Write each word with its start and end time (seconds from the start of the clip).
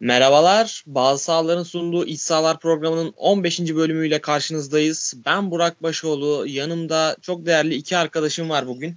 Merhabalar, 0.00 0.84
Bazı 0.86 1.24
Sahaların 1.24 1.62
sunduğu 1.62 2.06
İç 2.06 2.20
Sahalar 2.20 2.58
programının 2.58 3.14
15. 3.16 3.60
bölümüyle 3.60 4.20
karşınızdayız. 4.20 5.14
Ben 5.26 5.50
Burak 5.50 5.82
Başoğlu, 5.82 6.46
yanımda 6.46 7.16
çok 7.22 7.46
değerli 7.46 7.74
iki 7.74 7.96
arkadaşım 7.96 8.50
var 8.50 8.66
bugün. 8.66 8.96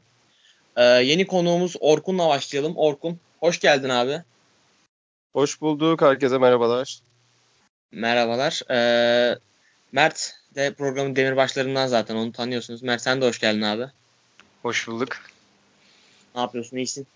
Ee, 0.76 0.84
yeni 0.84 1.28
konuğumuz 1.28 1.76
Orkun'la 1.80 2.30
başlayalım. 2.30 2.74
Orkun, 2.76 3.20
hoş 3.40 3.60
geldin 3.60 3.90
abi. 3.90 4.22
Hoş 5.34 5.62
bulduk, 5.62 6.02
herkese 6.02 6.38
merhabalar. 6.38 7.00
Merhabalar. 7.92 8.62
Ee, 8.72 9.38
Mert 9.92 10.34
de 10.56 10.74
programın 10.74 11.16
demirbaşlarından 11.16 11.88
zaten 11.88 12.16
onu 12.16 12.32
tanıyorsunuz. 12.32 12.84
Mert 12.84 13.02
sen 13.02 13.22
de 13.22 13.28
hoş 13.28 13.40
geldin 13.40 13.62
abi. 13.62 13.86
Hoş 14.62 14.88
bulduk. 14.88 15.18
Ne 16.36 16.42
yapıyorsun, 16.42 16.78
iyisin? 16.78 17.08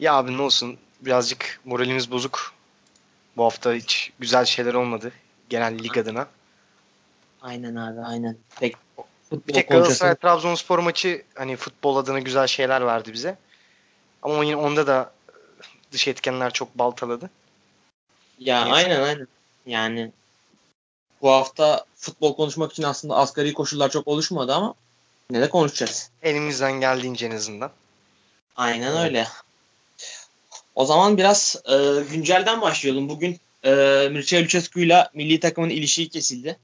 Ya 0.00 0.14
abi 0.14 0.36
ne 0.36 0.42
olsun, 0.42 0.78
birazcık 1.00 1.60
moralimiz 1.64 2.10
bozuk. 2.10 2.59
Bu 3.40 3.44
hafta 3.44 3.72
hiç 3.72 4.12
güzel 4.18 4.44
şeyler 4.44 4.74
olmadı 4.74 5.12
genel 5.48 5.78
lig 5.78 5.98
adına. 5.98 6.28
Aynen 7.42 7.76
abi 7.76 8.00
aynen. 8.00 8.36
Pek 8.60 8.76
bir 9.32 9.52
tek 9.52 9.68
Galatasaray 9.68 10.14
Trabzonspor 10.14 10.78
maçı 10.78 11.22
hani 11.34 11.56
futbol 11.56 11.96
adına 11.96 12.18
güzel 12.18 12.46
şeyler 12.46 12.86
verdi 12.86 13.12
bize. 13.12 13.38
Ama 14.22 14.44
yine 14.44 14.56
onda 14.56 14.86
da 14.86 15.12
dış 15.92 16.08
etkenler 16.08 16.52
çok 16.52 16.78
baltaladı. 16.78 17.30
Ya 18.38 18.64
Neyse. 18.64 18.76
aynen 18.76 19.02
aynen. 19.02 19.28
Yani 19.66 20.12
bu 21.22 21.30
hafta 21.30 21.84
futbol 21.96 22.36
konuşmak 22.36 22.72
için 22.72 22.82
aslında 22.82 23.16
asgari 23.16 23.52
koşullar 23.52 23.90
çok 23.90 24.08
oluşmadı 24.08 24.54
ama 24.54 24.74
ne 25.30 25.40
de 25.40 25.48
konuşacağız. 25.48 26.10
Elimizden 26.22 26.72
geldiğince 26.72 27.26
en 27.26 27.30
azından. 27.30 27.70
Aynen 28.56 28.96
öyle. 28.96 29.26
O 30.74 30.84
zaman 30.84 31.18
biraz 31.18 31.62
e, 31.68 31.76
güncelden 32.12 32.60
başlayalım. 32.60 33.08
Bugün 33.08 33.40
e, 33.64 33.70
Mircea 34.10 34.42
Lucescu 34.42 34.80
ile 34.80 35.08
milli 35.14 35.40
takımın 35.40 35.70
ilişiği 35.70 36.08
kesildi. 36.08 36.56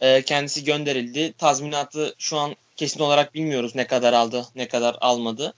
E, 0.00 0.22
kendisi 0.22 0.64
gönderildi. 0.64 1.32
Tazminatı 1.38 2.14
şu 2.18 2.36
an 2.36 2.56
kesin 2.76 3.00
olarak 3.00 3.34
bilmiyoruz 3.34 3.74
ne 3.74 3.86
kadar 3.86 4.12
aldı, 4.12 4.46
ne 4.54 4.68
kadar 4.68 4.96
almadı. 5.00 5.54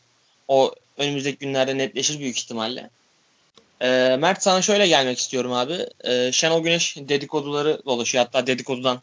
O 0.48 0.74
önümüzdeki 0.98 1.38
günlerde 1.38 1.78
netleşir 1.78 2.18
büyük 2.18 2.38
ihtimalle. 2.38 2.90
E, 3.80 4.16
Mert 4.20 4.42
sana 4.42 4.62
şöyle 4.62 4.86
gelmek 4.86 5.18
istiyorum 5.18 5.52
abi. 5.52 5.86
E, 6.04 6.32
Şenol 6.32 6.62
Güneş 6.62 6.96
dedikoduları 6.96 7.82
dolaşıyor. 7.86 8.24
Hatta 8.24 8.46
dedikodudan 8.46 9.02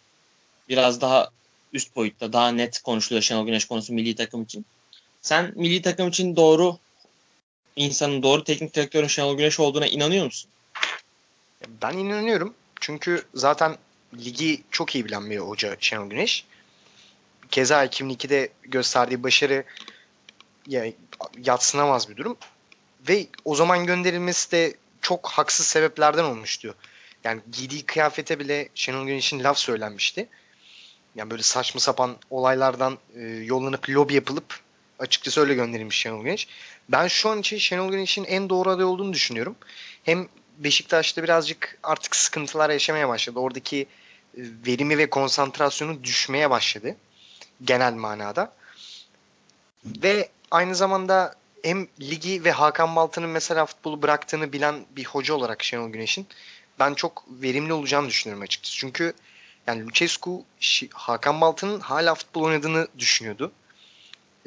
biraz 0.69 1.01
daha 1.01 1.29
üst 1.73 1.95
boyutta, 1.95 2.33
daha 2.33 2.51
net 2.51 2.79
konuşuluyor 2.79 3.23
Şenol 3.23 3.45
Güneş 3.45 3.65
konusu 3.65 3.93
milli 3.93 4.15
takım 4.15 4.43
için. 4.43 4.65
Sen 5.21 5.51
milli 5.55 5.81
takım 5.81 6.07
için 6.07 6.35
doğru 6.35 6.77
insanın 7.77 8.23
doğru 8.23 8.43
teknik 8.43 8.75
direktörün 8.75 9.07
Şenol 9.07 9.37
Güneş 9.37 9.59
olduğuna 9.59 9.87
inanıyor 9.87 10.25
musun? 10.25 10.51
Ben 11.81 11.97
inanıyorum. 11.97 12.53
Çünkü 12.79 13.23
zaten 13.33 13.77
ligi 14.13 14.63
çok 14.71 14.95
iyi 14.95 15.05
bilen 15.05 15.29
bir 15.29 15.37
hoca 15.37 15.77
Şenol 15.79 16.09
Güneş. 16.09 16.45
Keza 17.51 17.85
2002'de 17.85 18.49
gösterdiği 18.63 19.23
başarı 19.23 19.63
ya, 20.67 20.85
yatsınamaz 21.43 22.09
bir 22.09 22.17
durum. 22.17 22.37
Ve 23.09 23.27
o 23.45 23.55
zaman 23.55 23.85
gönderilmesi 23.85 24.51
de 24.51 24.73
çok 25.01 25.27
haksız 25.27 25.67
sebeplerden 25.67 26.23
olmuştu. 26.23 26.75
Yani 27.23 27.41
giydiği 27.51 27.83
kıyafete 27.83 28.39
bile 28.39 28.69
Şenol 28.75 29.05
Güneş'in 29.05 29.43
laf 29.43 29.57
söylenmişti. 29.57 30.27
Yani 31.15 31.31
böyle 31.31 31.43
saçma 31.43 31.79
sapan 31.79 32.17
olaylardan 32.29 32.97
e, 33.15 33.21
yollanıp 33.21 33.89
lobi 33.89 34.13
yapılıp 34.13 34.59
açıkçası 34.99 35.41
öyle 35.41 35.53
gönderilmiş 35.53 35.97
Şenol 35.97 36.23
Güneş. 36.23 36.47
Ben 36.89 37.07
şu 37.07 37.29
an 37.29 37.39
için 37.39 37.57
Şenol 37.57 37.91
Güneş'in 37.91 38.23
en 38.23 38.49
doğru 38.49 38.69
aday 38.69 38.85
olduğunu 38.85 39.13
düşünüyorum. 39.13 39.55
Hem 40.03 40.27
Beşiktaş'ta 40.57 41.23
birazcık 41.23 41.77
artık 41.83 42.15
sıkıntılar 42.15 42.69
yaşamaya 42.69 43.09
başladı. 43.09 43.39
Oradaki 43.39 43.77
e, 43.81 43.87
verimi 44.37 44.97
ve 44.97 45.09
konsantrasyonu 45.09 46.03
düşmeye 46.03 46.49
başladı. 46.49 46.95
Genel 47.63 47.93
manada. 47.93 48.53
Ve 49.85 50.29
aynı 50.51 50.75
zamanda 50.75 51.35
hem 51.63 51.87
ligi 52.01 52.43
ve 52.43 52.51
Hakan 52.51 52.95
Balta'nın 52.95 53.29
mesela 53.29 53.65
futbolu 53.65 54.01
bıraktığını 54.01 54.53
bilen 54.53 54.85
bir 54.91 55.05
hoca 55.05 55.33
olarak 55.33 55.63
Şenol 55.63 55.89
Güneş'in 55.89 56.27
ben 56.79 56.93
çok 56.93 57.23
verimli 57.29 57.73
olacağını 57.73 58.07
düşünüyorum 58.07 58.43
açıkçası. 58.43 58.77
Çünkü 58.77 59.13
yani 59.67 59.85
Lucescu 59.85 60.43
Hakan 60.93 61.41
Balta'nın 61.41 61.79
hala 61.79 62.15
futbol 62.15 62.43
oynadığını 62.43 62.87
düşünüyordu. 62.99 63.51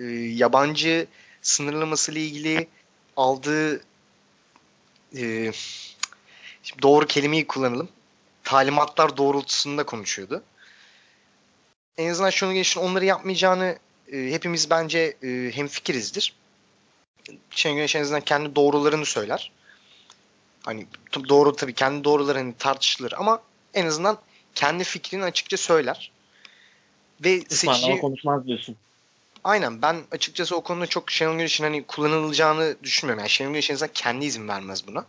Ee, 0.00 0.04
yabancı 0.34 1.06
sınırlaması 1.42 2.12
ile 2.12 2.20
ilgili 2.20 2.68
aldığı 3.16 3.80
e, 5.16 5.52
doğru 6.82 7.06
kelimeyi 7.06 7.46
kullanalım. 7.46 7.88
Talimatlar 8.44 9.16
doğrultusunda 9.16 9.86
konuşuyordu. 9.86 10.42
En 11.98 12.10
azından 12.10 12.30
şunu 12.30 12.52
geçin 12.52 12.80
onları 12.80 13.04
yapmayacağını 13.04 13.78
e, 14.12 14.16
hepimiz 14.16 14.70
bence 14.70 15.16
e, 15.22 15.50
hemfikirizdir. 15.54 16.34
Şenol 17.50 17.76
Güneş 17.76 17.96
en 17.96 18.00
azından 18.00 18.20
kendi 18.20 18.56
doğrularını 18.56 19.06
söyler. 19.06 19.52
Hani 20.62 20.86
doğru 21.28 21.56
tabii 21.56 21.74
kendi 21.74 22.04
doğruları 22.04 22.38
hani 22.38 22.54
tartışılır 22.58 23.12
ama 23.16 23.42
en 23.74 23.86
azından 23.86 24.18
kendi 24.54 24.84
fikrini 24.84 25.24
açıkça 25.24 25.56
söyler. 25.56 26.12
Ve 27.24 27.40
seçici... 27.40 28.00
konuşmaz 28.00 28.46
diyorsun. 28.46 28.76
Aynen 29.44 29.82
ben 29.82 30.02
açıkçası 30.10 30.56
o 30.56 30.60
konuda 30.60 30.86
çok 30.86 31.10
Şenol 31.10 31.32
Güneş'in 31.32 31.64
hani 31.64 31.84
kullanılacağını 31.84 32.76
düşünmüyorum. 32.82 33.20
Yani 33.20 33.30
Şenol 33.30 33.50
Güneş 33.50 33.70
en 33.70 33.88
kendi 33.94 34.24
izin 34.24 34.48
vermez 34.48 34.86
buna. 34.86 35.06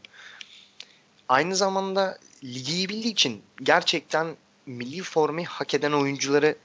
Aynı 1.30 1.56
zamanda 1.56 2.18
ligi 2.44 2.74
iyi 2.74 2.90
bildiği 2.90 3.12
için 3.12 3.42
gerçekten 3.64 4.36
milli 4.66 5.04
formayı 5.04 5.48
hak 5.48 5.74
eden 5.74 5.92
oyuncuları 5.92 6.56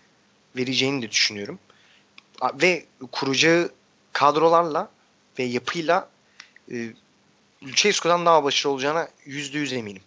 vereceğini 0.56 1.02
de 1.02 1.10
düşünüyorum. 1.10 1.58
Ve 2.54 2.86
kuracağı 3.12 3.70
kadrolarla 4.12 4.90
ve 5.38 5.42
yapıyla 5.42 6.08
e, 6.72 6.88
Lucescu'dan 7.62 8.26
daha 8.26 8.44
başarılı 8.44 8.74
olacağına 8.74 9.08
%100 9.26 9.74
eminim. 9.74 10.02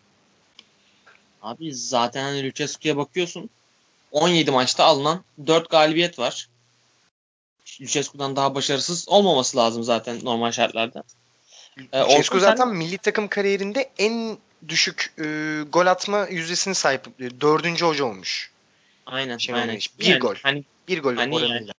Abi 1.41 1.73
zaten 1.73 2.23
hani 2.23 2.47
Lucescu'ya 2.47 2.97
bakıyorsun 2.97 3.49
17 4.11 4.51
maçta 4.51 4.83
alınan 4.83 5.23
4 5.47 5.69
galibiyet 5.69 6.19
var. 6.19 6.49
Lucescu'dan 7.81 8.35
daha 8.35 8.55
başarısız 8.55 9.09
olmaması 9.09 9.57
lazım 9.57 9.83
zaten 9.83 10.19
normal 10.23 10.51
şartlarda. 10.51 11.03
Ee, 11.93 11.99
Lucescu 11.99 12.39
zaten 12.39 12.63
sen... 12.63 12.75
milli 12.75 12.97
takım 12.97 13.27
kariyerinde 13.27 13.91
en 13.97 14.37
düşük 14.67 15.13
e, 15.17 15.23
gol 15.73 15.85
atma 15.85 16.27
yüzdesini 16.27 16.75
sahip 16.75 17.07
e, 17.19 17.41
dördüncü 17.41 17.85
hoca 17.85 18.05
olmuş. 18.05 18.51
Aynen. 19.05 19.37
Şey 19.37 19.55
aynen. 19.55 19.69
Olmuş. 19.69 19.99
Bir 19.99 20.05
yani, 20.05 20.19
gol. 20.19 20.35
Hani, 20.43 20.63
bir 20.87 21.01
gol 21.01 21.15
hani 21.15 21.35
oranıyla. 21.35 21.73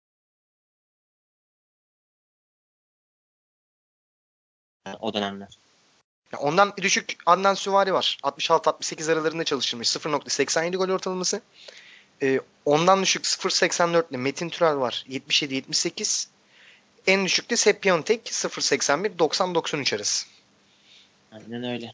Yani. 4.87 4.97
O 4.99 5.13
dönemler. 5.13 5.49
Ondan 6.37 6.73
düşük 6.77 7.17
Adnan 7.25 7.53
Süvari 7.53 7.93
var. 7.93 8.17
66-68 8.23 9.11
aralarında 9.11 9.43
çalışılmış. 9.43 9.87
0.87 9.87 10.77
gol 10.77 10.89
ortalaması. 10.89 11.41
E, 12.23 12.39
ondan 12.65 13.01
düşük 13.01 13.25
0.84'le 13.25 14.17
Metin 14.17 14.49
Türel 14.49 14.77
var. 14.77 15.05
77-78. 15.09 16.27
En 17.07 17.25
düşük 17.25 17.49
de 17.49 17.55
Sepp 17.55 17.81
Piontek 17.81 18.21
0.81 18.25 19.17
90-93 19.17 19.95
arası. 19.95 20.27
Aynen 21.31 21.63
öyle. 21.63 21.93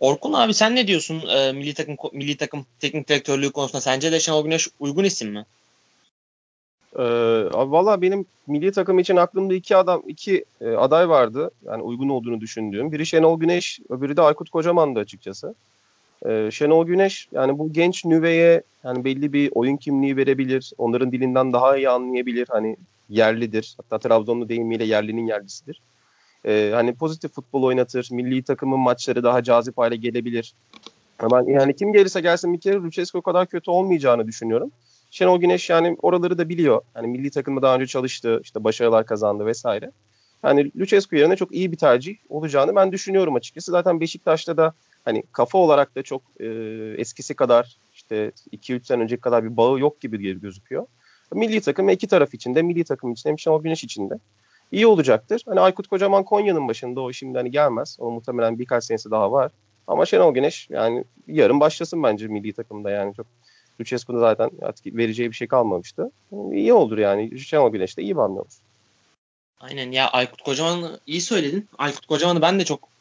Orkun 0.00 0.32
abi 0.32 0.54
sen 0.54 0.76
ne 0.76 0.86
diyorsun 0.86 1.28
e, 1.28 1.52
milli 1.52 1.74
takım 1.74 1.96
milli 2.12 2.36
takım 2.36 2.66
teknik 2.80 3.08
direktörlüğü 3.08 3.52
konusunda? 3.52 3.80
Sence 3.80 4.12
de 4.12 4.20
Şenol 4.20 4.44
Güneş 4.44 4.68
uygun 4.80 5.04
isim 5.04 5.30
mi? 5.30 5.46
Ee, 6.98 7.02
Valla 7.52 8.02
benim 8.02 8.26
milli 8.46 8.72
takım 8.72 8.98
için 8.98 9.16
aklımda 9.16 9.54
iki 9.54 9.76
adam 9.76 10.02
iki 10.06 10.44
e, 10.60 10.68
aday 10.70 11.08
vardı. 11.08 11.50
Yani 11.64 11.82
uygun 11.82 12.08
olduğunu 12.08 12.40
düşündüğüm. 12.40 12.92
Biri 12.92 13.06
Şenol 13.06 13.40
Güneş, 13.40 13.80
öbürü 13.88 14.16
de 14.16 14.22
Aykut 14.22 14.50
Kocaman'dı 14.50 15.00
açıkçası. 15.00 15.54
Ee, 16.26 16.48
Şenol 16.52 16.86
Güneş 16.86 17.28
yani 17.32 17.58
bu 17.58 17.72
genç 17.72 18.04
nüveye 18.04 18.62
yani 18.84 19.04
belli 19.04 19.32
bir 19.32 19.50
oyun 19.54 19.76
kimliği 19.76 20.16
verebilir. 20.16 20.72
Onların 20.78 21.12
dilinden 21.12 21.52
daha 21.52 21.76
iyi 21.76 21.88
anlayabilir. 21.88 22.46
Hani 22.50 22.76
yerlidir. 23.08 23.76
Hatta 23.76 24.08
Trabzonlu 24.08 24.48
deyimiyle 24.48 24.84
yerlinin 24.84 25.26
yerlisidir. 25.26 25.80
Ee, 26.44 26.70
hani 26.74 26.94
pozitif 26.94 27.32
futbol 27.32 27.62
oynatır. 27.62 28.08
Milli 28.10 28.42
takımın 28.42 28.78
maçları 28.78 29.22
daha 29.22 29.42
cazip 29.42 29.78
hale 29.78 29.96
gelebilir. 29.96 30.54
Ama 31.18 31.42
yani 31.46 31.76
kim 31.76 31.92
gelirse 31.92 32.20
gelsin 32.20 32.52
bir 32.52 32.60
kere 32.60 32.76
Lucescu 32.76 33.22
kadar 33.22 33.46
kötü 33.46 33.70
olmayacağını 33.70 34.26
düşünüyorum. 34.26 34.70
Şenol 35.10 35.40
Güneş 35.40 35.70
yani 35.70 35.96
oraları 36.02 36.38
da 36.38 36.48
biliyor. 36.48 36.82
Yani 36.96 37.06
milli 37.06 37.30
takımda 37.30 37.62
daha 37.62 37.74
önce 37.74 37.86
çalıştı, 37.86 38.40
işte 38.42 38.64
başarılar 38.64 39.06
kazandı 39.06 39.46
vesaire. 39.46 39.90
Yani 40.44 40.70
Lucescu 40.76 41.16
yerine 41.16 41.36
çok 41.36 41.52
iyi 41.52 41.72
bir 41.72 41.76
tercih 41.76 42.16
olacağını 42.28 42.76
ben 42.76 42.92
düşünüyorum 42.92 43.34
açıkçası. 43.34 43.70
Zaten 43.70 44.00
Beşiktaş'ta 44.00 44.56
da 44.56 44.74
hani 45.06 45.22
kafa 45.32 45.58
olarak 45.58 45.96
da 45.96 46.02
çok 46.02 46.22
e, 46.40 46.46
eskisi 46.98 47.34
kadar 47.34 47.76
işte 47.94 48.32
2-3 48.52 48.84
sene 48.84 49.02
önceki 49.02 49.20
kadar 49.20 49.44
bir 49.44 49.56
bağı 49.56 49.78
yok 49.78 50.00
gibi 50.00 50.40
gözüküyor. 50.40 50.86
Milli 51.34 51.60
takım 51.60 51.88
iki 51.88 52.06
taraf 52.06 52.34
için 52.34 52.54
de 52.54 52.62
milli 52.62 52.84
takım 52.84 53.12
için 53.12 53.30
hem 53.30 53.38
Şenol 53.38 53.62
Güneş 53.62 53.84
için 53.84 54.10
de 54.10 54.14
iyi 54.72 54.86
olacaktır. 54.86 55.42
Hani 55.46 55.60
Aykut 55.60 55.88
Kocaman 55.88 56.24
Konya'nın 56.24 56.68
başında 56.68 57.00
o 57.00 57.12
şimdi 57.12 57.38
hani 57.38 57.50
gelmez. 57.50 57.96
O 58.00 58.10
muhtemelen 58.10 58.58
birkaç 58.58 58.84
senesi 58.84 59.10
daha 59.10 59.32
var. 59.32 59.52
Ama 59.86 60.06
Şenol 60.06 60.34
Güneş 60.34 60.70
yani 60.70 61.04
yarın 61.26 61.60
başlasın 61.60 62.02
bence 62.02 62.26
milli 62.26 62.52
takımda 62.52 62.90
yani 62.90 63.14
çok 63.14 63.26
Lucescu'da 63.80 64.18
zaten 64.18 64.50
artık 64.62 64.86
vereceği 64.86 65.30
bir 65.30 65.36
şey 65.36 65.48
kalmamıştı. 65.48 66.10
İyi 66.52 66.72
olur 66.72 66.98
yani. 66.98 67.38
Şenol 67.38 67.72
Güneş 67.72 67.98
de 67.98 68.02
iyi 68.02 68.16
bir 68.16 68.20
hamle 68.20 68.40
olur. 68.40 68.60
Aynen 69.60 69.92
ya 69.92 70.08
Aykut 70.08 70.42
Kocaman 70.42 70.98
iyi 71.06 71.20
söyledin. 71.20 71.68
Aykut 71.78 72.06
Kocaman'ı 72.06 72.42
ben 72.42 72.60
de 72.60 72.64
çok 72.64 72.95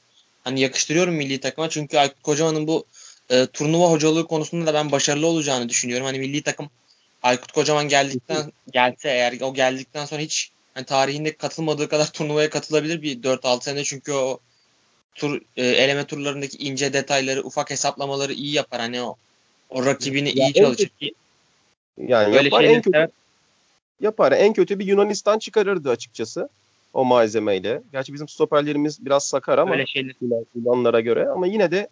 hani 0.45 0.59
yakıştırıyorum 0.59 1.13
milli 1.13 1.39
takıma. 1.39 1.69
Çünkü 1.69 1.97
Aykut 1.97 2.23
Kocaman'ın 2.23 2.67
bu 2.67 2.85
e, 3.29 3.45
turnuva 3.45 3.91
hocalığı 3.91 4.27
konusunda 4.27 4.65
da 4.65 4.73
ben 4.73 4.91
başarılı 4.91 5.27
olacağını 5.27 5.69
düşünüyorum. 5.69 6.05
Hani 6.05 6.19
milli 6.19 6.41
takım 6.41 6.69
Aykut 7.23 7.51
Kocaman 7.51 7.87
geldikten 7.87 8.51
gelse 8.71 9.09
eğer 9.09 9.41
o 9.41 9.53
geldikten 9.53 10.05
sonra 10.05 10.21
hiç 10.21 10.51
hani 10.73 10.85
tarihinde 10.85 11.37
katılmadığı 11.37 11.89
kadar 11.89 12.05
turnuvaya 12.13 12.49
katılabilir 12.49 13.01
bir 13.01 13.23
4-6 13.23 13.63
sene 13.63 13.83
çünkü 13.83 14.11
o 14.11 14.39
tur 15.15 15.41
e, 15.57 15.65
eleme 15.65 16.05
turlarındaki 16.05 16.57
ince 16.57 16.93
detayları, 16.93 17.43
ufak 17.43 17.69
hesaplamaları 17.69 18.33
iyi 18.33 18.53
yapar. 18.53 18.79
Hani 18.79 19.01
o 19.01 19.15
o 19.69 19.85
rakibini 19.85 20.39
ya 20.39 20.47
iyi 20.47 20.53
çalışır 20.53 20.87
ki. 20.87 21.13
Yani 21.97 22.33
Böyle 22.33 22.43
yapar 22.43 22.63
en 22.63 22.81
kötü, 22.81 23.07
yapar. 24.01 24.31
En 24.31 24.53
kötü 24.53 24.79
bir 24.79 24.85
Yunanistan 24.85 25.39
çıkarırdı 25.39 25.89
açıkçası 25.89 26.49
o 26.95 27.05
malzemeyle. 27.05 27.81
Gerçi 27.91 28.13
bizim 28.13 28.27
stoperlerimiz 28.27 29.05
biraz 29.05 29.27
sakar 29.27 29.57
ama 29.57 29.71
Öyle 29.71 29.85
şeyler. 29.85 30.15
Yunanlara 30.55 30.99
göre 31.01 31.27
ama 31.29 31.47
yine 31.47 31.71
de 31.71 31.87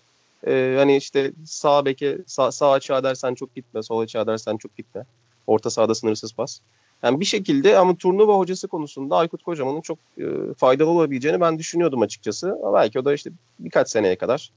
e, 0.47 0.75
hani 0.77 0.97
işte 0.97 1.31
sağ 1.45 1.85
beke 1.85 2.17
sağ, 2.27 2.51
sağ 2.51 2.71
açığa 2.71 3.03
dersen 3.03 3.35
çok 3.35 3.55
gitme, 3.55 3.83
sol 3.83 3.99
açığa 3.99 4.27
dersen 4.27 4.57
çok 4.57 4.77
gitme. 4.77 5.05
Orta 5.47 5.69
sahada 5.69 5.95
sınırsız 5.95 6.33
pas. 6.33 6.59
Yani 7.03 7.19
bir 7.19 7.25
şekilde 7.25 7.77
ama 7.77 7.95
turnuva 7.95 8.37
hocası 8.37 8.67
konusunda 8.67 9.17
Aykut 9.17 9.43
Kocaman'ın 9.43 9.81
çok 9.81 9.97
e, 10.17 10.25
faydalı 10.57 10.89
olabileceğini 10.89 11.41
ben 11.41 11.59
düşünüyordum 11.59 12.01
açıkçası. 12.01 12.57
Ama 12.63 12.73
belki 12.73 12.99
o 12.99 13.05
da 13.05 13.13
işte 13.13 13.31
birkaç 13.59 13.89
seneye 13.89 14.15
kadar 14.15 14.51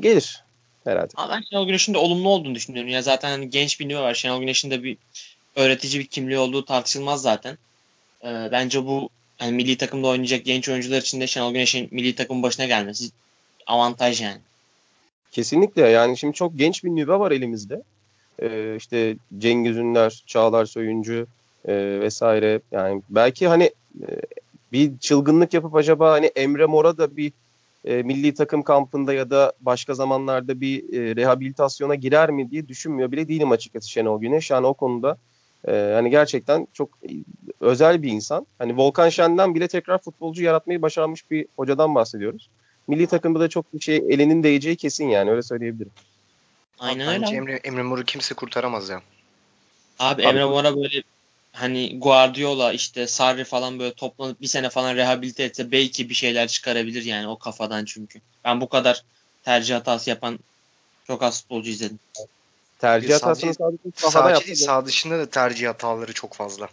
gelir 0.00 0.44
herhalde. 0.84 1.12
Ama 1.16 1.34
ben 1.34 1.42
Şenol 1.50 1.66
Güneş'in 1.66 1.94
de 1.94 1.98
olumlu 1.98 2.28
olduğunu 2.28 2.54
düşünüyorum. 2.54 2.90
Ya 2.90 3.02
zaten 3.02 3.30
hani 3.30 3.50
genç 3.50 3.80
bir 3.80 3.94
var. 3.94 4.14
Şenol 4.14 4.40
Güneş'in 4.40 4.70
de 4.70 4.82
bir 4.82 4.96
öğretici 5.56 6.00
bir 6.00 6.06
kimliği 6.06 6.38
olduğu 6.38 6.64
tartışılmaz 6.64 7.22
zaten. 7.22 7.58
Ee, 8.24 8.48
bence 8.52 8.86
bu 8.86 9.10
yani 9.42 9.52
milli 9.52 9.76
takımda 9.76 10.08
oynayacak 10.08 10.44
genç 10.44 10.68
oyuncular 10.68 10.98
için 10.98 11.20
de 11.20 11.26
Şenol 11.26 11.52
Güneş'in 11.52 11.88
milli 11.90 12.14
takım 12.14 12.42
başına 12.42 12.66
gelmesi 12.66 13.10
avantaj 13.66 14.20
yani. 14.20 14.40
Kesinlikle 15.32 15.88
yani 15.88 16.18
şimdi 16.18 16.34
çok 16.34 16.58
genç 16.58 16.84
bir 16.84 16.90
nüve 16.90 17.18
var 17.18 17.30
elimizde. 17.30 17.82
Ee, 18.42 18.76
işte 18.76 19.16
Cengiz 19.38 19.76
Ünler, 19.76 20.22
Çağlar 20.26 20.64
Soyuncu 20.64 21.26
e, 21.68 22.00
vesaire. 22.00 22.60
Yani 22.72 23.02
belki 23.10 23.48
hani 23.48 23.64
e, 24.00 24.08
bir 24.72 24.98
çılgınlık 24.98 25.54
yapıp 25.54 25.74
acaba 25.74 26.12
hani 26.12 26.26
Emre 26.26 26.66
Mor'a 26.66 26.98
da 26.98 27.16
bir 27.16 27.32
e, 27.84 28.02
milli 28.02 28.34
takım 28.34 28.62
kampında 28.62 29.12
ya 29.12 29.30
da 29.30 29.52
başka 29.60 29.94
zamanlarda 29.94 30.60
bir 30.60 30.94
e, 30.94 31.16
rehabilitasyona 31.16 31.94
girer 31.94 32.30
mi 32.30 32.50
diye 32.50 32.68
düşünmüyor 32.68 33.12
bile 33.12 33.28
değilim 33.28 33.50
açıkçası 33.50 33.90
Şenol 33.90 34.20
Güneş. 34.20 34.50
Yani 34.50 34.66
o 34.66 34.74
konuda 34.74 35.16
e, 35.68 35.72
hani 35.94 36.10
gerçekten 36.10 36.68
çok 36.72 36.98
özel 37.60 38.02
bir 38.02 38.08
insan. 38.08 38.46
Hani 38.58 38.76
Volkan 38.76 39.08
Şen'den 39.08 39.54
bile 39.54 39.68
tekrar 39.68 39.98
futbolcu 39.98 40.42
yaratmayı 40.42 40.82
başarmış 40.82 41.30
bir 41.30 41.46
hocadan 41.56 41.94
bahsediyoruz. 41.94 42.50
Milli 42.88 43.06
takımda 43.06 43.40
da 43.40 43.48
çok 43.48 43.74
bir 43.74 43.80
şey 43.80 43.96
elinin 43.96 44.42
değeceği 44.42 44.76
kesin 44.76 45.08
yani 45.08 45.30
öyle 45.30 45.42
söyleyebilirim. 45.42 45.92
Aynen 46.78 47.08
öyle. 47.08 47.22
Bence 47.22 47.36
Emre, 47.36 47.60
Emre 47.64 47.82
Mor'u 47.82 48.04
kimse 48.04 48.34
kurtaramaz 48.34 48.88
ya. 48.88 49.02
Abi, 49.98 50.22
Abi 50.22 50.22
Emre 50.22 50.44
Mor'a 50.44 50.76
böyle 50.76 51.02
hani 51.52 51.98
Guardiola 51.98 52.72
işte 52.72 53.06
Sarri 53.06 53.44
falan 53.44 53.78
böyle 53.78 53.94
toplanıp 53.94 54.40
bir 54.40 54.46
sene 54.46 54.70
falan 54.70 54.96
rehabilite 54.96 55.42
etse 55.42 55.72
belki 55.72 56.08
bir 56.08 56.14
şeyler 56.14 56.48
çıkarabilir 56.48 57.04
yani 57.04 57.28
o 57.28 57.38
kafadan 57.38 57.84
çünkü. 57.84 58.20
Ben 58.44 58.60
bu 58.60 58.68
kadar 58.68 59.04
tercih 59.44 59.74
hatası 59.74 60.10
yapan 60.10 60.38
çok 61.06 61.22
az 61.22 61.42
futbolcu 61.42 61.70
izledim. 61.70 61.98
Tercih 62.82 63.14
hatasını 63.14 63.54
sadece 63.54 63.78
sahada 63.94 64.30
yaptı. 64.30 64.46
Değil, 64.46 64.56
sağ 64.56 64.86
dışında 64.86 65.18
da 65.18 65.30
tercih 65.30 65.68
hataları 65.68 66.12
çok 66.12 66.34
fazla. 66.34 66.68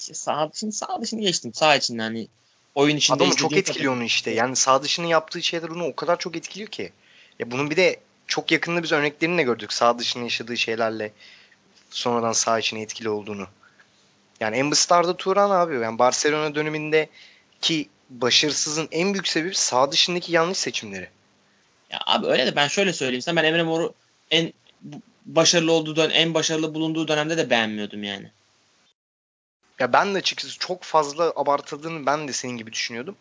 İşte 0.00 0.14
sağ 0.14 0.52
dışını, 0.52 0.72
sağ 0.72 1.00
dışını 1.00 1.20
geçtim. 1.20 1.54
Sağ 1.54 1.76
içinde 1.76 2.02
hani 2.02 2.28
oyun 2.74 2.96
içinde 2.96 3.16
Adamı 3.16 3.36
çok 3.36 3.52
etkiliyor 3.56 3.92
kadar. 3.92 3.96
onu 3.96 4.04
işte. 4.04 4.30
Yani 4.30 4.56
sağ 4.56 4.82
dışını 4.82 5.06
yaptığı 5.06 5.42
şeyler 5.42 5.68
onu 5.68 5.86
o 5.86 5.96
kadar 5.96 6.18
çok 6.18 6.36
etkiliyor 6.36 6.70
ki. 6.70 6.92
Ya 7.38 7.50
bunun 7.50 7.70
bir 7.70 7.76
de 7.76 8.00
çok 8.26 8.50
yakında 8.50 8.82
biz 8.82 8.92
örneklerini 8.92 9.38
de 9.38 9.42
gördük. 9.42 9.72
Sağ 9.72 9.98
dışını 9.98 10.22
yaşadığı 10.22 10.56
şeylerle 10.56 11.12
sonradan 11.90 12.32
sağ 12.32 12.58
içine 12.58 12.82
etkili 12.82 13.08
olduğunu. 13.08 13.46
Yani 14.40 14.56
en 14.56 14.70
bastarda 14.70 15.16
Turan 15.16 15.50
abi. 15.50 15.74
Yani 15.74 15.98
Barcelona 15.98 16.54
döneminde 16.54 17.08
ki 17.60 17.88
başarısızın 18.10 18.88
en 18.92 19.12
büyük 19.14 19.28
sebebi 19.28 19.54
sağ 19.54 19.92
dışındaki 19.92 20.32
yanlış 20.32 20.58
seçimleri. 20.58 21.08
Ya 21.90 21.98
abi 22.06 22.26
öyle 22.26 22.46
de 22.46 22.56
ben 22.56 22.68
şöyle 22.68 22.92
söyleyeyim 22.92 23.22
sana 23.22 23.36
ben 23.36 23.44
Emre 23.44 23.62
Mor'u 23.62 23.94
en 24.30 24.52
başarılı 25.24 25.72
olduğu 25.72 25.96
dön 25.96 26.10
en 26.10 26.34
başarılı 26.34 26.74
bulunduğu 26.74 27.08
dönemde 27.08 27.36
de 27.36 27.50
beğenmiyordum 27.50 28.02
yani. 28.02 28.30
Ya 29.78 29.92
ben 29.92 30.14
de 30.14 30.18
açıkçası 30.18 30.58
çok 30.58 30.82
fazla 30.82 31.32
abartıldığını 31.36 32.06
ben 32.06 32.28
de 32.28 32.32
senin 32.32 32.56
gibi 32.56 32.72
düşünüyordum. 32.72 33.16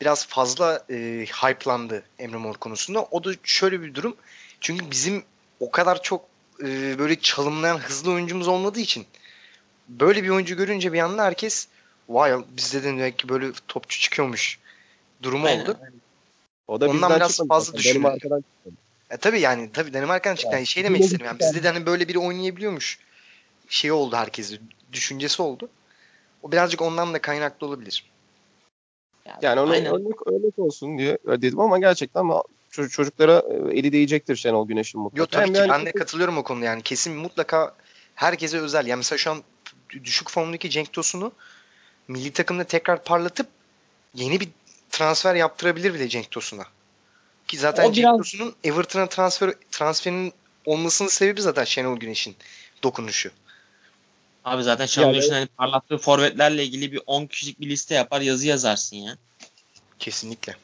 Biraz 0.00 0.26
fazla 0.26 0.84
e, 0.90 1.26
hype'landı 1.42 2.02
Emre 2.18 2.36
Mor 2.36 2.54
konusunda. 2.54 3.02
O 3.10 3.24
da 3.24 3.30
şöyle 3.42 3.82
bir 3.82 3.94
durum. 3.94 4.16
Çünkü 4.60 4.90
bizim 4.90 5.24
o 5.60 5.70
kadar 5.70 6.02
çok 6.02 6.24
e, 6.62 6.98
böyle 6.98 7.20
çalımlayan 7.20 7.78
hızlı 7.78 8.12
oyuncumuz 8.12 8.48
olmadığı 8.48 8.80
için 8.80 9.06
böyle 9.88 10.22
bir 10.22 10.28
oyuncu 10.28 10.56
görünce 10.56 10.92
bir 10.92 10.98
anda 10.98 11.24
herkes 11.24 11.68
vay 12.08 12.32
bizde 12.56 12.82
de 12.82 12.86
demek 12.86 13.18
ki 13.18 13.28
böyle 13.28 13.52
topçu 13.68 14.00
çıkıyormuş 14.00 14.58
durumu 15.22 15.46
aynen, 15.46 15.62
oldu. 15.62 15.78
O 16.68 16.80
da 16.80 16.88
Ondan 16.88 17.16
biraz 17.16 17.40
fazla 17.48 17.78
düşünüyorum. 17.78 18.42
E 19.10 19.16
tabii 19.16 19.40
yani 19.40 19.72
tabii 19.72 19.92
Danimarka'dan 19.92 20.34
çıktı. 20.34 20.56
Yani 20.56 20.66
şey 20.66 20.84
demek 20.84 21.00
istedim 21.00 21.26
yani 21.26 21.38
bizde 21.38 21.62
de 21.62 21.68
hani 21.68 21.86
böyle 21.86 22.08
biri 22.08 22.18
oynayabiliyormuş 22.18 22.98
şey 23.68 23.92
oldu 23.92 24.16
herkese 24.16 24.58
düşüncesi 24.92 25.42
oldu. 25.42 25.68
O 26.42 26.52
birazcık 26.52 26.82
ondan 26.82 27.14
da 27.14 27.20
kaynaklı 27.20 27.66
olabilir. 27.66 28.10
Yani, 29.26 29.38
yani 29.42 29.60
onu 29.60 29.70
örnek, 29.70 30.26
örnek 30.26 30.58
olsun 30.58 30.98
diye 30.98 31.18
dedim 31.26 31.60
ama 31.60 31.78
gerçekten 31.78 32.20
ama 32.20 32.42
çocuklara 32.70 33.42
e, 33.50 33.78
eli 33.78 33.92
değecektir 33.92 34.36
Şenol 34.36 34.68
Güneş'in 34.68 35.00
mutlaka. 35.00 35.20
Yok 35.20 35.30
tabii 35.30 35.46
Hem 35.46 35.52
ki 35.52 35.58
yani... 35.58 35.70
ben 35.70 35.86
de 35.86 35.92
katılıyorum 35.92 36.38
o 36.38 36.42
konuda 36.42 36.64
yani 36.64 36.82
kesin 36.82 37.16
mutlaka 37.16 37.74
herkese 38.14 38.58
özel. 38.58 38.86
Yani 38.86 38.98
mesela 38.98 39.18
şu 39.18 39.30
an 39.30 39.42
düşük 40.04 40.30
formdaki 40.30 40.70
Cenk 40.70 40.92
Tosun'u 40.92 41.32
milli 42.08 42.32
takımda 42.32 42.64
tekrar 42.64 43.04
parlatıp 43.04 43.46
yeni 44.14 44.40
bir 44.40 44.48
transfer 44.90 45.34
yaptırabilir 45.34 45.94
bile 45.94 46.08
Cenk 46.08 46.30
Tosun'a. 46.30 46.64
Ki 47.50 47.58
zaten 47.58 47.90
o 47.90 47.92
Cenk 47.92 48.24
biraz... 48.24 48.50
Everton'a 48.64 49.08
transfer 49.08 49.54
transferinin 49.70 50.32
olmasının 50.66 51.08
sebebi 51.08 51.42
zaten 51.42 51.64
Şenol 51.64 51.96
Güneş'in 51.96 52.36
dokunuşu. 52.82 53.30
Abi 54.44 54.62
zaten 54.62 54.86
Şenol 54.86 55.06
yani, 55.06 55.14
Güneş'in 55.14 55.32
hani 55.32 55.46
parlattığı 55.46 55.98
forvetlerle 55.98 56.64
ilgili 56.64 56.92
bir 56.92 57.00
10 57.06 57.26
kişilik 57.26 57.60
bir 57.60 57.68
liste 57.68 57.94
yapar 57.94 58.20
yazı 58.20 58.46
yazarsın 58.46 58.96
ya. 58.96 59.16
Kesinlikle. 59.98 60.56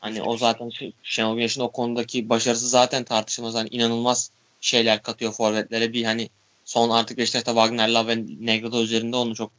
Hani 0.00 0.22
o 0.22 0.36
zaten 0.36 0.70
şey, 0.70 0.92
Şenol 1.02 1.36
Güneş'in 1.36 1.60
o 1.60 1.72
konudaki 1.72 2.28
başarısı 2.28 2.68
zaten 2.68 3.04
tartışılmaz. 3.04 3.54
Hani 3.54 3.68
inanılmaz 3.68 4.30
şeyler 4.60 5.02
katıyor 5.02 5.32
forvetlere. 5.32 5.92
Bir 5.92 6.04
hani 6.04 6.30
son 6.64 6.90
artık 6.90 7.18
Beşiktaş'ta 7.18 7.50
Wagner'la 7.50 8.06
ve 8.06 8.16
Negredo 8.40 8.82
üzerinde 8.82 9.16
onu 9.16 9.34
çok 9.34 9.52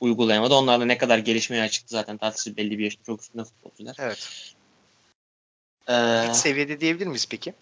uygulayamadı. 0.00 0.54
Onlar 0.54 0.80
da 0.80 0.84
ne 0.84 0.98
kadar 0.98 1.18
gelişmeye 1.18 1.62
açıktı 1.62 1.88
zaten 1.88 2.16
tartışılır 2.16 2.56
belli 2.56 2.78
bir 2.78 2.84
yaşta 2.84 3.02
çok 3.04 3.22
üstünde 3.22 3.44
futbolcular. 3.44 3.96
Evet. 3.98 4.54
Ee, 5.88 5.92
Hiç 6.28 6.36
seviyede 6.36 6.80
diyebilir 6.80 7.06
miyiz 7.06 7.26
peki? 7.30 7.54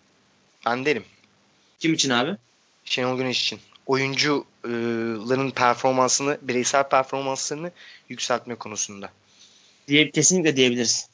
Ben 0.66 0.84
derim. 0.84 1.04
Kim 1.78 1.94
için 1.94 2.10
abi? 2.10 2.36
Şenol 2.84 3.18
Güneş 3.18 3.42
için. 3.42 3.58
Oyuncuların 3.86 5.50
performansını, 5.50 6.38
bireysel 6.42 6.88
performanslarını 6.88 7.70
yükseltme 8.08 8.54
konusunda. 8.54 9.10
Diye, 9.88 10.10
kesinlikle 10.10 10.56
diyebiliriz. 10.56 11.08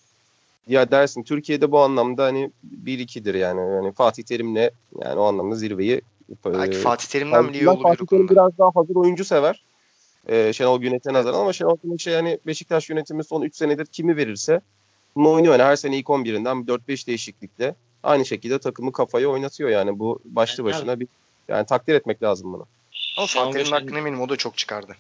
Ya 0.69 0.91
dersin 0.91 1.23
Türkiye'de 1.23 1.71
bu 1.71 1.81
anlamda 1.81 2.25
hani 2.25 2.51
1-2'dir 2.85 3.35
yani. 3.35 3.61
yani 3.75 3.93
Fatih 3.93 4.23
Terim'le 4.23 4.71
yani 5.05 5.21
o 5.21 5.25
anlamda 5.25 5.55
zirveyi 5.55 6.01
Belki 6.45 6.79
Fatih 6.79 7.09
Terim'den 7.09 7.49
bile 7.49 7.59
iyi 7.59 7.69
olabilir 7.69 7.83
Fatih 7.83 8.07
Terim 8.07 8.29
biraz 8.29 8.59
daha 8.59 8.71
hazır 8.75 8.95
oyuncu 8.95 9.25
sever. 9.25 9.63
Ee, 10.29 10.53
Şenol 10.53 10.81
Güneş'e 10.81 11.13
nazaran 11.13 11.39
ama 11.39 11.53
Şenol 11.53 11.77
Güneş'e 11.85 12.11
yani 12.11 12.39
Beşiktaş 12.47 12.91
yönetimi 12.91 13.25
son 13.25 13.43
3 13.43 13.57
senedir 13.57 13.87
kimi 13.87 14.17
verirse 14.17 14.61
bunu 15.17 15.31
oynuyor. 15.31 15.53
Yani 15.53 15.63
her 15.63 15.77
sene 15.77 15.99
ilk 15.99 16.07
11'inden 16.07 16.67
4-5 16.67 17.07
değişiklikle 17.07 17.75
aynı 18.03 18.27
şekilde 18.27 18.59
takımı 18.59 18.93
kafaya 18.93 19.29
oynatıyor 19.29 19.71
yani 19.71 19.99
bu 19.99 20.21
başlı 20.25 20.65
başına 20.65 21.01
bir 21.01 21.09
yani 21.49 21.67
takdir 21.67 21.95
etmek 21.95 22.23
lazım 22.23 22.53
bunu. 22.53 22.67
Ama 23.19 23.51
Terim'in 23.51 23.73
hakkını 23.73 23.99
eminim 23.99 24.21
o 24.21 24.29
da 24.29 24.37
çok 24.37 24.59
çıkardı. 24.59 24.97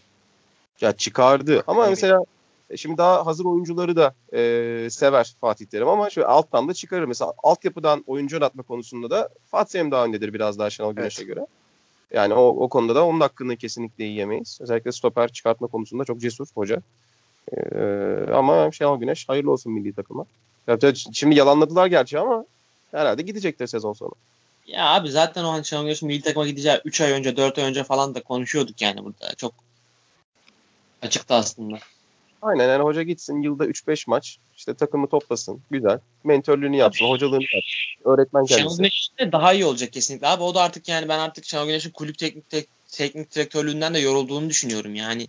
Ya 0.80 0.92
çıkardı 0.92 1.56
Hakkını 1.56 1.76
ama 1.76 1.86
mesela 1.88 2.24
e, 2.70 2.76
şimdi 2.76 2.98
daha 2.98 3.26
hazır 3.26 3.44
oyuncuları 3.44 3.96
da 3.96 4.14
e, 4.32 4.90
sever 4.90 5.34
Fatih 5.40 5.66
Terim 5.66 5.88
ama 5.88 6.10
şöyle 6.10 6.26
alttan 6.26 6.68
da 6.68 6.74
çıkarır. 6.74 7.04
Mesela 7.04 7.32
altyapıdan 7.42 8.04
oyuncu 8.06 8.36
oynatma 8.36 8.62
konusunda 8.62 9.10
da 9.10 9.28
Fatih 9.46 9.72
Terim 9.72 9.90
daha 9.90 10.04
öndedir 10.04 10.34
biraz 10.34 10.58
daha 10.58 10.70
Şenol 10.70 10.92
Güneş'e 10.92 11.22
evet. 11.22 11.34
göre. 11.34 11.46
Yani 12.12 12.34
o, 12.34 12.46
o 12.48 12.68
konuda 12.68 12.94
da 12.94 13.06
onun 13.06 13.20
hakkını 13.20 13.56
kesinlikle 13.56 14.04
yiyemeyiz. 14.04 14.58
Özellikle 14.60 14.92
stoper 14.92 15.28
çıkartma 15.28 15.66
konusunda 15.66 16.04
çok 16.04 16.20
cesur 16.20 16.46
hoca. 16.54 16.82
Ee, 17.52 18.32
ama 18.32 18.72
Şenol 18.72 19.00
Güneş 19.00 19.28
hayırlı 19.28 19.52
olsun 19.52 19.72
milli 19.72 19.92
takıma. 19.92 20.26
Şimdi 21.12 21.38
yalanladılar 21.38 21.86
gerçi 21.86 22.18
ama 22.18 22.44
herhalde 22.90 23.22
gidecektir 23.22 23.66
sezon 23.66 23.92
sonu. 23.92 24.12
Ya 24.66 24.94
abi 24.94 25.10
zaten 25.10 25.44
o 25.44 25.48
an 25.48 25.62
Şenol 25.62 25.82
Güneş'in 25.82 26.08
milli 26.08 26.22
takıma 26.22 26.46
gideceği 26.46 26.80
3 26.84 27.00
ay 27.00 27.12
önce 27.12 27.36
4 27.36 27.58
ay 27.58 27.64
önce 27.64 27.84
falan 27.84 28.14
da 28.14 28.22
konuşuyorduk 28.22 28.82
yani 28.82 29.04
burada. 29.04 29.34
Çok 29.34 29.54
açıktı 31.02 31.34
aslında. 31.34 31.78
Aynen 32.42 32.68
yani 32.68 32.82
hoca 32.82 33.02
gitsin 33.02 33.42
yılda 33.42 33.66
3-5 33.66 34.04
maç 34.06 34.38
işte 34.56 34.74
takımı 34.74 35.08
toplasın 35.08 35.60
güzel 35.70 35.98
mentörlüğünü 36.24 36.76
yapsın 36.76 37.04
hocalığını 37.06 37.42
yapsın 37.42 38.04
öğretmen 38.04 38.44
Şenol 38.44 38.58
kendisi. 38.58 38.76
Güneş 38.76 39.08
de 39.18 39.32
daha 39.32 39.52
iyi 39.52 39.64
olacak 39.64 39.92
kesinlikle 39.92 40.26
abi 40.26 40.42
o 40.42 40.54
da 40.54 40.62
artık 40.62 40.88
yani 40.88 41.08
ben 41.08 41.18
artık 41.18 41.44
Şenol 41.44 41.66
Güneş'in 41.66 41.90
kulüp 41.90 42.18
teknik 42.18 42.50
tek, 42.50 42.68
teknik 42.88 43.34
direktörlüğünden 43.34 43.94
de 43.94 43.98
yorulduğunu 43.98 44.48
düşünüyorum 44.48 44.94
yani. 44.94 45.28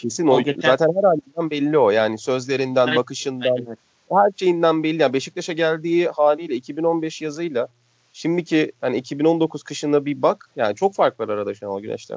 Kesin 0.00 0.26
o, 0.26 0.32
O 0.34 0.40
geçen- 0.42 0.60
zaten 0.60 0.88
her 0.96 1.02
halinden 1.02 1.50
belli 1.50 1.78
o 1.78 1.90
yani 1.90 2.18
sözlerinden 2.18 2.86
Aynen, 2.86 2.96
bakışından 2.96 3.52
Aynen. 3.52 3.76
her 4.12 4.30
şeyinden 4.36 4.82
belli. 4.82 5.02
Yani 5.02 5.12
Beşiktaş'a 5.12 5.52
geldiği 5.52 6.08
haliyle 6.08 6.54
2015 6.54 7.22
yazıyla 7.22 7.68
şimdiki 8.12 8.72
hani 8.80 8.96
2019 8.96 9.62
kışına 9.62 10.04
bir 10.04 10.22
bak. 10.22 10.50
Yani 10.56 10.74
çok 10.74 10.94
fark 10.94 11.20
var 11.20 11.28
arada 11.28 11.54
Şenol 11.54 11.80
Güneş'te. 11.80 12.16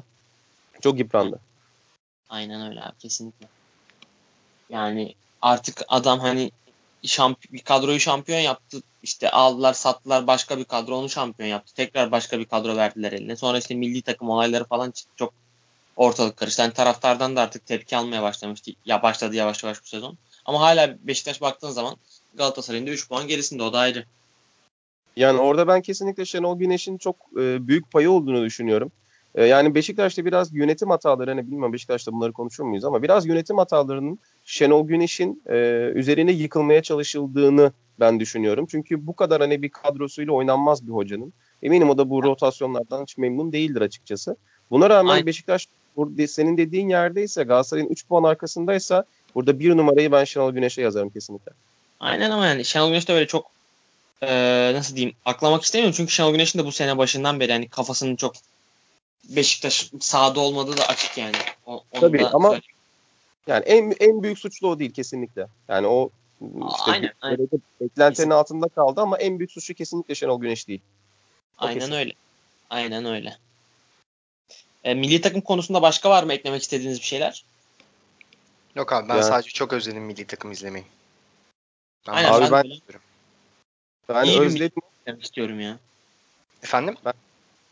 Çok 0.81 0.99
yıprandı. 0.99 1.39
Aynen 2.29 2.69
öyle 2.69 2.81
abi 2.81 2.97
kesinlikle. 2.99 3.47
Yani 4.69 5.13
artık 5.41 5.81
adam 5.87 6.19
hani 6.19 6.51
şamp 7.03 7.37
bir 7.53 7.59
kadroyu 7.59 7.99
şampiyon 7.99 8.39
yaptı. 8.39 8.81
İşte 9.03 9.31
aldılar 9.31 9.73
sattılar 9.73 10.27
başka 10.27 10.57
bir 10.57 10.63
kadro 10.65 10.95
onu 10.95 11.09
şampiyon 11.09 11.49
yaptı. 11.49 11.73
Tekrar 11.75 12.11
başka 12.11 12.39
bir 12.39 12.45
kadro 12.45 12.75
verdiler 12.75 13.11
eline. 13.11 13.35
Sonra 13.35 13.57
işte 13.57 13.75
milli 13.75 14.01
takım 14.01 14.29
olayları 14.29 14.63
falan 14.65 14.91
çıktı. 14.91 15.13
Çok 15.15 15.33
ortalık 15.95 16.37
karıştı. 16.37 16.61
Yani 16.61 16.73
taraftardan 16.73 17.35
da 17.35 17.41
artık 17.41 17.65
tepki 17.65 17.97
almaya 17.97 18.23
başlamıştı. 18.23 18.71
Ya 18.85 19.03
başladı 19.03 19.35
yavaş 19.35 19.63
yavaş 19.63 19.83
bu 19.83 19.87
sezon. 19.87 20.17
Ama 20.45 20.59
hala 20.59 20.95
Beşiktaş 21.07 21.41
baktığın 21.41 21.69
zaman 21.69 21.95
Galatasaray'ın 22.33 22.87
da 22.87 22.91
3 22.91 23.09
puan 23.09 23.27
gerisinde 23.27 23.63
o 23.63 23.73
da 23.73 23.79
ayrı. 23.79 24.05
Yani 25.15 25.39
orada 25.39 25.67
ben 25.67 25.81
kesinlikle 25.81 26.25
Şenol 26.25 26.59
Güneş'in 26.59 26.97
çok 26.97 27.15
e, 27.37 27.67
büyük 27.67 27.91
payı 27.91 28.11
olduğunu 28.11 28.45
düşünüyorum. 28.45 28.91
E, 29.35 29.45
yani 29.45 29.75
Beşiktaş'ta 29.75 30.25
biraz 30.25 30.53
yönetim 30.53 30.89
hataları, 30.89 31.31
hani 31.31 31.47
bilmiyorum 31.47 31.73
Beşiktaş'ta 31.73 32.11
bunları 32.11 32.33
konuşur 32.33 32.63
muyuz 32.63 32.85
ama 32.85 33.03
biraz 33.03 33.25
yönetim 33.25 33.57
hatalarının 33.57 34.19
Şenol 34.45 34.87
Güneş'in 34.87 35.43
e, 35.49 35.55
üzerine 35.95 36.31
yıkılmaya 36.31 36.83
çalışıldığını 36.83 37.71
ben 37.99 38.19
düşünüyorum. 38.19 38.65
Çünkü 38.71 39.07
bu 39.07 39.15
kadar 39.15 39.41
hani 39.41 39.61
bir 39.61 39.69
kadrosuyla 39.69 40.33
oynanmaz 40.33 40.87
bir 40.87 40.91
hocanın. 40.91 41.33
Eminim 41.63 41.89
o 41.89 41.97
da 41.97 42.09
bu 42.09 42.23
rotasyonlardan 42.23 43.01
hiç 43.01 43.17
memnun 43.17 43.51
değildir 43.51 43.81
açıkçası. 43.81 44.35
Buna 44.71 44.89
rağmen 44.89 45.13
Aynen. 45.13 45.25
Beşiktaş 45.25 45.67
burada 45.97 46.27
senin 46.27 46.57
dediğin 46.57 46.89
yerdeyse 46.89 47.43
Galatasaray'ın 47.43 47.89
3 47.89 48.07
puan 48.07 48.23
arkasındaysa 48.23 49.05
burada 49.35 49.59
bir 49.59 49.77
numarayı 49.77 50.11
ben 50.11 50.23
Şenol 50.23 50.51
Güneş'e 50.51 50.81
yazarım 50.81 51.09
kesinlikle. 51.09 51.51
Aynen 51.99 52.31
ama 52.31 52.47
yani 52.47 52.65
Şenol 52.65 52.87
Güneş 52.89 53.07
de 53.07 53.13
böyle 53.13 53.27
çok 53.27 53.45
eee, 54.21 54.71
nasıl 54.75 54.95
diyeyim 54.95 55.15
aklamak 55.25 55.63
istemiyorum. 55.63 55.93
Çünkü 55.97 56.11
Şenol 56.11 56.31
Güneş'in 56.31 56.59
de 56.59 56.65
bu 56.65 56.71
sene 56.71 56.97
başından 56.97 57.39
beri 57.39 57.51
hani 57.51 57.69
kafasının 57.69 58.15
çok 58.15 58.33
Beşiktaş 59.29 59.91
sahada 59.99 60.39
olmadığı 60.39 60.77
da 60.77 60.85
açık 60.87 61.17
yani. 61.17 61.35
O, 61.65 61.83
Tabii 61.93 62.25
ama- 62.25 62.47
söyleyeyim. 62.49 62.73
Yani 63.47 63.63
en 63.65 63.93
en 63.99 64.23
büyük 64.23 64.39
suçlu 64.39 64.67
o 64.69 64.79
değil 64.79 64.91
kesinlikle. 64.93 65.47
Yani 65.67 65.87
o 65.87 66.09
işte 66.41 66.91
Aynen, 66.91 67.11
aynen. 67.21 67.37
beklentinin 67.81 68.09
Kesinlikle. 68.09 68.33
altında 68.33 68.67
kaldı 68.67 69.01
ama 69.01 69.17
en 69.17 69.39
büyük 69.39 69.51
suçlu 69.51 69.73
kesinlikle 69.73 70.15
Şenol 70.15 70.41
Güneş 70.41 70.67
değil. 70.67 70.81
o 71.61 71.65
Aynen 71.65 71.79
kesin. 71.79 71.91
öyle. 71.93 72.13
Aynen 72.69 73.05
öyle. 73.05 73.37
E, 74.83 74.93
milli 74.93 75.21
takım 75.21 75.41
konusunda 75.41 75.81
başka 75.81 76.09
var 76.09 76.23
mı 76.23 76.33
eklemek 76.33 76.61
istediğiniz 76.61 76.99
bir 76.99 77.05
şeyler? 77.05 77.43
Yok 78.75 78.93
abi 78.93 79.09
ben 79.09 79.13
Yani- 79.15 79.23
sadece 79.25 79.49
çok 79.49 79.73
özledim 79.73 80.03
milli 80.03 80.25
takım 80.27 80.51
izlemeyi. 80.51 80.85
Ben 82.07 82.13
Aynen 82.13 82.31
Abi 82.31 82.51
ben, 82.51 82.63
ben- 84.09 84.15
Yani 84.15 84.29
İyi 84.29 84.39
özledim. 84.39 84.81
izlemek 85.05 85.23
istiyorum 85.23 85.59
ya. 85.59 85.77
Efendim? 86.63 86.95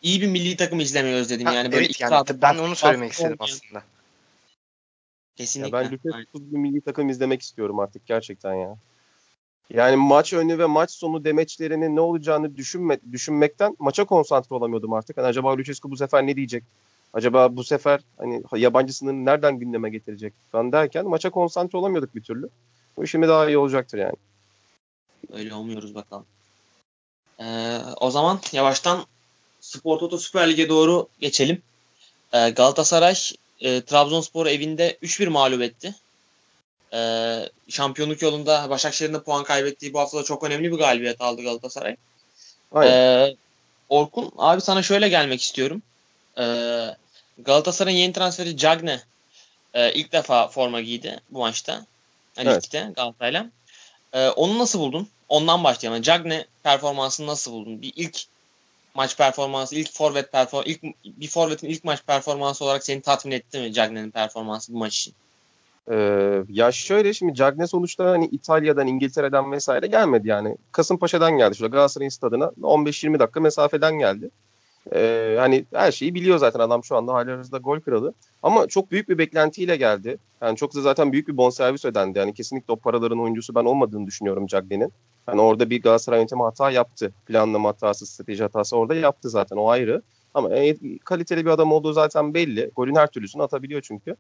İyi 0.02 0.22
bir 0.22 0.28
milli 0.28 0.58
takım 0.58 0.80
izlemeyi 0.80 1.16
özledim 1.16 1.46
Ha, 1.46 1.54
yani 1.54 1.72
böyle 1.72 1.86
evet 1.86 2.02
yani 2.02 2.10
sahada 2.10 2.42
ben 2.42 2.58
onu 2.58 2.76
söylemek 2.76 3.12
istedim 3.12 3.38
olmayan- 3.40 3.54
aslında. 3.56 3.84
Kesinlikle. 5.36 5.78
Ya 5.78 5.84
ben 5.84 5.92
Lükesuz 5.92 6.52
bir 6.52 6.58
milli 6.58 6.82
takım 6.82 7.10
izlemek 7.10 7.42
istiyorum 7.42 7.80
artık 7.80 8.06
gerçekten 8.06 8.54
ya. 8.54 8.76
Yani 9.70 9.96
maç 9.96 10.34
önü 10.34 10.60
ve 10.60 10.66
maç 10.66 10.92
sonu 10.92 11.24
demeçlerinin 11.26 11.96
ne 11.96 12.02
olacağını 12.02 12.58
düşünme, 12.58 13.00
düşünmekten 13.12 13.76
maça 13.80 14.04
konsantre 14.06 14.56
olamıyordum 14.56 14.94
artık. 14.94 15.18
Hani 15.18 15.26
acaba 15.26 15.58
Lucescu 15.58 15.92
bu 15.92 15.98
sefer 15.98 16.28
ne 16.28 16.36
diyecek? 16.36 16.64
Acaba 17.14 17.56
bu 17.56 17.64
sefer 17.64 18.00
hani 18.18 18.44
yabancı 18.56 18.94
sınırını 18.94 19.26
nereden 19.26 19.60
gündeme 19.60 19.90
getirecek 19.90 20.34
falan 20.52 20.72
derken 20.72 21.08
maça 21.08 21.30
konsantre 21.30 21.78
olamıyorduk 21.78 22.16
bir 22.16 22.24
türlü. 22.24 22.50
Bu 22.98 23.08
şimdi 23.08 23.28
daha 23.28 23.48
iyi 23.48 23.58
olacaktır 23.58 23.98
yani. 23.98 24.16
Öyle 25.34 25.54
olmuyoruz 25.54 25.96
bakalım. 25.96 26.26
Ee, 27.40 27.78
o 28.00 28.12
zaman 28.12 28.40
yavaştan 28.52 29.06
Spor 29.62 30.00
Toto 30.00 30.18
Süper 30.18 30.50
Lig'e 30.50 30.70
doğru 30.70 31.08
geçelim. 31.20 31.62
Ee, 32.34 32.50
Galatasaray 32.50 33.16
e, 33.60 33.82
Trabzonspor 33.82 34.46
evinde 34.46 34.98
3-1 35.04 35.30
mağlup 35.30 35.62
etti. 35.62 35.96
Ee, 36.94 37.50
şampiyonluk 37.70 38.22
yolunda 38.22 38.70
Başakşehir'in 38.70 39.14
de 39.14 39.24
puan 39.24 39.44
kaybettiği 39.44 39.94
bu 39.94 40.00
haftada 40.00 40.24
çok 40.24 40.44
önemli 40.44 40.72
bir 40.72 40.78
galibiyet 40.78 41.22
aldı 41.22 41.42
Galatasaray. 41.42 41.96
Aynen. 42.72 42.92
Ee, 42.92 43.36
Orkun 43.90 44.32
abi 44.38 44.62
sana 44.62 44.82
şöyle 44.82 45.10
gelmek 45.10 45.42
istiyorum. 45.42 45.82
Ee, 46.38 46.88
Galatasaray'ın 47.38 47.98
yeni 47.98 48.14
transferi 48.14 48.58
Cagne 48.58 49.02
e, 49.74 49.94
ilk 49.94 50.12
defa 50.12 50.48
forma 50.48 50.82
giydi 50.82 51.20
bu 51.30 51.40
maçta. 51.40 51.86
Yani 52.38 52.50
Evet. 52.50 52.66
Ligde 52.66 52.92
Galatasaray'la. 52.96 53.50
Ee, 54.14 54.30
onu 54.30 54.60
nasıl 54.60 54.80
buldun? 54.80 55.08
Ondan 55.30 55.64
başlayalım. 55.64 56.02
Cagne 56.02 56.46
performansını 56.64 57.28
nasıl 57.28 57.52
buldun? 57.52 57.82
Bir 57.82 57.94
ilk 57.96 58.26
maç 58.96 59.18
performansı, 59.18 59.76
ilk 59.76 59.94
forvet 59.94 60.32
perform 60.32 60.64
ilk 60.66 60.84
bir 61.06 61.28
forvetin 61.28 61.68
ilk 61.68 61.84
maç 61.84 62.00
performansı 62.08 62.66
olarak 62.66 62.84
seni 62.84 63.02
tatmin 63.02 63.32
etti 63.32 63.60
mi 63.60 63.74
Cagne'nin 63.74 64.12
performansı 64.12 64.74
bu 64.74 64.78
maç 64.78 64.98
için? 64.98 65.14
Ee, 65.92 66.44
ya 66.50 66.72
şöyle 66.72 67.14
şimdi 67.14 67.34
Cagne 67.34 67.68
sonuçta 67.68 68.06
hani 68.06 68.26
İtalya'dan, 68.26 68.88
İngiltere'den 68.88 69.52
vesaire 69.52 69.88
gelmedi 69.88 70.28
yani. 70.28 70.58
Kasımpaşa'dan 70.72 71.38
geldi. 71.38 71.56
Şurada 71.56 71.76
Galatasaray'ın 71.76 72.10
stadına 72.10 72.46
15-20 72.62 73.20
dakika 73.20 73.40
mesafeden 73.40 74.00
geldi. 74.00 74.30
Ee, 74.94 75.36
hani 75.40 75.66
her 75.74 75.92
şeyi 75.92 76.16
biliyor 76.16 76.38
zaten 76.38 76.60
adam 76.60 76.84
şu 76.84 76.96
anda 76.96 77.14
halihazırda 77.14 77.58
gol 77.58 77.80
kralı. 77.80 78.14
Ama 78.44 78.68
çok 78.68 78.92
büyük 78.92 79.10
bir 79.10 79.18
beklentiyle 79.18 79.76
geldi. 79.76 80.18
Yani 80.42 80.58
çok 80.58 80.76
da 80.76 80.82
zaten 80.82 81.12
büyük 81.12 81.28
bir 81.28 81.38
bonservis 81.38 81.86
ödendi. 81.86 82.20
Yani 82.20 82.34
kesinlikle 82.34 82.74
o 82.74 82.76
paraların 82.76 83.20
oyuncusu 83.20 83.56
ben 83.56 83.66
olmadığını 83.66 84.08
düşünüyorum 84.08 84.48
Cagne'nin. 84.48 84.94
Hani 85.26 85.42
orada 85.42 85.70
bir 85.70 85.82
Galatasaray 85.82 86.20
yönetimi 86.20 86.44
hata 86.44 86.72
yaptı. 86.72 87.12
Planlama 87.26 87.70
hatası, 87.70 88.06
strateji 88.06 88.44
hatası 88.44 88.78
orada 88.78 88.96
yaptı 88.96 89.30
zaten 89.30 89.58
o 89.58 89.70
ayrı. 89.70 90.02
Ama 90.34 90.56
e, 90.56 90.78
kaliteli 90.98 91.46
bir 91.46 91.52
adam 91.52 91.72
olduğu 91.72 91.94
zaten 91.94 92.34
belli. 92.34 92.72
Golün 92.76 92.96
her 92.96 93.08
türlüsünü 93.08 93.44
atabiliyor 93.44 93.82
çünkü. 93.82 94.16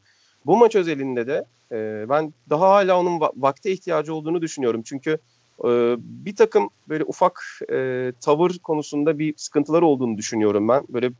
Bu 0.45 0.57
maç 0.57 0.75
özelinde 0.75 1.27
de 1.27 1.45
e, 1.71 2.09
ben 2.09 2.33
daha 2.49 2.69
hala 2.69 2.99
onun 2.99 3.19
va- 3.19 3.33
vakte 3.35 3.71
ihtiyacı 3.71 4.13
olduğunu 4.13 4.41
düşünüyorum. 4.41 4.81
Çünkü 4.85 5.17
e, 5.63 5.95
bir 5.99 6.35
takım 6.35 6.69
böyle 6.89 7.03
ufak 7.03 7.43
e, 7.71 8.11
tavır 8.21 8.59
konusunda 8.63 9.19
bir 9.19 9.33
sıkıntılar 9.37 9.81
olduğunu 9.81 10.17
düşünüyorum 10.17 10.67
ben. 10.67 10.83
Böyle 10.89 11.11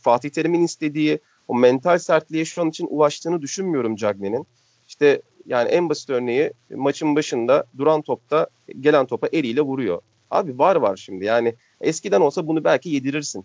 Fatih 0.00 0.30
Terim'in 0.30 0.64
istediği 0.64 1.18
o 1.48 1.54
mental 1.54 1.98
sertliğe 1.98 2.44
şu 2.44 2.62
an 2.62 2.68
için 2.68 2.86
ulaştığını 2.90 3.42
düşünmüyorum 3.42 3.96
Cagne'nin. 3.96 4.46
İşte 4.88 5.22
yani 5.46 5.68
en 5.68 5.88
basit 5.88 6.10
örneği 6.10 6.52
maçın 6.70 7.16
başında 7.16 7.64
duran 7.78 8.02
topta 8.02 8.46
gelen 8.80 9.06
topa 9.06 9.28
eliyle 9.32 9.60
vuruyor. 9.60 10.00
Abi 10.30 10.58
var 10.58 10.76
var 10.76 10.96
şimdi 10.96 11.24
yani 11.24 11.54
eskiden 11.80 12.20
olsa 12.20 12.46
bunu 12.46 12.64
belki 12.64 12.88
yedirirsin. 12.88 13.44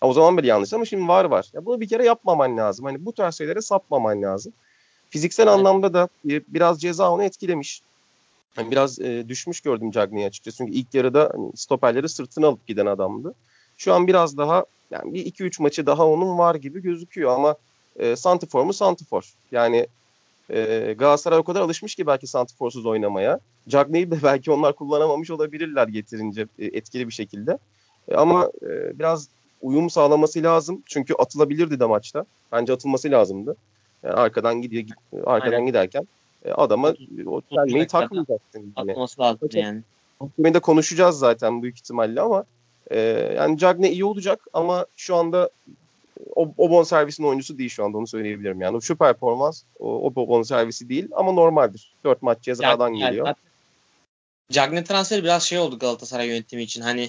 O 0.00 0.12
zaman 0.12 0.38
bile 0.38 0.46
yanlış 0.46 0.72
ama 0.72 0.84
şimdi 0.84 1.08
var 1.08 1.24
var. 1.24 1.50
Ya 1.52 1.66
bunu 1.66 1.80
bir 1.80 1.88
kere 1.88 2.04
yapmaman 2.04 2.56
lazım. 2.56 2.84
Hani 2.84 3.06
bu 3.06 3.12
tarz 3.12 3.34
şeylere 3.38 3.60
sapmaman 3.60 4.22
lazım. 4.22 4.52
Fiziksel 5.10 5.46
Evet. 5.46 5.54
anlamda 5.54 5.94
da 5.94 6.08
e, 6.28 6.40
biraz 6.48 6.80
ceza 6.80 7.10
onu 7.10 7.24
etkilemiş. 7.24 7.82
Hani 8.56 8.70
biraz 8.70 9.00
e, 9.00 9.28
düşmüş 9.28 9.60
gördüm 9.60 9.90
Cagney'i 9.90 10.26
açıkçası. 10.26 10.56
Çünkü 10.56 10.72
ilk 10.72 10.94
yarıda 10.94 11.30
hani, 11.34 11.56
stoperleri 11.56 12.08
sırtına 12.08 12.46
alıp 12.46 12.66
giden 12.66 12.86
adamdı. 12.86 13.34
Şu 13.76 13.94
an 13.94 14.06
biraz 14.06 14.36
daha 14.36 14.64
yani 14.90 15.14
bir 15.14 15.26
2-3 15.26 15.62
maçı 15.62 15.86
daha 15.86 16.06
onun 16.06 16.38
var 16.38 16.54
gibi 16.54 16.82
gözüküyor 16.82 17.30
ama 17.30 17.56
e, 17.98 18.16
Santifor 18.16 18.64
mu 18.64 18.72
Santifor. 18.72 19.34
Yani 19.52 19.86
e, 20.50 20.94
Galatasaray 20.98 21.38
o 21.38 21.42
kadar 21.42 21.60
alışmış 21.60 21.94
ki 21.94 22.06
belki 22.06 22.26
Santiforsuz 22.26 22.86
oynamaya. 22.86 23.40
Cagney'i 23.68 24.10
de 24.10 24.22
belki 24.22 24.50
onlar 24.50 24.76
kullanamamış 24.76 25.30
olabilirler 25.30 25.88
getirince 25.88 26.46
e, 26.58 26.66
etkili 26.66 27.06
bir 27.08 27.12
şekilde. 27.12 27.58
E, 28.08 28.14
ama 28.14 28.50
e, 28.62 28.98
biraz 28.98 29.28
uyum 29.62 29.90
sağlaması 29.90 30.42
lazım. 30.42 30.82
Çünkü 30.86 31.14
atılabilirdi 31.14 31.80
de 31.80 31.84
maçta. 31.84 32.24
Bence 32.52 32.72
atılması 32.72 33.10
lazımdı. 33.10 33.56
Yani 34.02 34.14
arkadan 34.14 34.62
gidiyor 34.62 34.82
git- 34.82 35.26
arkadan 35.26 35.52
Aynen. 35.52 35.66
giderken 35.66 36.08
e, 36.44 36.50
adama 36.52 36.88
o 37.26 37.42
dakikada 37.56 37.86
takmayacaksın. 37.86 38.72
Atması 38.76 39.20
lazım 39.20 39.38
Çok- 39.48 39.54
yani. 39.54 39.82
De 40.38 40.60
konuşacağız 40.60 41.18
zaten 41.18 41.62
büyük 41.62 41.76
ihtimalle 41.76 42.20
ama 42.20 42.44
e, 42.90 42.98
yani 43.36 43.58
Cagne 43.58 43.90
iyi 43.92 44.04
olacak 44.04 44.40
ama 44.52 44.86
şu 44.96 45.16
anda 45.16 45.50
o, 46.34 46.52
o 46.58 46.70
bon 46.70 46.82
servisin 46.82 47.24
oyuncusu 47.24 47.58
değil 47.58 47.70
şu 47.70 47.84
anda 47.84 47.98
onu 47.98 48.06
söyleyebilirim 48.06 48.60
yani. 48.60 48.76
O 48.76 48.80
şu 48.80 48.96
performans 48.96 49.62
o, 49.78 50.06
o 50.06 50.14
bon 50.14 50.42
servisi 50.42 50.88
değil 50.88 51.08
ama 51.12 51.32
normaldir. 51.32 51.92
4 52.04 52.22
maç 52.22 52.38
cezadan 52.42 52.88
Yani- 52.88 52.98
geliyor. 52.98 53.26
yani 53.26 53.36
Cagne 54.52 54.84
transferi 54.84 55.24
biraz 55.24 55.42
şey 55.42 55.58
oldu 55.58 55.78
Galatasaray 55.78 56.28
yönetimi 56.28 56.62
için. 56.62 56.82
Hani 56.82 57.08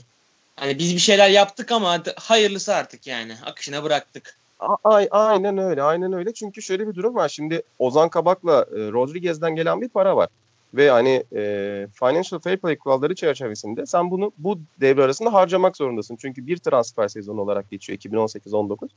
hani 0.56 0.80
biz 0.80 0.94
bir 0.94 1.00
şeyler 1.00 1.30
yaptık 1.30 1.72
ama 1.72 2.04
hayırlısı 2.16 2.76
artık 2.76 3.08
yani. 3.08 3.34
Akışına 3.46 3.84
bıraktık. 3.84 4.38
A- 4.60 5.08
aynen 5.12 5.58
öyle. 5.58 5.84
Aynen 5.84 6.14
öyle. 6.14 6.34
Çünkü 6.34 6.62
şöyle 6.62 6.88
bir 6.88 6.96
durum 6.96 7.16
var. 7.16 7.30
Şimdi 7.30 7.62
Ozan 7.80 8.10
Kabak'la 8.10 8.62
e, 8.62 8.92
Rodriguez'den 8.92 9.56
gelen 9.56 9.82
bir 9.82 9.90
para 9.90 10.16
var. 10.16 10.30
Ve 10.74 10.90
hani 10.90 11.24
e, 11.36 11.88
financial 11.94 12.40
fair 12.40 12.58
play 12.58 12.78
kuralları 12.78 13.16
çerçevesinde 13.16 13.86
sen 13.86 14.12
bunu 14.12 14.32
bu 14.38 14.60
devre 14.82 15.04
arasında 15.04 15.34
harcamak 15.34 15.78
zorundasın. 15.78 16.16
Çünkü 16.22 16.48
bir 16.48 16.58
transfer 16.58 17.08
sezonu 17.08 17.42
olarak 17.42 17.72
geçiyor 17.72 17.98
2018-19. 18.00 18.90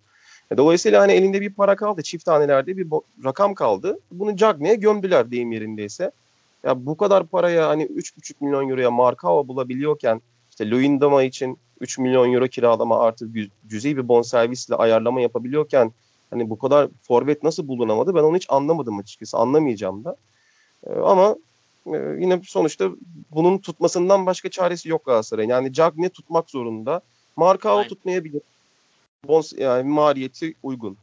E, 0.50 0.56
dolayısıyla 0.56 1.00
hani 1.02 1.12
elinde 1.12 1.40
bir 1.40 1.54
para 1.54 1.76
kaldı. 1.76 2.02
Çift 2.02 2.24
tanelerde 2.24 2.76
bir 2.76 2.86
rakam 3.24 3.54
kaldı. 3.54 3.98
Bunu 4.10 4.36
Cagney'e 4.36 4.74
gömdüler 4.74 5.30
deyim 5.30 5.52
yerindeyse. 5.52 6.10
Ya 6.64 6.86
bu 6.86 6.96
kadar 6.96 7.26
paraya 7.26 7.68
hani 7.68 7.84
3,5 7.84 8.34
milyon 8.40 8.68
euroya 8.68 8.90
Markao 8.90 9.48
bulabiliyorken 9.48 10.20
işte 10.50 10.70
Luyendama 10.70 11.22
için 11.22 11.58
3 11.82 11.98
milyon 11.98 12.32
euro 12.32 12.48
kiralama 12.48 13.00
artı 13.00 13.28
cüzi 13.68 13.96
bir 13.96 14.08
bonservisle 14.08 14.74
ayarlama 14.74 15.20
yapabiliyorken 15.20 15.92
hani 16.30 16.50
bu 16.50 16.58
kadar 16.58 16.88
forvet 17.02 17.42
nasıl 17.42 17.68
bulunamadı 17.68 18.14
ben 18.14 18.22
onu 18.22 18.36
hiç 18.36 18.46
anlamadım 18.48 18.98
açıkçası. 18.98 19.38
Anlamayacağım 19.38 20.04
da. 20.04 20.16
Ee, 20.86 20.92
ama 20.92 21.36
e, 21.86 21.96
yine 22.18 22.40
sonuçta 22.44 22.90
bunun 23.30 23.58
tutmasından 23.58 24.26
başka 24.26 24.50
çaresi 24.50 24.88
yok 24.88 25.04
Galatasaray'ın. 25.04 25.50
Yani 25.50 25.72
Cagne 25.72 26.08
tutmak 26.08 26.50
zorunda. 26.50 27.00
Markao 27.36 27.84
tutmayabilir. 27.84 28.42
Bons, 29.28 29.52
yani 29.52 29.88
maliyeti 29.88 30.54
uygun. 30.62 30.96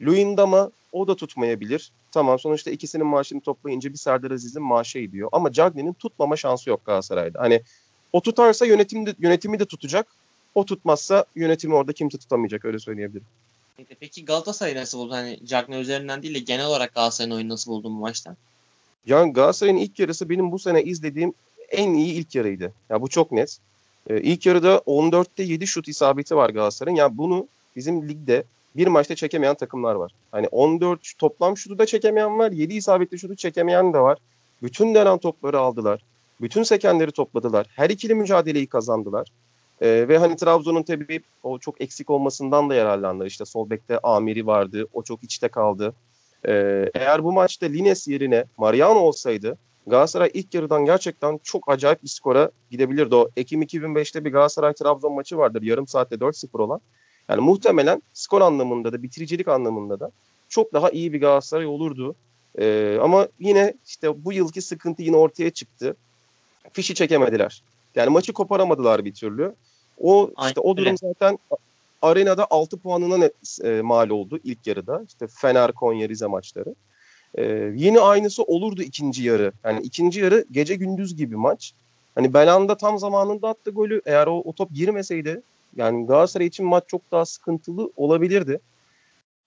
Luyendama 0.00 0.70
o 0.92 1.08
da 1.08 1.16
tutmayabilir. 1.16 1.92
Tamam 2.12 2.38
sonuçta 2.38 2.70
ikisinin 2.70 3.06
maaşını 3.06 3.40
toplayınca 3.40 3.92
bir 3.92 3.98
Serdar 3.98 4.30
Aziz'in 4.30 4.62
maaşı 4.62 4.98
ediyor. 4.98 5.28
Ama 5.32 5.52
Cagney'in 5.52 5.92
tutmama 5.92 6.36
şansı 6.36 6.70
yok 6.70 6.84
Galatasaray'da. 6.86 7.40
Hani 7.40 7.62
o 8.12 8.20
tutarsa 8.20 8.66
yönetim 8.66 9.06
de, 9.06 9.14
yönetimi 9.18 9.58
de 9.58 9.64
tutacak. 9.64 10.06
O 10.54 10.64
tutmazsa 10.64 11.24
yönetimi 11.34 11.74
orada 11.74 11.92
kimse 11.92 12.18
tutamayacak 12.18 12.64
öyle 12.64 12.78
söyleyebilirim. 12.78 13.26
Peki 14.00 14.24
Galatasaray 14.24 14.74
nasıl 14.74 14.98
buldu? 14.98 15.12
Hani 15.12 15.38
Cagney 15.46 15.80
üzerinden 15.80 16.22
değil 16.22 16.34
de 16.34 16.38
genel 16.38 16.66
olarak 16.66 16.94
Galatasaray'ın 16.94 17.34
oyunu 17.34 17.48
nasıl 17.48 17.70
buldun 17.70 17.96
bu 17.96 18.00
maçta? 18.00 18.36
Yani 19.06 19.32
Galatasaray'ın 19.32 19.78
ilk 19.78 19.98
yarısı 19.98 20.28
benim 20.28 20.52
bu 20.52 20.58
sene 20.58 20.82
izlediğim 20.82 21.34
en 21.70 21.94
iyi 21.94 22.12
ilk 22.12 22.34
yarıydı. 22.34 22.72
Ya 22.90 23.02
bu 23.02 23.08
çok 23.08 23.32
net. 23.32 23.58
Ee, 24.10 24.20
ilk 24.20 24.46
yarıda 24.46 24.76
14'te 24.76 25.42
7 25.42 25.66
şut 25.66 25.88
isabeti 25.88 26.36
var 26.36 26.50
Galatasaray'ın. 26.50 26.96
Yani 26.96 27.18
bunu 27.18 27.46
bizim 27.76 28.08
ligde 28.08 28.44
bir 28.76 28.86
maçta 28.86 29.14
çekemeyen 29.14 29.54
takımlar 29.54 29.94
var. 29.94 30.12
Hani 30.32 30.48
14 30.48 31.12
toplam 31.18 31.56
şutu 31.56 31.78
da 31.78 31.86
çekemeyen 31.86 32.38
var. 32.38 32.52
7 32.52 32.74
isabetli 32.74 33.18
şutu 33.18 33.36
çekemeyen 33.36 33.92
de 33.92 33.98
var. 33.98 34.18
Bütün 34.62 34.94
dönen 34.94 35.18
topları 35.18 35.58
aldılar. 35.58 36.02
Bütün 36.40 36.62
sekenleri 36.62 37.12
topladılar. 37.12 37.66
Her 37.76 37.90
ikili 37.90 38.14
mücadeleyi 38.14 38.66
kazandılar. 38.66 39.28
Ee, 39.82 40.08
ve 40.08 40.18
hani 40.18 40.36
Trabzon'un 40.36 40.82
tabii 40.82 41.20
o 41.42 41.58
çok 41.58 41.80
eksik 41.80 42.10
olmasından 42.10 42.70
da 42.70 42.74
yararlandılar. 42.74 43.26
İşte 43.26 43.44
sol 43.44 43.70
bekte 43.70 43.98
Amiri 43.98 44.46
vardı. 44.46 44.86
O 44.92 45.02
çok 45.02 45.24
içte 45.24 45.48
kaldı. 45.48 45.94
Ee, 46.48 46.90
eğer 46.94 47.24
bu 47.24 47.32
maçta 47.32 47.66
Lines 47.66 48.08
yerine 48.08 48.44
Mariano 48.56 48.98
olsaydı 48.98 49.58
Galatasaray 49.86 50.30
ilk 50.34 50.54
yarıdan 50.54 50.84
gerçekten 50.84 51.40
çok 51.42 51.70
acayip 51.70 52.02
bir 52.02 52.08
skora 52.08 52.50
gidebilirdi. 52.70 53.14
O 53.14 53.28
Ekim 53.36 53.62
2005'te 53.62 54.24
bir 54.24 54.32
Galatasaray-Trabzon 54.32 55.14
maçı 55.14 55.38
vardır. 55.38 55.62
Yarım 55.62 55.86
saatte 55.86 56.16
4-0 56.16 56.62
olan. 56.62 56.80
Yani 57.28 57.40
muhtemelen 57.40 58.02
skor 58.12 58.40
anlamında 58.40 58.92
da 58.92 59.02
bitiricilik 59.02 59.48
anlamında 59.48 60.00
da 60.00 60.10
çok 60.48 60.72
daha 60.72 60.90
iyi 60.90 61.12
bir 61.12 61.20
Galatasaray 61.20 61.66
olurdu. 61.66 62.14
Ee, 62.58 62.98
ama 63.02 63.28
yine 63.40 63.74
işte 63.86 64.24
bu 64.24 64.32
yılki 64.32 64.62
sıkıntı 64.62 65.02
yine 65.02 65.16
ortaya 65.16 65.50
çıktı. 65.50 65.96
Fişi 66.72 66.94
çekemediler. 66.94 67.62
Yani 67.94 68.10
maçı 68.10 68.32
koparamadılar 68.32 69.04
bir 69.04 69.14
türlü. 69.14 69.54
O 70.02 70.30
işte 70.46 70.60
o 70.60 70.76
durum 70.76 70.96
zaten 70.98 71.38
arenada 72.02 72.46
6 72.50 72.78
puanına 72.78 73.16
net, 73.16 73.58
e, 73.64 73.82
mal 73.82 74.10
oldu 74.10 74.40
ilk 74.44 74.66
yarıda. 74.66 75.02
İşte 75.08 75.26
Fener, 75.26 75.72
Konya, 75.72 76.08
Rize 76.08 76.26
maçları. 76.26 76.74
E, 77.34 77.44
yine 77.76 78.00
aynısı 78.00 78.42
olurdu 78.42 78.82
ikinci 78.82 79.22
yarı. 79.22 79.52
Yani 79.64 79.80
ikinci 79.80 80.20
yarı 80.20 80.44
gece 80.50 80.74
gündüz 80.74 81.16
gibi 81.16 81.36
maç. 81.36 81.72
Hani 82.14 82.34
Belanda 82.34 82.76
tam 82.76 82.98
zamanında 82.98 83.48
attı 83.48 83.70
golü. 83.70 84.02
Eğer 84.06 84.26
o, 84.26 84.42
o 84.44 84.52
top 84.52 84.70
girmeseydi 84.70 85.42
yani 85.76 86.06
Galatasaray 86.06 86.46
için 86.46 86.66
maç 86.66 86.84
çok 86.86 87.12
daha 87.12 87.26
sıkıntılı 87.26 87.90
olabilirdi. 87.96 88.60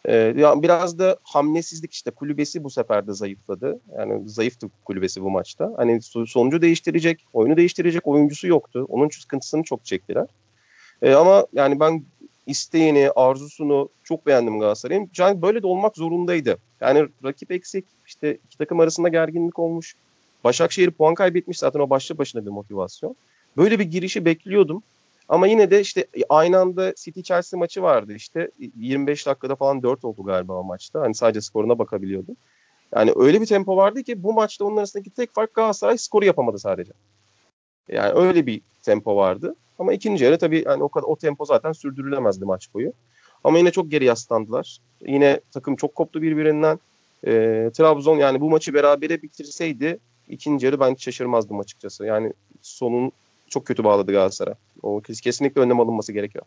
Ee, 0.07 0.33
biraz 0.37 0.99
da 0.99 1.17
hamlesizlik 1.23 1.93
işte 1.93 2.11
kulübesi 2.11 2.63
bu 2.63 2.69
sefer 2.69 3.07
de 3.07 3.13
zayıfladı. 3.13 3.79
Yani 3.97 4.29
zayıftı 4.29 4.69
kulübesi 4.85 5.21
bu 5.23 5.29
maçta. 5.31 5.73
Hani 5.77 6.01
sonucu 6.01 6.61
değiştirecek, 6.61 7.25
oyunu 7.33 7.57
değiştirecek 7.57 8.07
oyuncusu 8.07 8.47
yoktu. 8.47 8.85
Onun 8.89 9.09
sıkıntısını 9.09 9.63
çok 9.63 9.85
çektiler. 9.85 10.27
Ee, 11.01 11.13
ama 11.13 11.47
yani 11.53 11.79
ben 11.79 12.03
isteğini, 12.47 13.11
arzusunu 13.15 13.89
çok 14.03 14.25
beğendim 14.25 14.59
Galatasaray'ın. 14.59 15.09
Yani 15.17 15.41
böyle 15.41 15.63
de 15.63 15.67
olmak 15.67 15.95
zorundaydı. 15.95 16.57
Yani 16.81 17.07
rakip 17.23 17.51
eksik, 17.51 17.85
işte 18.05 18.37
iki 18.47 18.57
takım 18.57 18.79
arasında 18.79 19.09
gerginlik 19.09 19.59
olmuş. 19.59 19.95
Başakşehir 20.43 20.91
puan 20.91 21.13
kaybetmiş 21.15 21.59
zaten 21.59 21.79
o 21.79 21.89
başlı 21.89 22.17
başına 22.17 22.45
bir 22.45 22.49
motivasyon. 22.49 23.15
Böyle 23.57 23.79
bir 23.79 23.85
girişi 23.85 24.25
bekliyordum. 24.25 24.83
Ama 25.29 25.47
yine 25.47 25.71
de 25.71 25.81
işte 25.81 26.07
aynı 26.29 26.59
anda 26.59 26.93
City 26.95 27.21
Chelsea 27.21 27.59
maçı 27.59 27.81
vardı 27.81 28.13
işte 28.13 28.51
25 28.77 29.25
dakikada 29.25 29.55
falan 29.55 29.83
4 29.83 30.05
oldu 30.05 30.23
galiba 30.23 30.53
o 30.53 30.63
maçta. 30.63 31.01
Hani 31.01 31.15
sadece 31.15 31.41
skoruna 31.41 31.79
bakabiliyordum. 31.79 32.35
Yani 32.95 33.13
öyle 33.15 33.41
bir 33.41 33.45
tempo 33.45 33.77
vardı 33.77 34.03
ki 34.03 34.23
bu 34.23 34.33
maçta 34.33 34.65
onun 34.65 34.77
arasındaki 34.77 35.09
tek 35.09 35.33
fark 35.33 35.53
Galatasaray 35.53 35.97
skoru 35.97 36.25
yapamadı 36.25 36.59
sadece. 36.59 36.91
Yani 37.89 38.11
öyle 38.13 38.45
bir 38.45 38.61
tempo 38.83 39.15
vardı. 39.15 39.55
Ama 39.79 39.93
ikinci 39.93 40.23
yarı 40.23 40.37
tabii 40.37 40.63
yani 40.65 40.83
o 40.83 40.89
kadar 40.89 41.05
o 41.07 41.15
tempo 41.15 41.45
zaten 41.45 41.71
sürdürülemezdi 41.71 42.45
maç 42.45 42.73
boyu. 42.73 42.93
Ama 43.43 43.57
yine 43.57 43.71
çok 43.71 43.91
geri 43.91 44.05
yaslandılar. 44.05 44.77
Yine 45.01 45.39
takım 45.51 45.75
çok 45.75 45.95
koptu 45.95 46.21
birbirinden. 46.21 46.79
E, 47.27 47.31
Trabzon 47.73 48.17
yani 48.17 48.41
bu 48.41 48.49
maçı 48.49 48.73
berabere 48.73 49.21
bitirseydi 49.21 49.99
ikinci 50.29 50.65
yarı 50.65 50.79
ben 50.79 50.95
şaşırmazdım 50.95 51.59
açıkçası. 51.59 52.05
Yani 52.05 52.33
sonun 52.61 53.11
çok 53.49 53.65
kötü 53.65 53.83
bağladı 53.83 54.11
Galatasaray. 54.11 54.53
O 54.83 55.01
kesinlikle 55.01 55.61
önlem 55.61 55.79
alınması 55.79 56.13
gerekiyor. 56.13 56.45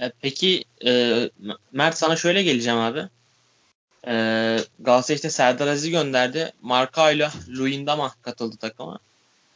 E, 0.00 0.12
peki 0.20 0.64
e, 0.86 1.30
Mert 1.72 1.96
sana 1.96 2.16
şöyle 2.16 2.42
geleceğim 2.42 2.78
abi. 2.78 3.08
E, 4.06 4.14
Galatasaray 4.80 5.16
işte 5.16 5.30
Serdar 5.30 5.66
Aziz'i 5.66 5.90
gönderdi. 5.90 6.52
Marka 6.62 7.10
ile 7.10 7.28
Luyendama 7.48 8.12
katıldı 8.22 8.56
takıma. 8.56 8.98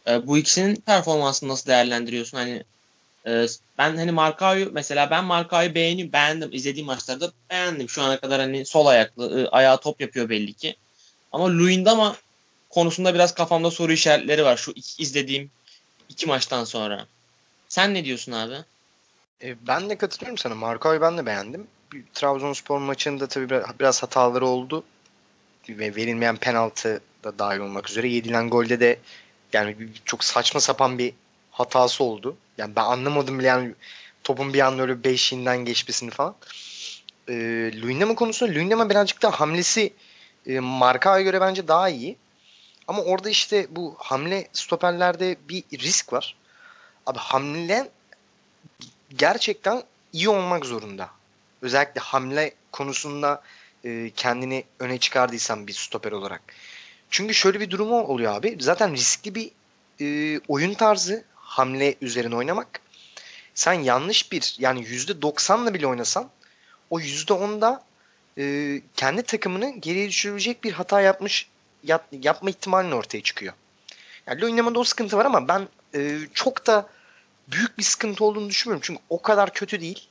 E, 0.08 0.26
bu 0.26 0.38
ikisinin 0.38 0.76
performansını 0.76 1.48
nasıl 1.48 1.66
değerlendiriyorsun? 1.66 2.38
Hani 2.38 2.64
e, 3.26 3.46
ben 3.78 3.96
hani 3.96 4.12
Markao'yu 4.12 4.70
mesela 4.72 5.10
ben 5.10 5.24
Markao'yu 5.24 5.74
beğendim, 5.74 6.12
beğendim. 6.12 6.52
izlediğim 6.52 6.86
maçlarda 6.86 7.32
beğendim. 7.50 7.88
Şu 7.88 8.02
ana 8.02 8.20
kadar 8.20 8.40
hani 8.40 8.66
sol 8.66 8.86
ayaklı, 8.86 9.40
e, 9.40 9.48
ayağı 9.48 9.80
top 9.80 10.00
yapıyor 10.00 10.28
belli 10.28 10.52
ki. 10.52 10.76
Ama 11.32 11.50
Luyendama 11.50 12.16
konusunda 12.70 13.14
biraz 13.14 13.34
kafamda 13.34 13.70
soru 13.70 13.92
işaretleri 13.92 14.44
var. 14.44 14.56
Şu 14.56 14.70
iki, 14.70 15.02
izlediğim 15.02 15.50
iki 16.08 16.26
maçtan 16.26 16.64
sonra. 16.64 17.06
Sen 17.68 17.94
ne 17.94 18.04
diyorsun 18.04 18.32
abi? 18.32 18.54
E, 19.42 19.66
ben 19.66 19.90
de 19.90 19.98
katılıyorum 19.98 20.38
sana. 20.38 20.54
Markao'yu 20.54 21.00
ben 21.00 21.18
de 21.18 21.26
beğendim. 21.26 21.66
Trabzonspor 22.14 22.78
maçında 22.78 23.26
tabii 23.26 23.50
biraz 23.80 24.02
hataları 24.02 24.46
oldu. 24.46 24.84
Ve 25.68 25.96
verilmeyen 25.96 26.36
penaltı 26.36 27.00
da 27.24 27.38
dahil 27.38 27.60
olmak 27.60 27.90
üzere. 27.90 28.08
Yedilen 28.08 28.50
golde 28.50 28.80
de 28.80 28.98
yani 29.52 29.76
çok 30.04 30.24
saçma 30.24 30.60
sapan 30.60 30.98
bir 30.98 31.14
hatası 31.50 32.04
oldu. 32.04 32.36
Yani 32.58 32.76
ben 32.76 32.84
anlamadım 32.84 33.38
bile 33.38 33.46
yani 33.46 33.74
topun 34.24 34.52
bir 34.54 34.60
anda 34.60 34.82
öyle 34.82 35.04
beşiğinden 35.04 35.58
geçmesini 35.64 36.10
falan. 36.10 36.34
E, 37.28 37.34
Luyendama 37.82 38.14
konusunda 38.14 38.52
Luyendama 38.52 38.90
birazcık 38.90 39.22
daha 39.22 39.40
hamlesi 39.40 39.92
e, 40.46 40.60
Markao'ya 40.60 41.22
göre 41.22 41.40
bence 41.40 41.68
daha 41.68 41.88
iyi. 41.88 42.16
Ama 42.88 43.02
orada 43.02 43.30
işte 43.30 43.66
bu 43.70 43.94
hamle 43.98 44.48
stoperlerde 44.52 45.36
bir 45.48 45.64
risk 45.72 46.12
var. 46.12 46.36
Abi 47.06 47.18
hamle 47.18 47.88
gerçekten 49.16 49.82
iyi 50.12 50.28
olmak 50.28 50.66
zorunda. 50.66 51.10
Özellikle 51.62 52.00
hamle 52.00 52.54
konusunda 52.72 53.42
e, 53.84 54.10
kendini 54.16 54.64
öne 54.78 54.98
çıkardıysan 54.98 55.66
bir 55.66 55.72
stoper 55.72 56.12
olarak. 56.12 56.42
Çünkü 57.10 57.34
şöyle 57.34 57.60
bir 57.60 57.70
durumu 57.70 58.02
oluyor 58.02 58.34
abi. 58.34 58.56
Zaten 58.60 58.92
riskli 58.92 59.34
bir 59.34 59.50
e, 60.00 60.40
oyun 60.48 60.74
tarzı 60.74 61.24
hamle 61.34 61.94
üzerine 62.00 62.36
oynamak. 62.36 62.80
Sen 63.54 63.72
yanlış 63.72 64.32
bir 64.32 64.56
yani 64.58 64.80
%90'la 64.80 65.74
bile 65.74 65.86
oynasan 65.86 66.30
o 66.90 67.00
%10'da 67.00 67.84
e, 68.38 68.82
kendi 68.96 69.22
takımını 69.22 69.70
geriye 69.70 70.08
düşürecek 70.08 70.64
bir 70.64 70.72
hata 70.72 71.00
yapmış 71.00 71.48
yap, 71.84 72.06
yapma 72.12 72.50
ihtimalin 72.50 72.90
ortaya 72.90 73.22
çıkıyor. 73.22 73.52
Yani 74.26 74.44
oynamada 74.44 74.78
o 74.78 74.84
sıkıntı 74.84 75.16
var 75.16 75.24
ama 75.24 75.48
ben 75.48 75.68
e, 75.94 76.18
çok 76.34 76.66
da 76.66 76.88
büyük 77.48 77.78
bir 77.78 77.82
sıkıntı 77.82 78.24
olduğunu 78.24 78.48
düşünmüyorum. 78.48 78.82
Çünkü 78.86 79.00
o 79.10 79.22
kadar 79.22 79.52
kötü 79.52 79.80
değil. 79.80 80.08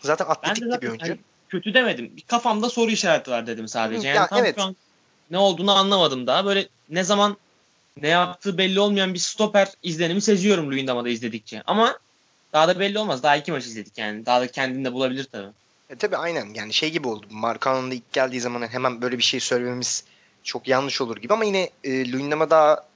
Zaten 0.00 0.26
atletik 0.28 0.64
de, 0.64 0.82
bir 0.82 0.88
oyuncu. 0.88 1.06
Hani 1.06 1.18
kötü 1.48 1.74
demedim. 1.74 2.12
Kafamda 2.26 2.68
soru 2.70 2.90
işareti 2.90 3.30
var 3.30 3.46
dedim 3.46 3.68
sadece. 3.68 4.08
Yani 4.08 4.16
ya, 4.16 4.26
tam 4.26 4.38
evet. 4.38 4.56
şu 4.56 4.62
an 4.62 4.76
ne 5.30 5.38
olduğunu 5.38 5.72
anlamadım 5.72 6.26
daha. 6.26 6.44
Böyle 6.44 6.68
ne 6.88 7.04
zaman 7.04 7.36
ne 8.02 8.08
yaptığı 8.08 8.58
belli 8.58 8.80
olmayan 8.80 9.14
bir 9.14 9.18
stoper 9.18 9.68
izlenimi 9.82 10.20
seziyorum 10.20 10.70
Luyendama'da 10.70 11.08
izledikçe. 11.08 11.62
Ama 11.66 11.98
daha 12.52 12.68
da 12.68 12.80
belli 12.80 12.98
olmaz. 12.98 13.22
Daha 13.22 13.36
iki 13.36 13.52
maç 13.52 13.66
izledik 13.66 13.98
yani. 13.98 14.26
Daha 14.26 14.40
da 14.40 14.46
kendini 14.46 14.84
de 14.84 14.92
bulabilir 14.92 15.28
tabii. 15.32 15.50
E 15.90 15.96
tabii 15.96 16.16
aynen 16.16 16.54
yani 16.54 16.72
şey 16.72 16.90
gibi 16.90 17.08
oldu. 17.08 17.26
Markan'ın 17.30 17.90
da 17.90 17.94
ilk 17.94 18.12
geldiği 18.12 18.40
zaman 18.40 18.68
hemen 18.68 19.02
böyle 19.02 19.18
bir 19.18 19.22
şey 19.22 19.40
söylememiz 19.40 20.04
çok 20.42 20.68
yanlış 20.68 21.00
olur 21.00 21.16
gibi 21.16 21.32
ama 21.32 21.44
yine 21.44 21.70
e, 21.84 22.12
Luyendama 22.12 22.50
daha 22.50 22.86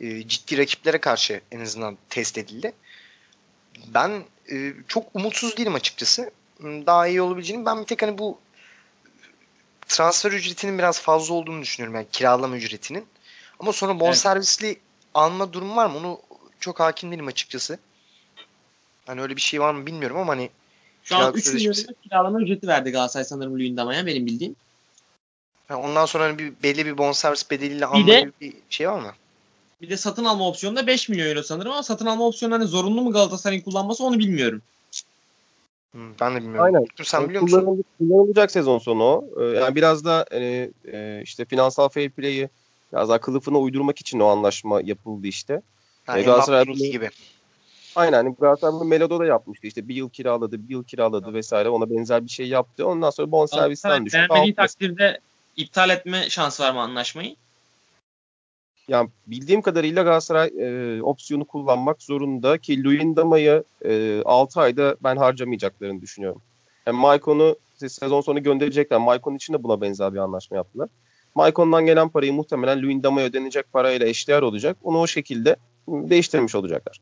e, 0.00 0.28
ciddi 0.28 0.58
rakiplere 0.58 0.98
karşı 0.98 1.40
en 1.52 1.60
azından 1.60 1.98
test 2.08 2.38
edildi. 2.38 2.72
Ben 3.86 4.22
e, 4.52 4.72
çok 4.88 5.06
umutsuz 5.14 5.56
değilim 5.56 5.74
açıkçası. 5.74 6.30
Daha 6.62 7.06
iyi 7.06 7.22
olabileceğini. 7.22 7.66
Ben 7.66 7.80
bir 7.80 7.86
tek 7.86 8.02
hani 8.02 8.18
bu 8.18 8.38
transfer 9.88 10.32
ücretinin 10.32 10.78
biraz 10.78 11.00
fazla 11.00 11.34
olduğunu 11.34 11.62
düşünüyorum. 11.62 11.94
Yani 11.94 12.06
kiralama 12.12 12.56
ücretinin. 12.56 13.06
Ama 13.58 13.72
sonra 13.72 14.00
bonservisli 14.00 14.66
evet. 14.66 14.78
alma 15.14 15.52
durumu 15.52 15.76
var 15.76 15.86
mı? 15.86 15.98
Onu 15.98 16.20
çok 16.60 16.80
hakim 16.80 17.12
değilim 17.12 17.26
açıkçası. 17.26 17.78
Hani 19.06 19.20
öyle 19.20 19.36
bir 19.36 19.40
şey 19.40 19.60
var 19.60 19.74
mı 19.74 19.86
bilmiyorum 19.86 20.16
ama 20.16 20.32
hani 20.32 20.50
şu 21.02 21.16
an 21.16 21.34
3 21.34 21.54
milyon 21.54 21.74
kiralama 22.02 22.40
ücreti 22.40 22.66
verdi 22.66 22.90
Galatasaray 22.90 23.24
sanırım 23.24 23.58
Luyendama'ya 23.58 24.06
benim 24.06 24.26
bildiğim. 24.26 24.56
Yani 25.70 25.80
ondan 25.80 26.06
sonra 26.06 26.24
hani 26.24 26.38
bir 26.38 26.52
belli 26.62 26.86
bir 26.86 26.98
bonservis 26.98 27.50
bedeliyle 27.50 27.86
alma 27.86 28.06
bir 28.06 28.12
de, 28.12 28.32
bir 28.40 28.54
şey 28.70 28.88
var 28.88 29.00
mı? 29.00 29.12
Bir 29.82 29.90
de 29.90 29.96
satın 29.96 30.24
alma 30.24 30.48
opsiyonu 30.48 30.76
da 30.76 30.86
5 30.86 31.08
milyon 31.08 31.26
euro 31.28 31.42
sanırım 31.42 31.72
ama 31.72 31.82
satın 31.82 32.06
alma 32.06 32.26
opsiyonu 32.26 32.54
hani 32.54 32.64
zorunlu 32.64 33.02
mu 33.02 33.12
Galatasaray'ın 33.12 33.62
kullanması 33.62 34.04
onu 34.04 34.18
bilmiyorum. 34.18 34.62
Ben 35.94 36.34
de 36.34 36.38
bilmiyorum. 36.38 36.64
Aynen. 36.64 36.82
Victor, 36.82 37.04
sen 37.04 37.28
biliyor 37.28 37.42
musun? 37.42 37.60
Kullanılacak, 37.60 37.86
kullanılacak 37.98 38.50
sezon 38.50 38.78
sonu. 38.78 39.24
Ee, 39.40 39.44
yani 39.44 39.74
biraz 39.74 40.04
da 40.04 40.26
hani, 40.30 40.70
e, 40.92 41.20
işte 41.24 41.44
finansal 41.44 41.88
fair 41.88 42.10
play'i 42.10 42.48
biraz 42.92 43.08
daha 43.08 43.20
kılıfına 43.20 43.58
uydurmak 43.58 44.00
için 44.00 44.20
o 44.20 44.26
anlaşma 44.26 44.80
yapıldı 44.84 45.26
işte. 45.26 45.62
Ha, 46.06 46.18
ee, 46.18 46.22
Galatasaray 46.22 46.66
bunu, 46.66 46.76
gibi. 46.76 47.10
Aynen. 47.96 48.12
Hani 48.12 48.36
Galatasaray 48.40 48.72
bunu 48.72 48.84
Melodo 48.84 49.18
da 49.18 49.24
yapmıştı. 49.26 49.66
İşte 49.66 49.88
bir 49.88 49.94
yıl 49.94 50.10
kiraladı, 50.10 50.68
bir 50.68 50.74
yıl 50.74 50.84
kiraladı 50.84 51.34
vesaire. 51.34 51.68
Ona 51.68 51.90
benzer 51.90 52.24
bir 52.24 52.30
şey 52.30 52.48
yaptı. 52.48 52.86
Ondan 52.86 53.10
sonra 53.10 53.30
bonservisten 53.30 54.06
düştü. 54.06 54.18
Beğenmediği 54.18 54.54
takdirde 54.54 55.20
iptal 55.56 55.90
etme 55.90 56.30
şansı 56.30 56.62
var 56.62 56.72
mı 56.72 56.80
anlaşmayı? 56.80 57.36
Yani 58.88 59.10
bildiğim 59.26 59.62
kadarıyla 59.62 60.02
Galatasaray 60.02 60.50
e, 60.58 61.02
opsiyonu 61.02 61.44
kullanmak 61.44 62.02
zorunda 62.02 62.58
ki 62.58 62.84
Luyendama'yı 62.84 63.64
e, 63.84 64.22
6 64.24 64.60
ayda 64.60 64.96
ben 65.02 65.16
harcamayacaklarını 65.16 66.00
düşünüyorum. 66.00 66.42
Yani 66.86 66.98
Maikon'u 66.98 67.56
sezon 67.76 68.20
sonu 68.20 68.42
gönderecekler. 68.42 68.98
Maikon 68.98 69.34
için 69.34 69.54
de 69.54 69.62
buna 69.62 69.80
benzer 69.80 70.14
bir 70.14 70.18
anlaşma 70.18 70.56
yaptılar. 70.56 70.88
Maikon'dan 71.34 71.86
gelen 71.86 72.08
parayı 72.08 72.32
muhtemelen 72.32 72.82
Luyendama'ya 72.82 73.26
ödenecek 73.26 73.72
parayla 73.72 74.06
eşdeğer 74.06 74.42
olacak. 74.42 74.76
Onu 74.82 74.98
o 75.00 75.06
şekilde 75.06 75.56
değiştirmiş 75.88 76.54
olacaklar. 76.54 77.00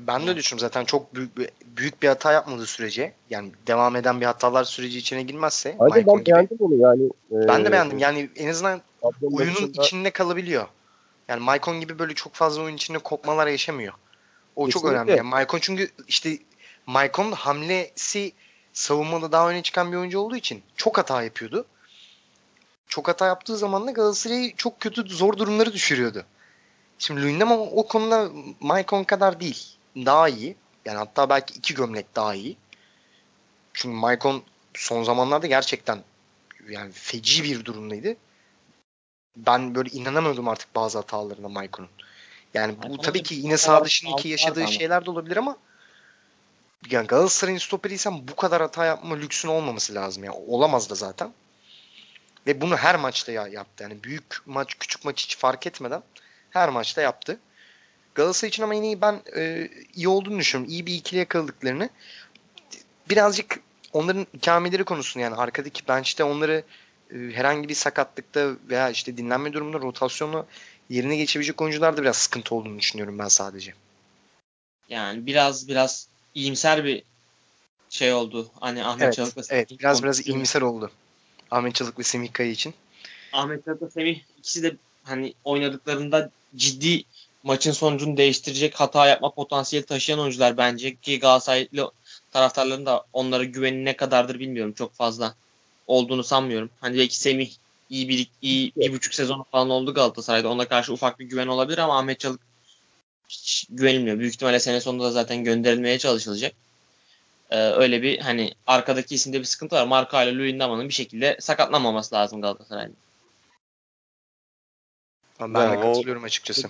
Ben 0.00 0.26
de 0.26 0.36
düşünüyorum 0.36 0.68
zaten 0.68 0.84
çok 0.84 1.14
büyük 1.14 1.38
bir, 1.38 1.48
büyük 1.76 2.02
bir 2.02 2.08
hata 2.08 2.32
yapmadığı 2.32 2.66
sürece 2.66 3.12
yani 3.30 3.52
devam 3.66 3.96
eden 3.96 4.20
bir 4.20 4.26
hatalar 4.26 4.64
süreci 4.64 4.98
içine 4.98 5.22
girmezse 5.22 5.76
Hadi 5.78 6.06
ben 6.06 6.26
beğendim 6.26 6.56
onu 6.60 6.74
yani. 6.74 7.04
E, 7.04 7.48
ben 7.48 7.64
de 7.64 7.72
beğendim 7.72 7.98
yani 7.98 8.30
en 8.36 8.48
azından 8.48 8.80
oyunun 9.22 9.72
içinde 9.72 10.10
kalabiliyor. 10.10 10.66
Yani 11.28 11.40
Maicon 11.40 11.80
gibi 11.80 11.98
böyle 11.98 12.14
çok 12.14 12.34
fazla 12.34 12.62
oyun 12.62 12.76
içinde 12.76 12.98
kopmalar 12.98 13.46
yaşamıyor. 13.46 13.92
O 14.56 14.66
Kesinlikle. 14.66 14.88
çok 14.88 14.92
önemli. 14.92 15.10
Yani 15.10 15.28
Maicon 15.28 15.58
çünkü 15.58 15.90
işte 16.08 16.38
Maicon 16.86 17.32
hamlesi 17.32 18.32
savunmada 18.72 19.32
daha 19.32 19.50
öne 19.50 19.62
çıkan 19.62 19.92
bir 19.92 19.96
oyuncu 19.96 20.18
olduğu 20.18 20.36
için 20.36 20.62
çok 20.76 20.98
hata 20.98 21.22
yapıyordu. 21.22 21.66
Çok 22.88 23.08
hata 23.08 23.26
yaptığı 23.26 23.56
zaman 23.56 23.86
da 23.86 23.90
Galatasaray'ı 23.90 24.56
çok 24.56 24.80
kötü 24.80 25.02
zor 25.02 25.38
durumları 25.38 25.72
düşürüyordu. 25.72 26.24
Şimdi 26.98 27.22
Luyendam 27.22 27.52
o 27.52 27.86
konuda 27.86 28.30
Maicon 28.60 29.04
kadar 29.04 29.40
değil. 29.40 29.66
Daha 29.96 30.28
iyi. 30.28 30.56
Yani 30.84 30.98
hatta 30.98 31.28
belki 31.28 31.54
iki 31.54 31.74
gömlek 31.74 32.16
daha 32.16 32.34
iyi. 32.34 32.56
Çünkü 33.74 33.96
Maicon 33.96 34.42
son 34.74 35.02
zamanlarda 35.02 35.46
gerçekten 35.46 35.98
yani 36.68 36.92
feci 36.92 37.44
bir 37.44 37.64
durumdaydı 37.64 38.16
ben 39.36 39.74
böyle 39.74 39.90
inanamıyordum 39.90 40.48
artık 40.48 40.74
bazı 40.74 40.98
hatalarına 40.98 41.48
Maikon'un. 41.48 41.88
Yani 42.54 42.74
bu 42.82 42.98
tabii 42.98 43.22
ki 43.22 43.34
yine 43.34 43.56
sağ 43.56 43.84
dışındaki 43.84 44.28
yaşadığı 44.28 44.68
şeyler 44.68 45.06
de 45.06 45.10
olabilir 45.10 45.36
ama 45.36 45.56
yani 46.90 47.06
Galatasaray'ın 47.06 47.58
stoperiysen 47.58 48.28
bu 48.28 48.36
kadar 48.36 48.62
hata 48.62 48.84
yapma 48.84 49.16
lüksün 49.16 49.48
olmaması 49.48 49.94
lazım 49.94 50.24
ya. 50.24 50.32
Yani. 50.32 50.44
Olamaz 50.48 50.90
da 50.90 50.94
zaten. 50.94 51.32
Ve 52.46 52.60
bunu 52.60 52.76
her 52.76 52.96
maçta 52.96 53.32
ya 53.32 53.48
yaptı. 53.48 53.82
Yani 53.82 54.02
büyük 54.02 54.36
maç, 54.46 54.74
küçük 54.80 55.04
maç 55.04 55.24
hiç 55.24 55.36
fark 55.36 55.66
etmeden 55.66 56.02
her 56.50 56.68
maçta 56.68 57.02
yaptı. 57.02 57.38
Galatasaray 58.14 58.48
için 58.48 58.62
ama 58.62 58.74
yine 58.74 59.00
ben 59.00 59.22
e, 59.36 59.68
iyi 59.94 60.08
olduğunu 60.08 60.38
düşünüyorum. 60.38 60.72
İyi 60.72 60.86
bir 60.86 60.94
ikili 60.94 61.18
yakaladıklarını. 61.18 61.90
Birazcık 63.10 63.60
onların 63.92 64.26
ikameleri 64.32 64.84
konusunda 64.84 65.24
yani 65.24 65.36
arkadaki 65.36 65.88
bench'te 65.88 66.24
onları 66.24 66.64
herhangi 67.10 67.68
bir 67.68 67.74
sakatlıkta 67.74 68.52
veya 68.68 68.90
işte 68.90 69.16
dinlenme 69.16 69.52
durumunda 69.52 69.78
rotasyonla 69.78 70.46
yerine 70.90 71.16
geçebilecek 71.16 71.60
oyuncularda 71.60 72.02
biraz 72.02 72.16
sıkıntı 72.16 72.54
olduğunu 72.54 72.78
düşünüyorum 72.78 73.18
ben 73.18 73.28
sadece. 73.28 73.74
Yani 74.88 75.26
biraz 75.26 75.68
biraz 75.68 76.08
iyimser 76.34 76.84
bir 76.84 77.02
şey 77.90 78.12
oldu. 78.12 78.50
Hani 78.60 78.84
Ahmet 78.84 79.02
evet, 79.02 79.14
Çalık 79.14 79.36
ve 79.36 79.42
Semih. 79.42 79.58
Evet, 79.58 79.80
biraz 79.80 80.02
biraz 80.02 80.28
iyimser 80.28 80.62
oldu. 80.62 80.90
Ahmet 81.50 81.74
Çalık 81.74 81.98
ve 81.98 82.02
Semih 82.02 82.32
Kaya 82.32 82.50
için. 82.50 82.74
Ahmet 83.32 83.64
Çalık 83.64 83.82
ve 83.82 83.90
Semih 83.90 84.20
ikisi 84.38 84.62
de 84.62 84.76
hani 85.04 85.34
oynadıklarında 85.44 86.30
ciddi 86.56 87.04
maçın 87.42 87.72
sonucunu 87.72 88.16
değiştirecek 88.16 88.74
hata 88.74 89.06
yapma 89.06 89.30
potansiyeli 89.30 89.86
taşıyan 89.86 90.20
oyuncular 90.20 90.56
bence 90.56 90.96
ki 90.96 91.18
Galatasaraylı 91.18 91.92
taraftarların 92.30 92.86
da 92.86 93.04
onlara 93.12 93.44
güveni 93.44 93.84
ne 93.84 93.96
kadardır 93.96 94.38
bilmiyorum 94.38 94.72
çok 94.72 94.94
fazla 94.94 95.34
olduğunu 95.86 96.24
sanmıyorum. 96.24 96.70
Hani 96.80 96.98
belki 96.98 97.16
Semih 97.16 97.50
iyi 97.90 98.08
bir 98.08 98.30
iyi 98.42 98.72
bir 98.76 98.92
buçuk 98.92 99.14
sezon 99.14 99.42
falan 99.52 99.70
oldu 99.70 99.94
Galatasaray'da. 99.94 100.48
Ona 100.48 100.68
karşı 100.68 100.92
ufak 100.92 101.18
bir 101.18 101.24
güven 101.24 101.46
olabilir 101.46 101.78
ama 101.78 101.98
Ahmet 101.98 102.20
Çalık 102.20 102.40
hiç 103.28 103.66
güvenilmiyor. 103.70 104.18
Büyük 104.18 104.34
ihtimalle 104.34 104.60
sene 104.60 104.80
sonunda 104.80 105.04
da 105.04 105.10
zaten 105.10 105.44
gönderilmeye 105.44 105.98
çalışılacak. 105.98 106.52
Ee, 107.50 107.56
öyle 107.58 108.02
bir 108.02 108.18
hani 108.18 108.54
arkadaki 108.66 109.14
isimde 109.14 109.40
bir 109.40 109.44
sıkıntı 109.44 109.76
var. 109.76 109.86
Marka 109.86 110.24
ile 110.24 110.36
Luyendama'nın 110.36 110.88
bir 110.88 110.94
şekilde 110.94 111.36
sakatlanmaması 111.40 112.14
lazım 112.14 112.42
Galatasaray'da. 112.42 112.92
Ben 115.40 115.60
ya 115.60 115.72
de 115.72 115.80
katılıyorum 115.80 116.22
o, 116.22 116.26
açıkçası. 116.26 116.68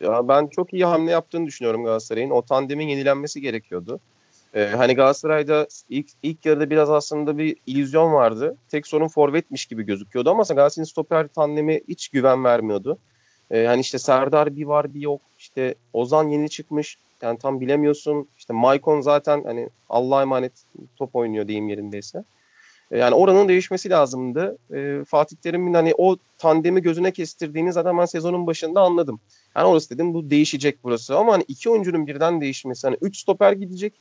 Ya 0.00 0.28
ben 0.28 0.46
çok 0.46 0.72
iyi 0.72 0.84
hamle 0.84 1.10
yaptığını 1.10 1.46
düşünüyorum 1.46 1.84
Galatasaray'ın. 1.84 2.30
O 2.30 2.42
tandemin 2.42 2.88
yenilenmesi 2.88 3.40
gerekiyordu. 3.40 4.00
Ee, 4.54 4.66
hani 4.66 4.94
Galatasaray'da 4.94 5.66
ilk, 5.88 6.06
ilk 6.22 6.46
yarıda 6.46 6.70
biraz 6.70 6.90
aslında 6.90 7.38
bir 7.38 7.56
illüzyon 7.66 8.12
vardı. 8.12 8.56
Tek 8.68 8.86
sorun 8.86 9.08
forvetmiş 9.08 9.66
gibi 9.66 9.82
gözüküyordu 9.82 10.30
ama 10.30 10.42
Galatasaray'ın 10.42 10.88
stoper 10.88 11.28
tandemi 11.28 11.80
hiç 11.88 12.08
güven 12.08 12.44
vermiyordu. 12.44 12.98
Ee, 13.50 13.64
hani 13.66 13.80
işte 13.80 13.98
Serdar 13.98 14.56
bir 14.56 14.64
var 14.64 14.94
bir 14.94 15.00
yok. 15.00 15.20
İşte 15.38 15.74
Ozan 15.92 16.28
yeni 16.28 16.48
çıkmış. 16.48 16.98
Yani 17.22 17.38
tam 17.38 17.60
bilemiyorsun. 17.60 18.28
İşte 18.38 18.52
Maicon 18.52 19.00
zaten 19.00 19.44
hani 19.44 19.68
Allah'a 19.88 20.22
emanet 20.22 20.52
top 20.96 21.16
oynuyor 21.16 21.48
diyeyim 21.48 21.68
yerindeyse. 21.68 22.24
Ee, 22.90 22.98
yani 22.98 23.14
oranın 23.14 23.48
değişmesi 23.48 23.90
lazımdı. 23.90 24.58
Ee, 24.74 25.04
Fatih 25.06 25.36
Terim'in 25.36 25.74
hani 25.74 25.94
o 25.98 26.16
tandemi 26.38 26.82
gözüne 26.82 27.10
kestirdiğini 27.10 27.72
zaten 27.72 27.98
ben 27.98 28.04
sezonun 28.04 28.46
başında 28.46 28.80
anladım. 28.80 29.20
Yani 29.56 29.66
orası 29.66 29.90
dedim 29.90 30.14
bu 30.14 30.30
değişecek 30.30 30.78
burası. 30.84 31.18
Ama 31.18 31.32
hani 31.32 31.44
iki 31.48 31.70
oyuncunun 31.70 32.06
birden 32.06 32.40
değişmesi. 32.40 32.86
Hani 32.86 32.96
üç 33.00 33.18
stoper 33.18 33.52
gidecek 33.52 33.92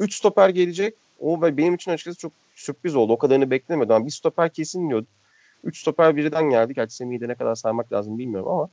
3 0.00 0.14
stoper 0.14 0.48
gelecek. 0.48 0.94
O 1.20 1.42
benim 1.42 1.74
için 1.74 1.90
açıkçası 1.90 2.18
çok 2.18 2.32
sürpriz 2.54 2.96
oldu. 2.96 3.12
O 3.12 3.18
kadarını 3.18 3.50
beklemiyordum. 3.50 3.94
Yani 3.94 4.06
bir 4.06 4.10
stoper 4.10 4.48
kesin 4.48 4.88
diyordum. 4.88 5.08
3 5.64 5.80
stoper 5.80 6.16
birden 6.16 6.50
geldi. 6.50 6.74
Gerçi 6.74 6.94
Semih'i 6.94 7.20
de 7.20 7.28
ne 7.28 7.34
kadar 7.34 7.54
saymak 7.54 7.92
lazım 7.92 8.18
bilmiyorum 8.18 8.48
ama 8.48 8.68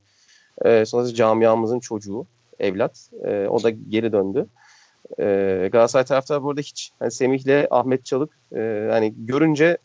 e, 0.65 0.85
sonuçta 0.85 1.15
camiamızın 1.15 1.79
çocuğu, 1.79 2.25
evlat. 2.59 3.09
E, 3.23 3.47
o 3.47 3.63
da 3.63 3.69
geri 3.69 4.11
döndü. 4.11 4.47
E, 5.19 5.23
Galatasaray 5.71 6.05
taraftarı 6.05 6.43
burada 6.43 6.61
hiç 6.61 6.91
hani 6.99 7.11
Semih'le 7.11 7.67
Ahmet 7.69 8.05
Çalık 8.05 8.37
e, 8.55 8.87
hani 8.91 9.13
görünce 9.17 9.77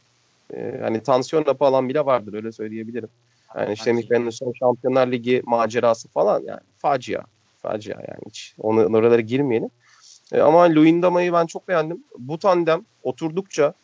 e, 0.55 0.79
hani 0.83 1.03
tansiyon 1.03 1.47
rapı 1.47 1.65
alan 1.65 1.89
bile 1.89 2.07
vardır 2.07 2.35
öyle 2.35 2.53
söyleyebilirim. 2.53 3.09
Yani 3.59 3.77
Semih 3.77 4.11
Ben'in 4.11 4.31
son 4.31 4.53
Şampiyonlar 4.59 5.07
Ligi 5.13 5.43
macerası 5.47 6.09
falan 6.09 6.43
yani 6.47 6.61
facia. 6.79 7.23
Facia 7.63 7.95
yani 7.95 8.21
hiç. 8.27 8.55
Onu, 8.59 8.85
oralara 8.85 9.21
girmeyelim. 9.21 9.69
E, 10.33 10.41
ama 10.41 10.75
Luyendama'yı 10.75 11.33
ben 11.33 11.47
çok 11.47 11.69
beğendim. 11.69 12.05
Bu 12.19 12.39
tandem 12.39 12.85
oturdukça 13.03 13.75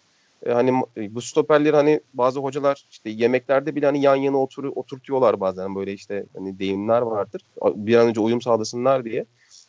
e, 0.47 0.53
hani 0.53 0.83
e, 0.97 1.15
bu 1.15 1.23
stoperleri 1.23 1.77
hani 1.77 2.01
bazı 2.15 2.41
hocalar 2.41 2.87
işte 2.91 3.11
yemeklerde 3.11 3.75
bile 3.75 3.87
hani 3.87 4.01
yan 4.01 4.17
yana 4.17 4.37
otur, 4.37 4.65
oturtuyorlar 4.65 5.41
bazen 5.41 5.75
böyle 5.75 5.93
işte 5.93 6.25
hani 6.37 6.59
deyimler 6.59 7.03
vardır. 7.03 7.43
Bir 7.65 7.97
an 7.97 8.07
önce 8.09 8.21
uyum 8.21 8.43
sağlasınlar 8.43 9.05
diye. 9.05 9.25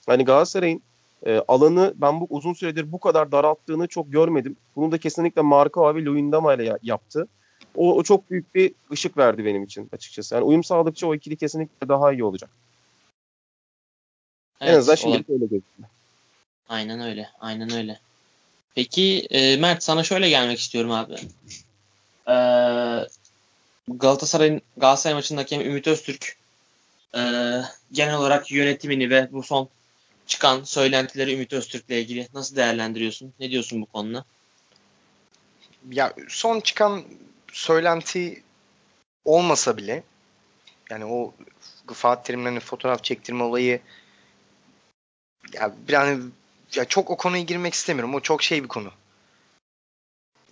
Hani 0.05 0.25
Galatasaray'ın 0.25 0.81
e, 1.25 1.41
alanı 1.47 1.93
ben 1.95 2.19
bu 2.19 2.27
uzun 2.29 2.53
süredir 2.53 2.91
bu 2.91 2.99
kadar 2.99 3.31
daralttığını 3.31 3.87
çok 3.87 4.11
görmedim. 4.11 4.55
Bunu 4.75 4.91
da 4.91 4.97
kesinlikle 4.97 5.41
Marka 5.41 5.81
abi 5.81 6.05
Luyendama 6.05 6.53
ile 6.53 6.77
yaptı. 6.83 7.27
o, 7.75 7.95
o 7.95 8.03
çok 8.03 8.31
büyük 8.31 8.55
bir 8.55 8.73
ışık 8.91 9.17
verdi 9.17 9.45
benim 9.45 9.63
için 9.63 9.89
açıkçası. 9.93 10.35
Yani 10.35 10.43
uyum 10.43 10.63
sağladıkça 10.63 11.07
o 11.07 11.15
ikili 11.15 11.35
kesinlikle 11.35 11.89
daha 11.89 12.13
iyi 12.13 12.23
olacak. 12.23 12.49
Evet, 14.61 14.73
en 14.73 14.77
azından 14.77 14.95
şimdi 14.95 15.15
öyle 15.29 15.45
gözüküyor. 15.45 15.89
Aynen 16.69 16.99
öyle. 16.99 17.29
Aynen 17.39 17.73
öyle. 17.73 17.99
Peki 18.75 19.27
e, 19.31 19.57
Mert 19.57 19.83
sana 19.83 20.03
şöyle 20.03 20.29
gelmek 20.29 20.59
istiyorum 20.59 20.91
abi. 20.91 21.15
E, 22.27 22.35
Galatasaray'ın 23.87 24.61
Galatasaray 24.77 25.13
maçındaki 25.13 25.55
hem 25.55 25.65
Ümit 25.65 25.87
Öztürk 25.87 26.37
e, 27.15 27.21
genel 27.91 28.15
olarak 28.15 28.51
yönetimini 28.51 29.09
ve 29.09 29.29
bu 29.31 29.43
son 29.43 29.69
çıkan 30.27 30.63
söylentileri 30.63 31.33
Ümit 31.33 31.53
Öztürk'le 31.53 31.89
ilgili 31.89 32.27
nasıl 32.33 32.55
değerlendiriyorsun? 32.55 33.33
Ne 33.39 33.51
diyorsun 33.51 33.81
bu 33.81 33.85
konuda? 33.85 34.25
Ya 35.91 36.13
son 36.27 36.59
çıkan 36.59 37.03
söylenti 37.53 38.43
olmasa 39.25 39.77
bile 39.77 40.03
yani 40.89 41.05
o 41.05 41.33
Fatih 41.93 42.23
Terim'le 42.23 42.59
fotoğraf 42.59 43.03
çektirme 43.03 43.43
olayı 43.43 43.79
ya 45.53 45.75
bir 45.87 45.93
hani 45.93 46.23
ya 46.75 46.85
çok 46.85 47.09
o 47.09 47.17
konuya 47.17 47.43
girmek 47.43 47.73
istemiyorum. 47.73 48.15
O 48.15 48.19
çok 48.19 48.43
şey 48.43 48.63
bir 48.63 48.67
konu. 48.67 48.91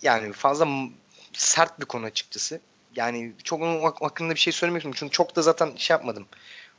Yani 0.02 0.32
fazla 0.32 0.68
sert 1.32 1.80
bir 1.80 1.86
konu 1.86 2.06
açıkçası. 2.06 2.60
Yani 2.96 3.32
çok 3.44 3.62
onun 3.62 3.80
hak- 3.80 4.02
hakkında 4.02 4.34
bir 4.34 4.40
şey 4.40 4.52
söylemek 4.52 4.80
istiyorum. 4.80 4.96
Çünkü 5.00 5.12
çok 5.12 5.36
da 5.36 5.42
zaten 5.42 5.72
şey 5.76 5.94
yapmadım. 5.94 6.26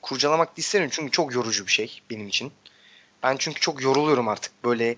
Kurcalamak 0.01 0.47
da 0.47 0.53
istemiyorum 0.57 0.93
çünkü 0.95 1.11
çok 1.11 1.33
yorucu 1.33 1.67
bir 1.67 1.71
şey 1.71 2.01
benim 2.09 2.27
için. 2.27 2.51
Ben 3.23 3.35
çünkü 3.39 3.59
çok 3.59 3.81
yoruluyorum 3.81 4.27
artık. 4.27 4.51
Böyle 4.63 4.95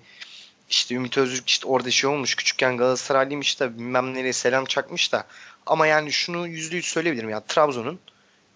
işte 0.69 0.95
Ümit 0.95 1.17
Öztürk 1.17 1.49
işte 1.49 1.67
orada 1.67 1.91
şey 1.91 2.09
olmuş. 2.09 2.35
Küçükken 2.35 2.77
Galatasaraylıymış 2.77 3.59
da 3.59 3.77
bilmem 3.77 4.13
nereye 4.13 4.33
selam 4.33 4.65
çakmış 4.65 5.11
da. 5.11 5.27
Ama 5.65 5.87
yani 5.87 6.11
şunu 6.11 6.47
yüzde 6.47 6.75
yüz 6.75 6.85
söyleyebilirim. 6.85 7.29
Ya 7.29 7.39
Trabzon'un 7.39 7.99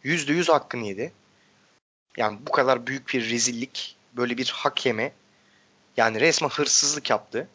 yüzde 0.04 0.34
yüz 0.34 0.50
hakkını 0.50 0.88
yedi. 0.88 1.13
Yani 2.17 2.38
bu 2.48 2.52
kadar 2.52 2.88
büyük 2.88 3.13
bir 3.13 3.30
rezillik. 3.30 3.95
Böyle 4.13 4.38
bir 4.38 4.50
hak 4.56 4.86
yeme. 4.86 5.12
Yani 5.98 6.20
resmen 6.20 6.50
hırsızlık 6.50 7.10
yaptı. 7.10 7.48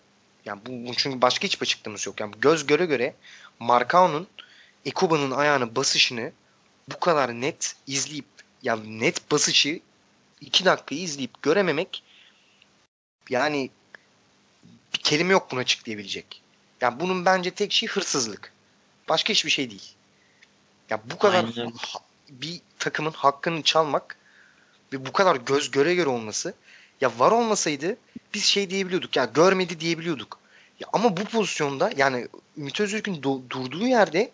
Yani 0.45 0.61
bu, 0.67 0.95
çünkü 0.97 1.23
başka 1.23 1.45
hiçbir 1.45 1.67
açıklaması 1.67 2.09
yok. 2.09 2.21
Yani 2.21 2.35
göz 2.41 2.67
göre 2.67 2.87
göre 2.87 3.15
Marcao'nun 3.59 4.27
Ekuba'nın 4.85 5.31
ayağını 5.31 5.77
basışını 5.77 6.33
bu 6.93 7.01
kadar 7.01 7.33
net 7.33 7.77
izleyip 7.87 8.27
yani 8.63 9.01
net 9.01 9.31
basışı 9.31 9.81
2 10.41 10.65
dakikayı 10.65 11.01
izleyip 11.01 11.43
görememek 11.43 12.03
yani 13.31 13.71
bir 14.95 14.99
kelime 14.99 15.33
yok 15.33 15.51
buna 15.51 15.61
açıklayabilecek. 15.61 16.43
Yani 16.81 17.01
bunun 17.01 17.25
bence 17.25 17.51
tek 17.51 17.73
şey 17.73 17.89
hırsızlık. 17.89 18.53
Başka 19.09 19.31
hiçbir 19.33 19.51
şey 19.51 19.71
değil. 19.71 19.95
Ya 20.91 21.01
bu 21.11 21.19
kadar 21.19 21.45
Aynen 21.45 21.73
bir 22.29 22.61
takımın 22.79 23.13
hakkını 23.13 23.63
çalmak 23.63 24.17
ve 24.93 25.07
bu 25.07 25.13
kadar 25.13 25.37
göz 25.37 25.71
göre 25.71 25.95
göre 25.95 26.09
olması 26.09 26.55
ya 27.01 27.19
var 27.19 27.33
olmasaydı 27.33 27.97
biz 28.35 28.45
şey 28.45 28.71
diyebiliyorduk 28.71 29.17
ya 29.17 29.25
görmedi 29.25 29.81
diyebiliyorduk. 29.81 30.39
Ya 30.81 30.89
ama 30.93 31.17
bu 31.17 31.25
pozisyonda 31.25 31.91
yani 31.97 32.29
Ümit 32.57 32.81
Öztürk'ün 32.81 33.23
do- 33.23 33.51
durduğu 33.51 33.87
yerde 33.87 34.31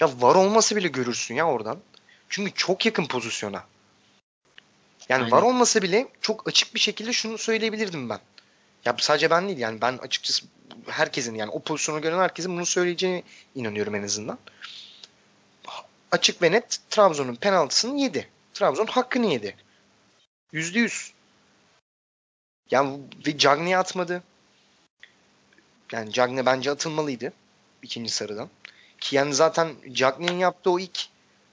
ya 0.00 0.20
var 0.20 0.34
olması 0.34 0.76
bile 0.76 0.88
görürsün 0.88 1.34
ya 1.34 1.46
oradan. 1.46 1.78
Çünkü 2.28 2.52
çok 2.54 2.86
yakın 2.86 3.06
pozisyona. 3.06 3.64
Yani 5.08 5.24
Aynen. 5.24 5.30
var 5.30 5.42
olmasa 5.42 5.82
bile 5.82 6.08
çok 6.20 6.48
açık 6.48 6.74
bir 6.74 6.80
şekilde 6.80 7.12
şunu 7.12 7.38
söyleyebilirdim 7.38 8.08
ben. 8.08 8.20
Ya 8.84 8.96
sadece 8.98 9.30
ben 9.30 9.48
değil 9.48 9.58
yani 9.58 9.80
ben 9.80 9.98
açıkçası 9.98 10.46
herkesin 10.86 11.34
yani 11.34 11.50
o 11.50 11.60
pozisyonu 11.60 12.00
gören 12.00 12.18
herkesin 12.18 12.56
bunu 12.56 12.66
söyleyeceğine 12.66 13.22
inanıyorum 13.54 13.94
en 13.94 14.02
azından. 14.02 14.38
Açık 16.12 16.42
ve 16.42 16.52
net 16.52 16.78
Trabzon'un 16.90 17.34
penaltısını 17.34 18.00
yedi. 18.00 18.28
Trabzon 18.54 18.86
hakkını 18.86 19.26
yedi. 19.26 19.56
Yüzde 20.52 20.78
yüz. 20.78 21.12
Yani 22.70 22.98
ve 23.26 23.38
Cagney 23.38 23.76
atmadı. 23.76 24.22
Yani 25.92 26.12
Cagney 26.12 26.46
bence 26.46 26.70
atılmalıydı. 26.70 27.32
ikinci 27.82 28.10
sarıdan. 28.10 28.50
Ki 29.00 29.16
yani 29.16 29.34
zaten 29.34 29.68
Cagney'in 29.92 30.38
yaptığı 30.38 30.70
o 30.70 30.78
ilk 30.78 31.06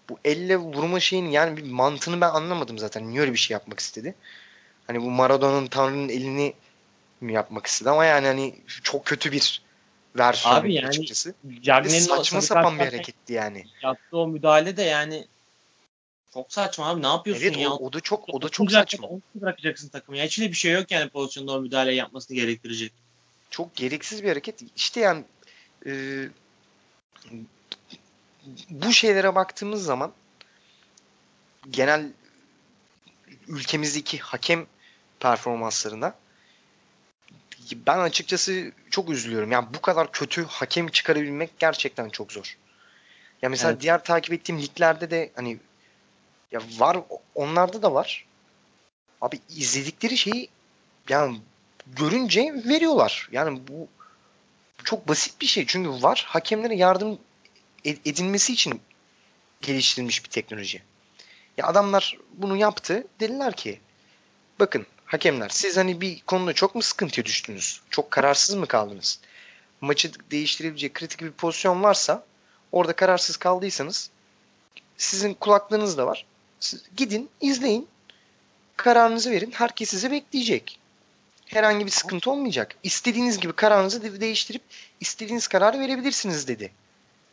bu 0.09 0.19
elle 0.25 0.57
vurma 0.57 0.99
şeyin 0.99 1.29
yani 1.29 1.57
bir 1.57 1.71
mantığını 1.71 2.21
ben 2.21 2.29
anlamadım 2.29 2.77
zaten. 2.77 3.09
Niye 3.09 3.21
öyle 3.21 3.33
bir 3.33 3.37
şey 3.37 3.55
yapmak 3.55 3.79
istedi? 3.79 4.15
Hani 4.87 5.01
bu 5.01 5.11
Maradona'nın 5.11 5.67
Tanrı'nın 5.67 6.09
elini 6.09 6.53
mi 7.21 7.33
yapmak 7.33 7.65
istedi 7.65 7.89
ama 7.89 8.05
yani 8.05 8.27
hani 8.27 8.55
çok 8.83 9.05
kötü 9.05 9.31
bir 9.31 9.61
versiyon 10.17 10.55
Abi 10.55 10.73
yani 10.73 10.87
açıkçası. 10.87 11.35
Cagney'in 11.61 11.99
saçma 11.99 12.41
sapan 12.41 12.79
bir 12.79 12.85
hareketti 12.85 13.33
yani. 13.33 13.65
yaptığı 13.81 14.17
o 14.17 14.27
müdahale 14.27 14.77
de 14.77 14.83
yani 14.83 15.27
çok 16.33 16.53
saçma 16.53 16.89
abi. 16.89 17.01
Ne 17.01 17.07
yapıyorsun 17.07 17.43
Evet 17.43 17.57
ya? 17.57 17.71
o, 17.71 17.85
o 17.85 17.93
da 17.93 17.99
çok 17.99 18.29
o 18.29 18.41
da 18.41 18.49
çok 18.49 18.65
30 18.65 18.75
dakikada 18.75 18.81
saçma. 18.81 19.07
10 19.07 19.19
kişi 19.19 19.41
bırakacaksın 19.41 19.89
takımı. 19.89 20.17
Ya 20.17 20.25
hiç 20.25 20.39
öyle 20.39 20.51
bir 20.51 20.55
şey 20.55 20.71
yok 20.71 20.91
yani 20.91 21.09
pozisyonda 21.09 21.51
o 21.51 21.61
müdahale 21.61 21.93
yapmasını 21.93 22.37
gerektirecek. 22.37 22.93
Çok 23.49 23.75
gereksiz 23.75 24.23
bir 24.23 24.29
hareket. 24.29 24.61
İşte 24.75 24.99
yani 24.99 25.23
e, 25.85 26.23
bu 28.69 28.93
şeylere 28.93 29.35
baktığımız 29.35 29.85
zaman 29.85 30.11
genel 31.69 32.11
ülkemizdeki 33.47 34.17
hakem 34.17 34.65
performanslarına 35.19 36.15
ben 37.87 37.99
açıkçası 37.99 38.71
çok 38.89 39.09
üzülüyorum. 39.09 39.51
Yani 39.51 39.67
bu 39.73 39.81
kadar 39.81 40.11
kötü 40.11 40.45
hakem 40.45 40.87
çıkarabilmek 40.87 41.59
gerçekten 41.59 42.09
çok 42.09 42.31
zor. 42.31 42.57
Ya 43.41 43.49
mesela 43.49 43.71
Evet. 43.71 43.81
diğer 43.81 44.03
takip 44.03 44.33
ettiğim 44.33 44.61
liglerde 44.61 45.11
de 45.11 45.31
hani 45.35 45.59
ya 46.53 46.61
var 46.77 46.97
onlarda 47.35 47.81
da 47.81 47.93
var. 47.93 48.25
Abi 49.21 49.39
izledikleri 49.49 50.17
şeyi 50.17 50.49
yani 51.09 51.39
görünce 51.87 52.53
veriyorlar. 52.65 53.29
Yani 53.31 53.61
bu 53.67 53.87
çok 54.83 55.07
basit 55.07 55.41
bir 55.41 55.45
şey. 55.45 55.65
Çünkü 55.67 56.03
var 56.03 56.25
hakemlere 56.27 56.75
yardım 56.75 57.19
ed- 57.85 58.09
edilmesi 58.09 58.53
için 58.53 58.81
geliştirilmiş 59.61 60.23
bir 60.23 60.29
teknoloji. 60.29 60.81
Ya 61.57 61.67
adamlar 61.67 62.17
bunu 62.33 62.57
yaptı. 62.57 63.07
Dediler 63.19 63.53
ki 63.53 63.79
bakın 64.59 64.85
hakemler 65.05 65.49
siz 65.49 65.77
hani 65.77 66.01
bir 66.01 66.21
konuda 66.21 66.53
çok 66.53 66.75
mu 66.75 66.81
sıkıntıya 66.81 67.25
düştünüz? 67.25 67.81
Çok 67.89 68.11
kararsız 68.11 68.55
mı 68.55 68.67
kaldınız? 68.67 69.19
Maçı 69.81 70.11
değiştirebilecek 70.31 70.93
kritik 70.93 71.21
bir 71.21 71.31
pozisyon 71.31 71.83
varsa 71.83 72.25
orada 72.71 72.93
kararsız 72.93 73.37
kaldıysanız 73.37 74.09
sizin 74.97 75.33
kulaklığınız 75.33 75.97
da 75.97 76.07
var. 76.07 76.25
Gidin 76.97 77.29
izleyin. 77.41 77.87
Kararınızı 78.77 79.31
verin. 79.31 79.51
Herkes 79.51 79.89
sizi 79.89 80.11
bekleyecek. 80.11 80.79
Herhangi 81.45 81.85
bir 81.85 81.91
sıkıntı 81.91 82.31
olmayacak. 82.31 82.75
İstediğiniz 82.83 83.39
gibi 83.39 83.53
kararınızı 83.53 84.03
de- 84.03 84.21
değiştirip 84.21 84.61
istediğiniz 84.99 85.47
kararı 85.47 85.79
verebilirsiniz 85.79 86.47
dedi. 86.47 86.71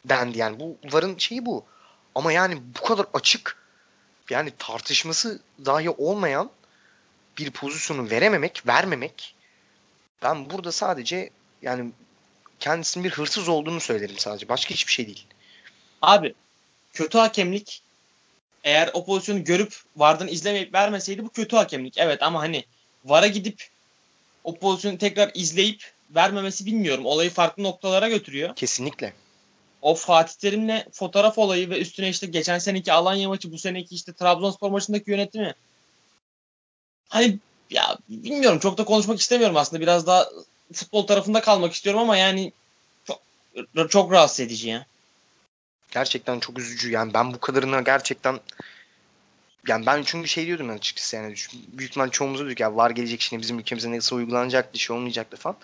Dendi 0.04 0.38
yani. 0.38 0.60
Bu 0.60 0.76
VAR'ın 0.92 1.18
şeyi 1.18 1.46
bu. 1.46 1.64
Ama 2.14 2.32
yani 2.32 2.62
bu 2.80 2.86
kadar 2.86 3.06
açık 3.14 3.56
yani 4.30 4.52
tartışması 4.58 5.40
dahi 5.64 5.90
olmayan 5.90 6.50
bir 7.38 7.50
pozisyonu 7.50 8.10
verememek, 8.10 8.62
vermemek 8.66 9.34
ben 10.22 10.50
burada 10.50 10.72
sadece 10.72 11.30
yani 11.62 11.90
kendisinin 12.60 13.04
bir 13.04 13.10
hırsız 13.10 13.48
olduğunu 13.48 13.80
söylerim 13.80 14.18
sadece. 14.18 14.48
Başka 14.48 14.70
hiçbir 14.74 14.92
şey 14.92 15.06
değil. 15.06 15.26
Abi 16.02 16.34
kötü 16.92 17.18
hakemlik 17.18 17.82
eğer 18.64 18.90
o 18.94 19.04
pozisyonu 19.04 19.44
görüp 19.44 19.76
vardan 19.96 20.28
izlemeyip 20.28 20.74
vermeseydi 20.74 21.24
bu 21.24 21.28
kötü 21.28 21.56
hakemlik. 21.56 21.98
Evet 21.98 22.22
ama 22.22 22.40
hani 22.40 22.64
VAR'a 23.04 23.26
gidip 23.26 23.68
o 24.44 24.54
pozisyonu 24.54 24.98
tekrar 24.98 25.30
izleyip 25.34 25.92
vermemesi 26.10 26.66
bilmiyorum. 26.66 27.06
Olayı 27.06 27.30
farklı 27.30 27.62
noktalara 27.62 28.08
götürüyor. 28.08 28.56
Kesinlikle. 28.56 29.12
O 29.82 29.94
Fatih 29.94 30.34
Terim'le 30.34 30.84
fotoğraf 30.92 31.38
olayı 31.38 31.70
ve 31.70 31.80
üstüne 31.80 32.08
işte 32.08 32.26
geçen 32.26 32.58
seneki 32.58 32.92
Alanya 32.92 33.28
maçı 33.28 33.52
bu 33.52 33.58
seneki 33.58 33.94
işte 33.94 34.12
Trabzonspor 34.12 34.70
maçındaki 34.70 35.10
yönetimi. 35.10 35.54
Hani 37.08 37.38
ya 37.70 37.98
bilmiyorum 38.08 38.58
çok 38.58 38.78
da 38.78 38.84
konuşmak 38.84 39.20
istemiyorum 39.20 39.56
aslında. 39.56 39.82
Biraz 39.82 40.06
daha 40.06 40.28
futbol 40.72 41.06
tarafında 41.06 41.40
kalmak 41.40 41.72
istiyorum 41.72 42.00
ama 42.00 42.16
yani 42.16 42.52
çok, 43.04 43.20
çok 43.90 44.12
rahatsız 44.12 44.40
edici 44.40 44.68
ya. 44.68 44.86
Gerçekten 45.90 46.40
çok 46.40 46.58
üzücü. 46.58 46.90
Yani 46.90 47.14
ben 47.14 47.32
bu 47.32 47.40
kadarına 47.40 47.80
gerçekten 47.80 48.40
yani 49.68 49.86
ben 49.86 50.02
çünkü 50.02 50.28
şey 50.28 50.46
diyordum 50.46 50.68
ben 50.68 50.74
açıkçası 50.74 51.16
yani 51.16 51.34
büyük 51.72 51.90
ihtimal 51.90 52.10
çoğumuz 52.10 52.38
diyorduk 52.38 52.60
ya 52.60 52.76
var 52.76 52.90
gelecek 52.90 53.20
şimdi 53.20 53.42
bizim 53.42 53.58
ülkemize 53.58 53.90
nasıl 53.90 54.16
uygulanacaktı 54.16 54.78
şey 54.78 54.96
olmayacaktı 54.96 55.36
falan. 55.36 55.56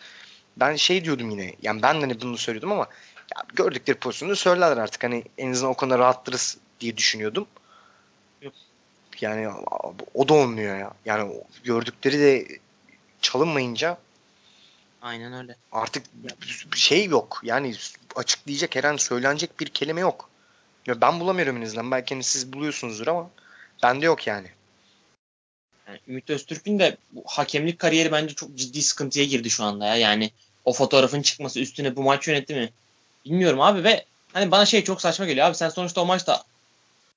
Ben 0.56 0.76
şey 0.76 1.04
diyordum 1.04 1.30
yine 1.30 1.54
yani 1.62 1.82
ben 1.82 1.96
de 1.96 2.00
hani 2.00 2.20
bunu 2.20 2.38
söylüyordum 2.38 2.72
ama 2.72 2.86
ya 3.36 3.42
gördükleri 3.54 3.98
pozisyonu 3.98 4.36
söylerler 4.36 4.76
artık 4.76 5.04
hani 5.04 5.24
en 5.38 5.52
azından 5.52 5.70
o 5.70 5.74
konuda 5.74 5.98
rahattırız 5.98 6.58
diye 6.80 6.96
düşünüyordum. 6.96 7.46
Yok. 8.42 8.54
Yani 9.20 9.48
o 10.14 10.28
da 10.28 10.34
olmuyor 10.34 10.78
ya. 10.78 10.92
Yani 11.04 11.32
gördükleri 11.64 12.18
de 12.18 12.46
çalınmayınca 13.20 13.98
Aynen 15.06 15.32
öyle. 15.32 15.56
Artık 15.72 16.04
şey 16.76 17.04
yok. 17.04 17.40
Yani 17.42 17.74
açıklayacak, 18.16 18.76
herhangi 18.76 19.02
söylenecek 19.02 19.60
bir 19.60 19.66
kelime 19.66 20.00
yok. 20.00 20.30
Ya 20.86 21.00
ben 21.00 21.20
bulamıyorum 21.20 21.56
en 21.56 21.62
azından. 21.62 21.90
Belki 21.90 22.14
hani 22.14 22.24
siz 22.24 22.52
buluyorsunuzdur 22.52 23.06
ama 23.06 23.30
bende 23.82 24.06
yok 24.06 24.26
yani. 24.26 24.48
yani 25.88 26.00
Ümit 26.08 26.30
Öztürk'ün 26.30 26.78
de 26.78 26.96
bu 27.12 27.22
hakemlik 27.26 27.78
kariyeri 27.78 28.12
bence 28.12 28.34
çok 28.34 28.56
ciddi 28.56 28.82
sıkıntıya 28.82 29.24
girdi 29.24 29.50
şu 29.50 29.64
anda 29.64 29.86
ya. 29.86 29.96
Yani 29.96 30.30
o 30.64 30.72
fotoğrafın 30.72 31.22
çıkması 31.22 31.60
üstüne 31.60 31.96
bu 31.96 32.02
maç 32.02 32.28
yönetti 32.28 32.54
mi? 32.54 32.70
Bilmiyorum 33.24 33.60
abi 33.60 33.84
ve 33.84 34.04
hani 34.32 34.50
bana 34.50 34.66
şey 34.66 34.84
çok 34.84 35.00
saçma 35.00 35.26
geliyor 35.26 35.46
abi 35.46 35.54
sen 35.54 35.68
sonuçta 35.68 36.00
o 36.00 36.06
maçta 36.06 36.44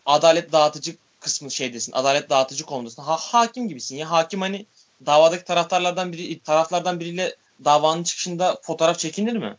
adalet 0.06 0.52
dağıtıcı 0.52 0.95
kısmı 1.19 1.52
şeydesin. 1.52 1.91
Adalet 1.91 2.30
dağıtıcı 2.30 2.65
konumdasın. 2.65 3.04
Ha, 3.04 3.17
hakim 3.17 3.67
gibisin 3.67 3.95
ya. 3.97 4.12
Hakim 4.12 4.41
hani 4.41 4.65
davadaki 5.06 5.43
taraftarlardan 5.43 6.13
biri 6.13 6.39
taraflardan 6.39 6.99
biriyle 6.99 7.36
davanın 7.65 8.03
çıkışında 8.03 8.57
fotoğraf 8.63 8.99
çekinir 8.99 9.33
mi? 9.33 9.57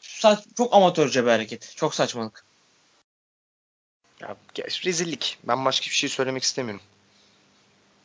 Sa- 0.00 0.44
çok 0.56 0.74
amatörce 0.74 1.24
bir 1.24 1.30
hareket. 1.30 1.72
Çok 1.76 1.94
saçmalık. 1.94 2.44
Ya, 4.20 4.36
rezillik. 4.84 5.38
Ben 5.44 5.64
başka 5.64 5.86
bir 5.86 5.94
şey 5.94 6.08
söylemek 6.08 6.42
istemiyorum. 6.42 6.84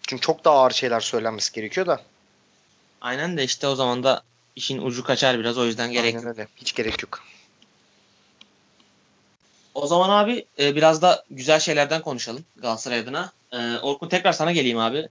Çünkü 0.08 0.22
çok 0.22 0.46
daha 0.46 0.56
ağır 0.56 0.72
şeyler 0.72 1.00
söylenmesi 1.00 1.52
gerekiyor 1.54 1.88
da. 1.88 2.02
Aynen 3.02 3.38
de 3.38 3.44
işte 3.44 3.68
o 3.68 3.76
zaman 3.76 4.04
da 4.04 4.24
işin 4.56 4.82
ucu 4.82 5.04
kaçar 5.04 5.40
biraz. 5.40 5.58
O 5.58 5.66
yüzden 5.66 5.92
gerek 5.92 6.16
Aynen 6.16 6.28
yok. 6.28 6.38
öyle. 6.38 6.48
Hiç 6.58 6.76
gerek 6.76 7.04
yok. 7.04 7.24
O 9.74 9.88
zaman 9.88 10.10
abi 10.10 10.46
e, 10.60 10.76
biraz 10.76 11.02
da 11.02 11.26
güzel 11.32 11.60
şeylerden 11.60 12.02
konuşalım 12.02 12.46
Galatasaray 12.56 13.00
adına. 13.00 13.32
E, 13.52 13.78
Orkun 13.78 14.10
tekrar 14.10 14.34
sana 14.34 14.52
geleyim 14.52 14.78
abi. 14.80 15.10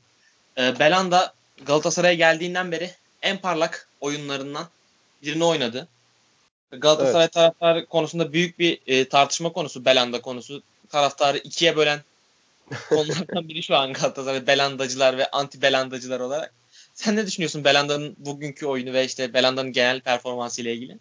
E, 0.59 0.79
Belanda 0.79 1.35
Galatasaray'a 1.67 2.15
geldiğinden 2.15 2.73
beri 2.73 2.91
en 3.25 3.39
parlak 3.39 3.89
oyunlarından 4.01 4.67
birini 5.23 5.45
oynadı. 5.45 5.89
Galatasaray 6.71 7.29
taraftarı 7.29 7.87
konusunda 7.87 8.33
büyük 8.33 8.59
bir 8.59 8.81
e, 8.87 9.09
tartışma 9.09 9.53
konusu 9.53 9.85
Belanda 9.85 10.21
konusu. 10.21 10.63
Taraftarı 10.89 11.39
ikiye 11.39 11.77
bölen 11.77 12.01
konulardan 12.89 13.49
biri 13.49 13.63
şu 13.63 13.77
an 13.77 13.93
Galatasaray 13.93 14.47
Belandacılar 14.47 15.19
ve 15.19 15.31
anti 15.31 15.63
Belandacılar 15.63 16.21
olarak. 16.21 16.55
Sen 16.95 17.17
ne 17.17 17.27
düşünüyorsun 17.27 17.65
Belanda'nın 17.65 18.17
bugünkü 18.19 18.67
oyunu 18.67 18.93
ve 18.93 19.05
işte 19.05 19.35
Belanda'nın 19.35 19.73
genel 19.73 20.01
performansı 20.01 20.63
ile 20.63 20.75
ilgili? 20.75 20.99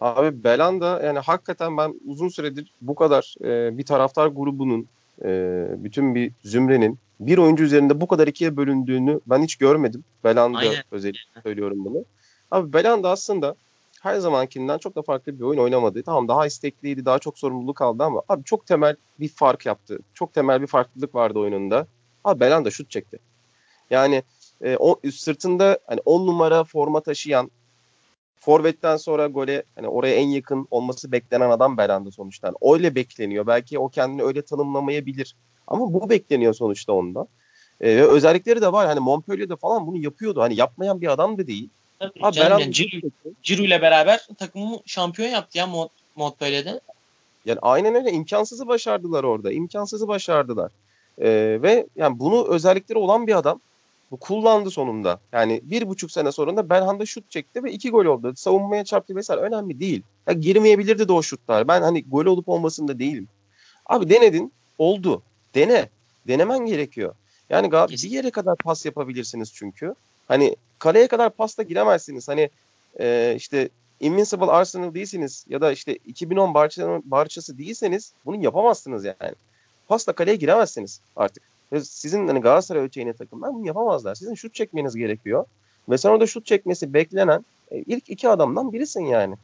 Abi 0.00 0.44
Belanda 0.44 1.02
yani 1.02 1.18
hakikaten 1.18 1.76
ben 1.76 2.00
uzun 2.06 2.28
süredir 2.28 2.72
bu 2.80 2.94
kadar 2.94 3.34
e, 3.44 3.78
bir 3.78 3.86
taraftar 3.86 4.26
grubunun 4.26 4.88
e, 5.24 5.66
bütün 5.76 6.14
bir 6.14 6.32
zümrenin 6.44 6.98
bir 7.20 7.38
oyuncu 7.38 7.64
üzerinde 7.64 8.00
bu 8.00 8.06
kadar 8.06 8.28
ikiye 8.28 8.56
bölündüğünü 8.56 9.20
ben 9.26 9.42
hiç 9.42 9.56
görmedim. 9.56 10.04
Belanda 10.24 10.58
Aynen. 10.58 10.84
özellikle 10.90 11.42
söylüyorum 11.42 11.84
bunu. 11.84 12.04
Abi 12.50 12.72
Belanda 12.72 13.10
aslında 13.10 13.54
her 14.02 14.18
zamankinden 14.18 14.78
çok 14.78 14.96
da 14.96 15.02
farklı 15.02 15.38
bir 15.38 15.44
oyun 15.44 15.60
oynamadı. 15.60 16.02
Tamam 16.02 16.28
daha 16.28 16.46
istekliydi, 16.46 17.04
daha 17.04 17.18
çok 17.18 17.38
sorumluluk 17.38 17.80
aldı 17.80 18.02
ama 18.02 18.22
abi 18.28 18.44
çok 18.44 18.66
temel 18.66 18.96
bir 19.20 19.28
fark 19.28 19.66
yaptı. 19.66 19.98
Çok 20.14 20.34
temel 20.34 20.62
bir 20.62 20.66
farklılık 20.66 21.14
vardı 21.14 21.38
oyununda. 21.38 21.86
Abi 22.24 22.40
Belanda 22.40 22.70
şut 22.70 22.90
çekti. 22.90 23.18
Yani 23.90 24.22
e, 24.62 24.76
o 24.76 25.00
sırtında 25.12 25.78
hani 25.86 26.00
10 26.04 26.26
numara 26.26 26.64
forma 26.64 27.00
taşıyan 27.00 27.50
Forvet'ten 28.44 28.96
sonra 28.96 29.26
gole 29.26 29.62
hani 29.76 29.88
oraya 29.88 30.14
en 30.14 30.28
yakın 30.28 30.68
olması 30.70 31.12
beklenen 31.12 31.50
adam 31.50 31.78
Belanda 31.78 32.10
sonuçta. 32.10 32.46
Yani 32.46 32.74
öyle 32.74 32.94
bekleniyor. 32.94 33.46
Belki 33.46 33.78
o 33.78 33.88
kendini 33.88 34.22
öyle 34.22 34.42
tanımlamayabilir. 34.42 35.34
Ama 35.66 35.92
bu 35.94 36.10
bekleniyor 36.10 36.54
sonuçta 36.54 36.92
ondan. 36.92 37.28
Ee, 37.80 37.96
ve 37.96 38.06
özellikleri 38.06 38.62
de 38.62 38.72
var. 38.72 38.86
Hani 38.86 39.00
Montpellier'de 39.00 39.56
falan 39.56 39.86
bunu 39.86 39.96
yapıyordu. 39.96 40.40
Hani 40.40 40.56
yapmayan 40.56 41.00
bir 41.00 41.12
adam 41.12 41.38
da 41.38 41.46
değil. 41.46 41.68
Tabii 41.98 42.20
Abi 42.22 42.34
canım, 42.34 42.58
yani 42.58 42.72
Ciro, 42.72 43.08
Ciro 43.42 43.62
ile 43.62 43.82
beraber 43.82 44.26
takımı 44.38 44.78
şampiyon 44.86 45.28
yaptı 45.28 45.58
ya 45.58 45.66
Mont 45.66 45.90
Montpellier'de. 46.16 46.80
Yani 47.44 47.58
aynen 47.62 47.94
öyle 47.94 48.12
imkansızı 48.12 48.66
başardılar 48.68 49.24
orada. 49.24 49.52
İmkansızı 49.52 50.08
başardılar. 50.08 50.72
Ee, 51.18 51.58
ve 51.62 51.86
yani 51.96 52.18
bunu 52.18 52.48
özellikleri 52.48 52.98
olan 52.98 53.26
bir 53.26 53.38
adam 53.38 53.60
kullandı 54.16 54.70
sonunda. 54.70 55.20
Yani 55.32 55.60
bir 55.64 55.88
buçuk 55.88 56.10
sene 56.10 56.32
sonra 56.32 56.70
Belhanda 56.70 57.06
şut 57.06 57.30
çekti 57.30 57.64
ve 57.64 57.72
iki 57.72 57.90
gol 57.90 58.04
oldu. 58.04 58.32
Savunmaya 58.36 58.84
çarptı 58.84 59.16
vesaire 59.16 59.40
önemli 59.40 59.80
değil. 59.80 60.02
Ya 60.26 60.32
girmeyebilirdi 60.32 61.08
de 61.08 61.12
o 61.12 61.22
şutlar. 61.22 61.68
Ben 61.68 61.82
hani 61.82 62.04
gol 62.04 62.26
olup 62.26 62.48
olmasında 62.48 62.98
değilim. 62.98 63.28
Abi 63.86 64.10
denedin 64.10 64.52
oldu. 64.78 65.22
Dene. 65.54 65.88
Denemen 66.28 66.66
gerekiyor. 66.66 67.14
Yani 67.50 67.72
bir 67.72 68.10
yere 68.10 68.30
kadar 68.30 68.56
pas 68.56 68.86
yapabilirsiniz 68.86 69.52
çünkü. 69.54 69.94
Hani 70.28 70.56
kaleye 70.78 71.06
kadar 71.06 71.30
pasla 71.30 71.62
giremezsiniz. 71.62 72.28
Hani 72.28 72.50
e, 73.00 73.34
işte 73.36 73.68
Invincible 74.00 74.46
Arsenal 74.46 74.94
değilsiniz 74.94 75.44
ya 75.48 75.60
da 75.60 75.72
işte 75.72 75.96
2010 75.96 76.54
Barcelona 76.54 77.02
Barçası 77.04 77.58
değilseniz 77.58 78.12
bunu 78.24 78.44
yapamazsınız 78.44 79.04
yani. 79.04 79.34
Pasla 79.88 80.12
kaleye 80.12 80.36
giremezsiniz 80.36 81.00
artık. 81.16 81.53
Sizin 81.82 82.26
hani 82.28 82.40
Galatasaray 82.40 82.82
ölçeğine 82.82 83.12
takımlar 83.12 83.54
bunu 83.54 83.66
yapamazlar. 83.66 84.14
Sizin 84.14 84.34
şut 84.34 84.54
çekmeniz 84.54 84.96
gerekiyor. 84.96 85.44
Ve 85.88 85.98
sen 85.98 86.10
orada 86.10 86.26
şut 86.26 86.46
çekmesi 86.46 86.94
beklenen 86.94 87.44
e, 87.70 87.78
ilk 87.78 88.10
iki 88.10 88.28
adamdan 88.28 88.72
birisin 88.72 89.04
yani. 89.04 89.34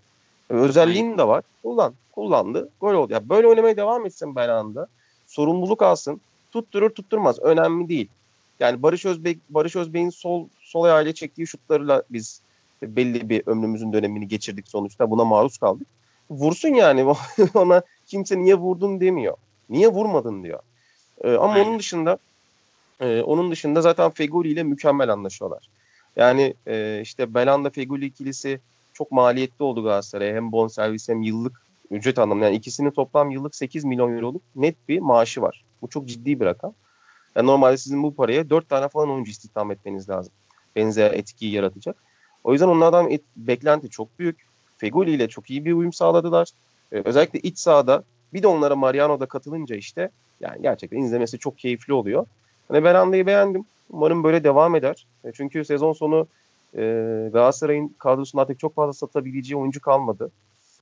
E, 0.51 0.55
özelliğin 0.55 1.19
de 1.19 1.27
var. 1.27 1.45
Kullan. 1.63 1.95
Kullandı. 2.13 2.69
Gol 2.81 2.95
oldu. 2.95 3.13
Ya 3.13 3.29
böyle 3.29 3.47
oynamaya 3.47 3.77
devam 3.77 4.07
etsin 4.07 4.37
Belhanda. 4.37 4.87
Sorumluluk 5.27 5.83
alsın. 5.83 6.21
Tutturur 6.53 6.91
tutturmaz. 6.91 7.39
Önemli 7.39 7.89
değil. 7.89 8.09
Yani 8.61 8.83
Barış 8.83 9.07
Özbek 9.07 9.39
Barış 9.51 9.77
Özbek'in 9.77 10.11
sol 10.11 10.47
sol 10.61 10.83
ayağıyla 10.83 11.13
çektiği 11.13 11.47
şutlarla 11.47 12.03
biz 12.11 12.41
belli 12.83 13.29
bir 13.29 13.43
ömrümüzün 13.47 13.93
dönemini 13.93 14.29
geçirdik 14.29 14.69
sonuçta. 14.69 15.11
Buna 15.11 15.25
maruz 15.25 15.59
kaldık. 15.59 15.87
Vursun 16.31 16.69
yani. 16.69 17.15
Ona 17.55 17.83
kimse 18.07 18.39
niye 18.39 18.55
vurdun 18.55 19.01
demiyor. 19.01 19.37
Niye 19.71 19.89
vurmadın 19.89 20.43
diyor. 20.43 20.61
Ee, 21.25 21.35
ama 21.35 21.53
Aynen. 21.53 21.67
onun 21.67 21.79
dışında 21.79 22.19
e, 23.01 23.21
onun 23.21 23.51
dışında 23.51 23.83
zaten 23.83 24.11
Feguli 24.11 24.49
ile 24.49 24.63
mükemmel 24.63 25.13
anlaşıyorlar. 25.13 25.69
Yani 26.17 26.55
e, 26.67 27.01
işte 27.03 27.35
Belanda 27.35 27.71
Feguli 27.71 28.07
ikilisi 28.07 28.61
çok 28.93 29.13
maliyetli 29.13 29.63
oldu 29.63 29.83
Galatasaray'a. 29.83 30.35
Hem 30.35 30.53
bonservis 30.53 31.09
hem 31.09 31.23
yıllık 31.23 31.63
ücret 31.91 32.19
anlamında. 32.19 32.45
Yani 32.45 32.57
ikisinin 32.57 32.91
toplam 32.91 33.31
yıllık 33.31 33.55
8 33.55 33.85
milyon 33.85 34.17
euroluk 34.17 34.43
net 34.57 34.89
bir 34.89 34.99
maaşı 34.99 35.43
var. 35.43 35.65
Bu 35.83 35.89
çok 35.89 36.09
ciddi 36.09 36.41
bir 36.41 36.45
rakam. 36.45 36.75
Yani 37.37 37.47
normalde 37.47 37.77
sizin 37.77 38.03
bu 38.03 38.15
paraya 38.15 38.51
4 38.51 38.69
tane 38.69 38.89
falan 38.89 39.11
oyuncu 39.11 39.31
istihdam 39.31 39.71
etmeniz 39.71 40.09
lazım. 40.09 40.33
Benzer 40.77 41.11
etkiyi 41.11 41.53
yaratacak. 41.53 41.97
O 42.45 42.53
yüzden 42.53 42.69
onlardan 42.69 43.11
et, 43.11 43.23
beklenti 43.37 43.91
çok 43.91 44.19
büyük. 44.19 44.47
Feguli 44.77 45.11
ile 45.11 45.29
çok 45.29 45.51
iyi 45.51 45.65
bir 45.65 45.73
uyum 45.73 45.93
sağladılar. 45.93 46.49
Ee, 46.93 47.03
özellikle 47.05 47.39
iç 47.39 47.59
sahada 47.59 48.05
bir 48.35 48.43
de 48.43 48.47
onlara 48.47 48.77
Mariano 48.77 49.21
da 49.21 49.27
katılınca 49.27 49.77
işte 49.77 50.11
yani 50.41 50.63
gerçekten 50.63 50.99
izlemesi 50.99 51.39
çok 51.39 51.59
keyifli 51.59 51.93
oluyor. 51.93 52.27
Hani 52.69 52.85
Belanda'yı 52.85 53.27
beğendim. 53.27 53.65
Umarım 53.91 54.25
böyle 54.25 54.45
devam 54.45 54.75
eder. 54.75 55.07
E, 55.25 55.33
çünkü 55.33 55.65
sezon 55.65 55.93
sonu 55.93 56.27
e, 56.75 56.81
Galatasaray'ın 57.33 57.95
kadrosunda 57.99 58.43
artık 58.43 58.59
çok 58.59 58.75
fazla 58.75 58.93
satabileceği 58.93 59.57
oyuncu 59.57 59.81
kalmadı. 59.81 60.31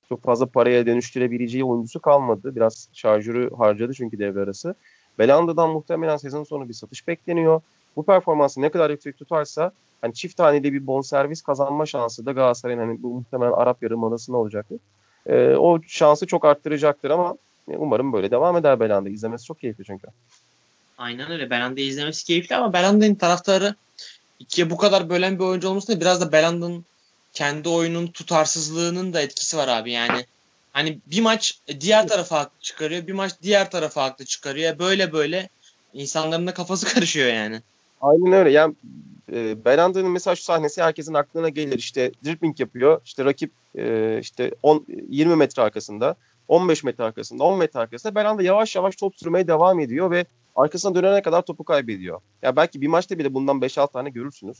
Çok 0.09 0.23
fazla 0.23 0.47
paraya 0.47 0.87
dönüştürebileceği 0.87 1.65
oyuncusu 1.65 2.01
kalmadı. 2.01 2.57
Biraz 2.57 2.89
şarjörü 2.93 3.55
harcadı 3.55 3.95
çünkü 3.95 4.19
devre 4.19 4.41
arası. 4.41 4.75
Belanda'dan 5.19 5.71
muhtemelen 5.71 6.17
sezon 6.17 6.45
sonu 6.45 6.69
bir 6.69 6.75
satış 6.75 7.09
bekleniyor. 7.09 7.61
Bu 7.97 8.03
performansı 8.03 8.63
ne 8.63 8.69
kadar 8.69 8.91
yüksek 8.91 9.19
tutarsa 9.19 9.73
hani 10.01 10.15
çift 10.15 10.41
haneli 10.41 10.73
bir 10.73 10.87
bonservis 10.87 11.43
kazanma 11.43 11.87
şansı 11.87 12.27
da 12.27 12.33
Galatasaray'ın 12.33 12.81
hani 12.81 13.03
bu 13.03 13.09
muhtemelen 13.15 13.53
Arap 13.53 13.83
Yarımadası'nda 13.83 14.37
olacaktır. 14.37 14.79
E, 15.29 15.57
o 15.57 15.81
şansı 15.87 16.27
çok 16.27 16.45
arttıracaktır 16.45 17.11
ama 17.11 17.37
e, 17.71 17.77
umarım 17.77 18.13
böyle 18.13 18.31
devam 18.31 18.57
eder 18.57 18.81
Belanda. 18.81 19.09
İzlemesi 19.09 19.45
çok 19.45 19.61
keyifli 19.61 19.85
çünkü. 19.85 20.07
Aynen 20.99 21.31
öyle. 21.31 21.51
Belanda'yı 21.51 21.87
izlemesi 21.87 22.25
keyifli 22.25 22.57
ama 22.57 22.73
Belanda'nın 22.73 23.15
taraftarı 23.15 23.75
ikiye 24.39 24.71
bu 24.71 24.77
kadar 24.77 25.11
bölen 25.11 25.39
bir 25.39 25.45
oyuncu 25.45 25.69
olmasında 25.69 26.01
biraz 26.01 26.21
da 26.21 26.33
Belanda'nın 26.33 26.85
kendi 27.33 27.69
oyunun 27.69 28.07
tutarsızlığının 28.07 29.13
da 29.13 29.21
etkisi 29.21 29.57
var 29.57 29.69
abi. 29.69 29.93
Yani 29.93 30.27
hani 30.73 30.99
bir 31.07 31.21
maç 31.21 31.59
diğer 31.81 32.09
tarafa 32.09 32.39
haklı 32.39 32.61
çıkarıyor, 32.61 33.07
bir 33.07 33.13
maç 33.13 33.33
diğer 33.43 33.71
tarafa 33.71 34.03
haklı 34.05 34.25
çıkarıyor. 34.25 34.79
Böyle 34.79 35.13
böyle 35.13 35.49
insanların 35.95 36.47
da 36.47 36.55
kafası 36.55 36.87
karışıyor 36.95 37.29
yani. 37.29 37.63
Aynen 38.01 38.33
öyle. 38.33 38.51
Yani 38.51 38.75
e, 39.33 39.65
Belanda'nın 39.65 40.11
mesela 40.11 40.37
şu 40.37 40.43
sahnesi 40.43 40.83
herkesin 40.83 41.15
aklına 41.15 41.49
gelir. 41.49 41.79
İşte 41.79 42.13
dribbling 42.25 42.61
yapıyor. 42.61 43.01
İşte 43.05 43.25
rakip 43.25 43.53
e, 43.79 44.19
işte 44.21 44.51
10 44.63 44.87
20 45.09 45.37
metre 45.37 45.63
arkasında, 45.63 46.17
15 46.49 46.85
metre 46.85 47.05
arkasında, 47.05 47.45
10 47.45 47.59
metre 47.59 47.81
arkasında 47.81 48.15
Belanda 48.15 48.43
yavaş 48.43 48.77
yavaş 48.77 48.97
top 48.97 49.17
sürmeye 49.17 49.49
devam 49.49 49.81
ediyor 49.81 50.11
ve 50.11 50.25
arkasına 50.57 50.95
dönene 50.95 51.23
kadar 51.23 51.43
topu 51.43 51.65
kaybediyor. 51.65 52.21
Ya 52.43 52.57
belki 52.57 52.81
bir 52.81 52.87
maçta 52.87 53.19
bile 53.19 53.35
bundan 53.35 53.61
5-6 53.61 53.93
tane 53.93 54.11
görürsünüz. 54.11 54.59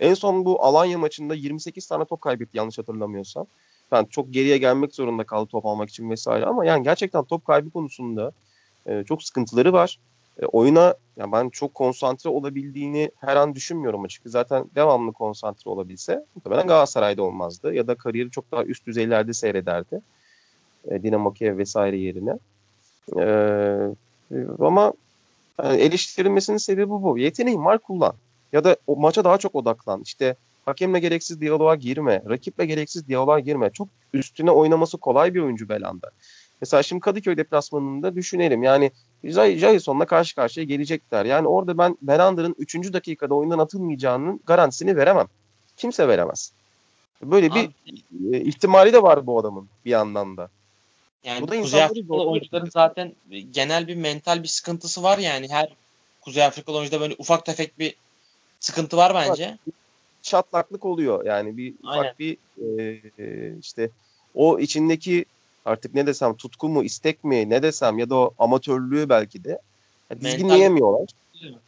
En 0.00 0.14
son 0.14 0.44
bu 0.44 0.64
Alanya 0.64 0.98
maçında 0.98 1.34
28 1.34 1.86
tane 1.86 2.04
top 2.04 2.20
kaybetti 2.20 2.58
yanlış 2.58 2.78
hatırlamıyorsam. 2.78 3.46
Yani 3.92 4.08
çok 4.10 4.32
geriye 4.32 4.58
gelmek 4.58 4.94
zorunda 4.94 5.24
kaldı 5.24 5.48
top 5.50 5.66
almak 5.66 5.88
için 5.88 6.10
vesaire 6.10 6.44
ama 6.46 6.64
yani 6.64 6.84
gerçekten 6.84 7.24
top 7.24 7.44
kaybı 7.46 7.70
konusunda 7.70 8.32
e, 8.86 9.04
çok 9.04 9.22
sıkıntıları 9.22 9.72
var. 9.72 9.98
E, 10.42 10.46
oyuna 10.46 10.94
ya 11.16 11.32
ben 11.32 11.48
çok 11.48 11.74
konsantre 11.74 12.30
olabildiğini 12.30 13.10
her 13.20 13.36
an 13.36 13.54
düşünmüyorum 13.54 14.04
açıkçası. 14.04 14.32
Zaten 14.32 14.64
devamlı 14.74 15.12
konsantre 15.12 15.70
olabilse 15.70 16.24
muhtemelen 16.34 16.66
Galatasaray'da 16.66 17.22
olmazdı. 17.22 17.74
Ya 17.74 17.86
da 17.86 17.94
kariyeri 17.94 18.30
çok 18.30 18.52
daha 18.52 18.64
üst 18.64 18.86
düzeylerde 18.86 19.32
seyrederdi. 19.32 20.00
E, 20.90 21.02
Dinamo 21.02 21.32
Kiev 21.32 21.58
vesaire 21.58 21.96
yerine. 21.96 22.38
E, 23.16 23.26
ama 24.58 24.92
yani 25.62 25.80
eleştirilmesinin 25.80 26.58
sebebi 26.58 26.90
bu. 26.90 27.18
Yeteneğin 27.18 27.64
var 27.64 27.78
kullan. 27.78 28.14
Ya 28.52 28.64
da 28.64 28.76
o 28.86 28.96
maça 28.96 29.24
daha 29.24 29.38
çok 29.38 29.54
odaklan. 29.54 30.02
İşte 30.02 30.36
hakemle 30.66 31.00
gereksiz 31.00 31.40
diyaloğa 31.40 31.74
girme. 31.74 32.22
Rakiple 32.28 32.66
gereksiz 32.66 33.08
diyaloğa 33.08 33.40
girme. 33.40 33.70
Çok 33.70 33.88
üstüne 34.12 34.50
oynaması 34.50 34.98
kolay 34.98 35.34
bir 35.34 35.40
oyuncu 35.40 35.68
Belanda. 35.68 36.10
Mesela 36.64 36.82
şimdi 36.82 37.00
Kadıköy 37.00 37.36
deplasmanında 37.36 38.14
düşünelim. 38.14 38.62
Yani 38.62 38.90
Jason'la 39.24 40.06
karşı 40.06 40.34
karşıya 40.34 40.64
gelecekler. 40.66 41.24
Yani 41.24 41.48
orada 41.48 41.78
ben 41.78 41.98
Belanda'nın 42.02 42.54
3. 42.58 42.74
dakikada 42.92 43.34
oyundan 43.34 43.58
atılmayacağının 43.58 44.40
garantisini 44.46 44.96
veremem. 44.96 45.26
Kimse 45.76 46.08
veremez. 46.08 46.52
Böyle 47.22 47.50
Abi, 47.50 47.70
bir 47.88 48.34
e, 48.34 48.40
ihtimali 48.40 48.92
de 48.92 49.02
var 49.02 49.26
bu 49.26 49.38
adamın 49.38 49.68
bir 49.84 49.90
yandan 49.90 50.36
da. 50.36 50.48
Yani 51.24 51.42
bu 51.42 51.48
da 51.48 51.60
Kuzey 51.60 51.82
Afrikalı 51.82 52.30
oyuncuların 52.30 52.70
zaten 52.70 53.12
genel 53.50 53.88
bir 53.88 53.96
mental 53.96 54.42
bir 54.42 54.48
sıkıntısı 54.48 55.02
var 55.02 55.18
yani. 55.18 55.48
Her 55.48 55.68
Kuzey 56.20 56.44
Afrikalı 56.44 56.76
oyuncuda 56.76 57.00
böyle 57.00 57.14
ufak 57.18 57.46
tefek 57.46 57.78
bir 57.78 57.94
sıkıntı 58.60 58.96
var 58.96 59.14
bence. 59.14 59.58
Çatlaklık 60.22 60.84
oluyor 60.84 61.24
yani 61.24 61.56
bir 61.56 61.74
Aynen. 61.84 62.02
ufak 62.02 62.18
bir 62.18 62.36
e, 62.58 63.00
e, 63.18 63.56
işte 63.58 63.90
o 64.34 64.58
içindeki 64.58 65.24
artık 65.64 65.94
ne 65.94 66.06
desem 66.06 66.36
tutku 66.36 66.68
mu 66.68 66.84
istek 66.84 67.24
mi 67.24 67.50
ne 67.50 67.62
desem 67.62 67.98
ya 67.98 68.10
da 68.10 68.16
o 68.16 68.34
amatörlüğü 68.38 69.08
belki 69.08 69.44
de 69.44 69.58
yani 70.10 70.20
dizginleyemiyorlar. 70.20 71.08
Mental. 71.42 71.58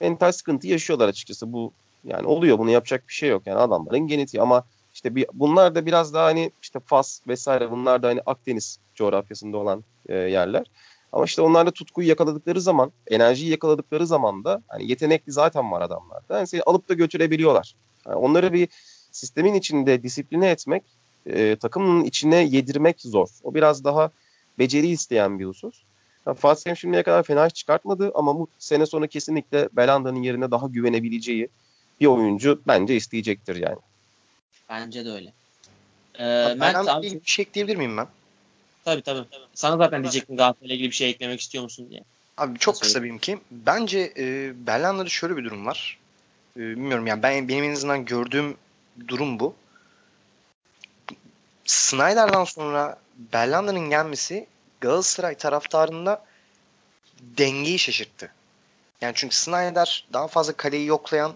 Mental 0.00 0.32
sıkıntı 0.32 0.66
yaşıyorlar 0.66 1.08
açıkçası 1.08 1.52
bu 1.52 1.72
yani 2.04 2.26
oluyor 2.26 2.58
bunu 2.58 2.70
yapacak 2.70 3.08
bir 3.08 3.12
şey 3.12 3.28
yok 3.28 3.42
yani 3.46 3.58
adamların 3.58 4.06
genetiği 4.06 4.42
ama 4.42 4.64
işte 4.94 5.14
bir, 5.14 5.26
bunlar 5.32 5.74
da 5.74 5.86
biraz 5.86 6.14
daha 6.14 6.24
hani 6.24 6.50
işte 6.62 6.80
Fas 6.80 7.20
vesaire 7.28 7.70
bunlar 7.70 8.02
da 8.02 8.08
hani 8.08 8.20
Akdeniz 8.26 8.78
coğrafyasında 8.94 9.56
olan 9.56 9.84
e, 10.08 10.14
yerler. 10.14 10.66
Ama 11.12 11.24
işte 11.24 11.42
onlarda 11.42 11.70
tutkuyu 11.70 12.08
yakaladıkları 12.08 12.60
zaman, 12.60 12.92
enerjiyi 13.06 13.50
yakaladıkları 13.50 14.06
zaman 14.06 14.44
da 14.44 14.62
hani 14.68 14.90
yetenekli 14.90 15.32
zaten 15.32 15.72
var 15.72 15.80
adamlarda. 15.80 16.36
Yani 16.36 16.46
seni 16.46 16.62
alıp 16.62 16.88
da 16.88 16.94
götürebiliyorlar. 16.94 17.74
Yani 18.06 18.16
onları 18.16 18.52
bir 18.52 18.68
sistemin 19.10 19.54
içinde 19.54 20.02
disipline 20.02 20.50
etmek, 20.50 20.84
e, 21.26 21.56
takımın 21.56 22.04
içine 22.04 22.36
yedirmek 22.36 23.00
zor. 23.00 23.28
O 23.42 23.54
biraz 23.54 23.84
daha 23.84 24.10
beceri 24.58 24.86
isteyen 24.86 25.38
bir 25.38 25.44
husus. 25.44 25.82
Yani 26.26 26.36
Fatih 26.36 26.76
şimdiye 26.76 27.02
kadar 27.02 27.22
fena 27.22 27.50
çıkartmadı 27.50 28.12
ama 28.14 28.38
bu 28.38 28.48
sene 28.58 28.86
sonu 28.86 29.08
kesinlikle 29.08 29.68
Belanda'nın 29.72 30.22
yerine 30.22 30.50
daha 30.50 30.66
güvenebileceği 30.66 31.48
bir 32.00 32.06
oyuncu 32.06 32.60
bence 32.66 32.96
isteyecektir 32.96 33.56
yani. 33.56 33.78
Bence 34.68 35.04
de 35.04 35.10
öyle. 35.10 35.32
Ee, 36.18 36.54
Mert 36.54 36.88
abi, 36.88 37.02
bir 37.02 37.20
şey 37.24 37.42
ekleyebilir 37.42 37.76
miyim 37.76 37.96
ben? 37.96 38.06
Tabii 38.84 39.02
tabii. 39.02 39.24
Sana 39.54 39.76
zaten 39.76 40.02
diyecektim 40.02 40.36
Galatasaray'la 40.36 40.74
ilgili 40.74 40.90
bir 40.90 40.94
şey 40.94 41.10
eklemek 41.10 41.40
istiyor 41.40 41.64
musun 41.64 41.86
diye. 41.90 42.04
Abi 42.36 42.58
çok 42.58 42.80
kısa 42.80 43.02
benimki. 43.02 43.38
Bence 43.50 44.12
e, 44.16 44.52
Berlanda'da 44.66 45.08
şöyle 45.08 45.36
bir 45.36 45.44
durum 45.44 45.66
var. 45.66 45.98
E, 46.56 46.60
bilmiyorum 46.60 47.06
yani 47.06 47.22
ben 47.22 47.48
benim 47.48 47.64
en 47.64 47.72
azından 47.72 48.04
gördüğüm 48.04 48.56
durum 49.08 49.40
bu. 49.40 49.54
Snyder'dan 51.64 52.44
sonra 52.44 52.98
Berlanda'nın 53.32 53.90
gelmesi 53.90 54.46
Galatasaray 54.80 55.34
taraftarında 55.34 56.24
dengeyi 57.20 57.78
şaşırttı. 57.78 58.32
Yani 59.00 59.12
çünkü 59.16 59.36
Snyder 59.36 60.06
daha 60.12 60.28
fazla 60.28 60.52
kaleyi 60.52 60.86
yoklayan, 60.86 61.34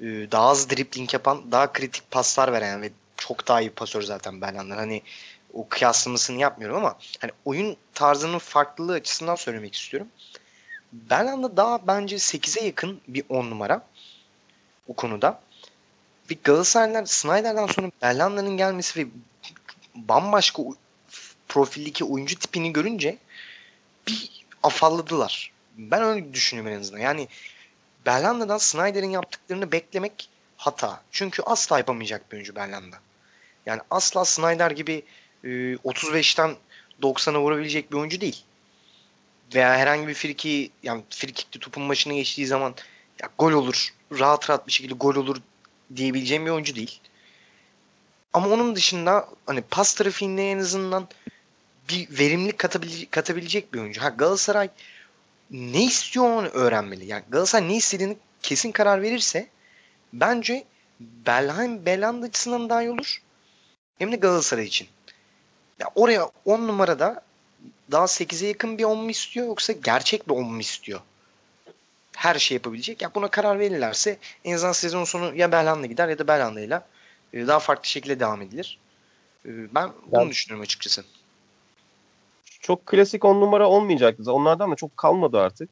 e, 0.00 0.04
daha 0.04 0.48
az 0.48 0.70
dribbling 0.70 1.14
yapan, 1.14 1.52
daha 1.52 1.72
kritik 1.72 2.10
paslar 2.10 2.52
veren 2.52 2.82
ve 2.82 2.90
çok 3.16 3.48
daha 3.48 3.60
iyi 3.60 3.70
pasör 3.70 4.02
zaten 4.02 4.40
Berlanda. 4.40 4.76
Hani 4.76 5.02
o 5.52 5.68
kıyaslamasını 5.68 6.40
yapmıyorum 6.40 6.76
ama 6.76 6.98
hani 7.20 7.32
oyun 7.44 7.76
tarzının 7.94 8.38
farklılığı 8.38 8.92
açısından 8.92 9.34
söylemek 9.34 9.74
istiyorum. 9.74 10.08
Berlanda 10.92 11.56
daha 11.56 11.86
bence 11.86 12.16
8'e 12.16 12.64
yakın 12.64 13.00
bir 13.08 13.24
10 13.28 13.50
numara 13.50 13.86
o 14.88 14.94
konuda. 14.94 15.40
Ve 16.30 16.34
Galatasaraylar 16.44 17.04
Snyder'dan 17.04 17.66
sonra 17.66 17.90
Berlanda'nın 18.02 18.56
gelmesi 18.56 19.00
ve 19.00 19.08
bambaşka 19.94 20.62
profildeki 21.48 22.04
oyuncu 22.04 22.38
tipini 22.38 22.72
görünce 22.72 23.18
bir 24.06 24.44
afalladılar. 24.62 25.52
Ben 25.78 26.02
öyle 26.02 26.34
düşünüyorum 26.34 26.72
en 26.72 26.80
azından. 26.80 27.00
Yani 27.00 27.28
Berlanda'dan 28.06 28.58
Snyder'in 28.58 29.10
yaptıklarını 29.10 29.72
beklemek 29.72 30.28
hata. 30.56 31.02
Çünkü 31.10 31.42
asla 31.42 31.78
yapamayacak 31.78 32.32
bir 32.32 32.36
oyuncu 32.36 32.56
Berlanda. 32.56 32.96
Yani 33.66 33.80
asla 33.90 34.24
Snyder 34.24 34.70
gibi 34.70 35.02
35'ten 35.44 36.48
e, 36.48 37.02
90'a 37.02 37.40
vurabilecek 37.40 37.92
bir 37.92 37.96
oyuncu 37.96 38.20
değil. 38.20 38.44
Veya 39.54 39.76
herhangi 39.76 40.08
bir 40.08 40.14
friki 40.14 40.70
yani 40.82 41.02
frikikli 41.10 41.60
topun 41.60 41.88
başına 41.88 42.12
geçtiği 42.14 42.46
zaman 42.46 42.74
ya 43.22 43.28
gol 43.38 43.52
olur, 43.52 43.94
rahat 44.12 44.50
rahat 44.50 44.66
bir 44.66 44.72
şekilde 44.72 44.94
gol 44.94 45.14
olur 45.14 45.36
diyebileceğim 45.96 46.46
bir 46.46 46.50
oyuncu 46.50 46.74
değil. 46.74 47.00
Ama 48.34 48.48
onun 48.48 48.76
dışında 48.76 49.28
hani 49.46 49.60
pas 49.60 49.94
trafiğinde 49.94 50.50
en 50.50 50.58
azından 50.58 51.08
bir 51.88 52.18
verimlilik 52.18 52.58
katabilecek, 52.58 53.12
katabilecek 53.12 53.74
bir 53.74 53.78
oyuncu. 53.78 54.02
Ha 54.02 54.08
Galatasaray 54.08 54.68
ne 55.50 55.84
istiyor 55.84 56.26
onu 56.26 56.46
öğrenmeli. 56.46 57.06
Yani 57.06 57.22
Galatasaray 57.28 57.68
ne 57.68 57.76
istediğini 57.76 58.16
kesin 58.42 58.72
karar 58.72 59.02
verirse 59.02 59.48
bence 60.12 60.64
Belheim 61.00 61.86
Belanda 61.86 62.26
açısından 62.26 62.68
daha 62.68 62.82
iyi 62.82 62.90
olur. 62.90 63.22
Hem 63.98 64.12
de 64.12 64.16
Galatasaray 64.16 64.64
için. 64.64 64.88
Ya 65.78 65.86
oraya 65.94 66.30
10 66.44 66.68
numarada 66.68 67.22
daha 67.90 68.04
8'e 68.04 68.48
yakın 68.48 68.78
bir 68.78 68.84
10 68.84 68.98
mu 68.98 69.10
istiyor 69.10 69.46
yoksa 69.46 69.72
gerçek 69.72 70.28
bir 70.28 70.34
10 70.34 70.44
mu 70.44 70.60
istiyor? 70.60 71.00
Her 72.16 72.38
şey 72.38 72.54
yapabilecek. 72.54 73.02
Ya 73.02 73.14
buna 73.14 73.28
karar 73.28 73.58
verirlerse 73.58 74.18
en 74.44 74.54
azından 74.54 74.72
sezon 74.72 75.04
sonu 75.04 75.34
ya 75.36 75.52
Belhanda 75.52 75.86
gider 75.86 76.08
ya 76.08 76.18
da 76.18 76.28
Belhanda 76.28 76.60
ile 76.60 76.80
daha 77.34 77.58
farklı 77.58 77.88
şekilde 77.88 78.20
devam 78.20 78.42
edilir. 78.42 78.78
E, 79.46 79.74
ben 79.74 79.90
bunu 80.06 80.20
ben, 80.20 80.30
düşünüyorum 80.30 80.62
açıkçası. 80.62 81.04
Çok 82.60 82.86
klasik 82.86 83.24
10 83.24 83.40
numara 83.40 83.68
olmayacaktı. 83.68 84.32
Onlardan 84.32 84.70
da 84.70 84.74
çok 84.74 84.96
kalmadı 84.96 85.40
artık. 85.40 85.70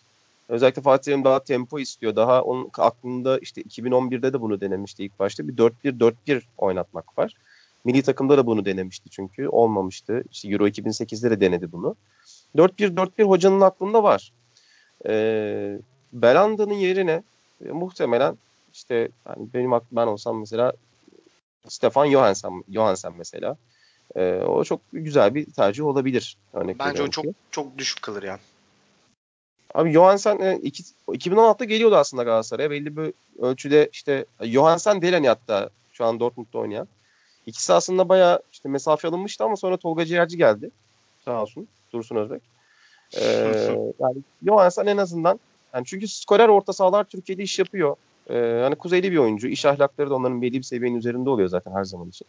Özellikle 0.48 0.82
Fatih 0.82 1.04
Terim 1.04 1.24
daha 1.24 1.44
tempo 1.44 1.78
istiyor. 1.78 2.16
Daha 2.16 2.42
onun 2.42 2.70
aklında 2.78 3.38
işte 3.38 3.62
2011'de 3.62 4.32
de 4.32 4.40
bunu 4.40 4.60
denemişti 4.60 5.04
ilk 5.04 5.18
başta. 5.18 5.48
Bir 5.48 5.56
4-1-4-1 5.56 6.42
oynatmak 6.58 7.18
var. 7.18 7.34
Milli 7.84 8.02
takımda 8.02 8.38
da 8.38 8.46
bunu 8.46 8.64
denemişti 8.64 9.10
çünkü. 9.10 9.48
Olmamıştı. 9.48 10.24
İşte 10.30 10.48
Euro 10.48 10.68
2008'de 10.68 11.30
de 11.30 11.40
denedi 11.40 11.72
bunu. 11.72 11.96
4-1-4-1 12.56 13.22
hocanın 13.22 13.60
aklında 13.60 14.02
var. 14.02 14.32
Ee, 15.06 15.78
Belanda'nın 16.12 16.74
yerine 16.74 17.22
e, 17.64 17.68
muhtemelen 17.68 18.38
işte 18.72 19.08
yani 19.28 19.48
benim 19.54 19.70
ben 19.92 20.06
olsam 20.06 20.40
mesela 20.40 20.72
Stefan 21.68 22.10
Johansen, 22.10 22.64
Johansen 22.72 23.12
mesela. 23.18 23.56
Ee, 24.16 24.34
o 24.34 24.64
çok 24.64 24.80
güzel 24.92 25.34
bir 25.34 25.52
tercih 25.52 25.84
olabilir. 25.84 26.36
Örnek 26.52 26.78
Bence 26.78 27.02
o 27.02 27.08
çok 27.08 27.24
ki. 27.24 27.34
çok 27.50 27.78
düşük 27.78 28.02
kalır 28.02 28.22
yani. 28.22 28.40
Abi 29.74 29.92
Johansen 29.92 30.38
e, 30.38 30.58
iki, 30.62 30.82
2016'da 31.08 31.64
geliyordu 31.64 31.96
aslında 31.96 32.22
Galatasaray'a. 32.22 32.70
Belli 32.70 32.96
bir 32.96 33.12
ölçüde 33.38 33.88
işte 33.92 34.24
Johansen 34.40 35.02
Delany 35.02 35.26
hatta 35.26 35.70
şu 35.92 36.04
an 36.04 36.20
Dortmund'da 36.20 36.58
oynayan. 36.58 36.88
İkisi 37.46 37.72
aslında 37.72 38.08
bayağı 38.08 38.42
işte 38.52 38.68
mesafe 38.68 39.08
alınmıştı 39.08 39.44
ama 39.44 39.56
sonra 39.56 39.76
Tolga 39.76 40.04
Ciğerci 40.04 40.36
geldi. 40.36 40.70
Sağ 41.24 41.42
olsun. 41.42 41.68
Dursun 41.92 42.16
Özbek. 42.16 42.42
Ee, 43.16 43.78
yani 43.98 44.16
Johansson 44.44 44.86
en 44.86 44.96
azından 44.96 45.40
yani 45.74 45.84
çünkü 45.86 46.08
skorer 46.08 46.48
orta 46.48 46.72
sahalar 46.72 47.04
Türkiye'de 47.04 47.42
iş 47.42 47.58
yapıyor. 47.58 47.96
Ee, 48.30 48.60
hani 48.62 48.74
kuzeyli 48.74 49.12
bir 49.12 49.16
oyuncu. 49.16 49.48
İş 49.48 49.64
ahlakları 49.64 50.10
da 50.10 50.14
onların 50.14 50.42
belli 50.42 50.58
bir 50.58 50.62
seviyenin 50.62 50.98
üzerinde 50.98 51.30
oluyor 51.30 51.48
zaten 51.48 51.72
her 51.72 51.84
zaman 51.84 52.08
için. 52.08 52.26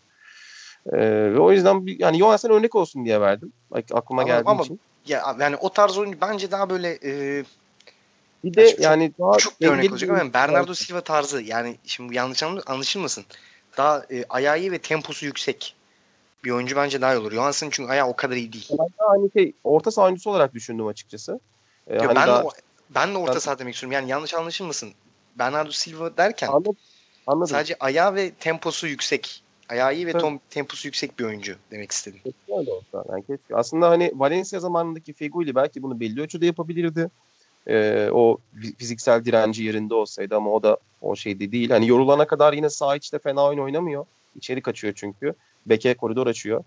Ee, 0.94 0.98
ve 1.34 1.40
o 1.40 1.52
yüzden 1.52 1.86
bir, 1.86 2.00
yani 2.00 2.18
Johansson 2.18 2.50
örnek 2.50 2.76
olsun 2.76 3.06
diye 3.06 3.22
verdim. 3.22 3.54
Aklıma 3.72 4.22
ama, 4.22 4.24
geldiği 4.24 4.50
ama, 4.50 4.64
için. 4.64 4.80
Ya 5.08 5.36
yani 5.40 5.56
o 5.56 5.70
tarz 5.70 5.98
oyuncu 5.98 6.22
bence 6.22 6.52
daha 6.52 6.70
böyle 6.70 7.00
e, 7.04 7.44
bir 8.44 8.54
de 8.54 8.76
yani 8.80 9.14
çok, 9.18 9.28
daha 9.28 9.38
çok 9.38 9.62
bir 9.62 9.68
örnek 9.68 9.92
olacak 9.92 10.10
ama 10.10 10.34
Bernardo 10.34 10.74
Silva 10.74 11.02
tarzı 11.02 11.42
yani 11.42 11.78
şimdi 11.86 12.16
yanlış 12.16 12.44
anlaşılmasın 12.44 13.26
daha 13.78 14.06
e, 14.12 14.26
ayağı 14.30 14.60
iyi 14.60 14.72
ve 14.72 14.78
temposu 14.78 15.26
yüksek 15.26 15.76
bir 16.44 16.52
oyuncu 16.52 16.76
bence 16.76 17.02
daha 17.02 17.16
iyi 17.16 17.18
olur. 17.18 17.32
Johansson 17.32 17.70
çünkü 17.70 17.92
ayağı 17.92 18.08
o 18.08 18.16
kadar 18.16 18.36
iyi 18.36 18.54
değil. 18.54 18.70
Ben 18.72 18.88
de 18.88 18.92
hani 18.98 19.32
şey 19.34 19.54
orta 19.64 19.92
saha 19.92 20.06
oyuncusu 20.06 20.30
olarak 20.30 20.54
düşündüm 20.54 20.88
açıkçası. 20.88 21.40
Ee, 21.88 21.98
hani 21.98 22.08
ben, 22.08 22.16
daha... 22.16 22.44
de, 22.44 22.48
ben 22.90 23.14
de 23.14 23.18
orta 23.18 23.40
saha 23.40 23.60
demek 23.60 23.74
istiyorum. 23.74 23.94
Yani 23.94 24.10
yanlış 24.10 24.34
anlaşılmasın. 24.34 24.94
Bernardo 25.40 25.72
Silva 25.72 26.18
derken 26.18 26.48
anladım. 26.48 26.76
Anladım. 27.28 27.48
sadece 27.48 27.76
ayağı 27.80 28.16
ve 28.16 28.32
temposu 28.32 28.88
yüksek. 28.88 29.44
Ayağı 29.70 29.96
iyi 29.96 30.08
ve 30.08 30.12
tom, 30.14 30.40
temposu 30.50 30.88
yüksek 30.88 31.20
bir 31.20 31.24
oyuncu 31.24 31.56
demek 31.72 31.92
istedim. 31.92 32.20
Keşke 32.24 32.60
öyle 32.60 32.72
olsa. 32.72 33.04
Yani 33.12 33.24
keşke. 33.26 33.56
Aslında 33.56 33.90
hani 33.90 34.12
Valencia 34.16 34.60
zamanındaki 34.60 35.14
Feguli 35.14 35.56
belki 35.56 35.84
bunu 35.84 36.00
belli 36.00 36.22
ölçüde 36.22 36.46
yapabilirdi. 36.46 37.10
Ee, 37.68 38.10
o 38.12 38.38
fiziksel 38.78 39.26
direnci 39.26 39.64
yerinde 39.64 39.94
olsaydı 39.94 40.36
ama 40.36 40.52
o 40.52 40.64
da 40.64 40.78
o 41.02 41.16
şeyde 41.16 41.52
değil. 41.52 41.70
Hani 41.70 41.88
yorulana 41.88 42.28
kadar 42.28 42.54
yine 42.54 42.70
sağ 42.70 42.96
içte 42.96 43.20
fena 43.20 43.46
oyun 43.46 43.60
oynamıyor. 43.60 44.06
İçeri 44.36 44.62
kaçıyor 44.62 44.94
çünkü. 44.96 45.34
Beke 45.66 45.94
koridor 45.94 46.28
açıyor. 46.28 46.64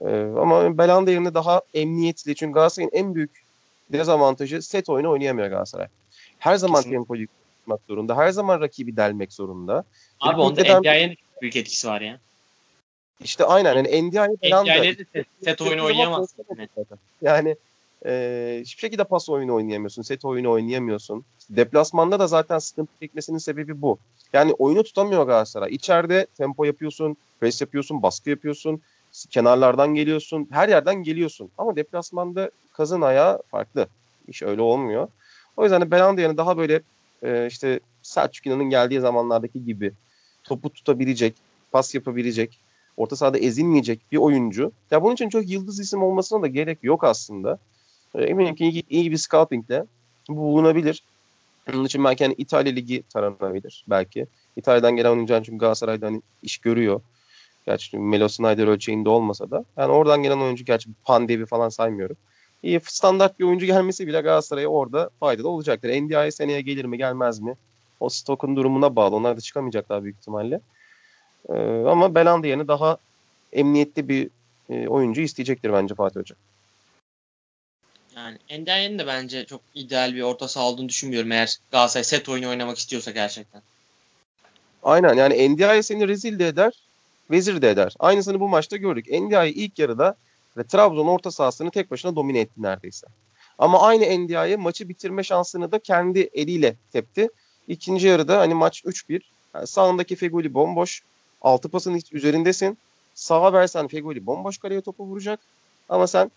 Ee, 0.00 0.06
ama 0.40 0.78
Belanda 0.78 1.10
yerine 1.10 1.34
daha 1.34 1.62
emniyetli. 1.74 2.34
Çünkü 2.34 2.52
Galatasaray'ın 2.52 2.90
en 2.92 3.14
büyük 3.14 3.44
dezavantajı 3.92 4.62
set 4.62 4.88
oyunu 4.88 5.10
oynayamıyor 5.10 5.48
Galatasaray. 5.48 5.86
Her 6.38 6.56
zaman 6.56 6.76
Kesinlikle. 6.76 6.96
tempoyu 6.96 7.26
tutmak 7.66 7.80
zorunda. 7.88 8.16
Her 8.16 8.30
zaman 8.30 8.60
rakibi 8.60 8.96
delmek 8.96 9.32
zorunda. 9.32 9.84
Abi 10.20 10.40
onda 10.40 10.60
eden... 10.60 10.80
NDI'nin 10.80 11.16
büyük 11.42 11.56
etkisi 11.56 11.88
var 11.88 12.00
ya. 12.00 12.18
İşte 13.20 13.44
aynen. 13.44 14.10
Yani 14.12 14.36
Belanda. 14.42 14.74
NDI'de 14.74 14.98
de 14.98 15.04
set, 15.12 15.26
set 15.44 15.60
oyunu 15.60 15.84
oynayamazsın. 15.84 16.44
Yani 17.22 17.56
e, 18.06 18.58
hiçbir 18.62 18.80
şekilde 18.80 19.04
pas 19.04 19.28
oyunu 19.28 19.54
oynayamıyorsun. 19.54 20.02
Set 20.02 20.24
oyunu 20.24 20.50
oynayamıyorsun. 20.50 21.24
Deplasmanda 21.50 22.20
da 22.20 22.26
zaten 22.26 22.58
sıkıntı 22.58 22.92
çekmesinin 23.00 23.38
sebebi 23.38 23.82
bu. 23.82 23.98
Yani 24.32 24.52
oyunu 24.52 24.82
tutamıyor 24.82 25.26
Galatasaray. 25.26 25.74
İçeride 25.74 26.26
tempo 26.38 26.64
yapıyorsun, 26.64 27.16
pres 27.40 27.60
yapıyorsun, 27.60 28.02
baskı 28.02 28.30
yapıyorsun. 28.30 28.82
Kenarlardan 29.30 29.94
geliyorsun. 29.94 30.48
Her 30.50 30.68
yerden 30.68 31.02
geliyorsun. 31.02 31.50
Ama 31.58 31.76
deplasmanda 31.76 32.50
kazın 32.72 33.00
ayağı 33.00 33.42
farklı. 33.50 33.88
İş 34.28 34.42
öyle 34.42 34.62
olmuyor. 34.62 35.08
O 35.56 35.62
yüzden 35.62 35.80
de 35.80 35.90
Belanda 35.90 36.20
yani 36.20 36.36
daha 36.36 36.58
böyle 36.58 36.82
e, 37.22 37.46
işte 37.46 37.80
Selçuk 38.02 38.46
İnan'ın 38.46 38.70
geldiği 38.70 39.00
zamanlardaki 39.00 39.64
gibi 39.64 39.92
topu 40.44 40.70
tutabilecek, 40.70 41.34
pas 41.72 41.94
yapabilecek, 41.94 42.58
orta 42.96 43.16
sahada 43.16 43.38
ezilmeyecek 43.38 44.00
bir 44.12 44.16
oyuncu. 44.16 44.72
Ya 44.90 45.02
bunun 45.02 45.14
için 45.14 45.28
çok 45.28 45.48
yıldız 45.50 45.80
isim 45.80 46.02
olmasına 46.02 46.42
da 46.42 46.46
gerek 46.46 46.78
yok 46.82 47.04
aslında. 47.04 47.58
E, 48.14 48.22
eminim 48.24 48.54
ki 48.54 48.68
iyi, 48.68 48.84
iyi 48.90 49.10
bir 49.10 49.16
scoutingle 49.16 49.84
bu 50.28 50.36
bulunabilir. 50.36 51.02
Onun 51.74 51.84
için 51.84 52.04
belki 52.04 52.24
hani 52.24 52.34
İtalya 52.38 52.72
Ligi 52.72 53.02
taranabilir 53.02 53.84
belki. 53.88 54.26
İtalya'dan 54.56 54.96
gelen 54.96 55.10
oyuncu 55.10 55.42
çünkü 55.44 55.58
Galatasaray'da 55.58 56.06
hani 56.06 56.22
iş 56.42 56.58
görüyor. 56.58 57.00
Gerçi 57.66 57.98
Melo 57.98 58.28
Snyder 58.28 58.66
ölçeğinde 58.66 59.08
olmasa 59.08 59.50
da. 59.50 59.64
Yani 59.76 59.92
oradan 59.92 60.22
gelen 60.22 60.38
oyuncu 60.38 60.64
gerçi 60.64 60.90
Pandevi 61.04 61.46
falan 61.46 61.68
saymıyorum. 61.68 62.16
İyi 62.62 62.80
standart 62.84 63.38
bir 63.38 63.44
oyuncu 63.44 63.66
gelmesi 63.66 64.06
bile 64.06 64.20
Galatasaray'a 64.20 64.68
orada 64.68 65.10
faydalı 65.20 65.48
olacaktır. 65.48 65.88
NDI 65.88 66.32
seneye 66.32 66.60
gelir 66.60 66.84
mi 66.84 66.98
gelmez 66.98 67.40
mi? 67.40 67.54
O 68.00 68.08
stokun 68.08 68.56
durumuna 68.56 68.96
bağlı. 68.96 69.16
Onlar 69.16 69.36
da 69.36 69.40
çıkamayacaklar 69.40 70.04
büyük 70.04 70.18
ihtimalle. 70.18 70.60
Ee, 71.48 71.54
ama 71.86 72.14
Belanda 72.14 72.46
yerine 72.46 72.68
daha 72.68 72.96
emniyetli 73.52 74.08
bir 74.08 74.30
e, 74.70 74.88
oyuncu 74.88 75.20
isteyecektir 75.20 75.72
bence 75.72 75.94
Fatih 75.94 76.20
Hoca. 76.20 76.36
Yani 78.16 78.38
Endia'nın 78.48 78.98
de 78.98 79.06
bence 79.06 79.44
çok 79.44 79.60
ideal 79.74 80.14
bir 80.14 80.22
orta 80.22 80.48
saha 80.48 80.64
olduğunu 80.64 80.88
düşünmüyorum 80.88 81.32
eğer 81.32 81.56
Galatasaray 81.70 82.04
set 82.04 82.28
oyunu 82.28 82.48
oynamak 82.48 82.78
istiyorsa 82.78 83.10
gerçekten. 83.10 83.62
Aynen 84.82 85.14
yani 85.14 85.34
Endia'ya 85.34 85.82
seni 85.82 86.08
rezil 86.08 86.38
de 86.38 86.48
eder, 86.48 86.72
vezir 87.30 87.62
de 87.62 87.70
eder. 87.70 87.94
Aynısını 87.98 88.40
bu 88.40 88.48
maçta 88.48 88.76
gördük. 88.76 89.06
Endia'yı 89.08 89.52
ilk 89.52 89.78
yarıda 89.78 90.16
ve 90.56 90.64
Trabzon 90.64 91.06
orta 91.06 91.30
sahasını 91.30 91.70
tek 91.70 91.90
başına 91.90 92.16
domine 92.16 92.40
etti 92.40 92.62
neredeyse. 92.62 93.06
Ama 93.58 93.80
aynı 93.80 94.04
Endia'yı 94.04 94.58
maçı 94.58 94.88
bitirme 94.88 95.22
şansını 95.22 95.72
da 95.72 95.78
kendi 95.78 96.20
eliyle 96.20 96.76
tepti. 96.92 97.28
İkinci 97.68 98.06
yarıda 98.06 98.38
hani 98.38 98.54
maç 98.54 98.82
3-1. 98.84 99.20
Yani 99.54 99.66
sağındaki 99.66 100.16
Feguli 100.16 100.54
bomboş. 100.54 101.02
Altı 101.42 101.68
pasın 101.68 102.00
üzerindesin. 102.12 102.78
Sağa 103.14 103.52
versen 103.52 103.88
Feguli 103.88 104.26
bomboş 104.26 104.58
kaleye 104.58 104.80
topu 104.80 105.06
vuracak. 105.06 105.40
Ama 105.88 106.06
sen 106.06 106.30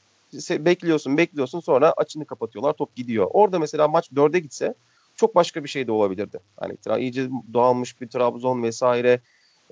bekliyorsun 0.50 1.18
bekliyorsun 1.18 1.60
sonra 1.60 1.94
açını 1.98 2.26
kapatıyorlar 2.26 2.74
top 2.74 2.96
gidiyor. 2.96 3.28
Orada 3.34 3.60
mesela 3.60 3.88
maç 3.88 4.10
dörde 4.16 4.40
gitse 4.40 4.74
çok 5.16 5.36
başka 5.36 5.64
bir 5.64 5.70
şey 5.70 5.88
de 5.88 5.92
olabilirdi. 5.92 6.40
Hani 6.60 6.78
iyice 7.02 7.30
dağılmış 7.54 8.02
bir 8.02 8.08
Trabzon 8.08 8.64
vesaire 8.64 9.20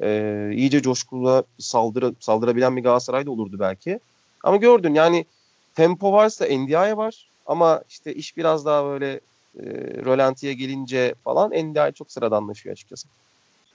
e, 0.02 0.50
iyice 0.54 0.82
coşkuyla 0.82 1.44
saldırı, 1.60 2.14
saldırabilen 2.20 2.78
bir 2.78 2.84
Galatasaray 2.84 3.26
da 3.26 3.32
olurdu 3.32 3.58
belki. 3.60 4.00
Ama 4.44 4.58
gördün 4.58 4.94
yani 4.94 5.26
tempo 5.76 6.12
varsa 6.12 6.46
NDI 6.46 6.98
var 6.98 7.28
ama 7.46 7.82
işte 7.90 8.14
iş 8.14 8.38
biraz 8.38 8.66
daha 8.66 8.86
böyle 8.86 9.14
e, 9.60 9.64
rölantiye 10.06 10.54
gelince 10.54 11.16
falan 11.24 11.52
NDI 11.52 11.94
çok 11.94 12.12
sıradanlaşıyor 12.12 12.74
açıkçası. 12.74 13.08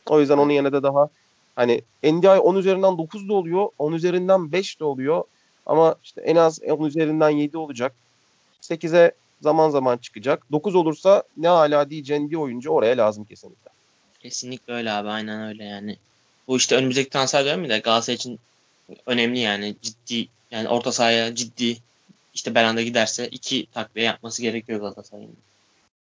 O 0.08 0.20
yüzden 0.20 0.38
onun 0.38 0.50
yerine 0.50 0.72
de 0.72 0.82
daha 0.82 1.08
hani 1.56 1.82
NDI 2.02 2.28
10 2.28 2.56
üzerinden 2.56 2.98
9 2.98 3.28
da 3.28 3.34
oluyor, 3.34 3.68
10 3.78 3.92
üzerinden 3.92 4.52
5 4.52 4.80
de 4.80 4.84
oluyor. 4.84 5.24
Ama 5.66 5.94
işte 6.04 6.20
en 6.20 6.36
az 6.36 6.62
10 6.62 6.84
üzerinden 6.84 7.30
7 7.30 7.56
olacak. 7.56 7.94
8'e 8.62 9.12
zaman 9.40 9.70
zaman 9.70 9.96
çıkacak. 9.96 10.52
9 10.52 10.74
olursa 10.74 11.22
ne 11.36 11.48
hala 11.48 11.90
diyeceğin 11.90 12.30
bir 12.30 12.36
oyuncu 12.36 12.70
oraya 12.70 12.96
lazım 12.96 13.24
kesinlikle. 13.24 13.70
Kesinlikle 14.20 14.72
öyle 14.72 14.92
abi 14.92 15.08
aynen 15.08 15.48
öyle 15.48 15.64
yani. 15.64 15.96
Bu 16.48 16.56
işte 16.56 16.76
önümüzdeki 16.76 17.10
transfer 17.10 17.44
dönemi 17.44 17.68
de 17.68 17.78
Galatasaray 17.78 18.14
için 18.14 18.38
önemli 19.06 19.38
yani 19.38 19.74
ciddi 19.82 20.28
yani 20.52 20.68
orta 20.68 20.92
sahaya 20.92 21.34
ciddi 21.34 21.76
işte 22.34 22.54
Belanda 22.54 22.82
giderse 22.82 23.28
iki 23.28 23.66
takviye 23.66 24.06
yapması 24.06 24.42
gerekiyor 24.42 24.80
Galatasaray'ın. 24.80 25.36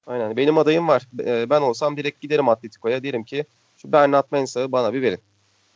Aynen 0.06 0.36
benim 0.36 0.58
adayım 0.58 0.88
var. 0.88 1.02
Ee, 1.20 1.50
ben 1.50 1.60
olsam 1.60 1.96
direkt 1.96 2.20
giderim 2.20 2.48
Atletico'ya 2.48 3.02
derim 3.02 3.24
ki 3.24 3.44
şu 3.78 3.92
Bernat 3.92 4.32
Mensah'ı 4.32 4.72
bana 4.72 4.94
bir 4.94 5.02
verin. 5.02 5.20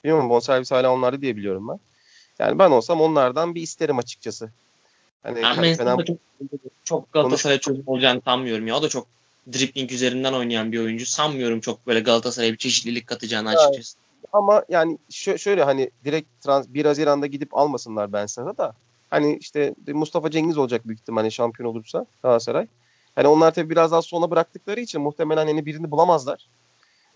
Bilmiyorum 0.04 0.30
bonservis 0.30 0.70
hala 0.70 0.92
onlarda 0.92 1.22
diye 1.22 1.36
biliyorum 1.36 1.68
ben. 1.68 1.80
Yani 2.38 2.58
ben 2.58 2.70
olsam 2.70 3.00
onlardan 3.00 3.54
bir 3.54 3.62
isterim 3.62 3.98
açıkçası. 3.98 4.50
Hani 5.22 5.36
ben 5.36 5.42
hani 5.42 5.76
Fener... 5.76 6.04
çok, 6.04 6.18
çok 6.84 7.12
Galatasaray'a 7.12 7.60
çözüm 7.60 7.82
olacağını 7.86 8.22
sanmıyorum 8.24 8.66
ya. 8.66 8.76
O 8.76 8.82
da 8.82 8.88
çok 8.88 9.06
dribbling 9.52 9.92
üzerinden 9.92 10.32
oynayan 10.32 10.72
bir 10.72 10.78
oyuncu. 10.78 11.06
Sanmıyorum 11.06 11.60
çok 11.60 11.86
böyle 11.86 12.00
Galatasaray'a 12.00 12.52
bir 12.52 12.58
çeşitlilik 12.58 13.06
katacağını 13.06 13.48
açıkçası. 13.48 13.96
Ama 14.32 14.64
yani 14.68 14.98
şö- 15.10 15.38
şöyle 15.38 15.64
hani 15.64 15.90
direkt 16.04 16.40
trans 16.40 16.68
1 16.68 16.84
Haziran'da 16.84 17.26
gidip 17.26 17.56
almasınlar 17.56 18.12
ben 18.12 18.26
sana 18.26 18.56
da. 18.56 18.74
Hani 19.10 19.36
işte 19.36 19.74
Mustafa 19.88 20.30
Cengiz 20.30 20.58
olacak 20.58 20.88
büyük 20.88 21.00
ihtimalle 21.00 21.30
şampiyon 21.30 21.70
olursa 21.70 22.06
Galatasaray. 22.22 22.66
Hani 23.14 23.28
onlar 23.28 23.54
tabii 23.54 23.70
biraz 23.70 23.92
daha 23.92 24.02
sona 24.02 24.30
bıraktıkları 24.30 24.80
için 24.80 25.00
muhtemelen 25.00 25.46
hani 25.46 25.66
birini 25.66 25.90
bulamazlar. 25.90 26.46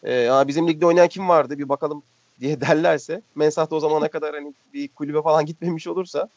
Ee, 0.07 0.29
bizim 0.49 0.69
ligde 0.69 0.87
oynayan 0.87 1.09
kim 1.09 1.29
vardı 1.29 1.59
bir 1.59 1.69
bakalım 1.69 2.03
diye 2.41 2.61
derlerse 2.61 3.23
Mensah 3.35 3.71
da 3.71 3.75
o 3.77 3.81
zamana 3.81 4.09
kadar 4.09 4.35
hani 4.35 4.55
bir 4.75 4.89
kulübe 4.89 5.23
falan 5.23 5.47
gitmemiş 5.47 5.87
olursa 5.87 6.29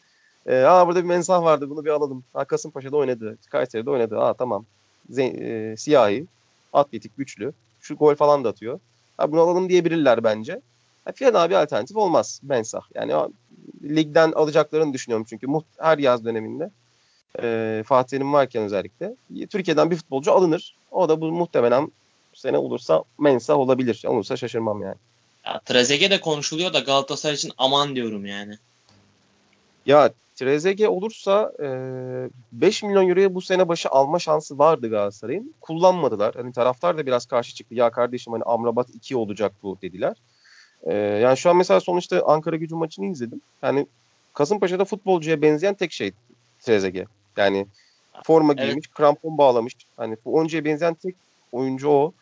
e, 0.45 0.63
aa 0.63 0.88
burada 0.88 1.03
bir 1.03 1.07
Mensah 1.07 1.43
vardı 1.43 1.69
bunu 1.69 1.86
bir 1.86 1.89
alalım. 1.89 2.23
Ha, 2.34 2.45
Kasımpaşa'da 2.45 2.97
oynadı. 2.97 3.38
Kayseri'de 3.49 3.89
oynadı. 3.89 4.19
Aa 4.19 4.34
tamam. 4.34 4.65
Zen, 5.09 5.36
e, 5.41 5.78
siyahi, 5.78 6.28
atletik, 6.73 7.17
güçlü. 7.17 7.53
Şu 7.82 7.95
gol 7.95 8.15
falan 8.15 8.43
da 8.43 8.49
atıyor. 8.49 8.80
Ha, 9.18 9.32
bunu 9.32 9.41
alalım 9.41 9.70
diyebilirler 9.70 10.24
bence. 10.24 10.61
Ha, 11.05 11.11
fena 11.15 11.49
bir 11.49 11.55
alternatif 11.55 11.97
olmaz 11.97 12.39
Mensah. 12.43 12.82
Yani 12.95 13.13
ligden 13.84 14.32
alacaklarını 14.32 14.93
düşünüyorum 14.93 15.26
çünkü 15.30 15.47
her 15.78 15.97
yaz 15.97 16.26
döneminde 16.26 16.70
e, 17.41 17.84
Fatih'in 17.86 18.34
varken 18.34 18.63
özellikle 18.63 19.15
Türkiye'den 19.49 19.91
bir 19.91 19.95
futbolcu 19.95 20.32
alınır. 20.32 20.76
O 20.91 21.09
da 21.09 21.22
bu 21.22 21.32
muhtemelen 21.32 21.91
sene 22.34 22.57
olursa 22.57 23.03
Mensah 23.20 23.57
olabilir. 23.57 24.03
Olursa 24.05 24.38
şaşırmam 24.38 24.82
yani. 24.82 24.95
Ya 25.45 25.59
Trezeguet 25.65 26.11
de 26.11 26.22
konuşuluyor 26.22 26.74
da 26.74 26.80
Galatasaray 26.80 27.36
için 27.36 27.51
aman 27.57 27.95
diyorum 27.95 28.26
yani. 28.26 28.57
Ya 29.88 30.11
Trezeguet 30.35 30.89
olursa 30.89 31.51
e, 31.59 31.67
5 32.51 32.83
milyon 32.83 33.09
euroya 33.09 33.35
bu 33.35 33.41
sene 33.41 33.67
başı 33.67 33.89
alma 33.89 34.19
şansı 34.19 34.57
vardı 34.57 34.89
Galatasaray'ın. 34.89 35.53
Kullanmadılar. 35.61 36.35
Hani 36.35 36.53
taraftar 36.53 36.97
da 36.97 37.05
biraz 37.05 37.25
karşı 37.25 37.55
çıktı. 37.55 37.75
Ya 37.75 37.89
kardeşim 37.89 38.33
hani 38.33 38.43
Amrabat 38.43 38.89
2 38.89 39.15
olacak 39.15 39.53
bu 39.63 39.77
dediler. 39.81 40.17
E, 40.83 40.93
yani 40.97 41.38
şu 41.38 41.49
an 41.49 41.57
mesela 41.57 41.79
sonuçta 41.79 42.23
Ankara 42.25 42.55
gücü 42.55 42.75
maçını 42.75 43.05
izledim. 43.05 43.41
Yani 43.63 43.88
Kasımpaşa'da 44.33 44.85
futbolcuya 44.85 45.41
benzeyen 45.41 45.73
tek 45.73 45.91
şey 45.91 46.11
Trezeguet. 46.59 47.07
Yani 47.38 47.67
forma 48.23 48.53
evet. 48.53 48.65
giymiş, 48.65 48.88
krampon 48.88 49.38
bağlamış. 49.38 49.75
Hani 49.97 50.17
bu 50.25 50.35
oyuncuya 50.35 50.65
benzeyen 50.65 50.93
tek 50.93 51.15
oyuncu 51.51 51.89
o. 51.89 52.13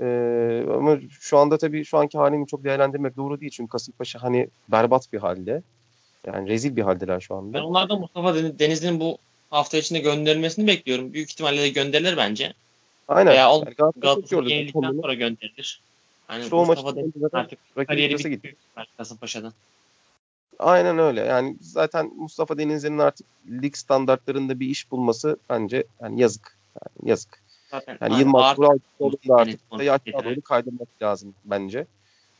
Ee, 0.00 0.64
ama 0.74 0.98
şu 1.20 1.38
anda 1.38 1.58
tabii 1.58 1.84
şu 1.84 1.98
anki 1.98 2.18
halini 2.18 2.46
çok 2.46 2.64
değerlendirmek 2.64 3.16
doğru 3.16 3.40
değil. 3.40 3.52
Çünkü 3.52 3.70
Kasımpaşa 3.70 4.22
hani 4.22 4.48
berbat 4.68 5.12
bir 5.12 5.18
halde. 5.18 5.62
Yani 6.26 6.48
rezil 6.48 6.76
bir 6.76 6.82
haldeler 6.82 7.20
şu 7.20 7.34
anda. 7.34 7.58
Ben 7.58 7.62
onlardan 7.62 8.00
Mustafa 8.00 8.34
Denizli'nin 8.34 9.00
bu 9.00 9.18
hafta 9.50 9.78
içinde 9.78 9.98
gönderilmesini 9.98 10.66
bekliyorum. 10.66 11.12
Büyük 11.12 11.30
ihtimalle 11.30 11.62
de 11.62 11.68
gönderilir 11.68 12.16
bence. 12.16 12.52
Aynen. 13.08 13.32
Veya 13.32 13.50
yani 13.50 13.74
Galatasaray 13.96 14.52
yenildikten 14.52 14.92
sonra 14.92 15.14
gönderilir. 15.14 15.80
Yani 16.30 16.42
işte 16.42 16.56
Mustafa 16.56 16.96
Deniz 16.96 17.12
artık 17.32 17.58
kariyeri 17.86 18.18
bitti 18.18 18.56
Kasımpaşa'dan. 18.96 19.52
Aynen 20.58 20.98
öyle. 20.98 21.20
Yani 21.20 21.56
zaten 21.60 22.12
Mustafa 22.16 22.58
Denizli'nin 22.58 22.98
artık 22.98 23.26
lig 23.62 23.76
standartlarında 23.76 24.60
bir 24.60 24.68
iş 24.68 24.90
bulması 24.90 25.36
bence 25.50 25.84
yani 26.02 26.20
yazık. 26.20 26.56
Yani 26.74 27.10
yazık. 27.10 27.42
Zaten 27.70 27.98
yani 28.00 28.18
Yılmaz 28.20 28.58
Vural 28.58 28.78
da 29.00 29.34
artık 29.34 29.78
da 29.78 29.82
yaş 29.82 30.00
kadroyu 30.12 30.42
kaydırmak 30.42 30.88
lazım 31.02 31.34
bence. 31.44 31.86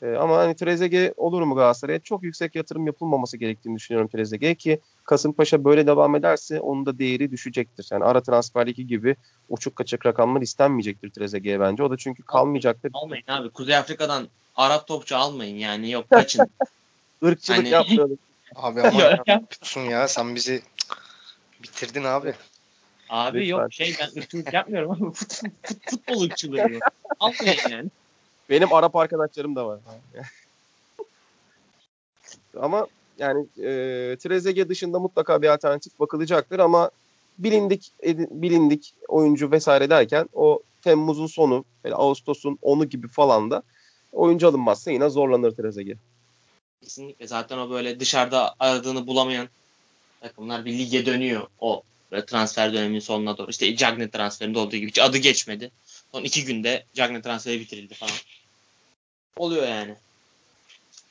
E, 0.03 0.17
ama 0.17 0.37
hani 0.37 0.57
Trezeguet 0.57 1.15
olur 1.17 1.43
mu 1.43 1.55
Galatasaray'a? 1.55 1.99
Çok 1.99 2.23
yüksek 2.23 2.55
yatırım 2.55 2.87
yapılmaması 2.87 3.37
gerektiğini 3.37 3.77
düşünüyorum 3.77 4.09
Trezeguet'e 4.09 4.55
ki 4.55 4.81
Kasımpaşa 5.05 5.65
böyle 5.65 5.87
devam 5.87 6.15
ederse 6.17 6.61
onun 6.61 6.87
da 6.87 6.99
değeri 6.99 7.31
düşecektir. 7.31 7.89
Yani 7.91 8.05
ara 8.05 8.23
transferdeki 8.23 8.87
gibi 8.87 9.17
uçuk 9.49 9.77
kaçık 9.77 10.07
rakamlar 10.07 10.41
istenmeyecektir 10.43 11.11
Trezeguet'e 11.11 11.61
bence. 11.61 11.83
O 11.83 11.91
da 11.91 11.97
çünkü 11.97 12.23
kalmayacaktır. 12.23 12.91
Almayın 12.95 13.25
abi. 13.29 13.51
Kuzey 13.51 13.77
Afrika'dan 13.77 14.29
Arap 14.57 14.87
topçu 14.87 15.17
almayın 15.17 15.57
yani. 15.57 15.91
Yok 15.91 16.07
kaçın. 16.11 16.47
Irkçılık 17.23 17.59
Hani- 17.59 17.69
yapmayalım. 17.69 18.19
Abi 18.57 18.83
ama 18.83 19.03
yapıyorsun 19.03 19.81
ya 19.81 20.09
sen 20.09 20.35
bizi 20.35 20.63
bitirdin 21.63 22.05
abi. 22.05 22.35
Abi 23.09 23.39
Lütfen. 23.39 23.51
yok 23.51 23.73
şey 23.73 23.97
ben 24.01 24.21
ırkçılık 24.21 24.53
yapmıyorum 24.53 24.91
ama 24.91 25.11
fut, 25.13 25.35
fut, 25.63 25.91
futbol 25.91 26.23
ırkçılığı. 26.23 26.79
Almayın 27.21 27.71
yani. 27.71 27.91
Benim 28.51 28.73
Arap 28.73 28.97
arkadaşlarım 28.97 29.57
da 29.57 29.67
var. 29.67 29.81
ama 32.61 32.87
yani 33.19 33.47
e, 33.59 34.17
Trezeguet 34.17 34.69
dışında 34.69 34.99
mutlaka 34.99 35.43
bir 35.43 35.49
alternatif 35.49 36.01
bakılacaktır 36.01 36.59
ama 36.59 36.91
bilindik 37.39 37.93
bilindik 38.31 38.95
oyuncu 39.09 39.51
vesaire 39.51 39.91
derken 39.91 40.29
o 40.33 40.63
Temmuz'un 40.83 41.27
sonu, 41.27 41.65
böyle 41.85 41.95
Ağustos'un 41.95 42.59
10'u 42.63 42.85
gibi 42.85 43.09
falan 43.09 43.51
da 43.51 43.63
oyuncu 44.13 44.49
alınmazsa 44.49 44.91
yine 44.91 45.09
zorlanır 45.09 45.51
Trezeguet. 45.51 45.99
Kesinlikle 46.83 47.27
zaten 47.27 47.59
o 47.59 47.71
böyle 47.71 48.01
dışarıda 48.01 48.55
aradığını 48.59 49.07
bulamayan 49.07 49.49
takımlar 50.21 50.65
bir 50.65 50.79
lige 50.79 51.07
dönüyor 51.07 51.47
o 51.61 51.83
böyle 52.13 52.27
transfer 52.27 52.73
döneminin 52.73 53.01
sonuna 53.01 53.39
doğru. 53.39 53.51
İşte 53.51 53.77
Cagney 53.77 54.11
transferinde 54.11 54.59
olduğu 54.59 54.77
gibi 54.77 54.89
hiç 54.89 54.99
adı 54.99 55.19
geçmedi. 55.19 55.71
Son 56.13 56.25
iki 56.25 56.45
günde 56.45 56.85
Cagney 56.95 57.23
transferi 57.23 57.61
bitirildi 57.61 57.95
falan. 57.95 58.15
Oluyor 59.37 59.69
yani. 59.69 59.95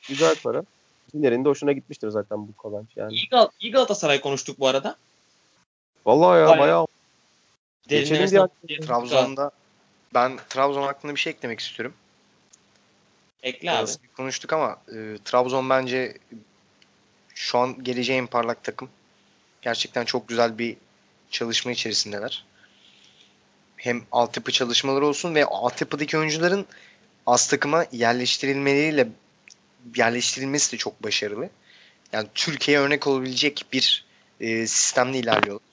Güzel 0.07 0.35
para. 0.43 0.63
Ziner'in 1.11 1.45
de 1.45 1.49
hoşuna 1.49 1.71
gitmiştir 1.71 2.09
zaten 2.09 2.47
bu 2.47 2.57
kazanç 2.57 2.87
yani. 2.95 3.13
İyi, 3.13 3.29
Gal 3.29 3.47
iyi 3.59 3.71
Galatasaray 3.71 4.21
konuştuk 4.21 4.59
bu 4.59 4.67
arada. 4.67 4.95
Vallahi 6.05 6.39
ya 6.39 6.45
Bayağı- 6.47 6.59
bayağı 6.59 6.87
Geçelim 7.87 8.49
diğer- 8.67 8.79
Trabzon'da 8.81 9.51
ben 10.13 10.39
Trabzon 10.49 10.81
hakkında 10.83 11.15
bir 11.15 11.19
şey 11.19 11.31
eklemek 11.31 11.59
istiyorum. 11.59 11.93
Ekle 13.43 13.71
abi. 13.71 13.77
Biraz 13.77 13.99
konuştuk 14.17 14.53
ama 14.53 14.77
e, 14.87 15.17
Trabzon 15.25 15.69
bence 15.69 16.17
şu 17.35 17.57
an 17.57 17.83
geleceğin 17.83 18.27
parlak 18.27 18.63
takım. 18.63 18.89
Gerçekten 19.61 20.05
çok 20.05 20.27
güzel 20.27 20.57
bir 20.57 20.77
çalışma 21.31 21.71
içerisindeler. 21.71 22.45
Hem 23.77 24.03
altyapı 24.11 24.51
çalışmaları 24.51 25.05
olsun 25.07 25.35
ve 25.35 25.45
altyapıdaki 25.45 26.17
oyuncuların 26.17 26.65
az 27.29 27.47
takıma 27.47 27.85
yerleştirilmeleriyle 27.91 29.07
yerleştirilmesi 29.95 30.71
de 30.71 30.77
çok 30.77 31.03
başarılı. 31.03 31.49
Yani 32.13 32.27
Türkiye'ye 32.35 32.83
örnek 32.83 33.07
olabilecek 33.07 33.65
bir 33.73 34.05
e, 34.39 34.67
sistemle 34.67 35.17
ilerliyorlar. 35.17 35.69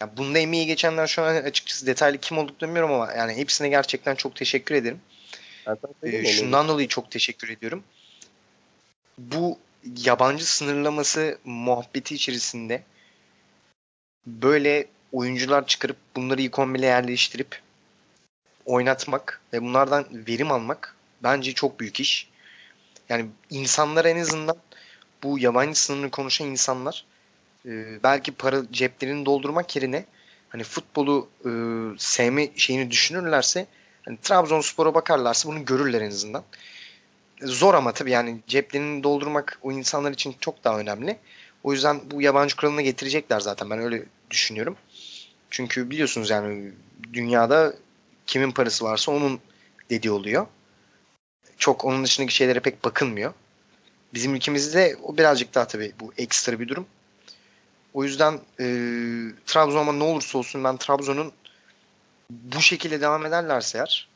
Yani 0.00 0.10
bunda 0.16 0.38
emeği 0.38 0.66
geçenler 0.66 1.06
şu 1.06 1.22
an 1.22 1.34
açıkçası 1.34 1.86
detaylı 1.86 2.18
kim 2.18 2.38
olduklarını 2.38 2.74
bilmiyorum 2.74 3.00
ama 3.00 3.12
yani 3.12 3.34
hepsine 3.36 3.68
gerçekten 3.68 4.14
çok 4.14 4.36
teşekkür 4.36 4.74
ederim. 4.74 5.00
Mi? 6.02 6.28
şundan 6.28 6.68
dolayı 6.68 6.88
çok 6.88 7.10
teşekkür 7.10 7.48
ediyorum. 7.48 7.84
Bu 9.18 9.58
yabancı 10.04 10.52
sınırlaması 10.52 11.38
muhabbeti 11.44 12.14
içerisinde 12.14 12.82
böyle 14.26 14.86
oyuncular 15.12 15.66
çıkarıp 15.66 15.96
bunları 16.16 16.42
ikonbile 16.42 16.86
yerleştirip 16.86 17.60
oynatmak 18.66 19.40
ve 19.52 19.62
bunlardan 19.62 20.06
verim 20.12 20.52
almak 20.52 20.96
bence 21.22 21.52
çok 21.52 21.80
büyük 21.80 22.00
iş. 22.00 22.28
Yani 23.08 23.26
insanlar 23.50 24.04
en 24.04 24.18
azından 24.18 24.56
bu 25.22 25.38
yabancı 25.38 25.80
sınırını 25.80 26.10
konuşan 26.10 26.46
insanlar 26.46 27.04
e, 27.66 28.02
belki 28.02 28.32
para 28.32 28.62
ceplerini 28.72 29.26
doldurmak 29.26 29.76
yerine 29.76 30.04
hani 30.48 30.62
futbolu 30.62 31.28
e, 31.44 31.50
sevme 31.98 32.48
şeyini 32.56 32.90
düşünürlerse 32.90 33.66
hani 34.04 34.18
Trabzonspor'a 34.22 34.94
bakarlarsa 34.94 35.48
bunu 35.48 35.64
görürler 35.64 36.00
en 36.00 36.10
azından. 36.10 36.44
Zor 37.42 37.74
ama 37.74 37.92
tabii 37.92 38.10
yani 38.10 38.38
ceplerini 38.46 39.02
doldurmak 39.02 39.58
o 39.62 39.72
insanlar 39.72 40.12
için 40.12 40.36
çok 40.40 40.64
daha 40.64 40.78
önemli. 40.78 41.18
O 41.64 41.72
yüzden 41.72 42.00
bu 42.10 42.22
yabancı 42.22 42.56
kuralına 42.56 42.82
getirecekler 42.82 43.40
zaten 43.40 43.70
ben 43.70 43.78
öyle 43.78 44.04
düşünüyorum. 44.30 44.76
Çünkü 45.50 45.90
biliyorsunuz 45.90 46.30
yani 46.30 46.72
dünyada 47.12 47.74
kimin 48.26 48.50
parası 48.50 48.84
varsa 48.84 49.12
onun 49.12 49.40
dediği 49.90 50.10
oluyor. 50.10 50.46
Çok 51.58 51.84
onun 51.84 52.04
dışındaki 52.04 52.34
şeylere 52.34 52.60
pek 52.60 52.84
bakılmıyor. 52.84 53.32
Bizim 54.14 54.34
ülkemizde 54.34 54.96
o 55.02 55.16
birazcık 55.16 55.54
daha 55.54 55.66
tabii 55.66 55.92
bu 56.00 56.12
ekstra 56.18 56.60
bir 56.60 56.68
durum. 56.68 56.86
O 57.94 58.04
yüzden 58.04 58.40
e, 58.60 58.66
Trabzon 59.46 59.80
ama 59.80 59.92
ne 59.92 60.04
olursa 60.04 60.38
olsun 60.38 60.64
ben 60.64 60.76
Trabzon'un 60.76 61.32
bu 62.30 62.60
şekilde 62.60 63.00
devam 63.00 63.26
ederlerse 63.26 63.78
eğer 63.78 64.08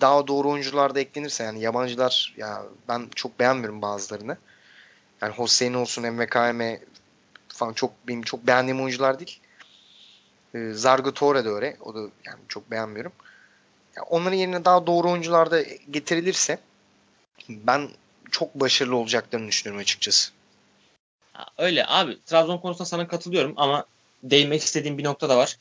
daha 0.00 0.26
doğru 0.26 0.50
oyuncular 0.50 0.94
da 0.94 1.00
eklenirse 1.00 1.44
yani 1.44 1.60
yabancılar 1.60 2.34
ya 2.36 2.62
ben 2.88 3.08
çok 3.14 3.38
beğenmiyorum 3.40 3.82
bazılarını. 3.82 4.36
Yani 5.22 5.34
Hossein 5.34 5.74
olsun 5.74 6.04
MVKM 6.06 6.62
falan 7.48 7.72
çok 7.72 8.08
benim 8.08 8.22
çok 8.22 8.46
beğendiğim 8.46 8.80
oyuncular 8.80 9.18
değil. 9.18 9.40
Ee, 10.54 10.70
Zargo 10.72 11.14
Torre 11.14 11.44
de 11.44 11.48
öyle. 11.48 11.76
O 11.80 11.94
da 11.94 11.98
yani 11.98 12.38
çok 12.48 12.70
beğenmiyorum. 12.70 13.12
Ya 13.96 14.02
onların 14.02 14.36
yerine 14.36 14.64
daha 14.64 14.86
doğru 14.86 15.10
oyuncular 15.10 15.50
da 15.50 15.62
getirilirse 15.90 16.58
ben 17.48 17.88
çok 18.30 18.54
başarılı 18.54 18.96
olacaklarını 18.96 19.48
düşünüyorum 19.48 19.80
açıkçası. 19.80 20.30
Öyle 21.58 21.86
abi. 21.86 22.18
Trabzon 22.26 22.58
konusunda 22.58 22.84
sana 22.84 23.08
katılıyorum 23.08 23.54
ama 23.56 23.84
değinmek 24.22 24.62
istediğim 24.62 24.98
bir 24.98 25.04
nokta 25.04 25.28
da 25.28 25.36
var. 25.36 25.56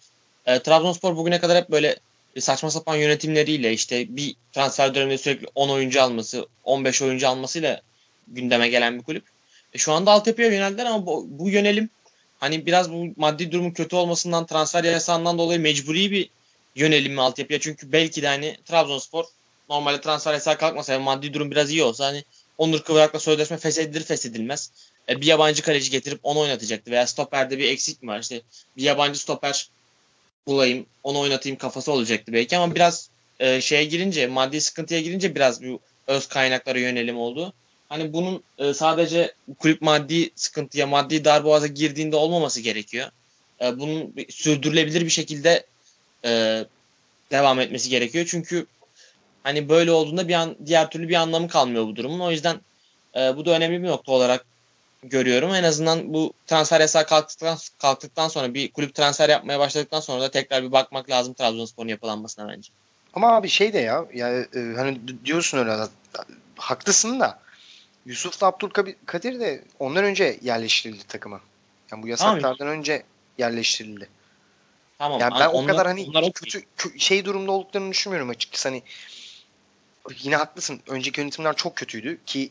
E, 0.46 0.60
Trabzonspor 0.60 1.18
bugüne 1.18 1.40
kadar 1.40 1.58
hep 1.58 1.72
böyle 1.72 2.00
saçma 2.40 2.72
sapan 2.72 2.96
yönetimleriyle 2.96 3.74
işte 3.74 4.16
bir 4.16 4.36
transfer 4.54 4.96
döneminde 4.96 5.18
sürekli 5.18 5.48
10 5.56 5.70
oyuncu 5.70 6.02
alması, 6.02 6.48
15 6.64 7.02
oyuncu 7.02 7.28
almasıyla 7.28 7.82
gündeme 8.28 8.70
gelen 8.70 9.00
bir 9.00 9.04
kulüp. 9.04 9.24
E, 9.74 9.78
şu 9.78 9.94
anda 9.94 10.12
altyapıya 10.12 10.48
yöneldiler 10.48 10.86
ama 10.86 11.06
bu, 11.06 11.26
bu 11.30 11.50
yönelim 11.50 11.90
hani 12.40 12.66
biraz 12.66 12.92
bu 12.92 13.06
maddi 13.18 13.52
durumun 13.52 13.72
kötü 13.72 13.96
olmasından 13.96 14.46
transfer 14.46 14.84
yasağından 14.84 15.38
dolayı 15.38 15.60
mecburi 15.60 16.12
bir 16.12 16.30
yönelim 16.76 17.14
mi 17.14 17.22
altyapıya? 17.22 17.60
Çünkü 17.60 17.92
belki 17.92 18.22
de 18.22 18.28
hani 18.28 18.58
Trabzonspor 18.66 19.26
normalde 19.70 20.02
transfer 20.02 20.34
yasağı 20.34 20.58
kalkmasa 20.58 20.94
yani 20.94 21.04
maddi 21.04 21.34
durum 21.34 21.52
biraz 21.52 21.72
iyi 21.72 21.84
olsa 21.84 22.06
hani 22.06 22.24
Onur 22.58 22.80
Kıvrak'la 22.80 23.20
sözleşme 23.20 23.58
feshedilir 23.58 24.04
feshedilmez. 24.04 24.72
E, 25.10 25.22
bir 25.22 25.26
yabancı 25.26 25.62
kaleci 25.64 25.92
getirip 25.92 26.20
onu 26.24 26.40
oynatacaktı. 26.40 26.92
Veya 26.92 27.08
stoperde 27.08 27.58
bir 27.58 27.70
eksik 27.70 28.04
mi 28.04 28.10
var? 28.10 28.20
İşte 28.20 28.42
bir 28.78 28.84
yabancı 28.84 29.20
stoper 29.20 29.70
bulayım, 30.48 30.86
onu 31.04 31.20
oynatayım 31.20 31.58
kafası 31.58 31.92
olacaktı 31.92 32.34
belki 32.34 32.58
ama 32.58 32.76
biraz 32.76 33.10
e, 33.40 33.62
şeye 33.62 33.86
girince, 33.86 34.28
maddi 34.28 34.62
sıkıntıya 34.62 35.02
girince 35.02 35.36
biraz 35.36 35.64
bu 35.64 35.80
öz 36.08 36.28
kaynaklara 36.28 36.80
yönelim 36.80 37.18
oldu. 37.18 37.54
Hani 37.90 38.14
bunun 38.14 38.44
e, 38.58 38.74
sadece 38.74 39.34
kulüp 39.60 39.82
maddi 39.82 40.30
sıkıntıya, 40.36 40.88
maddi 40.88 41.26
darboğaza 41.26 41.68
girdiğinde 41.68 42.16
olmaması 42.16 42.62
gerekiyor. 42.62 43.10
E, 43.62 43.80
bunun 43.80 44.14
sürdürülebilir 44.30 45.06
bir 45.06 45.10
şekilde 45.10 45.66
e, 46.26 46.64
devam 47.32 47.60
etmesi 47.60 47.90
gerekiyor. 47.90 48.26
Çünkü 48.30 48.66
hani 49.44 49.70
böyle 49.70 49.92
olduğunda 49.92 50.28
bir 50.28 50.34
an 50.34 50.56
diğer 50.66 50.90
türlü 50.90 51.10
bir 51.10 51.16
anlamı 51.16 51.48
kalmıyor 51.48 51.88
bu 51.88 51.96
durumun. 51.96 52.20
O 52.20 52.32
yüzden 52.32 52.62
e, 53.16 53.38
bu 53.38 53.46
da 53.46 53.52
önemli 53.52 53.84
bir 53.84 53.88
nokta 53.88 54.12
olarak 54.12 54.46
görüyorum. 55.04 55.54
En 55.54 55.64
azından 55.64 56.14
bu 56.14 56.34
transfer 56.48 56.82
yasağı 56.82 57.06
kalktıktan, 57.06 57.58
kalktıktan 57.80 58.28
sonra 58.28 58.54
bir 58.54 58.72
kulüp 58.72 58.96
transfer 58.96 59.30
yapmaya 59.30 59.60
başladıktan 59.60 60.00
sonra 60.00 60.22
da 60.22 60.32
tekrar 60.32 60.64
bir 60.64 60.72
bakmak 60.72 61.10
lazım 61.10 61.34
Trabzonspor'un 61.34 61.88
yapılanmasına 61.88 62.48
bence. 62.48 62.72
Ama 63.14 63.36
abi 63.36 63.50
şey 63.50 63.74
de 63.74 63.80
ya 63.80 64.06
yani 64.14 64.46
e, 64.56 64.60
hani 64.76 65.00
diyorsun 65.26 65.58
öyle 65.58 65.72
haklısın 66.56 67.20
da 67.20 67.40
Yusuf'la 68.08 68.48
Abdülkadir 68.48 69.40
de 69.40 69.64
ondan 69.80 70.04
önce 70.04 70.40
yerleştirildi 70.42 71.04
takıma. 71.08 71.42
Yani 71.92 72.04
bu 72.04 72.08
yasaklardan 72.08 72.68
önce 72.68 73.04
yerleştirildi. 73.38 74.10
Tamam. 74.98 75.20
Yani 75.20 75.34
an- 75.34 75.40
ben 75.40 75.48
o 75.48 75.52
onlar- 75.52 75.68
kadar 75.68 75.88
hani 75.88 76.06
onlar 76.10 76.32
kötü 76.32 76.64
kö- 76.78 77.00
şey 77.00 77.26
durumda 77.26 77.52
olduklarını 77.52 77.92
düşünmüyorum 77.92 78.30
açıkçası. 78.30 78.70
Hani 78.70 78.84
yine 80.20 80.36
haklısın. 80.36 80.82
Önceki 80.88 81.22
yönetimler 81.22 81.56
çok 81.56 81.76
kötüydü 81.76 82.20
ki 82.26 82.50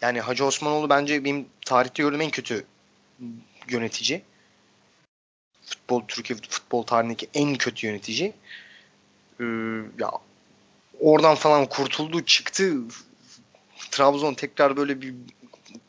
yani 0.00 0.20
Hacı 0.20 0.44
Osmanoğlu 0.44 0.90
bence 0.90 1.24
benim 1.24 1.46
tarihte 1.66 2.02
gördüğüm 2.02 2.20
en 2.20 2.30
kötü 2.30 2.66
yönetici. 3.68 4.22
Futbol 5.64 6.02
Türkiye 6.08 6.38
futbol 6.48 6.82
tarihindeki 6.82 7.28
en 7.34 7.56
kötü 7.56 7.86
yönetici. 7.86 8.32
Ee, 9.40 9.44
ya 9.98 10.10
oradan 11.00 11.34
falan 11.34 11.66
kurtuldu, 11.66 12.24
çıktı. 12.24 12.74
Trabzon 13.90 14.34
tekrar 14.34 14.76
böyle 14.76 15.02
bir 15.02 15.14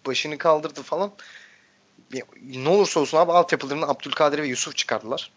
başını 0.05 0.37
kaldırdı 0.37 0.83
falan. 0.83 1.11
Ne 2.41 2.69
olursa 2.69 2.99
olsun 2.99 3.17
abi 3.17 3.31
altyapılarını 3.31 3.87
Abdülkadir 3.87 4.39
ve 4.39 4.47
Yusuf 4.47 4.75
çıkardılar. 4.75 5.31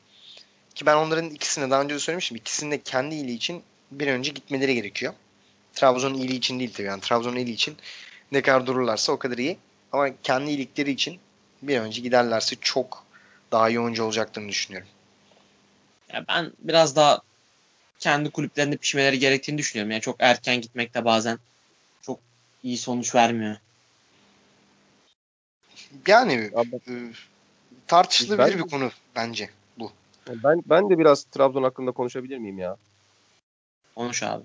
Ki 0.75 0.87
ben 0.87 0.97
onların 0.97 1.31
ikisine 1.31 1.71
daha 1.71 1.83
önce 1.83 1.95
de 1.95 1.99
söylemiştim. 1.99 2.37
İkisinin 2.37 2.71
de 2.71 2.83
kendi 2.83 3.15
iyiliği 3.15 3.37
için 3.37 3.63
bir 3.91 4.07
önce 4.07 4.31
gitmeleri 4.31 4.75
gerekiyor. 4.75 5.15
Trabzon'un 5.75 6.15
iyiliği 6.15 6.39
için 6.39 6.59
değil 6.59 6.73
tabii. 6.75 6.87
Yani 6.87 7.01
Trabzon'un 7.01 7.37
iyiliği 7.37 7.55
için 7.55 7.77
ne 8.33 8.43
kadar 8.43 8.67
dururlarsa 8.67 9.13
o 9.13 9.19
kadar 9.19 9.39
iyi. 9.39 9.59
Ama 9.93 10.09
kendi 10.23 10.51
iyilikleri 10.51 10.91
için 10.91 11.19
bir 11.63 11.79
önce 11.81 12.01
giderlerse 12.01 12.57
çok 12.61 13.05
daha 13.53 13.69
iyi 13.69 13.81
oyuncu 13.81 14.05
olacaklarını 14.05 14.49
düşünüyorum. 14.49 14.89
Ya 16.13 16.25
ben 16.29 16.53
biraz 16.59 16.97
daha 16.97 17.21
kendi 17.99 18.31
kulüplerinde 18.31 18.77
pişmeleri 18.77 19.19
gerektiğini 19.19 19.59
düşünüyorum. 19.59 19.91
Yani 19.91 20.01
çok 20.01 20.17
erken 20.19 20.61
gitmek 20.61 20.95
de 20.95 21.05
bazen 21.05 21.39
iyi 22.63 22.79
sonuç 22.79 23.15
vermiyor. 23.15 23.57
Yani 26.07 26.51
Abi, 26.55 26.77
e, 26.77 26.95
tartışılabilir 27.87 28.59
Ben- 28.59 28.65
bir 28.65 28.71
konu 28.71 28.91
bence 29.17 29.51
bu. 29.79 29.93
ben 30.29 30.63
ben 30.67 30.91
de 30.91 30.99
biraz 30.99 31.25
Trabzon 31.25 31.63
hakkında 31.63 31.91
konuşabilir 31.91 32.39
miyim 32.39 32.59
ya? 32.59 32.77
Konuş 33.97 34.23
abi. 34.23 34.45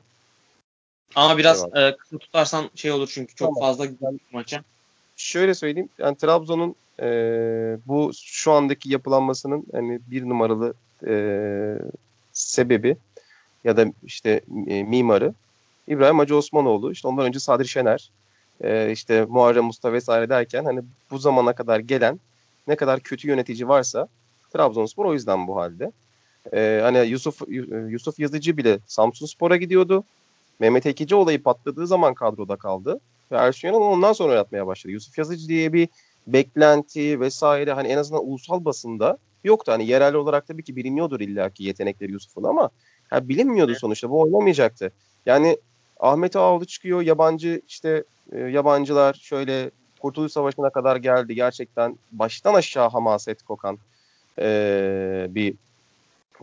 Ama 1.16 1.38
biraz 1.38 1.58
Eyvallah. 1.64 1.90
e, 1.94 1.98
kısa 1.98 2.18
tutarsan 2.18 2.70
şey 2.76 2.92
olur 2.92 3.12
çünkü 3.14 3.36
çok 3.36 3.48
Tamam. 3.48 3.60
fazla 3.60 3.86
gidiyor 3.86 4.20
maça. 4.32 4.64
Şöyle 5.16 5.54
söyleyeyim. 5.54 5.90
Yani 5.98 6.18
Trabzon'un 6.18 6.76
e, 7.00 7.08
bu 7.86 8.12
şu 8.16 8.52
andaki 8.52 8.90
yapılanmasının 8.90 9.66
hani 9.72 10.00
bir 10.08 10.30
numaralı 10.30 10.74
e, 11.08 11.14
sebebi 12.34 12.98
ya 13.64 13.78
da 13.78 13.86
işte 14.04 14.42
e, 14.68 14.84
mimarı 14.84 15.34
İbrahim 15.88 16.20
Hacı 16.20 16.36
Osmanoğlu. 16.36 16.92
İşte 16.92 17.08
ondan 17.08 17.26
önce 17.26 17.40
Sadri 17.40 17.68
Şener, 17.68 18.12
e, 18.62 18.92
işte 18.92 19.26
Muharrem 19.30 19.70
Usta 19.70 19.94
vesaire 19.94 20.30
derken 20.30 20.66
hani 20.66 20.82
bu 21.12 21.18
zamana 21.18 21.54
kadar 21.54 21.80
gelen 21.80 22.20
ne 22.68 22.76
kadar 22.76 23.00
kötü 23.00 23.28
yönetici 23.28 23.68
varsa 23.68 24.08
Trabzonspor 24.54 25.06
o 25.06 25.14
yüzden 25.14 25.48
bu 25.48 25.58
halde. 25.58 25.92
E, 26.54 26.80
hani 26.84 26.98
Yusuf 26.98 27.42
Yusuf 27.90 28.20
Yazıcı 28.20 28.58
bile 28.58 28.80
Samsunspor'a 28.88 29.58
gidiyordu. 29.58 30.04
Mehmet 30.60 30.86
Ekici 30.86 31.16
olayı 31.16 31.44
patladığı 31.44 31.88
zaman 31.88 32.14
kadroda 32.14 32.56
kaldı. 32.56 33.00
Ve 33.32 33.36
Ersun 33.36 33.68
Yanal 33.68 33.82
ondan 33.82 34.14
sonra 34.14 34.32
oynatmaya 34.32 34.68
başladı. 34.68 34.94
Yusuf 34.94 35.18
Yazıcı 35.18 35.48
diye 35.48 35.74
bir 35.74 35.90
beklenti 36.28 37.20
vesaire 37.20 37.74
hani 37.74 37.88
en 37.88 37.98
azından 37.98 38.28
ulusal 38.28 38.66
basında 38.66 39.18
yoktu. 39.44 39.72
Hani 39.72 39.88
yerel 39.88 40.14
olarak 40.14 40.48
tabii 40.48 40.64
ki 40.64 40.76
biliniyordur 40.76 41.20
illaki 41.20 41.64
yetenekleri 41.64 42.12
Yusuf'un 42.12 42.44
ama 42.44 42.70
ya 43.12 43.30
bilinmiyordu 43.30 43.76
sonuçta. 43.76 44.10
Bu 44.10 44.22
oynamayacaktı. 44.22 44.92
Yani 45.26 45.58
Ahmet 46.00 46.36
Ağaoğlu 46.36 46.66
çıkıyor. 46.66 47.02
Yabancı 47.02 47.62
işte 47.68 48.04
e, 48.32 48.40
yabancılar 48.40 49.14
şöyle 49.14 49.72
Kurtuluş 50.02 50.32
Savaşı'na 50.32 50.70
kadar 50.70 50.96
geldi. 50.96 51.36
Gerçekten 51.36 51.98
baştan 52.12 52.54
aşağı 52.54 52.90
hamaset 52.90 53.44
kokan 53.44 53.78
e, 54.40 55.28
bir 55.30 55.54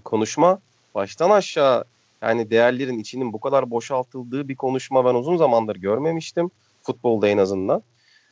konuşma. 0.04 0.58
Baştan 0.94 1.30
aşağı 1.30 1.84
yani 2.22 2.50
değerlerin 2.50 2.98
içinin 2.98 3.32
bu 3.32 3.40
kadar 3.40 3.70
boşaltıldığı 3.70 4.48
bir 4.48 4.56
konuşma 4.56 5.04
ben 5.04 5.14
uzun 5.14 5.36
zamandır 5.36 5.76
görmemiştim. 5.76 6.50
Futbolda 6.82 7.28
en 7.28 7.38
azından. 7.38 7.82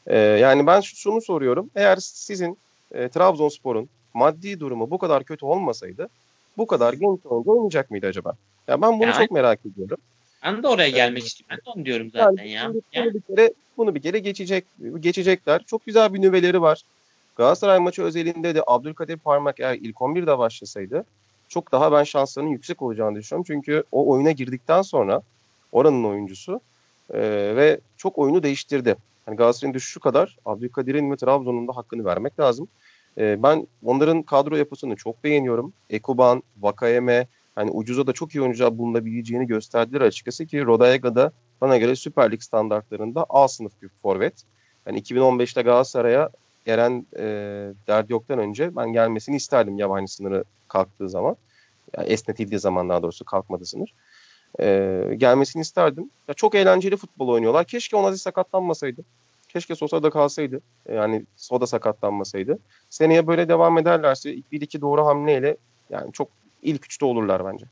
Ee, 0.06 0.18
yani 0.18 0.66
ben 0.66 0.80
şu- 0.80 0.96
şunu 0.96 1.20
soruyorum. 1.20 1.70
Eğer 1.74 1.96
sizin 1.96 2.58
e, 2.94 3.08
Trabzonspor'un 3.08 3.88
maddi 4.14 4.60
durumu 4.60 4.90
bu 4.90 4.98
kadar 4.98 5.24
kötü 5.24 5.46
olmasaydı 5.46 6.08
bu 6.56 6.66
kadar 6.66 6.92
genç 6.92 7.26
oyuncu 7.26 7.50
oynayacak 7.50 7.90
mıydı 7.90 8.06
acaba? 8.06 8.32
Ya 8.68 8.82
ben 8.82 8.92
bunu 8.92 9.02
Yani- 9.08 9.14
çok 9.22 9.30
merak 9.30 9.60
ediyorum. 9.66 9.98
Ben 10.42 10.62
de 10.62 10.68
oraya 10.68 10.88
gelmek 10.88 11.26
istiyorum. 11.26 11.56
Ben 11.56 11.66
de 11.66 11.76
onu 11.76 11.84
diyorum 11.86 12.10
zaten 12.10 12.44
Yani 12.44 12.50
ya. 12.50 12.68
bunu, 12.74 12.82
Ya, 12.92 13.04
bunu 13.04 13.14
bir 13.14 13.20
kere 13.36 13.52
bunu 13.76 13.94
bir 13.94 14.02
kere 14.02 14.18
geçecek 14.18 14.64
geçecekler. 15.00 15.62
Çok 15.66 15.86
güzel 15.86 16.14
bir 16.14 16.20
nüveleri 16.22 16.62
var. 16.62 16.82
Galatasaray 17.36 17.78
maçı 17.78 18.02
özelinde 18.02 18.54
de 18.54 18.62
Abdülkadir 18.66 19.16
Parmak 19.16 19.60
eğer 19.60 19.74
ilk 19.74 19.96
11'de 19.96 20.38
başlasaydı 20.38 21.04
çok 21.52 21.72
daha 21.72 21.92
ben 21.92 22.04
şanslarının 22.04 22.50
yüksek 22.50 22.82
olacağını 22.82 23.18
düşünüyorum. 23.18 23.44
Çünkü 23.46 23.84
o 23.92 24.10
oyuna 24.10 24.30
girdikten 24.30 24.82
sonra 24.82 25.22
oranın 25.72 26.04
oyuncusu 26.04 26.60
e, 27.10 27.20
ve 27.56 27.80
çok 27.96 28.18
oyunu 28.18 28.42
değiştirdi. 28.42 28.96
Hani 29.26 29.36
Galatasaray'ın 29.36 29.74
düşüşü 29.74 30.00
kadar 30.00 30.38
Abdülkadir'in 30.44 31.10
ve 31.10 31.16
Trabzon'un 31.16 31.68
da 31.68 31.76
hakkını 31.76 32.04
vermek 32.04 32.40
lazım. 32.40 32.68
E, 33.18 33.42
ben 33.42 33.66
onların 33.84 34.22
kadro 34.22 34.56
yapısını 34.56 34.96
çok 34.96 35.24
beğeniyorum. 35.24 35.72
Ekuban, 35.90 36.42
Vakayeme, 36.60 37.26
hani 37.54 37.70
ucuza 37.70 38.06
da 38.06 38.12
çok 38.12 38.34
iyi 38.34 38.42
oyuncular 38.42 38.78
bulunabileceğini 38.78 39.46
gösterdiler 39.46 40.00
açıkçası 40.00 40.46
ki 40.46 40.64
Rodallega 40.64 41.14
da 41.14 41.32
bana 41.60 41.76
göre 41.76 41.96
Süper 41.96 42.32
Lig 42.32 42.42
standartlarında 42.42 43.26
A 43.28 43.48
sınıf 43.48 43.72
bir 43.82 43.88
forvet. 44.02 44.42
Yani 44.86 45.00
2015'te 45.00 45.62
Galatasaray'a 45.62 46.30
Eren 46.66 47.06
e, 47.16 47.24
derdi 47.86 48.12
yoktan 48.12 48.38
önce 48.38 48.76
ben 48.76 48.92
gelmesini 48.92 49.36
isterdim 49.36 49.78
yabancı 49.78 50.14
sınırı 50.14 50.44
kalktığı 50.68 51.08
zaman. 51.08 51.36
Yani 51.96 52.08
esnetildiği 52.08 52.60
zaman 52.60 52.88
daha 52.88 53.02
doğrusu 53.02 53.24
kalkmadı 53.24 53.66
sınır. 53.66 53.94
E, 54.60 55.14
gelmesini 55.16 55.62
isterdim. 55.62 56.10
Ya 56.28 56.34
çok 56.34 56.54
eğlenceli 56.54 56.96
futbol 56.96 57.28
oynuyorlar. 57.28 57.64
Keşke 57.64 57.96
Onazi 57.96 58.18
sakatlanmasaydı. 58.18 59.02
Keşke 59.48 59.74
Sosa 59.74 60.02
da 60.02 60.10
kalsaydı. 60.10 60.60
E, 60.86 60.94
Yani 60.94 61.24
Soda 61.36 61.66
sakatlanmasaydı. 61.66 62.58
Seneye 62.90 63.26
böyle 63.26 63.48
devam 63.48 63.78
ederlerse 63.78 64.34
ilk 64.34 64.52
bir 64.52 64.60
iki 64.60 64.80
doğru 64.80 65.06
hamleyle 65.06 65.56
yani 65.90 66.12
çok 66.12 66.28
ilk 66.62 66.84
üçte 66.84 67.04
olurlar 67.04 67.44
bence. 67.44 67.66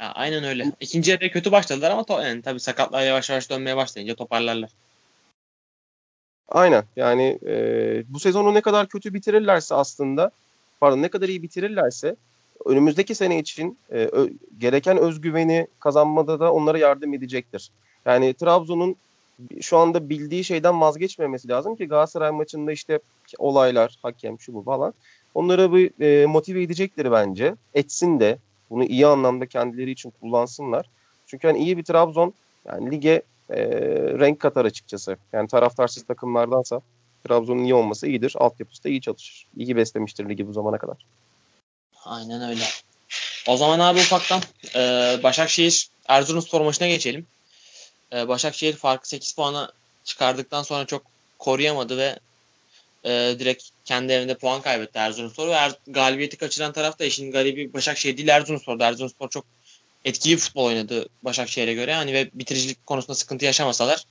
ya 0.00 0.12
aynen 0.12 0.44
öyle. 0.44 0.72
İkinci 0.80 1.10
yarıya 1.10 1.30
kötü 1.30 1.52
başladılar 1.52 1.90
ama 1.90 2.02
to- 2.02 2.28
yani 2.28 2.42
tabii 2.42 2.60
sakatlar 2.60 3.02
yavaş 3.02 3.30
yavaş 3.30 3.50
dönmeye 3.50 3.76
başlayınca 3.76 4.14
toparlarlar. 4.14 4.70
Aynen 6.48 6.84
yani 6.96 7.38
e, 7.46 7.54
bu 8.08 8.20
sezonu 8.20 8.54
ne 8.54 8.60
kadar 8.60 8.88
kötü 8.88 9.14
bitirirlerse 9.14 9.74
aslında 9.74 10.30
pardon 10.80 11.02
ne 11.02 11.08
kadar 11.08 11.28
iyi 11.28 11.42
bitirirlerse 11.42 12.16
önümüzdeki 12.64 13.14
sene 13.14 13.38
için 13.38 13.78
e, 13.90 13.94
ö- 13.94 14.30
gereken 14.58 14.98
özgüveni 14.98 15.66
kazanmada 15.80 16.40
da 16.40 16.52
onlara 16.52 16.78
yardım 16.78 17.14
edecektir. 17.14 17.70
Yani 18.06 18.34
Trabzon'un 18.34 18.96
şu 19.60 19.78
anda 19.78 20.08
bildiği 20.08 20.44
şeyden 20.44 20.80
vazgeçmemesi 20.80 21.48
lazım 21.48 21.76
ki 21.76 21.88
Galatasaray 21.88 22.30
maçında 22.30 22.72
işte 22.72 22.98
olaylar, 23.38 23.98
hakem 24.02 24.40
şu 24.40 24.54
bu 24.54 24.62
falan 24.62 24.94
onları 25.34 25.74
bir 25.74 26.04
e, 26.04 26.26
motive 26.26 26.62
edecektir 26.62 27.12
bence. 27.12 27.54
Etsin 27.74 28.20
de 28.20 28.38
bunu 28.70 28.84
iyi 28.84 29.06
anlamda 29.06 29.46
kendileri 29.46 29.90
için 29.90 30.12
kullansınlar. 30.20 30.86
Çünkü 31.26 31.46
hani 31.48 31.58
iyi 31.58 31.76
bir 31.76 31.84
Trabzon 31.84 32.34
yani 32.66 32.90
lige 32.90 33.22
e, 33.50 33.56
renk 34.18 34.40
katar 34.40 34.64
açıkçası. 34.64 35.16
Yani 35.32 35.48
taraftarsız 35.48 36.02
takımlardansa 36.02 36.80
Trabzon'un 37.24 37.64
iyi 37.64 37.74
olması 37.74 38.06
iyidir. 38.06 38.34
Altyapısı 38.36 38.84
da 38.84 38.88
iyi 38.88 39.00
çalışır. 39.00 39.46
İyi 39.56 39.76
beslemiştir 39.76 40.28
ligi 40.28 40.48
bu 40.48 40.52
zamana 40.52 40.78
kadar. 40.78 40.96
Aynen 42.04 42.48
öyle. 42.48 42.62
O 43.48 43.56
zaman 43.56 43.80
abi 43.80 43.98
ufaktan 43.98 44.42
e, 44.74 44.80
Başakşehir 45.22 45.88
Erzurumspor 46.08 46.60
maçına 46.60 46.88
geçelim. 46.88 47.26
E, 48.12 48.28
Başakşehir 48.28 48.76
farkı 48.76 49.08
8 49.08 49.32
puana 49.32 49.72
çıkardıktan 50.04 50.62
sonra 50.62 50.84
çok 50.86 51.02
koruyamadı 51.38 51.98
ve 51.98 52.18
e, 53.08 53.38
direkt 53.38 53.64
kendi 53.84 54.12
evinde 54.12 54.34
puan 54.34 54.62
kaybetti 54.62 54.98
Erzurumspor 54.98 55.48
ve 55.48 55.52
er, 55.52 55.72
galibiyeti 55.86 56.36
kaçıran 56.36 56.72
taraf 56.72 56.98
da 56.98 57.04
işin 57.04 57.30
garibi 57.30 57.72
Başakşehir 57.72 58.16
değil 58.16 58.28
Erzurumspor'da. 58.28 58.86
Erzurumspor 58.86 59.30
çok 59.30 59.44
etkili 60.04 60.36
futbol 60.36 60.64
oynadı 60.64 61.08
Başakşehir'e 61.22 61.74
göre. 61.74 61.94
Hani 61.94 62.12
ve 62.12 62.30
bitiricilik 62.34 62.86
konusunda 62.86 63.14
sıkıntı 63.14 63.44
yaşamasalar 63.44 64.04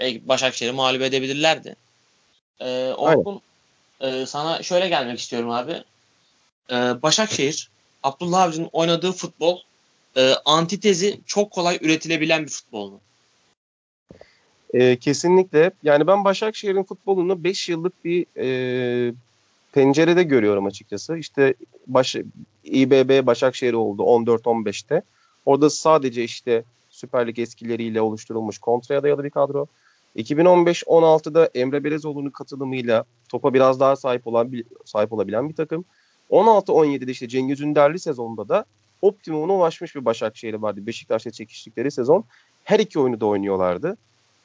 Başakşehir'i 0.00 0.72
mağlup 0.72 1.02
edebilirlerdi. 1.02 1.76
E, 2.60 2.88
Orkun 2.88 3.40
e, 4.00 4.26
sana 4.26 4.62
şöyle 4.62 4.88
gelmek 4.88 5.20
istiyorum 5.20 5.50
abi. 5.50 5.82
E, 6.70 6.74
Başakşehir 7.02 7.70
Abdullah 8.02 8.42
Avcı'nın 8.42 8.68
oynadığı 8.72 9.12
futbol 9.12 9.60
e, 10.16 10.34
antitezi 10.44 11.20
çok 11.26 11.50
kolay 11.50 11.78
üretilebilen 11.80 12.44
bir 12.44 12.50
futbol 12.50 12.90
mu? 12.90 13.00
E, 14.74 14.96
kesinlikle. 14.96 15.70
Yani 15.82 16.06
ben 16.06 16.24
Başakşehir'in 16.24 16.82
futbolunu 16.82 17.44
5 17.44 17.68
yıllık 17.68 18.04
bir 18.04 18.26
e, 18.36 19.14
pencerede 19.72 20.22
görüyorum 20.22 20.66
açıkçası. 20.66 21.16
İşte 21.16 21.54
baş, 21.86 22.16
İBB 22.64 23.26
Başakşehir 23.26 23.72
oldu 23.72 24.02
14-15'te. 24.02 25.02
Orada 25.46 25.70
sadece 25.70 26.24
işte 26.24 26.64
Süper 26.90 27.26
Lig 27.26 27.38
eskileriyle 27.38 28.00
oluşturulmuş 28.00 28.58
kontraya 28.58 29.02
dayalı 29.02 29.24
bir 29.24 29.30
kadro. 29.30 29.66
2015-16'da 30.16 31.50
Emre 31.54 31.84
Belezoğlu'nun 31.84 32.30
katılımıyla 32.30 33.04
topa 33.28 33.54
biraz 33.54 33.80
daha 33.80 33.96
sahip 33.96 34.26
olan 34.26 34.52
sahip 34.84 35.12
olabilen 35.12 35.48
bir 35.48 35.54
takım. 35.54 35.84
16-17'de 36.30 37.10
işte 37.10 37.28
Cengiz 37.28 37.60
Ünderli 37.60 37.98
sezonunda 37.98 38.48
da 38.48 38.64
optimumuna 39.02 39.52
ulaşmış 39.52 39.96
bir 39.96 40.04
Başakşehir 40.04 40.54
vardı. 40.54 40.86
Beşiktaş'ta 40.86 41.30
çekiştikleri 41.30 41.90
sezon. 41.90 42.24
Her 42.64 42.80
iki 42.80 43.00
oyunu 43.00 43.20
da 43.20 43.26
oynuyorlardı. 43.26 43.96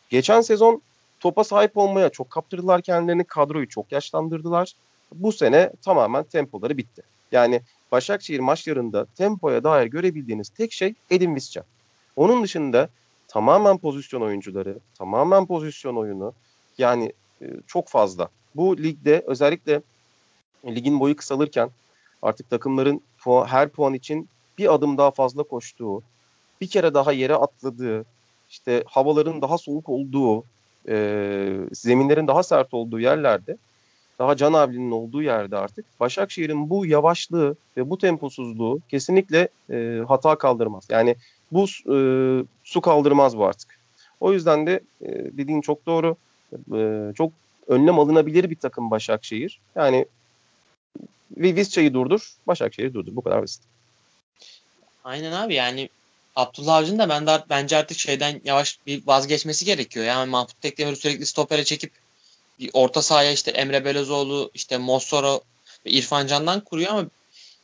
Geçen 0.09 0.41
sezon 0.41 0.81
topa 1.19 1.43
sahip 1.43 1.77
olmaya 1.77 2.09
çok 2.09 2.29
kaptırdılar 2.29 2.81
kendilerini. 2.81 3.23
Kadroyu 3.23 3.69
çok 3.69 3.91
yaşlandırdılar. 3.91 4.73
Bu 5.13 5.31
sene 5.31 5.71
tamamen 5.81 6.23
tempoları 6.23 6.77
bitti. 6.77 7.01
Yani 7.31 7.61
Başakşehir 7.91 8.39
maçlarında 8.39 9.05
tempoya 9.05 9.63
dair 9.63 9.87
görebildiğiniz 9.87 10.49
tek 10.49 10.71
şey 10.71 10.93
Edin 11.09 11.35
Visca. 11.35 11.63
Onun 12.15 12.43
dışında 12.43 12.89
tamamen 13.27 13.77
pozisyon 13.77 14.21
oyuncuları, 14.21 14.79
tamamen 14.97 15.45
pozisyon 15.45 15.95
oyunu 15.95 16.33
yani 16.77 17.13
e, 17.41 17.45
çok 17.67 17.87
fazla. 17.87 18.29
Bu 18.55 18.77
ligde 18.77 19.23
özellikle 19.27 19.81
ligin 20.65 20.99
boyu 20.99 21.15
kısalırken 21.15 21.69
artık 22.21 22.49
takımların 22.49 23.01
her 23.45 23.69
puan 23.69 23.93
için 23.93 24.29
bir 24.57 24.73
adım 24.73 24.97
daha 24.97 25.11
fazla 25.11 25.43
koştuğu, 25.43 26.03
bir 26.61 26.67
kere 26.67 26.93
daha 26.93 27.11
yere 27.11 27.35
atladığı, 27.35 28.05
işte 28.49 28.83
havaların 28.87 29.41
daha 29.41 29.57
soğuk 29.57 29.89
olduğu, 29.89 30.43
e, 30.89 30.95
zeminlerin 31.71 32.27
daha 32.27 32.43
sert 32.43 32.73
olduğu 32.73 32.99
yerlerde, 32.99 33.57
daha 34.19 34.35
Can 34.35 34.53
Avli'nin 34.53 34.91
olduğu 34.91 35.21
yerde 35.21 35.57
artık 35.57 35.85
Başakşehir'in 35.99 36.69
bu 36.69 36.85
yavaşlığı 36.85 37.55
ve 37.77 37.89
bu 37.89 37.97
temposuzluğu 37.97 38.79
kesinlikle 38.89 39.49
e, 39.69 40.03
hata 40.07 40.37
kaldırmaz. 40.37 40.87
Yani 40.89 41.15
bu 41.51 41.65
e, 41.65 41.97
su 42.63 42.81
kaldırmaz 42.81 43.37
bu 43.37 43.45
artık. 43.45 43.79
O 44.19 44.33
yüzden 44.33 44.67
de 44.67 44.79
e, 45.01 45.07
dediğin 45.09 45.61
çok 45.61 45.85
doğru. 45.85 46.15
E, 46.75 47.13
çok 47.15 47.31
önlem 47.67 47.99
alınabilir 47.99 48.49
bir 48.49 48.55
takım 48.55 48.91
Başakşehir. 48.91 49.59
Yani 49.75 50.05
ve 51.37 51.55
Vizca'yı 51.55 51.93
durdur, 51.93 52.33
Başakşehir'i 52.47 52.93
durdur. 52.93 53.15
Bu 53.15 53.21
kadar 53.21 53.41
basit. 53.41 53.63
Aynen 55.03 55.31
abi 55.31 55.53
yani 55.53 55.89
Abdullah 56.35 56.75
Avcı'nın 56.75 56.99
da 56.99 57.09
ben 57.09 57.27
de 57.27 57.43
bence 57.49 57.77
artık 57.77 57.99
şeyden 57.99 58.41
yavaş 58.45 58.79
bir 58.87 59.07
vazgeçmesi 59.07 59.65
gerekiyor. 59.65 60.05
Yani 60.05 60.29
Mahmut 60.29 60.61
Tekdemir'i 60.61 60.95
sürekli 60.95 61.25
stopere 61.25 61.63
çekip 61.63 61.91
bir 62.59 62.69
orta 62.73 63.01
sahaya 63.01 63.31
işte 63.31 63.51
Emre 63.51 63.85
Belözoğlu, 63.85 64.51
işte 64.53 64.77
Mossoro 64.77 65.41
ve 65.85 65.89
İrfan 65.89 66.27
Can'dan 66.27 66.59
kuruyor 66.59 66.91
ama 66.91 67.05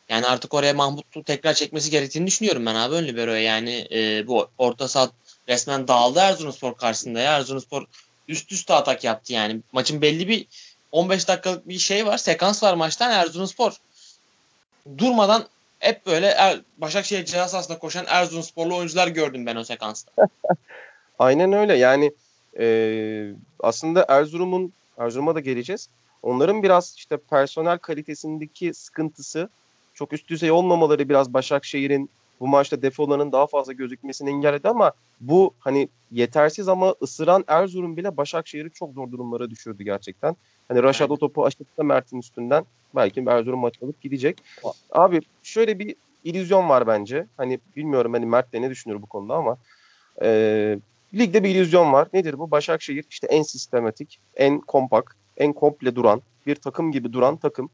yani 0.10 0.26
artık 0.26 0.54
oraya 0.54 0.74
Mahmut'u 0.74 1.24
tekrar 1.24 1.54
çekmesi 1.54 1.92
gerektiğini 1.92 2.28
düşünüyorum 2.28 2.66
ben 2.66 2.76
abi 2.76 2.96
ön 2.96 3.08
libero'ya. 3.08 3.42
Yani 3.42 3.88
e, 3.92 4.28
bu 4.28 4.48
orta 4.58 4.88
saha 4.88 5.12
resmen 5.50 5.88
dağıldı 5.88 6.20
Erzurumspor 6.20 6.78
karşısında 6.78 7.20
ya. 7.20 7.38
Erzurumspor 7.38 7.86
üst 8.28 8.52
üste 8.52 8.74
atak 8.74 9.04
yaptı 9.04 9.34
yani. 9.34 9.62
Maçın 9.72 10.02
belli 10.02 10.28
bir 10.28 10.46
15 10.92 11.28
dakikalık 11.28 11.68
bir 11.68 11.80
şey 11.80 12.06
var. 12.06 12.18
Sekans 12.18 12.64
var 12.64 12.74
maçtan 12.74 13.12
Erzurumspor 13.12 13.74
durmadan 14.98 15.48
hep 15.80 16.06
böyle 16.06 16.28
er, 16.28 16.62
Başakşehir 16.78 17.26
ceza 17.26 17.48
sahasında 17.48 17.80
koşan 17.80 18.06
Erzurumsporlu 18.08 18.78
oyuncular 18.78 19.08
gördüm 19.08 19.46
ben 19.46 19.56
o 19.56 19.64
sekansta. 19.64 20.12
Aynen 21.20 21.54
öyle. 21.54 21.74
Yani 21.74 22.12
e, 22.60 23.34
aslında 23.60 24.06
Erzurum'un 24.10 24.74
Erzurum'a 24.98 25.36
da 25.36 25.40
geleceğiz. 25.40 25.90
Onların 26.22 26.64
biraz 26.64 26.94
işte 26.98 27.18
personel 27.18 27.78
kalitesindeki 27.78 28.74
sıkıntısı 28.74 29.50
çok 29.94 30.14
üst 30.14 30.30
düzey 30.30 30.52
olmamaları 30.52 31.10
biraz 31.10 31.34
Başakşehir'in 31.34 32.10
bu 32.40 32.48
maçta 32.48 32.82
defolarının 32.82 33.32
daha 33.32 33.48
fazla 33.48 33.74
gözükmesini 33.74 34.30
engelledi 34.30 34.68
ama 34.70 34.92
bu 35.20 35.54
hani 35.60 35.90
yetersiz 36.12 36.68
ama 36.68 36.96
ısıran 37.02 37.44
Erzurum 37.48 37.98
bile 37.98 38.18
Başakşehir'i 38.18 38.72
çok 38.72 38.94
zor 38.94 39.12
durumlara 39.12 39.50
düşürdü 39.50 39.84
gerçekten. 39.84 40.36
Hani 40.68 40.84
Raşat 40.84 41.12
o 41.12 41.18
topu 41.18 41.46
açtıkta 41.46 41.84
Mert'in 41.84 42.20
üstünden 42.20 42.66
belki 42.96 43.24
Erzurum 43.28 43.60
maç 43.60 43.84
alıp 43.84 44.02
gidecek. 44.02 44.42
Abi 44.92 45.22
şöyle 45.44 45.80
bir 45.80 45.96
illüzyon 46.24 46.70
var 46.70 46.88
bence. 46.88 47.28
Hani 47.38 47.60
bilmiyorum 47.76 48.14
hani 48.14 48.26
Mert 48.26 48.54
de 48.54 48.62
ne 48.62 48.70
düşünür 48.70 49.02
bu 49.02 49.06
konuda 49.06 49.36
ama 49.36 49.58
e, 50.22 50.80
ligde 51.14 51.44
bir 51.44 51.50
illüzyon 51.50 51.94
var. 51.94 52.08
Nedir 52.14 52.40
bu? 52.40 52.52
Başakşehir 52.52 53.06
işte 53.10 53.28
en 53.28 53.44
sistematik, 53.44 54.20
en 54.36 54.60
kompak, 54.60 55.16
en 55.38 55.54
komple 55.54 55.96
duran 55.96 56.22
bir 56.48 56.56
takım 56.56 56.92
gibi 56.92 57.14
duran 57.14 57.38
takım. 57.38 57.70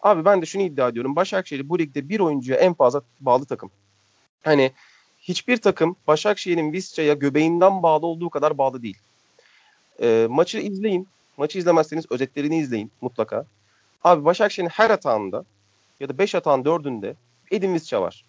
Abi 0.00 0.24
ben 0.24 0.42
de 0.42 0.46
şunu 0.46 0.62
iddia 0.62 0.88
ediyorum. 0.88 1.16
Başakşehir 1.16 1.68
bu 1.68 1.78
ligde 1.78 2.08
bir 2.08 2.20
oyuncuya 2.20 2.58
en 2.58 2.74
fazla 2.74 3.02
bağlı 3.20 3.44
takım. 3.44 3.70
Hani 4.42 4.72
hiçbir 5.20 5.56
takım 5.56 5.96
Başakşehir'in 6.06 6.72
Visca'ya 6.72 7.14
göbeğinden 7.14 7.82
bağlı 7.82 8.06
olduğu 8.06 8.30
kadar 8.30 8.58
bağlı 8.58 8.82
değil. 8.82 8.98
E, 10.02 10.26
maçı 10.30 10.58
izleyin. 10.58 11.08
Maçı 11.36 11.58
izlemezseniz 11.58 12.04
özetlerini 12.10 12.58
izleyin 12.58 12.90
mutlaka. 13.00 13.46
Abi 14.04 14.24
Başakşehir'in 14.24 14.70
her 14.70 14.90
atağında 14.90 15.44
ya 16.00 16.08
da 16.08 16.18
5 16.18 16.34
atağın 16.34 16.64
4'ünde 16.64 17.14
Edin 17.50 17.74
Visca 17.74 18.02
var. 18.02 18.24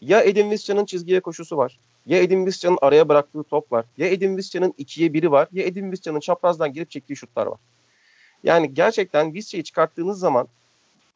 Ya 0.00 0.22
Edin 0.22 0.50
Visca'nın 0.50 0.84
çizgiye 0.84 1.20
koşusu 1.20 1.56
var. 1.56 1.78
Ya 2.06 2.22
Edin 2.22 2.46
Visca'nın 2.46 2.78
araya 2.82 3.08
bıraktığı 3.08 3.42
top 3.42 3.72
var. 3.72 3.84
Ya 3.98 4.06
Edin 4.06 4.36
Visca'nın 4.36 4.70
2'ye 4.70 5.08
1'i 5.08 5.30
var. 5.30 5.48
Ya 5.52 5.64
Edin 5.64 5.92
Visca'nın 5.92 6.20
çaprazdan 6.20 6.72
girip 6.72 6.90
çektiği 6.90 7.16
şutlar 7.16 7.46
var. 7.46 7.58
Yani 8.44 8.74
gerçekten 8.74 9.34
Visca'yı 9.34 9.64
çıkarttığınız 9.64 10.18
zaman 10.18 10.48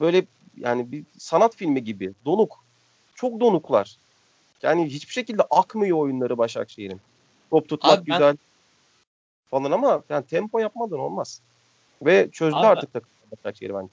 böyle 0.01 0.25
yani 0.57 0.93
bir 0.93 1.05
sanat 1.19 1.57
filmi 1.57 1.85
gibi 1.85 2.13
donuk. 2.25 2.65
Çok 3.15 3.41
donuklar. 3.41 3.97
Yani 4.63 4.87
hiçbir 4.87 5.13
şekilde 5.13 5.43
akmıyor 5.43 5.99
oyunları 5.99 6.39
Başakşehir'in. 6.39 7.01
Top 7.51 7.69
tutmak 7.69 7.99
Abi 7.99 8.05
güzel 8.05 8.21
ben... 8.21 8.39
falan 9.51 9.71
ama 9.71 10.03
yani 10.09 10.27
tempo 10.27 10.59
yapmadan 10.59 10.99
olmaz. 10.99 11.41
Ve 12.03 12.29
çözdü 12.33 12.57
Abi 12.57 12.67
artık 12.67 12.93
takım 12.93 13.11
Başakşehir 13.33 13.75
bence. 13.75 13.93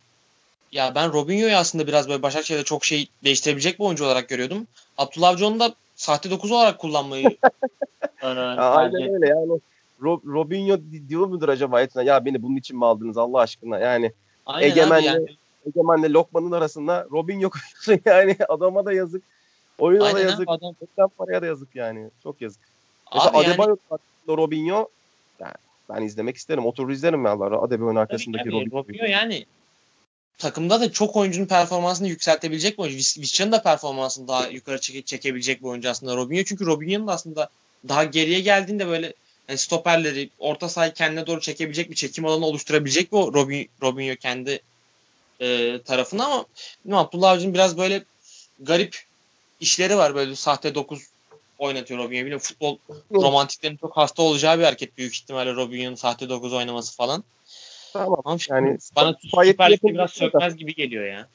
Ya 0.72 0.96
ben 0.96 1.14
Robinho'yu 1.14 1.56
aslında 1.56 1.88
biraz 1.88 2.10
böyle 2.10 2.22
Başakşehir'de 2.22 2.64
çok 2.64 2.86
şey 2.86 3.10
değiştirebilecek 3.24 3.80
bir 3.80 3.86
oyuncu 3.86 4.06
olarak 4.06 4.30
görüyordum. 4.30 4.68
Abdullah 4.98 5.30
Avcıoğlu 5.30 5.60
da 5.60 5.74
sahte 5.96 6.32
9 6.32 6.52
olarak 6.52 6.80
kullanmayı 6.80 7.38
Aynen 8.22 9.14
öyle 9.14 9.28
yani. 9.28 9.60
Rob, 10.02 10.22
Robinho 10.26 10.80
diyor 11.10 11.28
mudur 11.28 11.50
acaba 11.50 11.82
etine? 11.82 12.04
Ya 12.04 12.26
beni 12.26 12.44
bunun 12.44 12.56
için 12.56 12.78
mi 12.78 12.86
aldınız 12.86 13.18
Allah 13.18 13.40
aşkına? 13.40 13.80
Yani 13.80 14.12
Aynen 14.46 14.68
Egemen'le 14.70 15.04
yani. 15.04 15.28
Egemen'le 15.68 16.14
Lokman'ın 16.14 16.52
arasında 16.52 17.08
Robinho 17.12 17.50
koyuyorsun 17.86 18.02
yani 18.06 18.36
adama 18.50 18.86
da 18.86 18.94
yazık. 18.94 19.24
Oyuna 19.80 20.06
Aynen 20.06 20.18
da 20.18 20.22
yazık. 20.22 20.50
Adam. 20.50 20.76
Paraya 21.18 21.42
da 21.42 21.46
yazık 21.46 21.76
yani. 21.76 22.10
Çok 22.24 22.42
yazık. 22.42 22.62
Mesela 23.14 23.38
Adebayo 23.38 23.78
yani... 23.92 24.38
Robinho 24.38 24.88
yani 25.40 25.54
ben 25.90 26.02
izlemek 26.02 26.38
isterim. 26.38 26.66
Oturur 26.66 26.90
izlerim 26.90 27.26
ya 27.26 27.32
Allah. 27.32 27.62
Adebayo'nun 27.62 27.96
arkasındaki 27.96 28.52
Robinho. 28.52 28.78
Robinho 28.78 29.06
yani 29.06 29.46
takımda 30.38 30.82
da 30.82 30.92
çok 30.92 31.16
oyuncunun 31.16 31.48
performansını 31.48 32.08
yükseltebilecek 32.08 32.78
bir 32.78 32.84
oyuncu. 32.84 32.98
Vizca'nın 32.98 33.52
da 33.52 33.62
performansını 33.62 34.28
daha 34.28 34.48
yukarı 34.48 34.82
çeke, 34.82 35.02
çekebilecek 35.02 35.62
bir 35.62 35.68
oyuncu 35.68 35.90
aslında 35.90 36.16
Robinho. 36.16 36.44
Çünkü 36.44 36.66
Robinho'nun 36.66 37.08
da 37.08 37.12
aslında 37.12 37.50
daha 37.88 38.04
geriye 38.04 38.40
geldiğinde 38.40 38.88
böyle 38.88 39.14
yani 39.48 39.58
stoperleri 39.58 40.30
orta 40.40 40.70
sahayı 40.70 40.94
kendine 40.94 41.28
doğru 41.28 41.42
çekebilecek 41.42 41.90
bir 41.90 41.96
çekim 41.96 42.26
alanı 42.26 42.46
oluşturabilecek 42.46 43.12
bu 43.12 43.34
Robin, 43.34 43.70
Robinho 43.82 44.16
kendi 44.16 44.62
e, 45.40 45.80
tarafına 45.82 46.26
ama 46.26 46.46
Abdullah 46.92 47.32
Avcı'nın 47.32 47.54
biraz 47.54 47.78
böyle 47.78 48.04
garip 48.60 49.04
işleri 49.60 49.98
var 49.98 50.16
böyle 50.16 50.36
sahte 50.36 50.76
9 50.76 51.02
oynatıyor 51.58 52.00
Robinho. 52.00 52.20
Bilmiyorum 52.20 52.44
futbol 52.44 52.78
romantiklerin 53.12 53.78
çok 53.78 53.98
hasta 53.98 54.24
olacağı 54.24 54.60
bir 54.60 54.64
hareket 54.64 54.98
büyük 54.98 55.16
ihtimalle 55.16 55.56
Robinho'nun 55.56 55.96
sahte 55.96 56.30
9 56.30 56.54
oynaması 56.54 56.96
falan. 56.96 57.24
Tamam. 57.94 58.22
Ama 58.26 58.38
yani 58.50 58.78
bana 58.96 59.16
Süper 59.22 59.72
Lig'de 59.72 59.88
biraz 59.88 60.12
sökmez 60.12 60.54
da. 60.54 60.58
gibi 60.58 60.76
geliyor 60.76 61.06
ya. 61.06 61.28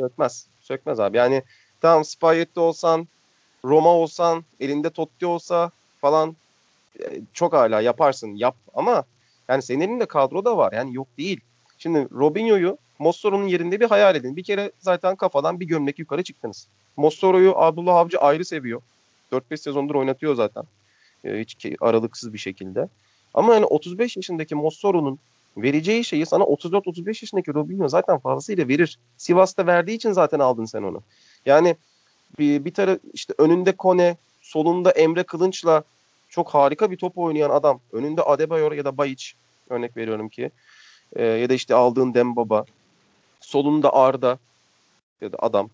Sökmez. 0.00 0.46
Sökmez 0.60 1.00
abi. 1.00 1.16
Yani 1.16 1.42
tamam 1.80 2.04
Spalletti 2.04 2.60
olsan, 2.60 3.08
Roma 3.64 3.90
olsan, 3.90 4.44
elinde 4.60 4.90
Totti 4.90 5.26
olsa 5.26 5.70
falan 6.00 6.36
e, 7.00 7.20
çok 7.32 7.52
hala 7.52 7.80
yaparsın. 7.80 8.34
Yap 8.34 8.56
ama 8.74 9.04
yani 9.48 9.62
senin 9.62 9.80
elinde 9.80 10.06
kadro 10.06 10.44
da 10.44 10.56
var. 10.56 10.72
Yani 10.72 10.94
yok 10.94 11.08
değil. 11.18 11.40
Şimdi 11.78 12.08
Robinho'yu 12.12 12.78
Mossoro'nun 12.98 13.46
yerinde 13.46 13.80
bir 13.80 13.86
hayal 13.86 14.16
edin. 14.16 14.36
Bir 14.36 14.44
kere 14.44 14.72
zaten 14.78 15.16
kafadan 15.16 15.60
bir 15.60 15.66
gömlek 15.66 15.98
yukarı 15.98 16.22
çıktınız. 16.22 16.68
Mossoro'yu 16.96 17.56
Abdullah 17.56 17.96
Avcı 17.96 18.18
ayrı 18.18 18.44
seviyor. 18.44 18.82
4-5 19.38 19.56
sezondur 19.56 19.94
oynatıyor 19.94 20.34
zaten. 20.34 20.64
Ee, 21.24 21.38
hiç 21.38 21.66
aralıksız 21.80 22.32
bir 22.32 22.38
şekilde. 22.38 22.88
Ama 23.34 23.54
yani 23.54 23.64
35 23.64 24.16
yaşındaki 24.16 24.54
Mossoro'nun 24.54 25.18
vereceği 25.56 26.04
şeyi 26.04 26.26
sana 26.26 26.44
34-35 26.44 27.08
yaşındaki 27.08 27.54
Robinho 27.54 27.88
zaten 27.88 28.18
fazlasıyla 28.18 28.68
verir. 28.68 28.98
Sivas'ta 29.16 29.66
verdiği 29.66 29.94
için 29.94 30.12
zaten 30.12 30.38
aldın 30.38 30.64
sen 30.64 30.82
onu. 30.82 31.02
Yani 31.46 31.76
bir, 32.38 32.64
bir 32.64 32.74
taraf 32.74 32.98
işte 33.12 33.34
önünde 33.38 33.72
Kone, 33.72 34.16
solunda 34.42 34.90
Emre 34.90 35.22
Kılınç'la 35.22 35.82
çok 36.28 36.48
harika 36.48 36.90
bir 36.90 36.96
top 36.96 37.18
oynayan 37.18 37.50
adam. 37.50 37.80
Önünde 37.92 38.22
Adebayor 38.22 38.72
ya 38.72 38.84
da 38.84 38.98
Bayiç 38.98 39.34
örnek 39.70 39.96
veriyorum 39.96 40.28
ki. 40.28 40.50
E, 41.16 41.24
ya 41.24 41.48
da 41.48 41.54
işte 41.54 41.74
aldığın 41.74 42.14
Dembaba. 42.14 42.64
Solunda 43.40 43.94
Arda 43.94 44.38
ya 45.20 45.32
da 45.32 45.36
adam. 45.38 45.70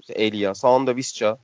İşte 0.00 0.12
Elia. 0.12 0.54
Sağında 0.54 0.96
Visca. 0.96 1.38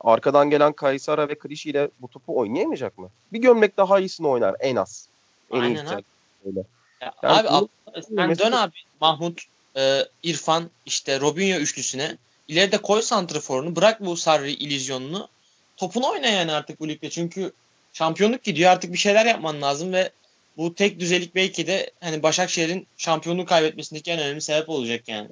Arkadan 0.00 0.50
gelen 0.50 0.72
Kaysara 0.72 1.28
ve 1.28 1.38
Krişi 1.38 1.70
ile 1.70 1.88
bu 2.00 2.08
topu 2.08 2.38
oynayamayacak 2.38 2.98
mı? 2.98 3.08
Bir 3.32 3.38
gömlek 3.38 3.76
daha 3.76 4.00
iyisini 4.00 4.26
oynar 4.26 4.56
en 4.60 4.76
az. 4.76 5.08
En 5.52 5.60
Aynen 5.60 5.86
abi. 5.86 6.04
Öyle. 6.46 6.62
Ya 7.00 7.14
yani 7.22 7.48
abi 7.48 7.68
sen 7.94 8.28
mesela... 8.28 8.50
dön 8.50 8.56
abi 8.56 8.76
Mahmut, 9.00 9.42
e, 9.76 10.04
İrfan, 10.22 10.70
işte 10.86 11.20
Robinho 11.20 11.58
üçlüsüne. 11.58 12.16
İleride 12.48 12.78
koy 12.78 13.02
santraforunu. 13.02 13.76
Bırak 13.76 14.04
bu 14.04 14.16
Sarri 14.16 14.52
illüzyonunu. 14.52 15.28
Topunu 15.76 16.08
oyna 16.10 16.26
yani 16.26 16.52
artık 16.52 16.80
bu 16.80 16.88
ligde. 16.88 17.10
Çünkü 17.10 17.52
şampiyonluk 17.92 18.42
gidiyor. 18.42 18.70
Artık 18.70 18.92
bir 18.92 18.98
şeyler 18.98 19.26
yapman 19.26 19.62
lazım 19.62 19.92
ve 19.92 20.10
bu 20.56 20.74
tek 20.74 21.00
düzelik 21.00 21.34
belki 21.34 21.66
de 21.66 21.90
hani 22.00 22.22
Başakşehir'in 22.22 22.86
şampiyonluğu 22.96 23.44
kaybetmesindeki 23.44 24.10
en 24.10 24.18
önemli 24.18 24.40
sebep 24.40 24.68
olacak 24.68 25.08
yani. 25.08 25.28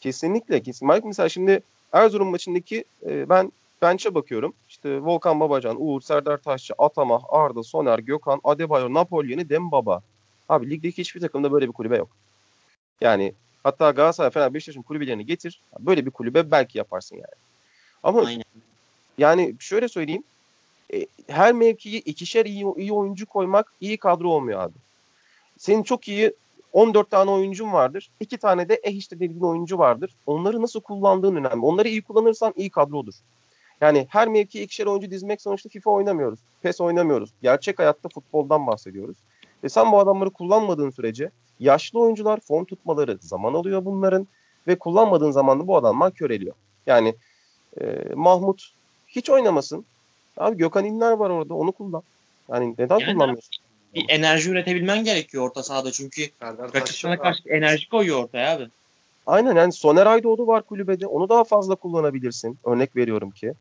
Kesinlikle. 0.00 0.62
kesinlikle. 0.62 1.08
Mesela 1.08 1.28
şimdi 1.28 1.62
Erzurum 1.92 2.28
maçındaki 2.28 2.84
e, 3.06 3.28
ben 3.28 3.52
bench'e 3.82 4.14
bakıyorum. 4.14 4.54
İşte 4.68 5.00
Volkan 5.00 5.40
Babacan, 5.40 5.76
Uğur, 5.78 6.00
Serdar 6.00 6.38
Taşçı, 6.38 6.74
Atama, 6.78 7.20
Arda, 7.28 7.62
Soner, 7.62 7.98
Gökhan, 7.98 8.40
Adebayor, 8.44 8.94
Napolyon'i 8.94 9.48
Dembaba. 9.48 10.02
Abi 10.48 10.70
ligdeki 10.70 10.98
hiçbir 10.98 11.20
takımda 11.20 11.52
böyle 11.52 11.68
bir 11.68 11.72
kulübe 11.72 11.96
yok. 11.96 12.08
Yani 13.00 13.34
hatta 13.62 13.90
Galatasaray, 13.90 14.30
Fener, 14.30 14.54
Beşiktaş'ın 14.54 14.82
kulübelerini 14.82 15.26
getir. 15.26 15.60
Böyle 15.78 16.06
bir 16.06 16.10
kulübe 16.10 16.50
belki 16.50 16.78
yaparsın 16.78 17.16
yani. 17.16 17.34
Ama 18.02 18.20
Aynen. 18.20 18.44
yani 19.18 19.54
şöyle 19.58 19.88
söyleyeyim. 19.88 20.24
e, 20.94 21.06
her 21.26 21.52
mevkiyi 21.52 22.00
ikişer 22.00 22.46
iyi, 22.46 22.66
iyi 22.76 22.92
oyuncu 22.92 23.26
koymak 23.26 23.72
iyi 23.80 23.96
kadro 23.98 24.28
olmuyor 24.28 24.60
abi. 24.60 24.74
Senin 25.58 25.82
çok 25.82 26.08
iyi 26.08 26.32
14 26.72 27.10
tane 27.10 27.30
oyuncun 27.30 27.72
vardır. 27.72 28.10
2 28.20 28.38
tane 28.38 28.68
de 28.68 28.74
eh 28.74 28.96
işte 28.96 29.16
dediğin 29.20 29.40
oyuncu 29.40 29.78
vardır. 29.78 30.10
Onları 30.26 30.62
nasıl 30.62 30.80
kullandığın 30.80 31.36
önemli. 31.36 31.66
Onları 31.66 31.88
iyi 31.88 32.02
kullanırsan 32.02 32.52
iyi 32.56 32.70
kadrodur. 32.70 33.14
Yani 33.80 34.06
her 34.10 34.28
mevkiye 34.28 34.64
ikişer 34.64 34.86
oyuncu 34.86 35.10
dizmek 35.10 35.42
sonuçta 35.42 35.68
FIFA 35.68 35.90
oynamıyoruz. 35.90 36.38
PES 36.62 36.80
oynamıyoruz. 36.80 37.30
Gerçek 37.42 37.78
hayatta 37.78 38.08
futboldan 38.08 38.66
bahsediyoruz. 38.66 39.16
Ve 39.64 39.68
sen 39.68 39.92
bu 39.92 39.98
adamları 39.98 40.30
kullanmadığın 40.30 40.90
sürece 40.90 41.30
yaşlı 41.60 42.00
oyuncular 42.00 42.40
form 42.40 42.64
tutmaları 42.64 43.18
zaman 43.20 43.54
alıyor 43.54 43.84
bunların 43.84 44.26
ve 44.66 44.78
kullanmadığın 44.78 45.30
zaman 45.30 45.60
da 45.60 45.66
bu 45.66 45.76
adamlar 45.76 46.12
köreliyor. 46.12 46.54
Yani 46.86 47.14
e, 47.80 47.84
Mahmut 48.14 48.72
hiç 49.08 49.30
oynamasın. 49.30 49.84
Abi 50.36 50.56
Gökhan 50.56 50.84
İnler 50.84 51.12
var 51.12 51.30
orada 51.30 51.54
onu 51.54 51.72
kullan. 51.72 52.02
Yani 52.52 52.74
neden 52.78 52.98
yani 52.98 53.12
kullanmıyorsun? 53.12 53.64
Bir 53.94 54.04
enerji 54.08 54.50
üretebilmen 54.50 55.04
gerekiyor 55.04 55.44
orta 55.44 55.62
sahada 55.62 55.92
çünkü 55.92 56.22
rakip 56.42 56.94
sana 56.94 57.18
karşı 57.18 57.48
enerji 57.48 57.88
koyuyor 57.88 58.24
ortaya 58.24 58.56
abi. 58.56 58.68
Aynen 59.26 59.56
yani 59.56 59.72
Soner 59.72 60.06
Aydoğdu 60.06 60.46
var 60.46 60.62
kulübede. 60.62 61.06
Onu 61.06 61.28
daha 61.28 61.44
fazla 61.44 61.74
kullanabilirsin. 61.74 62.58
Örnek 62.64 62.96
veriyorum 62.96 63.30
ki. 63.30 63.52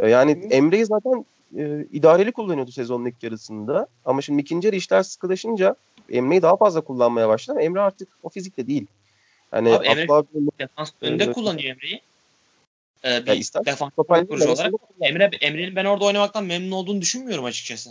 E, 0.00 0.08
yani. 0.08 0.30
Emre'yi 0.50 0.86
zaten 0.86 1.24
e, 1.58 1.86
idareli 1.92 2.32
kullanıyordu 2.32 2.72
sezonun 2.72 3.04
ilk 3.04 3.22
yarısında. 3.22 3.86
Ama 4.04 4.22
şimdi 4.22 4.42
ikinci 4.42 4.66
yarı 4.66 4.76
işler 4.76 5.02
sıkılaşınca 5.02 5.76
Emre'yi 6.10 6.42
daha 6.42 6.56
fazla 6.56 6.80
kullanmaya 6.80 7.28
başladı 7.28 7.56
ama 7.58 7.62
Emre 7.62 7.80
artık 7.80 8.08
o 8.22 8.28
fizikte 8.28 8.66
değil. 8.66 8.86
Yani 9.52 9.76
Abi 9.76 9.86
Emre 9.86 10.08
defans 10.58 10.90
önünde 11.00 11.24
e, 11.24 11.32
kullanıyor 11.32 11.70
Emre'yi. 11.70 12.00
Ee, 13.04 13.26
bir 13.26 13.50
ya 13.54 13.64
defans 13.64 13.92
kurucu 14.28 14.52
olarak. 14.52 14.72
Emre, 15.00 15.30
Emre'nin 15.40 15.76
ben 15.76 15.84
orada 15.84 16.04
oynamaktan 16.04 16.44
memnun 16.44 16.70
olduğunu 16.70 17.00
düşünmüyorum 17.00 17.44
açıkçası. 17.44 17.90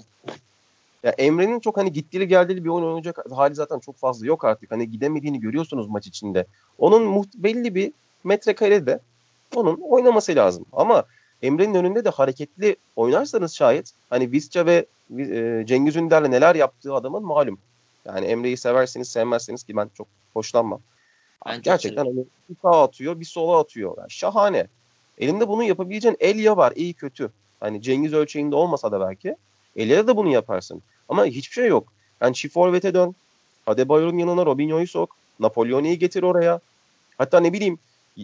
Ya 1.04 1.12
Emre'nin 1.12 1.60
çok 1.60 1.78
hani 1.78 1.94
gittiği 1.94 2.28
geldiği 2.28 2.64
bir 2.64 2.70
oyun 2.70 2.86
oynayacak 2.86 3.20
hali 3.32 3.56
zaten 3.56 3.80
çok 3.80 3.98
fazla 3.98 4.26
yok 4.26 4.46
artık. 4.46 4.72
Hani 4.72 4.92
gidemediğini 4.92 5.40
görüyorsunuz 5.40 5.88
maç 5.88 6.08
içinde. 6.08 6.46
Onun 6.78 7.26
belli 7.36 7.76
bir 7.76 7.92
metrekarede 8.24 9.00
onun 9.56 9.80
oynaması 9.82 10.36
lazım. 10.36 10.66
Ama 10.74 11.06
Emre'nin 11.42 11.74
önünde 11.74 12.06
de 12.06 12.10
hareketli 12.10 12.76
oynarsanız 12.96 13.56
şayet 13.56 13.92
hani 14.10 14.32
Visca 14.32 14.66
ve 14.66 14.86
e, 15.20 15.64
Cengiz 15.66 15.96
Ünder'le 15.96 16.32
neler 16.32 16.56
yaptığı 16.56 16.94
adamın 16.94 17.24
malum. 17.24 17.58
Yani 18.06 18.26
Emre'yi 18.26 18.58
severseniz 18.58 19.08
sevmezseniz 19.08 19.64
ki 19.64 19.76
ben 19.76 19.90
çok 19.98 20.08
hoşlanmam. 20.34 20.80
Ben 21.46 21.62
Gerçekten 21.62 22.06
hani 22.06 22.26
bir 22.50 22.56
sağa 22.62 22.84
atıyor 22.84 23.20
bir 23.20 23.26
sola 23.26 23.60
atıyor. 23.60 23.98
Yani 23.98 24.12
şahane. 24.12 24.68
Elinde 25.18 25.48
bunu 25.48 25.64
yapabileceğin 25.64 26.18
Elia 26.20 26.58
var 26.58 26.74
iyi 26.76 26.94
kötü. 26.94 27.32
Hani 27.60 27.82
Cengiz 27.82 28.14
ölçeğinde 28.14 28.56
olmasa 28.56 28.92
da 28.92 29.00
belki. 29.00 29.36
Elia'da 29.76 30.08
da 30.08 30.18
bunu 30.18 30.30
yaparsın. 30.30 30.82
Ama 31.10 31.26
hiçbir 31.26 31.54
şey 31.54 31.68
yok. 31.68 31.94
Yani 32.22 32.34
çift 32.34 32.54
forvete 32.54 32.94
dön. 32.94 33.16
Adebayor'un 33.68 34.18
yanına 34.18 34.46
Robinho'yu 34.46 34.88
sok. 34.88 35.18
Napolyon'u 35.40 35.94
getir 35.94 36.24
oraya. 36.24 36.60
Hatta 37.18 37.40
ne 37.40 37.54
bileyim 37.54 37.80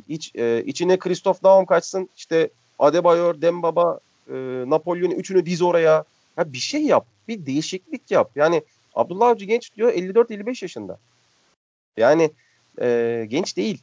iç, 0.07 0.35
e, 0.35 0.63
içine 0.65 0.99
Christoph 0.99 1.43
Daum 1.43 1.65
kaçsın. 1.65 2.09
İşte 2.17 2.49
Adebayor, 2.81 3.41
Dembaba, 3.41 3.99
e, 4.29 4.33
Napolyon 4.67 5.11
üçünü 5.11 5.45
diz 5.45 5.61
oraya. 5.61 6.03
Ya 6.37 6.53
bir 6.53 6.57
şey 6.57 6.83
yap. 6.83 7.05
Bir 7.27 7.45
değişiklik 7.45 8.11
yap. 8.11 8.31
Yani 8.35 8.63
Abdullah 8.95 9.27
Avcı 9.27 9.45
genç 9.45 9.75
diyor 9.75 9.93
54-55 9.93 10.65
yaşında. 10.65 10.97
Yani 11.97 12.31
e, 12.81 13.25
genç 13.29 13.57
değil. 13.57 13.81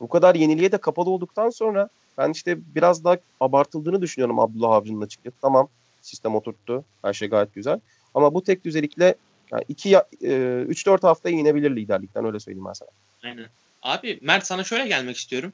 Bu 0.00 0.08
kadar 0.08 0.34
yeniliğe 0.34 0.72
de 0.72 0.78
kapalı 0.78 1.10
olduktan 1.10 1.50
sonra 1.50 1.88
ben 2.18 2.30
işte 2.30 2.58
biraz 2.74 3.04
daha 3.04 3.16
abartıldığını 3.40 4.02
düşünüyorum 4.02 4.38
Abdullah 4.38 4.70
Avcı'nın 4.72 5.00
açıkçası. 5.00 5.36
Tamam 5.42 5.68
sistem 6.02 6.34
oturttu. 6.34 6.84
Her 7.02 7.12
şey 7.12 7.28
gayet 7.28 7.54
güzel. 7.54 7.80
Ama 8.14 8.34
bu 8.34 8.44
tek 8.44 8.64
düzelikle 8.64 9.14
yani 9.52 9.62
3-4 9.62 10.98
e, 11.04 11.06
hafta 11.06 11.30
inebilir 11.30 11.76
liderlikten 11.76 12.24
öyle 12.24 12.40
söyleyeyim 12.40 12.66
ben 12.68 12.72
sana. 12.72 12.88
Aynen. 13.24 13.46
Abi 13.82 14.18
Mert 14.22 14.46
sana 14.46 14.64
şöyle 14.64 14.88
gelmek 14.88 15.16
istiyorum. 15.16 15.52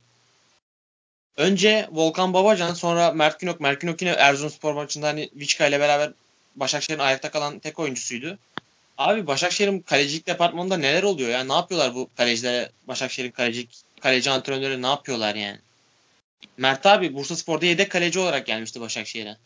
Önce 1.36 1.88
Volkan 1.92 2.34
Babacan 2.34 2.74
sonra 2.74 3.12
Mert 3.12 3.40
Günok. 3.40 3.60
Mert 3.60 3.80
Günok 3.80 4.02
yine 4.02 4.10
Erzurumspor 4.10 4.74
maçında 4.74 5.06
hani 5.06 5.30
Viçka 5.34 5.66
ile 5.66 5.80
beraber 5.80 6.12
Başakşehir'in 6.56 7.02
ayakta 7.02 7.30
kalan 7.30 7.58
tek 7.58 7.78
oyuncusuydu. 7.78 8.38
Abi 8.98 9.26
Başakşehir'in 9.26 9.80
kalecilik 9.80 10.26
departmanında 10.26 10.76
neler 10.76 11.02
oluyor 11.02 11.30
ya? 11.30 11.44
Ne 11.44 11.52
yapıyorlar 11.52 11.94
bu 11.94 12.08
kalecilere? 12.16 12.70
Başakşehir'in 12.88 13.30
kalecilik 13.30 13.70
kaleci 14.00 14.30
antrenörleri 14.30 14.82
ne 14.82 14.86
yapıyorlar 14.86 15.34
yani? 15.34 15.58
Mert 16.56 16.86
abi 16.86 17.14
Bursa 17.14 17.36
Spor'da 17.36 17.66
yedek 17.66 17.90
kaleci 17.90 18.18
olarak 18.18 18.46
gelmişti 18.46 18.80
Başakşehir'e. 18.80 19.36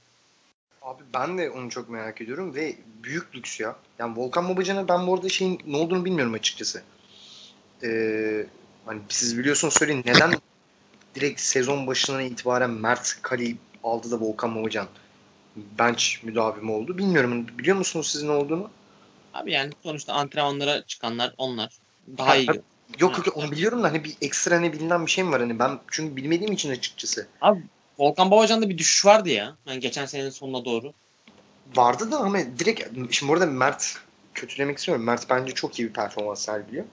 Abi 0.82 1.02
ben 1.14 1.38
de 1.38 1.50
onu 1.50 1.70
çok 1.70 1.88
merak 1.88 2.20
ediyorum 2.20 2.54
ve 2.54 2.76
büyük 3.02 3.34
lüks 3.34 3.60
ya. 3.60 3.76
Yani 3.98 4.16
Volkan 4.16 4.48
Babacan'a 4.48 4.88
ben 4.88 5.06
bu 5.06 5.14
arada 5.14 5.28
şeyin 5.28 5.60
ne 5.66 5.76
olduğunu 5.76 6.04
bilmiyorum 6.04 6.34
açıkçası. 6.34 6.82
Ee, 7.82 8.46
hani 8.86 9.00
siz 9.08 9.38
biliyorsunuz 9.38 9.74
söyleyin 9.74 10.02
neden 10.06 10.32
direkt 11.16 11.40
sezon 11.40 11.86
başından 11.86 12.24
itibaren 12.24 12.70
Mert 12.70 13.18
Kali 13.22 13.56
aldı 13.84 14.10
da 14.10 14.20
Volkan 14.20 14.56
Babacan 14.56 14.86
bench 15.56 16.04
müdavimi 16.22 16.70
oldu. 16.70 16.98
Bilmiyorum. 16.98 17.46
Biliyor 17.58 17.76
musunuz 17.76 18.10
sizin 18.10 18.28
olduğunu? 18.28 18.70
Abi 19.34 19.52
yani 19.52 19.72
sonuçta 19.82 20.12
antrenmanlara 20.12 20.82
çıkanlar 20.86 21.34
onlar. 21.38 21.72
Daha 22.18 22.28
ha, 22.28 22.36
iyi. 22.36 22.48
Yok 22.98 23.26
yok 23.26 23.36
onu 23.36 23.50
biliyorum 23.50 23.82
da 23.82 23.88
hani 23.88 24.04
bir 24.04 24.16
ekstra 24.20 24.60
ne 24.60 24.72
bilinen 24.72 25.06
bir 25.06 25.10
şey 25.10 25.24
mi 25.24 25.30
var 25.30 25.40
hani 25.40 25.58
ben 25.58 25.78
çünkü 25.90 26.16
bilmediğim 26.16 26.52
için 26.52 26.70
açıkçası. 26.70 27.28
Abi 27.40 27.62
Volkan 27.98 28.30
Babacan'da 28.30 28.68
bir 28.68 28.78
düşüş 28.78 29.06
vardı 29.06 29.28
ya. 29.28 29.56
Yani 29.66 29.80
geçen 29.80 30.06
senenin 30.06 30.30
sonuna 30.30 30.64
doğru. 30.64 30.92
Vardı 31.76 32.10
da 32.10 32.18
ama 32.18 32.38
direkt 32.38 32.82
şimdi 33.10 33.32
burada 33.32 33.46
Mert 33.46 33.94
kötülemek 34.34 34.78
istemiyorum. 34.78 35.06
Mert 35.06 35.30
bence 35.30 35.54
çok 35.54 35.78
iyi 35.78 35.88
bir 35.88 35.92
performans 35.92 36.44
sergiliyor. 36.44 36.84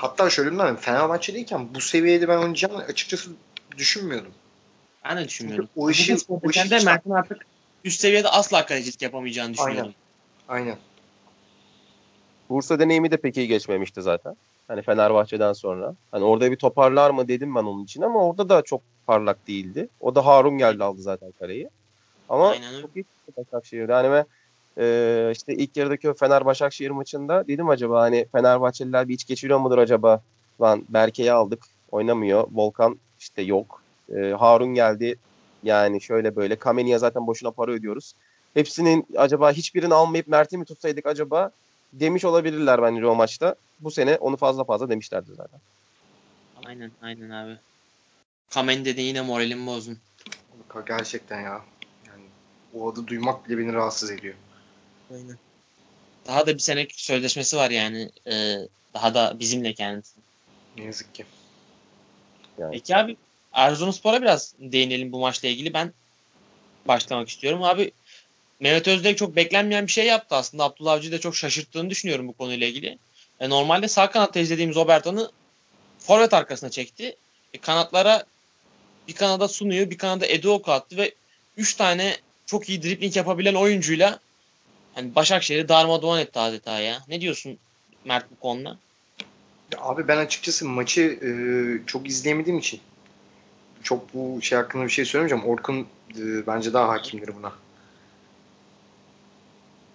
Hatta 0.00 0.30
şöyle 0.30 0.50
diyeyim 0.50 0.68
ben 0.68 0.76
Fenerbahçe'deyken 0.76 1.74
bu 1.74 1.80
seviyede 1.80 2.28
ben 2.28 2.38
oynayacağını 2.38 2.78
açıkçası 2.78 3.30
düşünmüyordum. 3.78 4.32
Ben 5.04 5.18
de 5.18 5.28
düşünmüyordum. 5.28 5.68
O 5.76 5.90
işi, 5.90 6.16
o 6.28 6.50
işi 6.50 6.70
de 6.70 6.78
Mert'in 6.84 7.10
artık 7.10 7.46
üst 7.84 8.00
seviyede 8.00 8.28
asla 8.28 8.66
kalecilik 8.66 9.02
yapamayacağını 9.02 9.54
düşünüyordum. 9.54 9.94
Aynen. 10.48 10.66
Aynen. 10.66 10.78
Bursa 12.48 12.78
deneyimi 12.78 13.10
de 13.10 13.16
pek 13.16 13.36
iyi 13.36 13.48
geçmemişti 13.48 14.02
zaten. 14.02 14.36
Hani 14.68 14.82
Fenerbahçe'den 14.82 15.52
sonra. 15.52 15.94
Hani 16.12 16.24
orada 16.24 16.50
bir 16.50 16.56
toparlar 16.56 17.10
mı 17.10 17.28
dedim 17.28 17.54
ben 17.54 17.64
onun 17.64 17.84
için 17.84 18.02
ama 18.02 18.24
orada 18.24 18.48
da 18.48 18.62
çok 18.62 18.82
parlak 19.06 19.46
değildi. 19.48 19.88
O 20.00 20.14
da 20.14 20.26
Harun 20.26 20.58
geldi 20.58 20.84
aldı 20.84 21.02
zaten 21.02 21.32
kaleyi. 21.32 21.70
Ama 22.28 22.50
Aynen. 22.50 22.80
çok 22.80 22.96
iyi 22.96 23.04
Başakşehir'de. 23.36 23.92
Hani 23.92 24.10
ve 24.12 24.24
e, 24.78 25.28
işte 25.32 25.54
ilk 25.54 25.76
yarıdaki 25.76 26.10
o 26.10 26.14
Fener 26.14 26.44
Başakşehir 26.44 26.90
maçında 26.90 27.48
dedim 27.48 27.68
acaba 27.68 28.00
hani 28.00 28.26
Fenerbahçeliler 28.32 29.08
bir 29.08 29.14
iç 29.14 29.26
geçiriyor 29.26 29.58
mudur 29.58 29.78
acaba? 29.78 30.22
Lan 30.60 30.84
Berke'yi 30.88 31.32
aldık 31.32 31.64
oynamıyor. 31.90 32.48
Volkan 32.52 32.98
işte 33.18 33.42
yok. 33.42 33.82
E, 34.16 34.20
Harun 34.20 34.74
geldi. 34.74 35.16
Yani 35.62 36.00
şöyle 36.00 36.36
böyle. 36.36 36.56
Kameni'ye 36.56 36.98
zaten 36.98 37.26
boşuna 37.26 37.50
para 37.50 37.70
ödüyoruz. 37.70 38.14
Hepsinin 38.54 39.06
acaba 39.16 39.52
hiçbirini 39.52 39.94
almayıp 39.94 40.28
Mert'i 40.28 40.58
mi 40.58 40.64
tutsaydık 40.64 41.06
acaba 41.06 41.50
demiş 41.92 42.24
olabilirler 42.24 42.82
bence 42.82 43.06
o 43.06 43.14
maçta. 43.14 43.54
Bu 43.80 43.90
sene 43.90 44.16
onu 44.16 44.36
fazla 44.36 44.64
fazla 44.64 44.88
demişlerdi 44.88 45.30
zaten. 45.34 45.60
Aynen 46.66 46.90
aynen 47.02 47.30
abi. 47.30 47.56
Kamen 48.50 48.84
dedi 48.84 49.00
yine 49.00 49.20
moralim 49.20 49.66
bozun. 49.66 49.98
Gerçekten 50.86 51.40
ya. 51.40 51.60
Yani 52.06 52.22
o 52.74 52.92
adı 52.92 53.06
duymak 53.06 53.48
bile 53.48 53.58
beni 53.58 53.72
rahatsız 53.72 54.10
ediyor. 54.10 54.34
Aynen. 55.14 55.38
Daha 56.26 56.46
da 56.46 56.54
bir 56.54 56.58
sene 56.58 56.86
sözleşmesi 56.92 57.56
var 57.56 57.70
yani. 57.70 58.10
Ee, 58.26 58.56
daha 58.94 59.14
da 59.14 59.36
bizimle 59.40 59.74
kendisi. 59.74 60.14
Ne 60.76 60.84
yazık 60.84 61.14
ki. 61.14 61.24
Yani. 62.58 62.72
Peki 62.72 62.96
abi 62.96 63.16
Erzurumspor'a 63.52 64.22
biraz 64.22 64.54
değinelim 64.58 65.12
bu 65.12 65.18
maçla 65.18 65.48
ilgili. 65.48 65.74
Ben 65.74 65.92
başlamak 66.88 67.28
istiyorum. 67.28 67.62
Abi 67.62 67.92
Mehmet 68.60 68.88
Özdek 68.88 69.18
çok 69.18 69.36
beklenmeyen 69.36 69.86
bir 69.86 69.92
şey 69.92 70.06
yaptı 70.06 70.34
aslında. 70.34 70.64
Abdullah 70.64 70.92
Avcı'yı 70.92 71.12
da 71.12 71.20
çok 71.20 71.36
şaşırttığını 71.36 71.90
düşünüyorum 71.90 72.28
bu 72.28 72.32
konuyla 72.32 72.66
ilgili. 72.66 72.98
E, 73.40 73.48
normalde 73.48 73.88
sağ 73.88 74.10
kanatta 74.10 74.40
izlediğimiz 74.40 74.76
Oberton'u 74.76 75.32
forvet 75.98 76.34
arkasına 76.34 76.70
çekti. 76.70 77.16
E, 77.54 77.58
kanatlara 77.58 78.24
bir 79.08 79.12
kanada 79.12 79.48
sunuyor, 79.48 79.90
bir 79.90 79.98
kanada 79.98 80.26
Eduoko 80.26 80.72
attı 80.72 80.96
ve 80.96 81.14
3 81.56 81.74
tane 81.74 82.16
çok 82.46 82.68
iyi 82.68 82.82
dribling 82.82 83.16
yapabilen 83.16 83.54
oyuncuyla 83.54 84.20
hani 84.98 85.14
Başakşehir'i 85.14 85.68
darmadağın 85.68 86.18
etti 86.18 86.38
adeta 86.38 86.78
ya. 86.80 86.98
Ne 87.08 87.20
diyorsun 87.20 87.58
Mert 88.04 88.30
bu 88.30 88.40
konuda? 88.40 88.78
Abi 89.78 90.08
ben 90.08 90.16
açıkçası 90.16 90.64
maçı 90.64 91.02
e, 91.02 91.30
çok 91.86 92.08
izleyemediğim 92.08 92.58
için 92.58 92.80
çok 93.82 94.14
bu 94.14 94.42
şey 94.42 94.58
hakkında 94.58 94.84
bir 94.84 94.90
şey 94.90 95.04
söylemeyeceğim. 95.04 95.44
Orkun 95.44 95.86
e, 96.18 96.46
bence 96.46 96.72
daha 96.72 96.88
hakimdir 96.88 97.30
buna. 97.34 97.52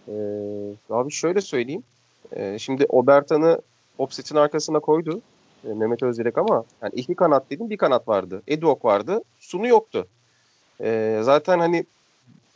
Ee, 0.07 0.13
abi 0.89 1.11
şöyle 1.11 1.41
söyleyeyim. 1.41 1.83
Ee, 2.35 2.59
şimdi 2.59 2.85
Obertan'ı 2.89 3.61
Opset'in 3.97 4.35
arkasına 4.35 4.79
koydu. 4.79 5.21
E, 5.65 5.67
Mehmet 5.67 6.03
Özdirek 6.03 6.37
ama 6.37 6.63
yani 6.81 6.91
iki 6.95 7.15
kanat 7.15 7.49
dedim 7.49 7.69
bir 7.69 7.77
kanat 7.77 8.07
vardı. 8.07 8.41
Edok 8.47 8.85
vardı. 8.85 9.21
Sunu 9.39 9.67
yoktu. 9.67 10.07
E, 10.81 11.19
zaten 11.23 11.59
hani 11.59 11.85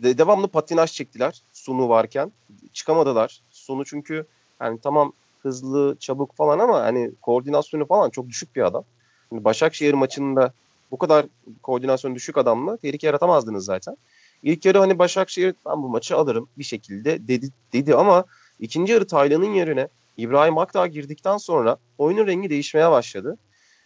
de, 0.04 0.18
devamlı 0.18 0.48
patinaj 0.48 0.92
çektiler 0.92 1.42
Sunu 1.54 1.90
varken. 1.90 2.32
Çıkamadılar. 2.74 3.42
Sunu 3.52 3.86
çünkü 3.86 4.26
yani 4.62 4.80
tamam 4.84 5.14
hızlı, 5.44 5.98
çabuk 6.00 6.36
falan 6.36 6.60
ama 6.60 6.82
hani 6.82 7.12
koordinasyonu 7.22 7.86
falan 7.86 8.10
çok 8.10 8.30
düşük 8.30 8.56
bir 8.56 8.62
adam. 8.62 8.84
Şimdi 9.30 9.44
Başakşehir 9.44 9.94
maçında 9.94 10.54
bu 10.92 10.98
kadar 10.98 11.26
koordinasyon 11.64 12.16
düşük 12.16 12.38
adamla 12.38 12.78
tehlike 12.78 13.08
yaratamazdınız 13.08 13.66
zaten. 13.66 13.98
İlk 14.44 14.66
yarı 14.66 14.80
hani 14.80 15.00
Başakşehir 15.00 15.56
ben 15.66 15.84
bu 15.84 15.90
maçı 15.90 16.18
alırım 16.18 16.50
bir 16.58 16.64
şekilde 16.64 17.28
dedi, 17.28 17.50
dedi 17.74 17.96
ama 17.96 18.26
ikinci 18.60 18.94
yarı 18.94 19.08
Taylan'ın 19.08 19.54
yerine 19.54 19.88
İbrahim 20.18 20.58
Akdağ 20.58 20.88
girdikten 20.88 21.38
sonra 21.38 21.78
oyunun 21.98 22.28
rengi 22.28 22.50
değişmeye 22.50 22.92
başladı. 22.92 23.38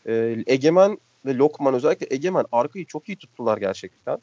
Ee, 0.05 0.38
Egemen 0.47 0.97
ve 1.26 1.36
Lokman 1.36 1.74
özellikle 1.74 2.16
Egemen 2.16 2.45
arkayı 2.51 2.86
çok 2.86 3.09
iyi 3.09 3.16
tuttular 3.16 3.57
gerçekten. 3.57 4.18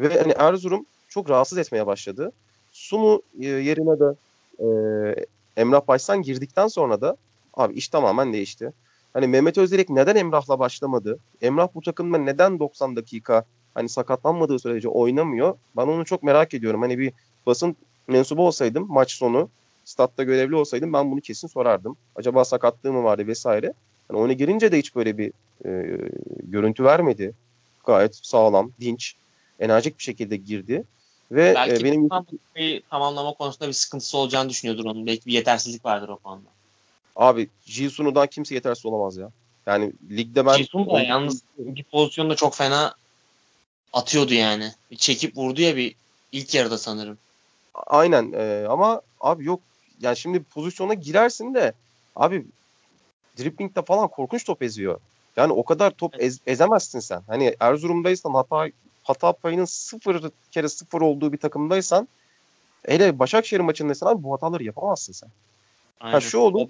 Ve 0.00 0.18
hani 0.18 0.32
Erzurum 0.38 0.86
çok 1.08 1.30
rahatsız 1.30 1.58
etmeye 1.58 1.86
başladı. 1.86 2.32
Sunu 2.72 3.22
e, 3.40 3.46
yerine 3.46 4.00
de 4.00 4.14
e, 4.58 4.66
Emrah 5.56 5.88
Başsan 5.88 6.22
girdikten 6.22 6.68
sonra 6.68 7.00
da 7.00 7.16
abi 7.54 7.74
iş 7.74 7.88
tamamen 7.88 8.32
değişti. 8.32 8.72
Hani 9.12 9.26
Mehmet 9.26 9.58
Özdirek 9.58 9.90
neden 9.90 10.16
Emrah'la 10.16 10.58
başlamadı? 10.58 11.18
Emrah 11.42 11.68
bu 11.74 11.80
takımda 11.80 12.18
neden 12.18 12.58
90 12.58 12.96
dakika 12.96 13.44
hani 13.74 13.88
sakatlanmadığı 13.88 14.58
sürece 14.58 14.88
oynamıyor? 14.88 15.56
Ben 15.76 15.86
onu 15.86 16.04
çok 16.04 16.22
merak 16.22 16.54
ediyorum. 16.54 16.82
Hani 16.82 16.98
bir 16.98 17.12
basın 17.46 17.76
mensubu 18.08 18.46
olsaydım 18.46 18.86
maç 18.88 19.12
sonu 19.12 19.48
statta 19.84 20.22
görevli 20.22 20.54
olsaydım 20.54 20.92
ben 20.92 21.10
bunu 21.10 21.20
kesin 21.20 21.48
sorardım. 21.48 21.96
Acaba 22.16 22.44
sakatlığı 22.44 22.92
mı 22.92 23.04
vardı 23.04 23.26
vesaire. 23.26 23.72
Hani 24.08 24.18
oyuna 24.18 24.32
girince 24.32 24.72
de 24.72 24.78
hiç 24.78 24.96
böyle 24.96 25.18
bir 25.18 25.32
e, 25.64 25.98
görüntü 26.42 26.84
vermedi. 26.84 27.34
Gayet 27.86 28.16
sağlam, 28.16 28.72
dinç, 28.80 29.14
enerjik 29.60 29.98
bir 29.98 30.02
şekilde 30.02 30.36
girdi. 30.36 30.84
Ve 31.32 31.54
Belki 31.54 31.82
e, 31.82 31.84
benim 31.84 32.08
bir 32.56 32.82
tamamlama 32.90 33.32
konusunda 33.32 33.68
bir 33.68 33.72
sıkıntısı 33.72 34.18
olacağını 34.18 34.50
düşünüyordur 34.50 34.84
onun. 34.84 35.06
Belki 35.06 35.26
bir 35.26 35.32
yetersizlik 35.32 35.84
vardır 35.84 36.08
o 36.08 36.16
konuda. 36.16 36.48
abi 37.16 37.48
Jisunu'dan 37.66 38.26
kimse 38.26 38.54
yetersiz 38.54 38.86
olamaz 38.86 39.16
ya. 39.16 39.30
Yani 39.66 39.92
ligde 40.10 40.46
ben 40.46 40.56
Jisun 40.56 40.90
da 40.90 41.00
yalnız 41.00 41.42
bir 41.58 41.82
pozisyonda 41.82 42.34
çok 42.36 42.54
fena 42.54 42.94
atıyordu 43.92 44.34
yani. 44.34 44.72
Bir 44.90 44.96
çekip 44.96 45.36
vurdu 45.36 45.60
ya 45.60 45.76
bir 45.76 45.94
ilk 46.32 46.54
yarıda 46.54 46.78
sanırım. 46.78 47.18
aynen 47.74 48.32
e, 48.32 48.66
ama 48.68 49.02
abi 49.20 49.44
yok 49.44 49.60
yani 50.00 50.16
şimdi 50.16 50.42
pozisyona 50.42 50.94
girersin 50.94 51.54
de 51.54 51.72
abi 52.16 52.46
driplingde 53.38 53.82
falan 53.82 54.08
korkunç 54.08 54.44
top 54.44 54.62
eziyor. 54.62 55.00
Yani 55.36 55.52
o 55.52 55.64
kadar 55.64 55.90
top 55.90 56.14
ez, 56.18 56.38
ezemezsin 56.46 57.00
sen. 57.00 57.22
Hani 57.26 57.56
Erzurum'daysan 57.60 58.34
hata 58.34 58.68
hata 59.08 59.32
payının 59.32 59.64
sıfır 59.64 60.30
kere 60.50 60.68
sıfır 60.68 61.00
olduğu 61.00 61.32
bir 61.32 61.38
takımdaysan 61.38 62.08
hele 62.86 63.18
Başakşehir 63.18 63.60
maçındaysan 63.60 64.06
abi 64.06 64.22
bu 64.22 64.32
hataları 64.32 64.64
yapamazsın 64.64 65.12
sen. 65.12 65.28
Aynen. 66.00 66.12
Ha 66.12 66.20
şu 66.20 66.38
olur. 66.38 66.68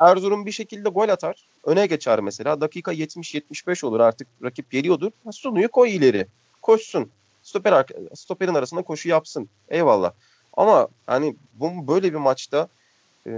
Erzurum 0.00 0.46
bir 0.46 0.52
şekilde 0.52 0.88
gol 0.88 1.08
atar. 1.08 1.44
Öne 1.64 1.86
geçer 1.86 2.20
mesela. 2.20 2.60
Dakika 2.60 2.92
70-75 2.92 3.86
olur 3.86 4.00
artık 4.00 4.28
rakip 4.42 4.70
geliyordur. 4.70 5.10
Sunuyu 5.32 5.68
koy 5.68 5.96
ileri. 5.96 6.26
Koşsun. 6.62 7.10
Stoper 7.42 7.86
stoperin 8.14 8.54
arasında 8.54 8.82
koşu 8.82 9.08
yapsın. 9.08 9.48
Eyvallah. 9.68 10.12
Ama 10.56 10.88
hani 11.06 11.36
bu 11.54 11.88
böyle 11.88 12.12
bir 12.12 12.18
maçta 12.18 12.68
e, 13.26 13.30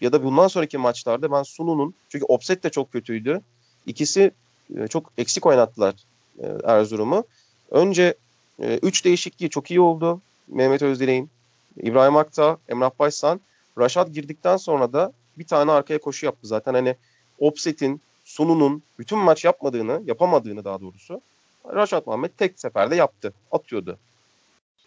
ya 0.00 0.12
da 0.12 0.24
bundan 0.24 0.48
sonraki 0.48 0.78
maçlarda 0.78 1.32
ben 1.32 1.42
Sunu'nun 1.42 1.94
çünkü 2.08 2.24
offset 2.24 2.62
de 2.64 2.70
çok 2.70 2.92
kötüydü. 2.92 3.40
İkisi 3.86 4.30
e, 4.76 4.88
çok 4.88 5.12
eksik 5.18 5.46
oynattılar 5.46 5.94
e, 6.38 6.46
Erzurum'u. 6.64 7.24
Önce 7.70 8.14
3 8.58 9.04
değişikliği 9.04 9.50
çok 9.50 9.70
iyi 9.70 9.80
oldu. 9.80 10.20
Mehmet 10.48 10.82
Özdilek'in, 10.82 11.30
İbrahim 11.76 12.16
Akta, 12.16 12.58
Emrah 12.68 12.90
Başsan. 12.98 13.40
Raşat 13.78 14.14
girdikten 14.14 14.56
sonra 14.56 14.92
da 14.92 15.12
bir 15.38 15.46
tane 15.46 15.70
arkaya 15.70 15.98
koşu 15.98 16.26
yaptı. 16.26 16.46
Zaten 16.46 16.74
hani 16.74 16.96
Offset'in, 17.38 18.00
Sunu'nun 18.24 18.82
bütün 18.98 19.18
maç 19.18 19.44
yapmadığını, 19.44 20.02
yapamadığını 20.06 20.64
daha 20.64 20.80
doğrusu 20.80 21.20
Raşat 21.66 22.06
Muhammed 22.06 22.30
tek 22.38 22.60
seferde 22.60 22.96
yaptı. 22.96 23.32
Atıyordu. 23.52 23.98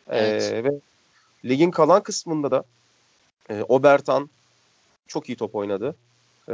Evet. 0.09 0.43
Ee, 0.43 0.63
ve 0.63 0.69
ligin 1.45 1.71
kalan 1.71 2.03
kısmında 2.03 2.51
da 2.51 2.63
e, 3.49 3.63
Obertan 3.67 4.29
çok 5.07 5.29
iyi 5.29 5.35
top 5.35 5.55
oynadı. 5.55 5.95
Ee, 6.49 6.53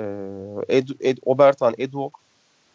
Ed, 0.68 0.88
Ed, 1.00 1.18
Obertan, 1.26 1.76
Eduok 1.78 2.20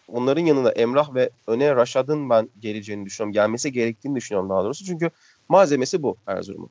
onların 0.08 0.42
yanında 0.42 0.72
Emrah 0.72 1.14
ve 1.14 1.30
öne 1.46 1.76
Raşad'ın 1.76 2.30
ben 2.30 2.48
geleceğini 2.60 3.06
düşünüyorum. 3.06 3.32
Gelmesi 3.32 3.72
gerektiğini 3.72 4.16
düşünüyorum 4.16 4.50
daha 4.50 4.64
doğrusu. 4.64 4.84
Çünkü 4.84 5.10
malzemesi 5.48 6.02
bu 6.02 6.16
Erzurum'un. 6.26 6.70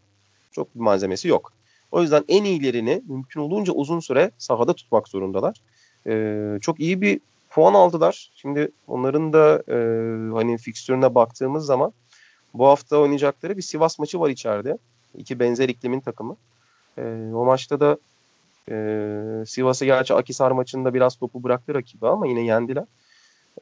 Çok 0.51 0.75
bir 0.75 0.79
malzemesi 0.79 1.27
yok. 1.27 1.51
O 1.91 2.01
yüzden 2.01 2.23
en 2.27 2.43
iyilerini 2.43 3.01
mümkün 3.07 3.39
olduğunca 3.39 3.73
uzun 3.73 3.99
süre 3.99 4.31
sahada 4.37 4.73
tutmak 4.73 5.07
zorundalar. 5.07 5.61
Ee, 6.07 6.57
çok 6.61 6.79
iyi 6.79 7.01
bir 7.01 7.19
puan 7.49 7.73
aldılar. 7.73 8.31
Şimdi 8.35 8.71
onların 8.87 9.33
da 9.33 9.63
e, 9.67 9.75
hani 10.33 10.57
fikstürüne 10.57 11.15
baktığımız 11.15 11.65
zaman 11.65 11.93
bu 12.53 12.67
hafta 12.67 12.97
oynayacakları 12.97 13.57
bir 13.57 13.61
Sivas 13.61 13.99
maçı 13.99 14.19
var 14.19 14.29
içeride. 14.29 14.77
İki 15.17 15.39
benzer 15.39 15.69
iklimin 15.69 15.99
takımı. 15.99 16.35
Ee, 16.97 17.01
o 17.33 17.45
maçta 17.45 17.79
da 17.79 17.97
e, 18.69 18.75
Sivas'ı 19.45 19.85
gerçi 19.85 20.13
Akisar 20.13 20.51
maçında 20.51 20.93
biraz 20.93 21.15
topu 21.15 21.43
bıraktı 21.43 21.75
rakibi 21.75 22.07
ama 22.07 22.27
yine 22.27 22.41
yendiler. 22.45 22.85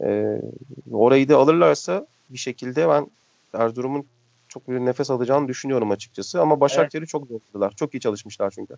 Ee, 0.04 0.42
orayı 0.92 1.30
da 1.30 1.38
alırlarsa 1.38 2.08
bir 2.30 2.38
şekilde 2.38 2.90
ben 2.90 3.08
Erzurum'un 3.54 4.06
çok 4.48 4.70
bir 4.70 4.74
nefes 4.74 5.10
alacağını 5.10 5.48
düşünüyorum 5.48 5.92
açıkçası. 5.92 6.42
Ama 6.42 6.60
Başakşehir'i 6.60 7.08
çok 7.08 7.28
zorladılar. 7.28 7.74
Çok 7.76 7.96
iyi 7.96 8.00
çalışmışlar 8.00 8.52
çünkü. 8.52 8.76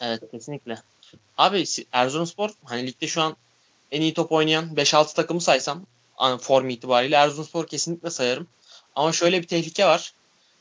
Evet 0.00 0.30
kesinlikle. 0.30 0.78
Abi 1.38 1.64
Erzurumspor 1.92 2.50
hani 2.64 2.86
ligde 2.86 3.06
şu 3.06 3.22
an 3.22 3.36
en 3.92 4.00
iyi 4.00 4.14
top 4.14 4.32
oynayan 4.32 4.64
5-6 4.74 5.14
takımı 5.14 5.40
saysam 5.40 5.86
form 6.40 6.68
itibariyle 6.68 7.16
Erzurumspor 7.16 7.66
kesinlikle 7.66 8.10
sayarım. 8.10 8.46
Ama 8.96 9.12
şöyle 9.12 9.42
bir 9.42 9.46
tehlike 9.46 9.86
var. 9.86 10.12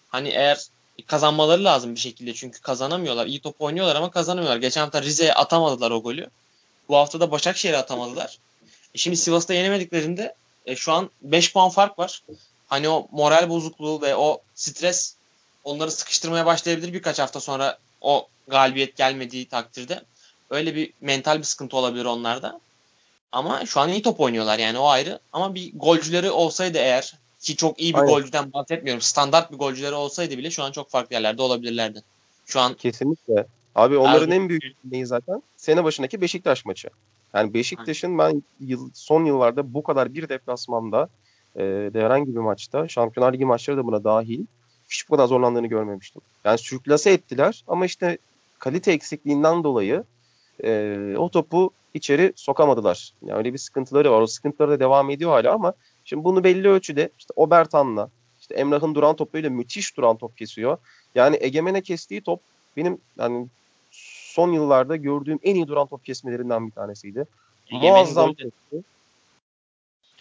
Hani 0.10 0.30
eğer 0.30 0.68
kazanmaları 1.08 1.64
lazım 1.64 1.96
bir 1.96 2.00
şekilde 2.00 2.34
çünkü 2.34 2.62
kazanamıyorlar. 2.62 3.26
İyi 3.26 3.40
top 3.40 3.62
oynuyorlar 3.62 3.96
ama 3.96 4.12
kazanamıyorlar. 4.12 4.62
Geçen 4.62 4.82
hafta 4.82 5.02
Rize'ye 5.02 5.34
atamadılar 5.34 5.92
o 5.92 6.04
golü. 6.04 6.28
Bu 6.90 6.98
hafta 6.98 7.20
da 7.20 7.32
Başakşehir'e 7.32 7.78
atamadılar. 7.78 8.40
Şimdi 8.96 9.18
Sivas'ta 9.18 9.54
yenemediklerinde 9.54 10.36
e, 10.66 10.76
şu 10.76 10.92
an 10.92 11.10
5 11.22 11.54
puan 11.54 11.70
fark 11.70 12.00
var. 12.00 12.24
Hani 12.68 12.90
o 12.90 13.08
moral 13.12 13.50
bozukluğu 13.50 14.02
ve 14.02 14.16
o 14.16 14.42
stres 14.56 15.16
onları 15.64 15.92
sıkıştırmaya 15.92 16.46
başlayabilir 16.46 16.94
birkaç 16.94 17.20
hafta 17.20 17.40
sonra 17.40 17.78
o 18.02 18.28
galibiyet 18.48 18.96
gelmediği 18.96 19.46
takdirde. 19.46 20.02
Öyle 20.50 20.76
bir 20.76 20.94
mental 21.02 21.38
bir 21.38 21.44
sıkıntı 21.44 21.78
olabilir 21.78 22.06
onlarda. 22.06 22.60
Ama 23.32 23.66
şu 23.66 23.80
an 23.80 23.90
iyi 23.90 24.02
top 24.02 24.20
oynuyorlar 24.20 24.60
yani 24.60 24.78
o 24.78 24.88
ayrı. 24.88 25.20
Ama 25.34 25.56
bir 25.56 25.72
golcüleri 25.74 26.32
olsaydı 26.32 26.78
eğer 26.78 27.14
ki 27.40 27.56
çok 27.56 27.82
iyi 27.82 27.94
bir 27.94 28.00
Aynen. 28.00 28.10
golcüden 28.10 28.54
bahsetmiyorum. 28.54 29.02
Standart 29.02 29.52
bir 29.52 29.58
golcüleri 29.58 29.94
olsaydı 29.94 30.38
bile 30.38 30.52
şu 30.52 30.64
an 30.64 30.72
çok 30.72 30.90
farklı 30.90 31.14
yerlerde 31.16 31.42
olabilirlerdi. 31.42 32.04
Şu 32.46 32.60
an 32.60 32.74
Kesinlikle. 32.74 33.46
Abi 33.76 33.98
onların 33.98 34.32
en 34.32 34.50
büyük 34.50 34.64
neyi 34.92 35.06
zaten 35.06 35.44
sene 35.58 35.84
başındaki 35.84 36.22
Beşiktaş 36.22 36.66
maçı. 36.66 36.90
Yani 37.34 37.54
Beşiktaş'ın 37.54 38.18
ben 38.18 38.44
yıl, 38.60 38.90
son 38.94 39.26
yıllarda 39.26 39.74
bu 39.74 39.84
kadar 39.84 40.14
bir 40.14 40.30
deplasmanda 40.30 41.10
e, 41.56 41.62
de 41.64 42.02
herhangi 42.02 42.36
bir 42.36 42.40
maçta 42.40 42.88
Şampiyonlar 42.88 43.34
Ligi 43.34 43.46
maçları 43.46 43.78
da 43.78 43.86
buna 43.86 44.04
dahil 44.04 44.46
hiç 44.90 45.10
bu 45.10 45.16
kadar 45.16 45.28
zorlandığını 45.28 45.68
görmemiştim. 45.68 46.22
Yani 46.46 46.58
sürklase 46.58 47.12
ettiler 47.12 47.64
ama 47.68 47.86
işte 47.86 48.18
kalite 48.60 48.92
eksikliğinden 48.92 49.64
dolayı 49.64 50.04
e, 50.64 50.98
o 51.18 51.30
topu 51.30 51.72
içeri 51.94 52.34
sokamadılar. 52.36 53.14
Yani 53.22 53.38
öyle 53.38 53.54
bir 53.54 53.58
sıkıntıları 53.58 54.12
var. 54.12 54.22
O 54.22 54.28
sıkıntıları 54.28 54.72
da 54.72 54.80
devam 54.80 55.10
ediyor 55.10 55.32
hala 55.32 55.54
ama 55.54 55.74
şimdi 56.06 56.24
bunu 56.24 56.44
belli 56.44 56.68
ölçüde 56.68 57.10
işte 57.18 57.34
Obertan'la 57.36 58.10
işte 58.40 58.56
Emrah'ın 58.56 58.96
duran 58.96 59.16
topuyla 59.16 59.50
müthiş 59.50 59.98
duran 59.98 60.18
top 60.18 60.38
kesiyor. 60.38 60.78
Yani 61.16 61.38
Egemen'e 61.40 61.82
kestiği 61.82 62.22
top 62.22 62.40
benim 62.78 62.98
yani 63.18 63.48
son 64.34 64.52
yıllarda 64.52 64.96
gördüğüm 64.96 65.40
en 65.44 65.56
iyi 65.56 65.68
duran 65.68 65.88
top 65.88 66.06
kesmelerinden 66.06 66.68
bir 66.68 66.72
tanesiydi. 66.72 67.26
Egemen'in 67.68 67.94
Muazzam 67.94 68.34
kesti. 68.34 68.84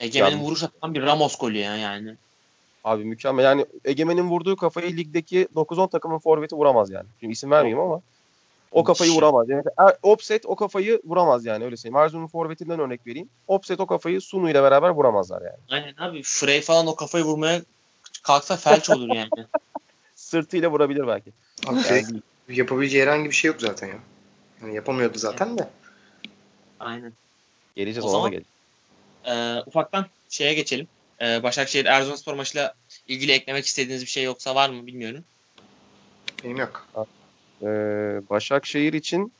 Egemen'in 0.00 0.36
Yani- 0.36 0.44
vuruş 0.44 0.62
atan 0.62 0.94
bir 0.94 1.02
Ramos 1.02 1.38
golü 1.38 1.58
ya 1.58 1.76
yani. 1.76 2.16
Abi 2.84 3.04
mükemmel. 3.04 3.44
Yani 3.44 3.66
Egemen'in 3.84 4.28
vurduğu 4.30 4.56
kafayı 4.56 4.96
ligdeki 4.96 5.48
9-10 5.54 5.88
takımın 5.90 6.18
forveti 6.18 6.56
vuramaz 6.56 6.90
yani. 6.90 7.06
Şimdi 7.20 7.32
isim 7.32 7.50
vermeyeyim 7.50 7.80
ama 7.80 8.00
o 8.72 8.84
kafayı 8.84 9.12
vuramaz. 9.12 9.48
Yani 9.48 9.62
er- 9.78 9.96
Offset 10.02 10.46
o 10.46 10.56
kafayı 10.56 11.00
vuramaz 11.04 11.44
yani 11.44 11.64
öyle 11.64 11.76
söyleyeyim. 11.76 12.04
Erzurum'un 12.04 12.26
forvetinden 12.28 12.80
örnek 12.80 13.06
vereyim. 13.06 13.28
Offset 13.48 13.80
o 13.80 13.86
kafayı 13.86 14.20
Sunu 14.20 14.50
ile 14.50 14.62
beraber 14.62 14.88
vuramazlar 14.88 15.42
yani. 15.42 15.56
Aynen 15.70 15.94
abi. 15.96 16.22
Frey 16.24 16.60
falan 16.60 16.86
o 16.86 16.94
kafayı 16.94 17.24
vurmaya 17.24 17.62
kalksa 18.22 18.56
felç 18.56 18.90
olur 18.90 19.08
yani. 19.14 19.28
Sırtıyla 20.14 20.70
vurabilir 20.70 21.06
belki. 21.06 21.30
Abi 21.66 21.74
Yani 21.74 21.82
Frey 21.82 22.02
yapabileceği 22.48 23.02
herhangi 23.02 23.30
bir 23.30 23.34
şey 23.34 23.48
yok 23.48 23.60
zaten 23.60 23.86
ya. 23.88 23.98
Yani 24.62 24.74
yapamıyordu 24.74 25.18
zaten 25.18 25.58
de. 25.58 25.68
Aynen. 26.80 27.12
geleceğiz 27.76 28.04
O 28.04 28.08
ona 28.08 28.12
da 28.12 28.16
zaman- 28.18 28.30
geleceğiz. 28.30 28.52
Ee, 29.24 29.62
ufaktan 29.66 30.06
şeye 30.28 30.54
geçelim. 30.54 30.88
e, 31.20 31.42
Başakşehir 31.42 31.84
Erzurumspor 31.84 32.34
maçıyla 32.34 32.74
ilgili 33.08 33.32
eklemek 33.32 33.66
istediğiniz 33.66 34.02
bir 34.02 34.08
şey 34.08 34.24
yoksa 34.24 34.54
var 34.54 34.70
mı 34.70 34.86
bilmiyorum. 34.86 35.24
Benim 36.44 36.56
yok. 36.56 36.86
Ee, 37.62 37.66
Başakşehir 38.30 38.92
için 38.92 39.32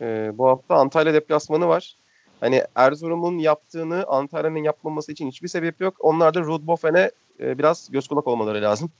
e, 0.00 0.30
bu 0.34 0.48
hafta 0.48 0.74
Antalya 0.74 1.14
deplasmanı 1.14 1.68
var. 1.68 1.96
Hani 2.40 2.62
Erzurum'un 2.74 3.38
yaptığını 3.38 4.04
Antalya'nın 4.06 4.62
yapmaması 4.64 5.12
için 5.12 5.28
hiçbir 5.28 5.48
sebep 5.48 5.80
yok. 5.80 5.96
Onlar 5.98 6.34
da 6.34 6.40
Rudbofen'e 6.40 7.10
e, 7.40 7.58
biraz 7.58 7.90
göz 7.90 8.08
kulak 8.08 8.26
olmaları 8.26 8.62
lazım. 8.62 8.90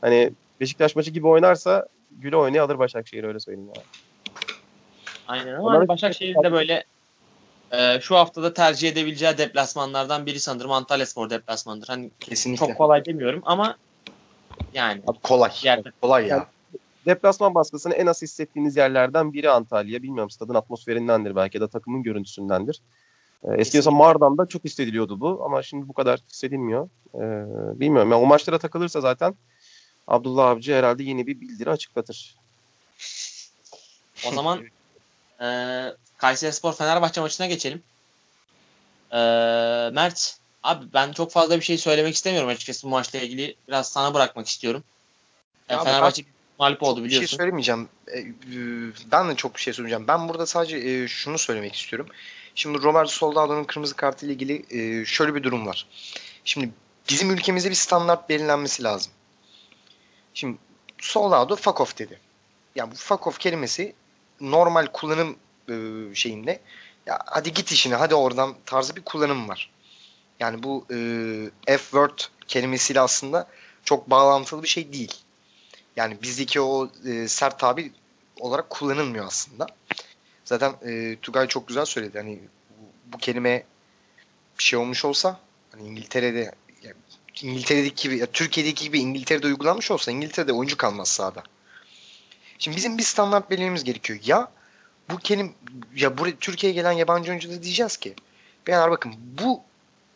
Hani 0.00 0.32
Beşiktaş 0.60 0.96
maçı 0.96 1.10
gibi 1.10 1.26
oynarsa 1.26 1.86
güle 2.10 2.36
oynaya 2.36 2.64
alır 2.64 2.78
Başakşehir 2.78 3.24
öyle 3.24 3.40
söyleyeyim 3.40 3.70
yani. 3.76 3.84
Aynen 5.28 5.54
ama 5.54 5.62
Onlar- 5.62 5.76
hani 5.78 5.88
Başakşehir'in 5.88 6.42
de 6.42 6.52
böyle 6.52 6.84
e, 7.72 8.00
şu 8.00 8.16
haftada 8.16 8.54
tercih 8.54 8.88
edebileceği 8.88 9.38
deplasmanlardan 9.38 10.26
biri 10.26 10.40
sanırım 10.40 10.70
Antalya 10.72 11.06
Spor 11.06 11.30
deplasmanıdır. 11.30 11.86
Hani 11.88 12.10
Kesinlikle. 12.20 12.66
çok 12.66 12.76
kolay 12.76 13.04
demiyorum 13.04 13.42
ama 13.44 13.76
yani 14.74 15.02
Abi 15.06 15.18
kolay. 15.22 15.50
Yerde. 15.62 15.90
Kolay 16.00 16.22
ya. 16.26 16.28
Yani- 16.36 16.46
Deplasman 17.06 17.54
baskısını 17.54 17.94
en 17.94 18.06
az 18.06 18.22
hissettiğiniz 18.22 18.76
yerlerden 18.76 19.32
biri 19.32 19.50
Antalya. 19.50 20.02
Bilmiyorum 20.02 20.30
stadın 20.30 20.54
atmosferindendir 20.54 21.36
belki 21.36 21.56
ya 21.56 21.60
da 21.60 21.68
takımın 21.68 22.02
görüntüsündendir. 22.02 22.80
Ee, 23.44 23.54
eskiden 23.54 23.92
Mardan'da 23.94 24.46
çok 24.46 24.64
hissediliyordu 24.64 25.20
bu 25.20 25.42
ama 25.44 25.62
şimdi 25.62 25.88
bu 25.88 25.92
kadar 25.92 26.20
hissedilmiyor. 26.30 26.88
Ee, 27.14 27.18
bilmiyorum. 27.80 28.10
Yani 28.12 28.22
o 28.22 28.26
maçlara 28.26 28.58
takılırsa 28.58 29.00
zaten 29.00 29.34
Abdullah 30.08 30.48
Avcı 30.48 30.74
herhalde 30.74 31.02
yeni 31.02 31.26
bir 31.26 31.40
bildiri 31.40 31.70
açıklatır. 31.70 32.36
o 34.26 34.32
zaman 34.32 34.64
e, 35.40 35.46
Kayseri 36.18 36.52
Spor 36.52 36.72
Fenerbahçe 36.72 37.20
maçına 37.20 37.46
geçelim. 37.46 37.82
E, 39.12 39.18
Mert 39.92 40.38
abi 40.62 40.86
ben 40.94 41.12
çok 41.12 41.32
fazla 41.32 41.56
bir 41.56 41.64
şey 41.64 41.78
söylemek 41.78 42.14
istemiyorum 42.14 42.48
açıkçası 42.48 42.86
bu 42.86 42.90
maçla 42.90 43.18
ilgili. 43.18 43.56
Biraz 43.68 43.88
sana 43.88 44.14
bırakmak 44.14 44.46
istiyorum. 44.46 44.84
E, 45.68 45.74
Abi 45.74 45.84
Fenerbahçe 45.84 46.22
mağlup 46.58 46.82
oldu 46.82 47.04
bir 47.04 47.10
şey 47.10 47.16
biliyorsun. 47.16 47.36
söylemeyeceğim. 47.36 47.88
E, 48.06 48.18
e, 48.18 48.24
Ben 49.12 49.28
de 49.28 49.36
çok 49.36 49.54
bir 49.54 49.60
şey 49.60 49.72
söyleyeceğim. 49.72 50.08
Ben 50.08 50.28
burada 50.28 50.46
sadece 50.46 50.76
e, 50.76 51.08
şunu 51.08 51.38
söylemek 51.38 51.74
istiyorum. 51.74 52.08
Şimdi 52.54 52.82
Roberto 52.82 53.10
Soldado'nun 53.10 53.64
kırmızı 53.64 53.96
kartı 53.96 54.26
ile 54.26 54.32
ilgili 54.32 54.64
e, 54.70 55.04
şöyle 55.04 55.34
bir 55.34 55.42
durum 55.42 55.66
var. 55.66 55.86
Şimdi 56.44 56.70
bizim 57.08 57.30
ülkemizde 57.30 57.70
bir 57.70 57.74
standart 57.74 58.28
belirlenmesi 58.28 58.82
lazım. 58.82 59.12
Şimdi 60.38 60.58
Soldado 60.98 61.56
fuck 61.56 61.80
off 61.80 61.98
dedi. 61.98 62.20
Yani 62.74 62.90
bu 62.90 62.94
fuck 62.96 63.26
off 63.26 63.38
kelimesi 63.38 63.94
normal 64.40 64.86
kullanım 64.86 65.36
e, 65.68 65.74
şeyinde 66.14 66.60
ya 67.06 67.18
hadi 67.26 67.52
git 67.52 67.72
işine 67.72 67.94
hadi 67.94 68.14
oradan 68.14 68.54
tarzı 68.66 68.96
bir 68.96 69.02
kullanım 69.02 69.48
var. 69.48 69.70
Yani 70.40 70.62
bu 70.62 70.86
e, 70.90 70.96
F-word 71.66 72.18
kelimesiyle 72.48 73.00
aslında 73.00 73.48
çok 73.84 74.10
bağlantılı 74.10 74.62
bir 74.62 74.68
şey 74.68 74.92
değil. 74.92 75.14
Yani 75.96 76.22
bizdeki 76.22 76.60
o 76.60 76.88
e, 77.06 77.28
sert 77.28 77.58
tabir 77.58 77.90
olarak 78.40 78.70
kullanılmıyor 78.70 79.26
aslında. 79.26 79.66
Zaten 80.44 80.74
e, 80.86 81.16
Tugay 81.22 81.46
çok 81.48 81.68
güzel 81.68 81.84
söyledi. 81.84 82.18
Hani 82.18 82.40
bu, 82.70 83.12
bu 83.12 83.18
kelime 83.18 83.64
bir 84.58 84.64
şey 84.64 84.78
olmuş 84.78 85.04
olsa 85.04 85.40
hani 85.72 85.88
İngiltere'de 85.88 86.52
İngiltere'deki 87.42 88.08
gibi 88.08 88.26
Türkiye'deki 88.32 88.84
gibi 88.84 88.98
İngiltere'de 88.98 89.46
uygulanmış 89.46 89.90
olsa 89.90 90.10
İngiltere'de 90.10 90.52
oyuncu 90.52 90.76
kalmaz 90.76 91.08
sahada. 91.08 91.42
Şimdi 92.58 92.76
bizim 92.76 92.98
bir 92.98 93.02
standart 93.02 93.50
belirlememiz 93.50 93.84
gerekiyor. 93.84 94.18
Ya 94.24 94.50
bu 95.10 95.18
kelim 95.18 95.54
ya 95.96 96.18
buraya 96.18 96.36
Türkiye'ye 96.36 96.74
gelen 96.74 96.92
yabancı 96.92 97.30
oyuncuda 97.30 97.62
diyeceğiz 97.62 97.96
ki 97.96 98.14
beyler 98.66 98.90
bakın 98.90 99.14
bu 99.18 99.60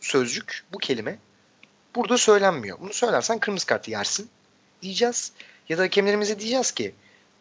sözcük, 0.00 0.64
bu 0.72 0.78
kelime 0.78 1.18
burada 1.94 2.18
söylenmiyor. 2.18 2.80
Bunu 2.80 2.92
söylersen 2.92 3.38
kırmızı 3.38 3.66
kartı 3.66 3.90
yersin 3.90 4.30
diyeceğiz. 4.82 5.32
Ya 5.68 5.78
da 5.78 5.82
hakemlerimize 5.82 6.40
diyeceğiz 6.40 6.70
ki 6.70 6.94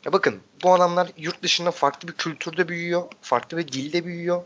ya 0.06 0.14
bakın 0.14 0.42
bu 0.64 0.74
adamlar 0.74 1.12
yurt 1.18 1.44
dışında 1.44 1.72
farklı 1.72 2.08
bir 2.08 2.14
kültürde 2.14 2.68
büyüyor. 2.68 3.04
Farklı 3.22 3.58
bir 3.58 3.68
dilde 3.68 4.06
büyüyor. 4.06 4.44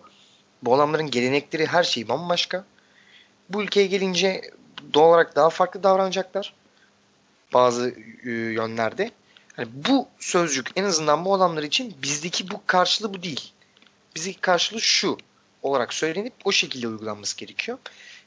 Bu 0.63 0.75
adamların 0.75 1.11
gelenekleri 1.11 1.65
her 1.65 1.83
şeyi 1.83 2.07
bambaşka. 2.07 2.65
Bu 3.49 3.63
ülkeye 3.63 3.87
gelince 3.87 4.41
doğal 4.93 5.09
olarak 5.09 5.35
daha 5.35 5.49
farklı 5.49 5.83
davranacaklar. 5.83 6.53
Bazı 7.53 7.95
e, 8.23 8.29
yönlerde. 8.31 9.11
Hani 9.55 9.67
bu 9.73 10.07
sözcük 10.19 10.67
en 10.75 10.83
azından 10.83 11.25
bu 11.25 11.33
adamlar 11.33 11.63
için 11.63 11.95
bizdeki 12.03 12.49
bu 12.49 12.61
karşılığı 12.67 13.13
bu 13.13 13.23
değil. 13.23 13.51
Bizdeki 14.15 14.41
karşılığı 14.41 14.81
şu 14.81 15.17
olarak 15.63 15.93
söylenip 15.93 16.33
o 16.45 16.51
şekilde 16.51 16.87
uygulanması 16.87 17.37
gerekiyor. 17.37 17.77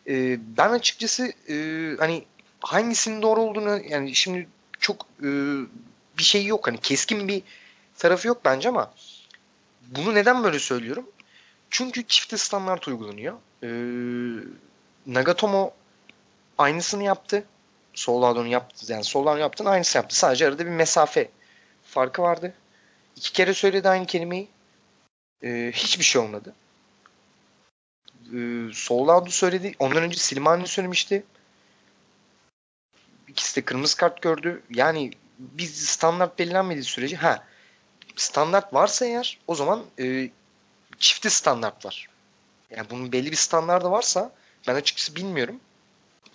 E, 0.08 0.38
ben 0.56 0.70
açıkçası 0.70 1.32
e, 1.48 1.54
hani 1.98 2.24
hangisinin 2.60 3.22
doğru 3.22 3.40
olduğunu 3.40 3.80
yani 3.88 4.14
şimdi 4.14 4.48
çok 4.80 5.06
e, 5.22 5.28
bir 6.18 6.22
şey 6.22 6.46
yok. 6.46 6.66
Hani 6.66 6.78
keskin 6.78 7.28
bir 7.28 7.42
tarafı 7.98 8.28
yok 8.28 8.40
bence 8.44 8.68
ama 8.68 8.94
bunu 9.86 10.14
neden 10.14 10.44
böyle 10.44 10.58
söylüyorum? 10.58 11.06
Çünkü 11.70 12.02
çifte 12.06 12.36
standart 12.36 12.88
uygulanıyor. 12.88 13.34
E, 13.62 13.68
Nagatomo 15.06 15.72
aynısını 16.59 17.02
yaptı. 17.02 17.44
Soldado'nun 17.94 18.47
yaptı. 18.47 18.93
Yani 18.93 19.05
Soldado'nun 19.05 19.40
yaptığını 19.40 19.70
aynısı 19.70 19.98
yaptı. 19.98 20.16
Sadece 20.16 20.47
arada 20.47 20.66
bir 20.66 20.70
mesafe 20.70 21.28
farkı 21.85 22.22
vardı. 22.22 22.55
İki 23.16 23.32
kere 23.32 23.55
söyledi 23.55 23.89
aynı 23.89 24.06
kelimeyi. 24.06 24.48
E, 25.43 25.72
hiçbir 25.74 26.05
şey 26.05 26.22
olmadı. 26.22 26.55
E, 28.35 28.39
Soldado 28.72 29.30
söyledi. 29.30 29.74
Ondan 29.78 30.02
önce 30.02 30.18
Silmani 30.18 30.66
söylemişti. 30.66 31.24
İkisi 33.28 33.56
de 33.56 33.64
kırmızı 33.64 33.97
kart 33.97 34.22
gördü. 34.22 34.62
Yani 34.70 35.10
biz 35.39 35.89
standart 35.89 36.39
belirlenmediği 36.39 36.85
sürece 36.85 37.16
ha 37.16 37.44
standart 38.16 38.74
varsa 38.74 39.06
eğer 39.06 39.39
o 39.47 39.55
zaman 39.55 39.85
e, 40.01 40.30
çifte 40.98 41.30
standart 41.30 41.85
var. 41.86 42.09
Yani 42.70 42.90
bunun 42.90 43.12
belli 43.12 43.30
bir 43.30 43.36
standardı 43.36 43.90
varsa 43.90 44.32
ben 44.68 44.74
açıkçası 44.74 45.16
bilmiyorum. 45.16 45.60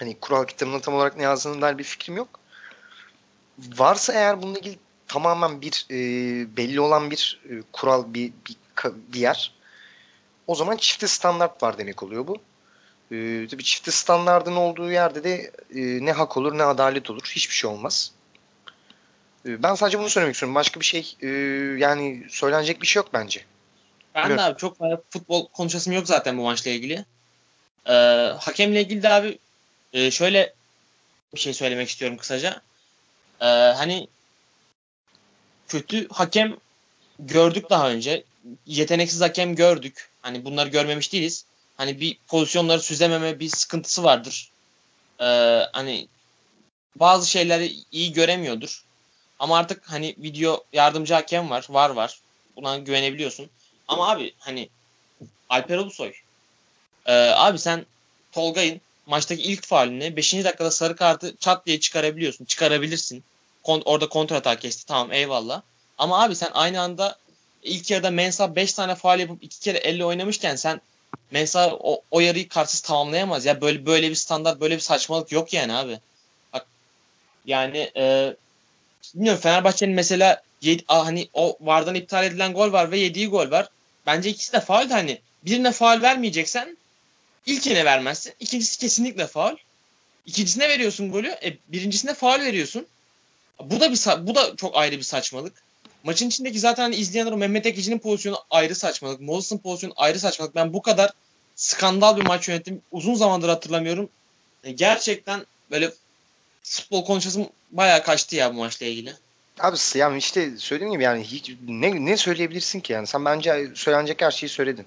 Hani 0.03 0.19
kural 0.19 0.45
kitabında 0.45 0.81
tam 0.81 0.93
olarak 0.93 1.17
ne 1.17 1.23
yazdığına 1.23 1.61
dair 1.61 1.77
bir 1.77 1.83
fikrim 1.83 2.17
yok. 2.17 2.39
Varsa 3.59 4.13
eğer 4.13 4.41
bununla 4.41 4.59
ilgili 4.59 4.77
tamamen 5.07 5.61
bir 5.61 5.87
e, 5.91 5.95
belli 6.57 6.79
olan 6.79 7.11
bir 7.11 7.41
e, 7.49 7.53
kural 7.71 8.13
bir, 8.13 8.33
bir 8.47 8.55
bir 9.13 9.19
yer 9.19 9.53
o 10.47 10.55
zaman 10.55 10.77
çifte 10.77 11.07
standart 11.07 11.63
var 11.63 11.77
demek 11.77 12.03
oluyor 12.03 12.27
bu. 12.27 12.37
Ee, 13.11 13.47
tabii 13.51 13.63
çifte 13.63 13.91
standardın 13.91 14.55
olduğu 14.55 14.91
yerde 14.91 15.23
de 15.23 15.51
e, 15.75 16.05
ne 16.05 16.11
hak 16.11 16.37
olur 16.37 16.57
ne 16.57 16.63
adalet 16.63 17.09
olur. 17.09 17.31
Hiçbir 17.35 17.55
şey 17.55 17.69
olmaz. 17.69 18.11
Ee, 19.45 19.63
ben 19.63 19.75
sadece 19.75 19.99
bunu 19.99 20.09
söylemek 20.09 20.35
istiyorum. 20.35 20.55
Başka 20.55 20.79
bir 20.79 20.85
şey 20.85 21.15
e, 21.21 21.27
yani 21.79 22.23
söylenecek 22.29 22.81
bir 22.81 22.87
şey 22.87 22.99
yok 22.99 23.09
bence. 23.13 23.41
Ben 24.15 24.23
de 24.23 24.29
Biliyorum. 24.29 24.51
abi 24.51 24.59
çok 24.59 24.77
fazla 24.77 25.01
futbol 25.09 25.47
konuşasım 25.47 25.93
yok 25.93 26.07
zaten 26.07 26.37
bu 26.37 26.41
maçla 26.41 26.71
ilgili. 26.71 27.05
Ee, 27.85 27.93
hakemle 28.39 28.81
ilgili 28.81 29.03
de 29.03 29.09
abi 29.09 29.39
e, 29.93 30.11
şöyle 30.11 30.53
bir 31.35 31.39
şey 31.39 31.53
söylemek 31.53 31.89
istiyorum 31.89 32.17
kısaca. 32.17 32.61
Ee, 33.41 33.45
hani 33.45 34.07
kötü 35.67 36.07
hakem 36.09 36.57
gördük 37.19 37.69
daha 37.69 37.89
önce. 37.89 38.23
Yeteneksiz 38.65 39.21
hakem 39.21 39.55
gördük. 39.55 40.09
Hani 40.21 40.45
bunları 40.45 40.69
görmemiş 40.69 41.13
değiliz. 41.13 41.45
Hani 41.77 41.99
bir 41.99 42.17
pozisyonları 42.27 42.81
süzememe 42.81 43.39
bir 43.39 43.49
sıkıntısı 43.49 44.03
vardır. 44.03 44.51
Ee, 45.19 45.25
hani 45.73 46.07
bazı 46.95 47.29
şeyleri 47.29 47.73
iyi 47.91 48.13
göremiyordur. 48.13 48.83
Ama 49.39 49.57
artık 49.57 49.91
hani 49.91 50.15
video 50.17 50.63
yardımcı 50.73 51.13
hakem 51.13 51.49
var. 51.49 51.65
Var 51.69 51.89
var. 51.89 52.19
Buna 52.55 52.77
güvenebiliyorsun. 52.77 53.49
Ama 53.87 54.09
abi 54.09 54.33
hani 54.39 54.69
Alper 55.49 55.77
Ulusoy. 55.77 56.13
Ee, 57.05 57.13
abi 57.13 57.59
sen 57.59 57.85
Tolga'nın 58.31 58.81
maçtaki 59.05 59.41
ilk 59.41 59.65
faalini 59.65 60.15
5. 60.17 60.33
dakikada 60.33 60.71
sarı 60.71 60.95
kartı 60.95 61.35
çat 61.39 61.65
diye 61.65 61.79
çıkarabiliyorsun. 61.79 62.45
Çıkarabilirsin. 62.45 63.23
Kon- 63.63 63.81
orada 63.85 64.09
kontra 64.09 64.35
atak 64.35 64.61
kesti. 64.61 64.85
Tamam 64.85 65.11
eyvallah. 65.13 65.61
Ama 65.97 66.23
abi 66.23 66.35
sen 66.35 66.49
aynı 66.53 66.81
anda 66.81 67.15
ilk 67.63 67.91
yarıda 67.91 68.11
Mensa 68.11 68.55
5 68.55 68.73
tane 68.73 68.95
faal 68.95 69.19
yapıp 69.19 69.43
2 69.43 69.59
kere 69.59 69.77
elle 69.77 70.05
oynamışken 70.05 70.55
sen 70.55 70.81
Mensa 71.31 71.75
o, 71.79 72.01
o 72.11 72.19
yarıyı 72.19 72.49
kartsız 72.49 72.79
tamamlayamaz. 72.79 73.45
Ya 73.45 73.61
böyle 73.61 73.85
böyle 73.85 74.09
bir 74.09 74.15
standart, 74.15 74.61
böyle 74.61 74.75
bir 74.75 74.81
saçmalık 74.81 75.31
yok 75.31 75.53
yani 75.53 75.73
abi. 75.73 75.99
Bak 76.53 76.65
yani 77.45 77.91
e, 77.97 78.35
bilmiyorum 79.15 79.41
Fenerbahçe'nin 79.41 79.95
mesela 79.95 80.41
yedi, 80.61 80.83
a, 80.87 81.05
hani 81.05 81.29
o 81.33 81.57
vardan 81.61 81.95
iptal 81.95 82.25
edilen 82.25 82.53
gol 82.53 82.71
var 82.71 82.91
ve 82.91 82.99
yediği 82.99 83.27
gol 83.27 83.51
var. 83.51 83.67
Bence 84.05 84.29
ikisi 84.29 84.53
de 84.53 84.59
faul 84.59 84.89
hani 84.89 85.19
birine 85.45 85.71
faul 85.71 86.01
vermeyeceksen 86.01 86.77
ilkine 87.45 87.85
vermezsin. 87.85 88.33
İkincisi 88.39 88.79
kesinlikle 88.79 89.27
faul. 89.27 89.55
İkincisine 90.25 90.69
veriyorsun 90.69 91.11
golü. 91.11 91.27
E, 91.27 91.57
birincisine 91.67 92.13
faul 92.13 92.39
veriyorsun. 92.39 92.85
Bu 93.59 93.79
da 93.79 93.91
bir 93.91 94.27
bu 94.27 94.35
da 94.35 94.55
çok 94.55 94.77
ayrı 94.77 94.97
bir 94.97 95.03
saçmalık. 95.03 95.53
Maçın 96.03 96.27
içindeki 96.27 96.59
zaten 96.59 96.91
izleyenler 96.91 97.31
o 97.31 97.37
Mehmet 97.37 97.65
Ekici'nin 97.65 97.99
pozisyonu 97.99 98.37
ayrı 98.49 98.75
saçmalık. 98.75 99.21
Moses'ın 99.21 99.57
pozisyonu 99.57 99.93
ayrı 99.97 100.19
saçmalık. 100.19 100.55
Ben 100.55 100.73
bu 100.73 100.81
kadar 100.81 101.11
skandal 101.55 102.17
bir 102.17 102.25
maç 102.25 102.47
yönetim 102.49 102.81
uzun 102.91 103.15
zamandır 103.15 103.49
hatırlamıyorum. 103.49 104.09
gerçekten 104.75 105.45
böyle 105.71 105.91
futbol 106.63 107.05
konuşasım 107.05 107.49
bayağı 107.71 108.03
kaçtı 108.03 108.35
ya 108.35 108.53
bu 108.53 108.57
maçla 108.57 108.85
ilgili. 108.85 109.13
Abi 109.59 109.77
yani 109.95 110.17
işte 110.17 110.57
söylediğim 110.57 110.93
gibi 110.93 111.03
yani 111.03 111.23
hiç 111.23 111.51
ne, 111.67 112.05
ne 112.05 112.17
söyleyebilirsin 112.17 112.79
ki 112.79 112.93
yani 112.93 113.07
sen 113.07 113.25
bence 113.25 113.71
söylenecek 113.75 114.21
her 114.21 114.31
şeyi 114.31 114.49
söyledin. 114.49 114.85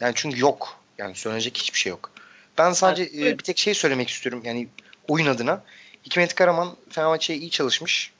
Yani 0.00 0.12
çünkü 0.16 0.40
yok. 0.40 0.83
Yani 0.98 1.14
söylenecek 1.14 1.58
hiçbir 1.58 1.78
şey 1.78 1.90
yok. 1.90 2.10
Ben 2.58 2.72
sadece 2.72 3.02
evet. 3.02 3.34
e, 3.34 3.38
bir 3.38 3.44
tek 3.44 3.58
şey 3.58 3.74
söylemek 3.74 4.08
istiyorum 4.08 4.42
yani 4.44 4.68
oyun 5.08 5.26
adına. 5.26 5.64
Hikmet 6.06 6.34
Karaman 6.34 6.76
Fenerbahçe'ye 6.90 7.38
iyi 7.38 7.50
çalışmış. 7.50 8.12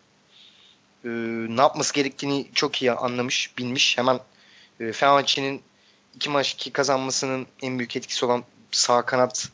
Ee, 1.05 1.09
ne 1.49 1.61
yapması 1.61 1.95
gerektiğini 1.95 2.47
çok 2.55 2.83
iyi 2.83 2.93
anlamış, 2.93 3.59
bilmiş. 3.59 3.99
Hemen 3.99 4.21
e, 4.81 4.93
Fenerbahçe'nin 4.93 5.63
iki 6.15 6.31
maç 6.31 6.53
iki 6.53 6.71
kazanmasının 6.71 7.47
en 7.63 7.79
büyük 7.79 7.97
etkisi 7.97 8.27
olan 8.27 8.45
sağ 8.73 9.03
kanat 9.03 9.49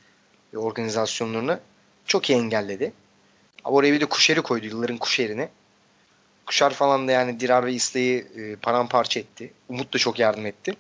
organizasyonlarını 0.57 1.61
çok 2.07 2.31
iyi 2.31 2.39
engelledi. 2.39 2.93
Oraya 3.65 3.93
bir 3.93 4.01
de 4.01 4.07
Kuşer'i 4.07 4.43
koydu 4.43 4.67
yılların 4.67 4.99
Kuşer'ini. 4.99 5.49
Kuşar 6.47 6.71
falan 6.71 7.09
da 7.09 7.13
yani 7.13 7.41
Dirar 7.41 7.67
ve 7.67 7.73
İsle'yi 7.73 8.27
e, 8.37 8.57
paramparça 8.57 9.21
etti. 9.21 9.53
Umut 9.69 9.95
da 9.95 9.99
çok 9.99 10.19
yardım 10.19 10.47
etti. 10.47 10.77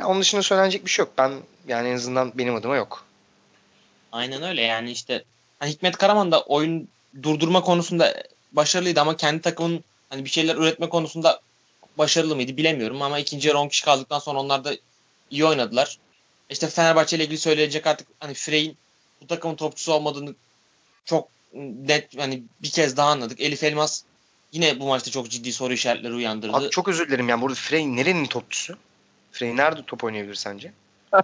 Ya 0.00 0.08
onun 0.08 0.20
dışında 0.20 0.42
söylenecek 0.42 0.84
bir 0.84 0.90
şey 0.90 1.04
yok. 1.04 1.12
Ben 1.18 1.32
yani 1.68 1.88
en 1.88 1.94
azından 1.94 2.32
benim 2.38 2.54
adıma 2.54 2.76
yok. 2.76 3.04
Aynen 4.12 4.42
öyle 4.42 4.62
yani 4.62 4.90
işte 4.90 5.24
hani 5.58 5.70
Hikmet 5.70 5.96
Karaman 5.96 6.32
da 6.32 6.42
oyun 6.42 6.88
durdurma 7.22 7.60
konusunda 7.60 8.22
başarılıydı 8.52 9.00
ama 9.00 9.16
kendi 9.16 9.42
takımın 9.42 9.84
hani 10.08 10.24
bir 10.24 10.30
şeyler 10.30 10.56
üretme 10.56 10.88
konusunda 10.88 11.40
başarılı 11.98 12.36
mıydı 12.36 12.56
bilemiyorum 12.56 13.02
ama 13.02 13.18
ikinci 13.18 13.48
yarı 13.48 13.58
10 13.58 13.68
kişi 13.68 13.84
kaldıktan 13.84 14.18
sonra 14.18 14.38
onlar 14.38 14.64
da 14.64 14.72
iyi 15.30 15.44
oynadılar. 15.44 15.98
İşte 16.50 16.66
Fenerbahçe 16.66 17.16
ile 17.16 17.24
ilgili 17.24 17.38
söyleyecek 17.38 17.86
artık 17.86 18.08
hani 18.20 18.34
Frey'in 18.34 18.76
bu 19.22 19.26
takımın 19.26 19.56
topçusu 19.56 19.92
olmadığını 19.92 20.34
çok 21.04 21.28
net 21.54 22.18
hani 22.18 22.42
bir 22.62 22.70
kez 22.70 22.96
daha 22.96 23.10
anladık. 23.10 23.40
Elif 23.40 23.64
Elmas 23.64 24.02
yine 24.52 24.80
bu 24.80 24.86
maçta 24.86 25.10
çok 25.10 25.30
ciddi 25.30 25.52
soru 25.52 25.72
işaretleri 25.72 26.14
uyandırdı. 26.14 26.56
Abi 26.56 26.70
çok 26.70 26.88
özür 26.88 27.08
dilerim 27.08 27.28
yani 27.28 27.42
burada 27.42 27.54
Frey 27.54 27.96
nerenin 27.96 28.26
topçusu? 28.26 28.78
Frey 29.32 29.56
nerede 29.56 29.82
top 29.86 30.04
oynayabilir 30.04 30.34
sence? 30.34 30.72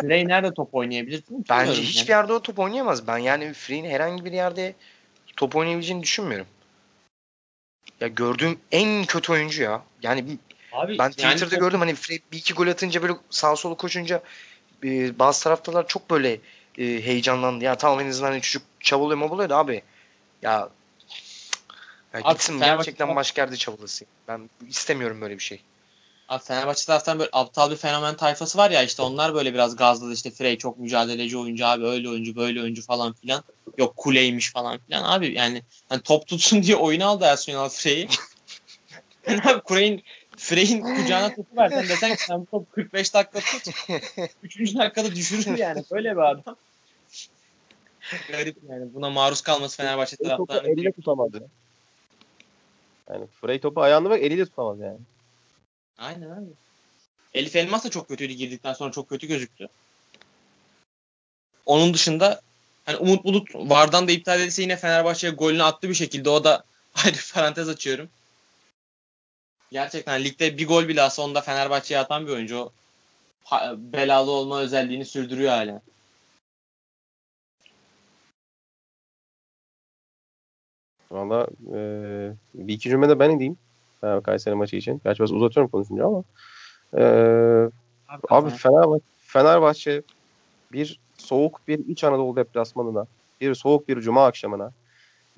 Frey 0.00 0.28
nerede 0.28 0.54
top 0.54 0.74
oynayabilir? 0.74 1.22
Bence 1.30 1.82
hiçbir 1.82 2.12
yani. 2.12 2.18
yerde 2.18 2.32
o 2.32 2.42
top 2.42 2.58
oynayamaz. 2.58 3.06
Ben 3.06 3.18
yani 3.18 3.52
Frey'in 3.52 3.84
herhangi 3.84 4.24
bir 4.24 4.32
yerde 4.32 4.74
top 5.36 5.56
oynayabileceğini 5.56 6.02
düşünmüyorum. 6.02 6.46
Ya 8.00 8.08
gördüğüm 8.08 8.58
en 8.72 9.04
kötü 9.04 9.32
oyuncu 9.32 9.62
ya. 9.62 9.82
Yani 10.02 10.38
Abi, 10.72 10.98
ben 10.98 11.10
Twitter'da 11.10 11.54
yani 11.54 11.60
gördüm 11.60 11.80
hani 11.80 11.94
Frey 11.94 12.20
bir 12.32 12.38
iki 12.38 12.54
gol 12.54 12.66
atınca 12.66 13.02
böyle 13.02 13.14
sağ 13.30 13.56
solu 13.56 13.76
koşunca 13.76 14.22
e, 14.84 15.18
bazı 15.18 15.44
taraftarlar 15.44 15.88
çok 15.88 16.10
böyle 16.10 16.32
e, 16.78 16.84
heyecanlandı. 16.84 17.64
Ya 17.64 17.74
tamam 17.74 18.00
en 18.00 18.08
azından 18.08 18.30
hani 18.30 18.40
çocuk 18.40 18.62
çabalıyor 18.80 19.18
mabuluyor 19.18 19.48
da 19.48 19.56
abi 19.56 19.82
ya, 20.42 20.68
ya 22.12 22.20
abi, 22.20 22.32
gitsin 22.32 22.58
gerçekten 22.58 23.16
başka 23.16 23.42
yerde 23.42 23.56
çabalasın. 23.56 24.08
Ben 24.28 24.50
istemiyorum 24.68 25.20
böyle 25.20 25.34
bir 25.34 25.42
şey. 25.42 25.62
Abi 26.28 26.44
Fenerbahçe 26.44 26.86
taraftan 26.86 27.18
böyle 27.18 27.30
aptal 27.32 27.70
bir 27.70 27.76
fenomen 27.76 28.16
tayfası 28.16 28.58
var 28.58 28.70
ya 28.70 28.82
işte 28.82 29.02
onlar 29.02 29.34
böyle 29.34 29.54
biraz 29.54 29.76
gazladı 29.76 30.12
işte 30.12 30.30
Frey 30.30 30.58
çok 30.58 30.78
mücadeleci 30.78 31.38
oyuncu 31.38 31.66
abi 31.66 31.86
öyle 31.86 32.08
oyuncu 32.08 32.36
böyle 32.36 32.62
oyuncu 32.62 32.82
falan 32.82 33.12
filan. 33.12 33.44
Yok 33.78 33.96
kuleymiş 33.96 34.52
falan 34.52 34.78
filan 34.78 35.02
abi 35.02 35.34
yani 35.34 35.62
hani 35.88 36.02
top 36.02 36.26
tutsun 36.26 36.62
diye 36.62 36.76
oyun 36.76 37.00
aldı 37.00 37.24
Ersun 37.24 37.52
Yanal 37.52 37.68
Frey'i. 37.68 38.08
yani 39.28 39.40
abi 39.44 39.60
Frey'in 39.68 40.02
Frey'in 40.36 40.80
kucağına 40.80 41.34
topu 41.34 41.56
versen 41.56 41.88
desen 41.88 42.16
ki 42.16 42.22
sen 42.22 42.40
bu 42.40 42.46
top 42.46 42.72
45 42.72 43.14
dakika 43.14 43.40
tut. 43.40 43.74
3. 44.42 44.74
dakikada 44.74 45.14
düşürür 45.14 45.58
yani 45.58 45.84
böyle 45.92 46.12
bir 46.12 46.30
adam. 46.30 46.56
Garip 48.28 48.56
yani 48.68 48.94
buna 48.94 49.10
maruz 49.10 49.40
kalması 49.40 49.76
Fenerbahçe 49.76 50.16
taraftarının. 50.16 50.72
Eliyle 50.72 50.92
tutamadı. 50.92 51.48
Yani 53.10 53.26
Frey 53.40 53.60
topu 53.60 53.80
ayağında 53.80 54.10
bak 54.10 54.22
eliyle 54.22 54.44
tutamaz 54.44 54.80
yani. 54.80 54.98
Aynen 55.98 56.30
abi. 56.30 56.50
Elif 57.34 57.56
Elmas 57.56 57.84
da 57.84 57.90
çok 57.90 58.08
kötüydü 58.08 58.32
girdikten 58.32 58.72
sonra 58.72 58.92
çok 58.92 59.08
kötü 59.08 59.26
gözüktü. 59.26 59.68
Onun 61.66 61.94
dışında 61.94 62.40
hani 62.84 62.96
Umut 62.96 63.24
Bulut 63.24 63.54
Vardan 63.54 64.08
da 64.08 64.12
iptal 64.12 64.40
edilse 64.40 64.62
yine 64.62 64.76
Fenerbahçe'ye 64.76 65.32
golünü 65.32 65.62
attı 65.62 65.88
bir 65.88 65.94
şekilde. 65.94 66.30
O 66.30 66.44
da 66.44 66.64
ayrı 67.04 67.16
parantez 67.34 67.68
açıyorum. 67.68 68.08
Gerçekten 69.72 70.24
ligde 70.24 70.58
bir 70.58 70.68
gol 70.68 70.88
bile 70.88 71.02
alsa 71.02 71.22
onda 71.22 71.40
Fenerbahçe'ye 71.40 72.00
atan 72.00 72.26
bir 72.26 72.32
oyuncu. 72.32 72.58
O 72.58 72.72
belalı 73.76 74.30
olma 74.30 74.60
özelliğini 74.60 75.04
sürdürüyor 75.04 75.50
hala. 75.50 75.82
Valla 81.10 81.46
e, 81.74 81.78
bir 82.54 82.74
iki 82.74 82.88
cümle 82.88 83.08
de 83.08 83.18
ben 83.18 83.30
edeyim. 83.30 83.58
Fenerbahçe 84.00 84.22
Kayseri 84.22 84.54
maçı 84.54 84.76
için. 84.76 85.00
Gerçi 85.04 85.18
biraz 85.18 85.32
uzatıyorum 85.32 85.70
konuşunca 85.70 86.06
ama. 86.06 86.22
Ee, 86.94 87.02
abi, 88.08 88.22
abi 88.28 88.50
Fenerbahçe, 88.50 89.04
Fenerbahçe 89.18 90.02
bir 90.72 91.00
soğuk 91.18 91.60
bir 91.68 91.78
İç 91.78 92.04
Anadolu 92.04 92.36
deplasmanına, 92.36 93.06
bir 93.40 93.54
soğuk 93.54 93.88
bir 93.88 94.00
cuma 94.00 94.26
akşamına 94.26 94.72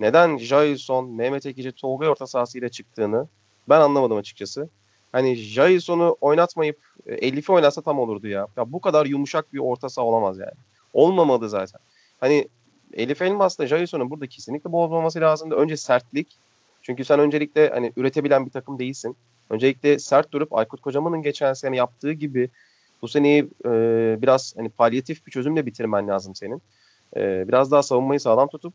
neden 0.01 0.39
Jailson, 0.39 1.11
Mehmet 1.11 1.47
Ekici, 1.47 1.73
Tolga 1.73 2.09
orta 2.09 2.27
sahası 2.27 2.59
ile 2.59 2.69
çıktığını 2.69 3.27
ben 3.69 3.81
anlamadım 3.81 4.16
açıkçası. 4.16 4.69
Hani 5.12 5.35
Jailson'u 5.35 6.16
oynatmayıp 6.20 6.78
e, 7.07 7.15
Elif'i 7.15 7.53
oynatsa 7.53 7.82
tam 7.82 7.99
olurdu 7.99 8.28
ya. 8.28 8.47
Ya 8.57 8.73
bu 8.73 8.81
kadar 8.81 9.07
yumuşak 9.07 9.53
bir 9.53 9.59
orta 9.59 9.89
saha 9.89 10.07
olamaz 10.07 10.39
yani. 10.39 10.53
Olmamalı 10.93 11.49
zaten. 11.49 11.81
Hani 12.20 12.49
Elif 12.95 13.23
Elmas'la 13.23 13.66
Jailson'un 13.66 14.11
burada 14.11 14.27
kesinlikle 14.27 14.73
bozmaması 14.73 15.20
lazımdı. 15.20 15.55
Önce 15.55 15.77
sertlik, 15.77 16.37
çünkü 16.91 17.05
sen 17.05 17.21
öncelikle 17.21 17.69
hani 17.69 17.93
üretebilen 17.97 18.47
bir 18.47 18.51
takım 18.51 18.79
değilsin. 18.79 19.17
Öncelikle 19.51 19.99
sert 19.99 20.33
durup 20.33 20.55
Aykut 20.55 20.81
Kocaman'ın 20.81 21.23
geçen 21.23 21.53
sene 21.53 21.77
yaptığı 21.77 22.12
gibi 22.12 22.51
bu 23.03 23.09
seneyi 23.09 23.49
e, 23.65 23.71
biraz 24.23 24.55
hani 24.57 24.69
palyatif 24.69 25.27
bir 25.27 25.33
çözümle 25.33 25.67
bitirmen 25.67 26.09
lazım 26.09 26.35
senin. 26.35 26.62
E, 27.17 27.49
biraz 27.49 27.71
daha 27.71 27.83
savunmayı 27.83 28.21
sağlam 28.21 28.49
tutup 28.49 28.75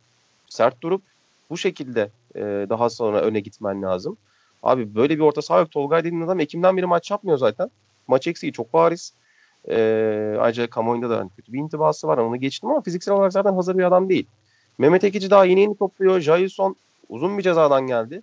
sert 0.50 0.82
durup 0.82 1.02
bu 1.50 1.58
şekilde 1.58 2.10
e, 2.36 2.42
daha 2.70 2.90
sonra 2.90 3.22
öne 3.22 3.40
gitmen 3.40 3.82
lazım. 3.82 4.18
Abi 4.64 4.96
böyle 4.96 5.16
bir 5.16 5.22
orta 5.22 5.42
saha 5.42 5.60
yok. 5.60 5.72
Tolgay 5.72 6.04
dediğin 6.04 6.22
adam 6.22 6.40
Ekim'den 6.40 6.78
beri 6.78 6.86
maç 6.86 7.12
yapmıyor 7.12 7.38
zaten. 7.38 7.70
Maç 8.08 8.28
eksiği 8.28 8.54
çok 8.54 8.74
bariz. 8.74 9.14
E, 9.70 9.76
ayrıca 10.40 10.70
kamuoyunda 10.70 11.10
da 11.10 11.18
hani 11.18 11.30
kötü 11.36 11.54
bir 11.54 11.60
intibası 11.60 12.08
var. 12.08 12.18
Onu 12.18 12.38
geçtim 12.38 12.70
ama 12.70 12.82
fiziksel 12.82 13.14
olarak 13.14 13.34
zaten 13.34 13.54
hazır 13.54 13.78
bir 13.78 13.84
adam 13.84 14.10
değil. 14.10 14.28
Mehmet 14.78 15.04
Ekici 15.04 15.30
daha 15.30 15.46
yeni 15.46 15.60
yeni 15.60 15.78
topluyor. 15.78 16.20
Jailson 16.20 16.76
uzun 17.10 17.38
bir 17.38 17.44
cezadan 17.44 17.88
geldi. 17.88 18.22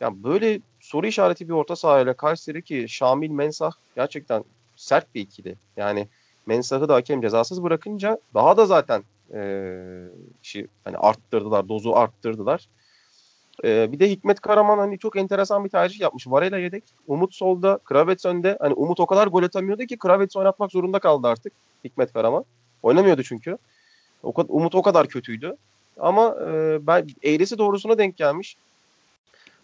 Ya 0.00 0.24
böyle 0.24 0.60
soru 0.80 1.06
işareti 1.06 1.48
bir 1.48 1.54
orta 1.54 1.76
sahayla 1.76 2.14
Kayseri 2.14 2.62
ki 2.62 2.86
Şamil 2.88 3.30
Mensah 3.30 3.72
gerçekten 3.96 4.44
sert 4.76 5.14
bir 5.14 5.20
ikili. 5.20 5.56
Yani 5.76 6.08
Mensah'ı 6.46 6.88
da 6.88 6.94
hakem 6.94 7.20
cezasız 7.20 7.62
bırakınca 7.62 8.18
daha 8.34 8.56
da 8.56 8.66
zaten 8.66 9.02
e, 9.34 9.40
işi 10.42 10.68
hani 10.84 10.96
arttırdılar, 10.96 11.68
dozu 11.68 11.92
arttırdılar. 11.92 12.68
E, 13.64 13.92
bir 13.92 14.00
de 14.00 14.10
Hikmet 14.10 14.40
Karaman 14.40 14.78
hani 14.78 14.98
çok 14.98 15.16
enteresan 15.16 15.64
bir 15.64 15.70
tercih 15.70 16.00
yapmış. 16.00 16.26
Varela 16.26 16.58
yedek, 16.58 16.84
Umut 17.06 17.34
solda, 17.34 17.78
Kravets 17.84 18.26
önde. 18.26 18.56
Hani 18.60 18.74
Umut 18.74 19.00
o 19.00 19.06
kadar 19.06 19.26
gol 19.26 19.42
atamıyordu 19.42 19.84
ki 19.84 19.98
Kravets'i 19.98 20.38
oynatmak 20.38 20.72
zorunda 20.72 20.98
kaldı 20.98 21.28
artık 21.28 21.52
Hikmet 21.84 22.12
Karaman. 22.12 22.44
Oynamıyordu 22.82 23.22
çünkü. 23.22 23.58
O, 24.22 24.32
Umut 24.48 24.74
o 24.74 24.82
kadar 24.82 25.06
kötüydü. 25.06 25.56
Ama 26.00 26.36
e, 26.48 26.78
ben 26.86 27.06
eğrisi 27.22 27.58
doğrusuna 27.58 27.98
denk 27.98 28.16
gelmiş. 28.16 28.56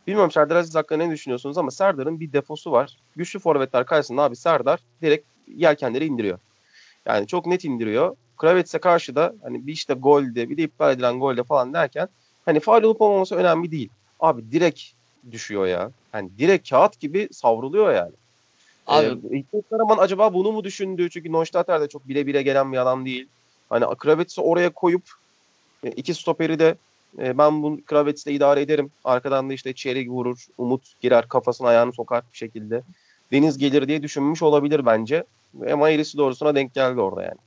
Bilmiyorum 0.07 0.31
Serdar 0.31 0.57
Aziz 0.57 0.75
hakkında 0.75 1.05
ne 1.05 1.11
düşünüyorsunuz 1.11 1.59
ama 1.59 1.71
Serdar'ın 1.71 2.21
bir 2.21 2.33
defosu 2.33 2.73
var. 2.73 2.97
Güçlü 3.17 3.39
forvetler 3.39 3.87
karşısında 3.87 4.23
abi 4.23 4.37
Serdar 4.37 4.81
direkt 5.03 5.27
yelkenleri 5.57 6.07
indiriyor. 6.07 6.39
Yani 7.07 7.27
çok 7.27 7.47
net 7.47 7.65
indiriyor. 7.65 8.17
Kravets'e 8.37 8.79
karşı 8.79 9.15
da 9.15 9.35
hani 9.43 9.67
bir 9.67 9.73
işte 9.73 9.95
golde 9.95 10.51
bir 10.51 10.57
de 10.57 10.63
iptal 10.63 10.93
edilen 10.93 11.21
golde 11.21 11.43
falan 11.45 11.75
derken 11.75 12.09
hani 12.45 12.61
faal 12.61 12.83
olup 12.83 13.01
olmaması 13.01 13.35
önemli 13.35 13.71
değil. 13.71 13.89
Abi 14.21 14.53
direkt 14.53 14.81
düşüyor 15.31 15.67
ya. 15.67 15.91
Hani 16.13 16.31
direkt 16.39 16.71
kağıt 16.71 17.01
gibi 17.01 17.29
savruluyor 17.33 17.95
yani. 17.95 18.13
Abi 18.87 19.07
ee, 19.37 19.63
Karaman 19.71 19.99
acaba 19.99 20.35
bunu 20.35 20.53
mu 20.53 20.65
düşündü? 20.65 21.11
Çünkü 21.11 21.33
Neustadter 21.33 21.81
de 21.81 21.89
çok 21.89 22.09
bile 22.09 22.27
bile 22.27 22.43
gelen 22.43 22.73
bir 22.73 22.79
adam 22.79 23.05
değil. 23.05 23.29
Hani 23.71 23.85
Kravets'i 23.99 24.41
oraya 24.41 24.71
koyup 24.71 25.03
e, 25.85 25.91
iki 25.91 26.15
stoperi 26.15 26.59
de 26.59 26.75
e, 27.19 27.39
ben 27.39 27.63
bu 27.63 27.81
Kravets'le 27.87 28.27
idare 28.27 28.61
ederim. 28.61 28.91
Arkadan 29.05 29.51
da 29.51 29.55
işte 29.55 29.73
Çelik 29.73 30.09
vurur. 30.09 30.47
Umut 30.59 31.01
girer 31.01 31.29
kafasına 31.29 31.69
ayağını 31.69 31.93
sokar 31.93 32.23
bir 32.33 32.39
şekilde. 32.39 32.83
Deniz 33.33 33.59
gelir 33.59 33.89
diye 33.89 34.03
düşünmüş 34.03 34.43
olabilir 34.43 34.87
bence. 34.87 35.25
Ama 35.73 35.91
eğrisi 35.91 36.19
doğrusuna 36.19 36.55
denk 36.55 36.75
geldi 36.75 37.01
orada 37.01 37.23
yani. 37.23 37.39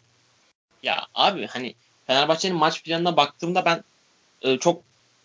Ya 0.84 1.08
abi 1.16 1.48
hani 1.48 1.76
Fenerbahçe'nin 2.08 2.56
maç 2.56 2.84
planına 2.84 3.18
baktığımda 3.18 3.66
ben 3.66 3.84
e, 4.42 4.58
çok 4.58 4.82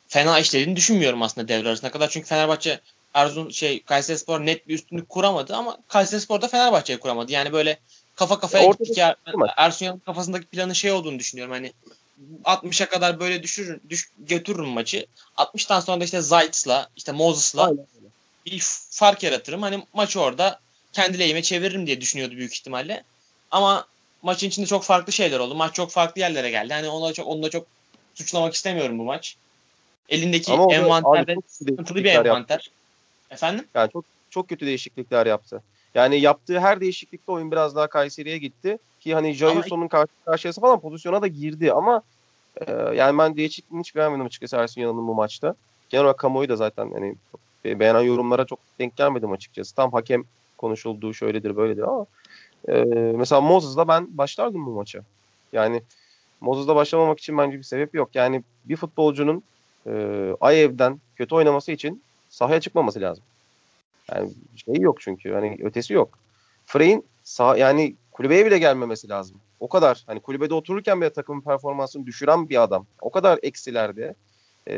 fena 0.09 0.39
işlediğini 0.39 0.77
düşünmüyorum 0.77 1.23
aslında 1.23 1.49
devre 1.49 1.69
arasına 1.69 1.91
kadar. 1.91 2.09
Çünkü 2.09 2.27
Fenerbahçe 2.27 2.81
Erzurum 3.15 3.53
şey 3.53 3.83
Kayserispor 3.83 4.41
net 4.41 4.69
bir 4.69 4.75
üstünlük 4.75 5.09
kuramadı 5.09 5.57
ama 5.57 5.79
Kayserispor 5.89 6.41
da 6.41 6.49
Fenerbahçe'ye 6.49 7.01
kuramadı. 7.01 7.33
Yani 7.33 7.53
böyle 7.53 7.79
kafa 8.15 8.41
kafaya 8.41 8.65
Ortada 8.65 8.85
gittik 8.85 8.99
ya. 8.99 9.17
Ersun 9.57 9.87
Yanal'ın 9.87 10.03
kafasındaki 10.07 10.47
planın 10.47 10.73
şey 10.73 10.93
olduğunu 10.93 11.19
düşünüyorum. 11.19 11.53
Hani 11.53 11.73
60'a 12.45 12.89
kadar 12.89 13.21
böyle 13.21 13.43
düşürür, 13.43 13.81
düş, 13.91 14.11
götürürüm 14.19 14.69
maçı. 14.69 15.07
60'tan 15.37 15.81
sonra 15.81 16.01
da 16.01 16.05
işte 16.05 16.21
Zayt'sla, 16.21 16.91
işte 16.97 17.13
Moses'la 17.13 17.73
bir 18.47 18.63
fark 18.91 19.23
yaratırım. 19.23 19.63
Hani 19.63 19.87
maçı 19.93 20.21
orada 20.21 20.61
kendi 20.93 21.19
lehime 21.19 21.43
çeviririm 21.43 21.87
diye 21.87 22.01
düşünüyordu 22.01 22.37
büyük 22.37 22.55
ihtimalle. 22.55 23.05
Ama 23.51 23.87
maçın 24.23 24.49
içinde 24.49 24.67
çok 24.67 24.85
farklı 24.85 25.13
şeyler 25.13 25.39
oldu. 25.39 25.55
Maç 25.55 25.75
çok 25.75 25.91
farklı 25.91 26.21
yerlere 26.21 26.51
geldi. 26.51 26.73
Hani 26.73 26.89
ona 26.89 27.13
çok 27.13 27.27
onu 27.27 27.43
da 27.43 27.51
çok 27.51 27.67
suçlamak 28.15 28.55
istemiyorum 28.55 28.99
bu 28.99 29.05
maç. 29.05 29.37
Elindeki 30.09 30.53
Ama 30.53 30.75
envanterde 30.75 31.37
sıkıntılı 31.47 31.99
bir 31.99 32.05
envanter. 32.05 32.55
yaptı. 32.55 32.71
Efendim? 33.31 33.67
Yani 33.75 33.93
çok 33.93 34.05
çok 34.31 34.49
kötü 34.49 34.67
değişiklikler 34.67 35.27
yaptı. 35.27 35.63
Yani 35.95 36.21
yaptığı 36.21 36.61
her 36.61 36.81
değişiklikte 36.81 37.33
oyun 37.33 37.53
biraz 37.53 37.77
daha 37.77 37.87
Kayseri'ye 37.87 38.39
gitti. 38.39 38.79
Ki 39.01 39.15
hani 39.15 39.33
Jayuson'un 39.33 39.89
karşı 39.89 40.13
karşıyası 40.25 40.61
falan 40.61 40.81
pozisyona 40.81 41.23
da 41.23 41.27
girdi 41.27 41.73
ama 41.73 42.03
e, 42.57 42.73
yani 42.73 43.19
ben 43.19 43.37
değişikliğini 43.37 43.81
hiç 43.81 43.97
beğenmedim 43.97 44.27
açıkçası 44.27 44.57
Ersun 44.57 44.81
Yanal'ın 44.81 45.09
bu 45.09 45.15
maçta. 45.15 45.55
Genel 45.89 46.05
olarak 46.05 46.19
kamuoyu 46.19 46.49
da 46.49 46.57
zaten 46.57 46.91
hani 46.93 47.15
be- 47.65 47.81
beğenen 47.81 48.01
yorumlara 48.01 48.45
çok 48.45 48.59
denk 48.79 48.97
gelmedim 48.97 49.33
açıkçası. 49.33 49.75
Tam 49.75 49.93
hakem 49.93 50.25
konuşulduğu 50.59 51.15
şöyledir 51.15 51.57
böyledir 51.57 51.83
ama 51.83 52.07
e, 52.69 52.85
mesela 53.17 53.41
Moses'la 53.41 53.89
ben 53.89 54.19
başlardım 54.19 54.67
bu 54.67 54.71
maça. 54.71 55.01
Yani 55.53 55.83
Moses'la 56.41 56.77
başlamamak 56.77 57.19
için 57.19 57.39
bence 57.39 57.59
bir 57.59 57.63
sebep 57.63 57.95
yok. 57.95 58.11
Yani 58.15 58.43
bir 58.65 58.77
futbolcunun 58.77 59.43
e, 59.87 59.93
Ayev'den 60.41 61.01
kötü 61.17 61.35
oynaması 61.35 61.73
için 61.73 62.03
sahaya 62.29 62.61
çıkmaması 62.61 63.01
lazım. 63.01 63.25
Yani 64.15 64.31
şey 64.67 64.75
yok 64.75 65.01
çünkü 65.01 65.33
hani 65.33 65.59
ötesi 65.63 65.93
yok. 65.93 66.19
Frey'in 66.67 67.05
sağ 67.23 67.57
yani 67.57 67.95
kulübeye 68.13 68.47
bile 68.47 68.59
gelmemesi 68.59 69.09
lazım. 69.09 69.37
O 69.61 69.69
kadar 69.69 70.05
hani 70.07 70.21
kulübede 70.21 70.55
otururken 70.55 71.01
bile 71.01 71.11
takımın 71.11 71.41
performansını 71.41 72.07
düşüren 72.07 72.49
bir 72.49 72.63
adam. 72.63 72.87
O 73.01 73.11
kadar 73.11 73.39
eksilerde. 73.43 74.15
Ee, 74.67 74.75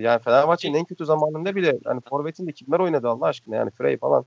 yani 0.00 0.22
Fenerbahçe'nin 0.22 0.78
en 0.78 0.84
kötü 0.84 1.06
zamanında 1.06 1.56
bile 1.56 1.78
hani 1.84 2.00
forvetin 2.00 2.46
de 2.46 2.52
kimler 2.52 2.78
oynadı 2.78 3.08
Allah 3.08 3.26
aşkına 3.26 3.56
yani 3.56 3.70
Frey 3.70 3.96
falan. 3.96 4.24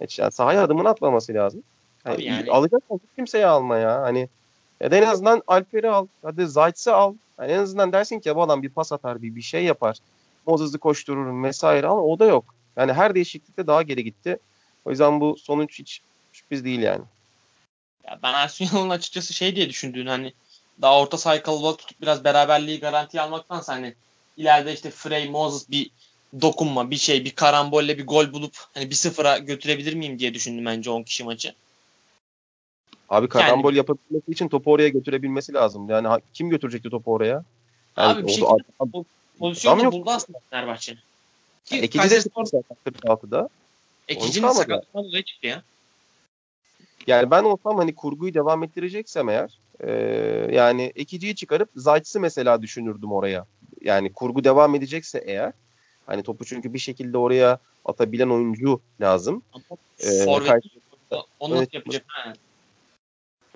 Hiç 0.00 0.18
yani 0.18 0.32
sahaya 0.32 0.64
adımını 0.64 0.88
atmaması 0.88 1.34
lazım. 1.34 1.62
Tabii 2.04 2.24
yani. 2.24 2.50
Alacaksan 2.50 2.96
hiç 2.96 3.16
kimseyi 3.16 3.46
alma 3.46 3.78
ya. 3.78 4.02
Hani 4.02 4.28
ya 4.80 4.90
da 4.90 4.96
en 4.96 5.02
azından 5.02 5.42
Alper'i 5.46 5.90
al. 5.90 6.06
Hadi 6.22 6.46
Zayt'sı 6.46 6.94
al. 6.94 7.14
Yani 7.38 7.52
en 7.52 7.58
azından 7.58 7.92
dersin 7.92 8.20
ki 8.20 8.36
bu 8.36 8.42
adam 8.42 8.62
bir 8.62 8.68
pas 8.68 8.92
atar, 8.92 9.22
bir 9.22 9.36
bir 9.36 9.42
şey 9.42 9.64
yapar. 9.64 9.98
Moses'ı 10.46 10.78
koşturur 10.78 11.42
vesaire 11.42 11.86
ama 11.86 12.02
o 12.02 12.18
da 12.18 12.24
yok. 12.24 12.44
Yani 12.76 12.92
her 12.92 13.14
değişiklikte 13.14 13.66
daha 13.66 13.82
geri 13.82 14.04
gitti. 14.04 14.38
O 14.84 14.90
yüzden 14.90 15.20
bu 15.20 15.36
sonuç 15.38 15.78
hiç 15.78 16.00
sürpriz 16.32 16.64
değil 16.64 16.80
yani. 16.80 17.04
Ya 18.04 18.18
ben 18.22 18.34
Ersun 18.34 18.64
Yanal'ın 18.64 18.90
açıkçası 18.90 19.34
şey 19.34 19.56
diye 19.56 19.68
düşündüğün 19.68 20.06
hani 20.06 20.32
daha 20.82 21.00
orta 21.00 21.18
sahayı 21.18 21.42
kalabalık 21.42 21.78
tutup 21.78 22.02
biraz 22.02 22.24
beraberliği 22.24 22.80
garantiye 22.80 23.22
almaktansa 23.22 23.72
hani 23.72 23.94
ileride 24.36 24.72
işte 24.72 24.90
Frey, 24.90 25.30
Moses 25.30 25.70
bir 25.70 25.90
dokunma, 26.40 26.90
bir 26.90 26.96
şey, 26.96 27.24
bir 27.24 27.30
karambolle 27.30 27.98
bir 27.98 28.06
gol 28.06 28.32
bulup 28.32 28.56
hani 28.74 28.90
bir 28.90 28.94
sıfıra 28.94 29.38
götürebilir 29.38 29.94
miyim 29.94 30.18
diye 30.18 30.34
düşündüm 30.34 30.64
bence 30.66 30.90
10 30.90 31.02
kişi 31.02 31.24
maçı. 31.24 31.54
Abi 33.08 33.28
karambol 33.28 33.74
yapabilmesi 33.74 34.32
için 34.32 34.48
topu 34.48 34.72
oraya 34.72 34.88
götürebilmesi 34.88 35.52
lazım. 35.54 35.88
Yani 35.88 36.08
ha- 36.08 36.20
kim 36.34 36.50
götürecekti 36.50 36.90
topu 36.90 37.12
oraya? 37.12 37.44
Yani 37.96 38.12
Abi 38.12 38.26
bir 38.26 38.28
şekilde 38.28 38.46
adam- 38.78 39.04
adam 39.64 39.80
da 39.80 39.92
buldu 39.92 40.10
aslında 40.10 40.38
Fenerbahçe. 40.50 40.96
Ki 41.64 41.76
Ekici 41.76 42.10
de 42.10 42.20
çıktı 42.22 42.40
zaten 42.44 42.76
46'da. 42.84 43.48
ekicinin 44.08 44.48
sakatlığından 44.48 45.04
dolayı 45.08 45.22
çıktı 45.24 45.46
ya. 45.46 45.62
Yani 47.06 47.30
ben 47.30 47.44
olsam 47.44 47.76
hani 47.76 47.94
kurguyu 47.94 48.34
devam 48.34 48.62
ettireceksem 48.62 49.28
eğer 49.28 49.58
e, 49.80 49.90
yani 50.54 50.92
ekiciyi 50.94 51.36
çıkarıp 51.36 51.68
Zayt'sı 51.76 52.20
mesela 52.20 52.62
düşünürdüm 52.62 53.12
oraya. 53.12 53.46
Yani 53.80 54.12
kurgu 54.12 54.44
devam 54.44 54.74
edecekse 54.74 55.18
eğer 55.26 55.52
hani 56.06 56.22
topu 56.22 56.44
çünkü 56.44 56.74
bir 56.74 56.78
şekilde 56.78 57.18
oraya 57.18 57.58
atabilen 57.84 58.28
oyuncu 58.28 58.80
lazım. 59.00 59.42
Ee, 60.00 60.24
Forvet 60.24 60.48
karşı- 60.48 60.68
onu 61.40 61.56
Evet. 61.56 61.74
yapacak? 61.74 62.04
Ha. 62.06 62.32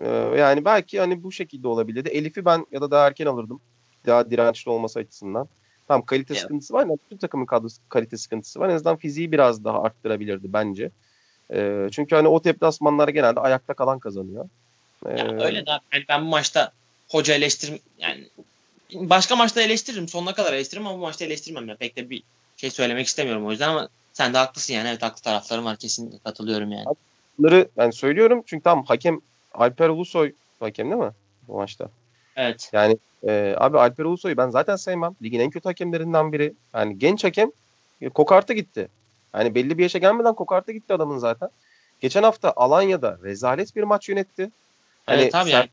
Ee, 0.00 0.08
yani 0.38 0.64
belki 0.64 1.00
hani 1.00 1.22
bu 1.22 1.32
şekilde 1.32 1.68
olabilirdi. 1.68 2.08
Elif'i 2.08 2.44
ben 2.44 2.66
ya 2.72 2.80
da 2.80 2.90
daha 2.90 3.06
erken 3.06 3.26
alırdım. 3.26 3.60
Daha 4.06 4.30
dirençli 4.30 4.70
olması 4.70 4.98
açısından. 4.98 5.48
Tam 5.88 6.02
kalite 6.02 6.34
Evet. 6.34 6.42
sıkıntısı 6.42 6.74
var. 6.74 6.80
Yani 6.80 6.98
bütün 7.04 7.16
takımın 7.16 7.46
kadrosu 7.46 7.76
kalite 7.88 8.16
sıkıntısı 8.16 8.60
var. 8.60 8.68
En 8.68 8.74
azından 8.74 8.96
fiziği 8.96 9.32
biraz 9.32 9.64
daha 9.64 9.82
arttırabilirdi 9.82 10.52
bence. 10.52 10.90
Ee, 11.52 11.88
çünkü 11.92 12.16
hani 12.16 12.28
o 12.28 12.44
deplasmanlar 12.44 13.08
genelde 13.08 13.40
ayakta 13.40 13.74
kalan 13.74 13.98
kazanıyor. 13.98 14.48
Ee, 15.06 15.18
Ya 15.18 15.30
öyle 15.40 15.66
de. 15.66 15.70
Yani 15.70 16.04
ben 16.08 16.26
bu 16.26 16.28
maçta 16.28 16.72
hoca 17.08 17.34
eleştirim 17.34 17.78
yani 17.98 18.24
başka 18.94 19.36
maçta 19.36 19.62
eleştiririm. 19.62 20.08
Sonuna 20.08 20.34
kadar 20.34 20.52
eleştiririm 20.52 20.86
ama 20.86 20.96
bu 20.98 21.02
maçta 21.02 21.24
eleştirmem 21.24 21.68
ya. 21.68 21.76
Pek 21.76 21.96
de 21.96 22.10
bir 22.10 22.22
şey 22.56 22.70
söylemek 22.70 23.06
istemiyorum 23.06 23.46
o 23.46 23.50
yüzden 23.50 23.68
ama 23.68 23.88
sen 24.12 24.34
de 24.34 24.38
haklısın 24.38 24.74
yani. 24.74 24.88
Evet 24.88 25.02
haklı 25.02 25.22
taraflarım 25.22 25.64
var. 25.64 25.76
Kesinlikle 25.76 26.18
katılıyorum 26.18 26.72
yani. 26.72 26.84
Bunları 27.38 27.68
ben 27.76 27.90
söylüyorum 27.90 28.42
çünkü 28.46 28.62
tam 28.62 28.84
hakem 28.84 29.20
Alper 29.54 29.88
Ulusoy 29.88 30.32
hakem 30.60 30.90
değil 30.90 31.02
mi 31.02 31.10
bu 31.48 31.56
maçta? 31.56 31.88
Evet. 32.38 32.70
Yani 32.72 32.98
e, 33.28 33.54
abi 33.58 33.78
Alper 33.78 34.04
Ulusoy'u 34.04 34.36
ben 34.36 34.50
zaten 34.50 34.76
sevmem. 34.76 35.16
Ligin 35.22 35.40
en 35.40 35.50
kötü 35.50 35.68
hakemlerinden 35.68 36.32
biri. 36.32 36.54
Yani 36.74 36.98
genç 36.98 37.24
hakem 37.24 37.50
e, 38.00 38.08
kokarta 38.08 38.52
gitti. 38.54 38.88
Yani 39.34 39.54
belli 39.54 39.78
bir 39.78 39.82
yaşa 39.82 39.98
gelmeden 39.98 40.34
kokarta 40.34 40.72
gitti 40.72 40.92
adamın 40.92 41.18
zaten. 41.18 41.48
Geçen 42.00 42.22
hafta 42.22 42.52
Alanya'da 42.56 43.18
rezalet 43.22 43.76
bir 43.76 43.82
maç 43.82 44.08
yönetti. 44.08 44.50
Hani 45.06 45.22
evet 45.22 45.34
abi 45.34 45.50
sert- 45.50 45.52
yani. 45.52 45.68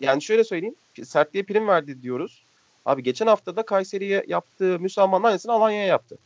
yani 0.00 0.22
şöyle 0.22 0.44
söyleyeyim. 0.44 0.74
Sertliğe 1.04 1.44
prim 1.44 1.68
verdi 1.68 2.02
diyoruz. 2.02 2.42
Abi 2.86 3.02
geçen 3.02 3.26
hafta 3.26 3.56
da 3.56 3.62
Kayseri'ye 3.62 4.24
yaptığı 4.28 4.78
müsamahanın 4.78 5.24
aynısını 5.24 5.52
Alanya'ya 5.52 5.86
yaptı. 5.86 6.18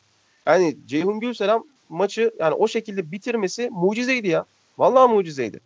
Yani 0.46 0.76
Ceyhun 0.86 1.20
Gülselam 1.20 1.64
maçı 1.88 2.32
yani 2.38 2.54
o 2.54 2.68
şekilde 2.68 3.12
bitirmesi 3.12 3.70
mucizeydi 3.70 4.28
ya. 4.28 4.44
Vallahi 4.78 5.12
mucizeydi. 5.12 5.60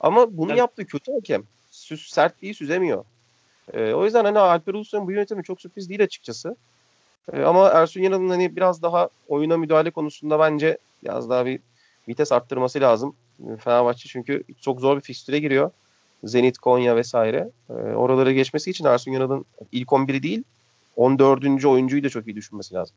Ama 0.00 0.36
bunu 0.36 0.50
Evet. 0.50 0.58
yaptığı 0.58 0.86
kötü 0.86 1.12
hakem. 1.12 1.42
Süs, 1.70 2.10
sertliği 2.10 2.54
süzemiyor. 2.54 3.04
Ee, 3.74 3.92
o 3.92 4.04
yüzden 4.04 4.24
hani 4.24 4.38
Alper 4.38 4.74
Ulusoy'un 4.74 5.06
bu 5.06 5.12
yönetimi 5.12 5.44
çok 5.44 5.60
sürpriz 5.60 5.88
değil 5.88 6.02
açıkçası. 6.02 6.56
Ee, 7.32 7.42
ama 7.42 7.68
Ersun 7.68 8.00
Yanal'ın 8.00 8.28
hani 8.28 8.56
biraz 8.56 8.82
daha 8.82 9.08
oyuna 9.28 9.56
müdahale 9.56 9.90
konusunda 9.90 10.38
bence 10.38 10.78
biraz 11.04 11.30
daha 11.30 11.46
bir 11.46 11.60
vites 12.08 12.32
arttırması 12.32 12.80
lazım. 12.80 13.16
Ee, 13.40 13.56
Fenerbahçe 13.56 14.08
çünkü 14.08 14.42
çok 14.60 14.80
zor 14.80 14.96
bir 14.96 15.02
fikstüre 15.02 15.38
giriyor. 15.38 15.70
Zenit, 16.24 16.58
Konya 16.58 16.96
vesaire. 16.96 17.50
Ee, 17.70 17.72
oraları 17.72 18.32
geçmesi 18.32 18.70
için 18.70 18.84
Ersun 18.84 19.12
Yanal'ın 19.12 19.44
ilk 19.72 19.88
11'i 19.88 20.22
değil 20.22 20.42
14. 20.96 21.64
oyuncuyu 21.64 22.04
da 22.04 22.08
çok 22.08 22.26
iyi 22.26 22.36
düşünmesi 22.36 22.74
lazım. 22.74 22.96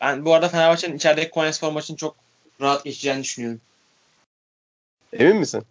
Ben 0.00 0.24
bu 0.24 0.34
arada 0.34 0.48
Fenerbahçe'nin 0.48 0.96
içerideki 0.96 1.30
Konyaspor 1.30 1.72
maçını 1.72 1.96
çok 1.96 2.16
rahat 2.60 2.84
geçeceğini 2.84 3.22
düşünüyorum. 3.22 3.60
Emin 5.12 5.36
misin? 5.36 5.64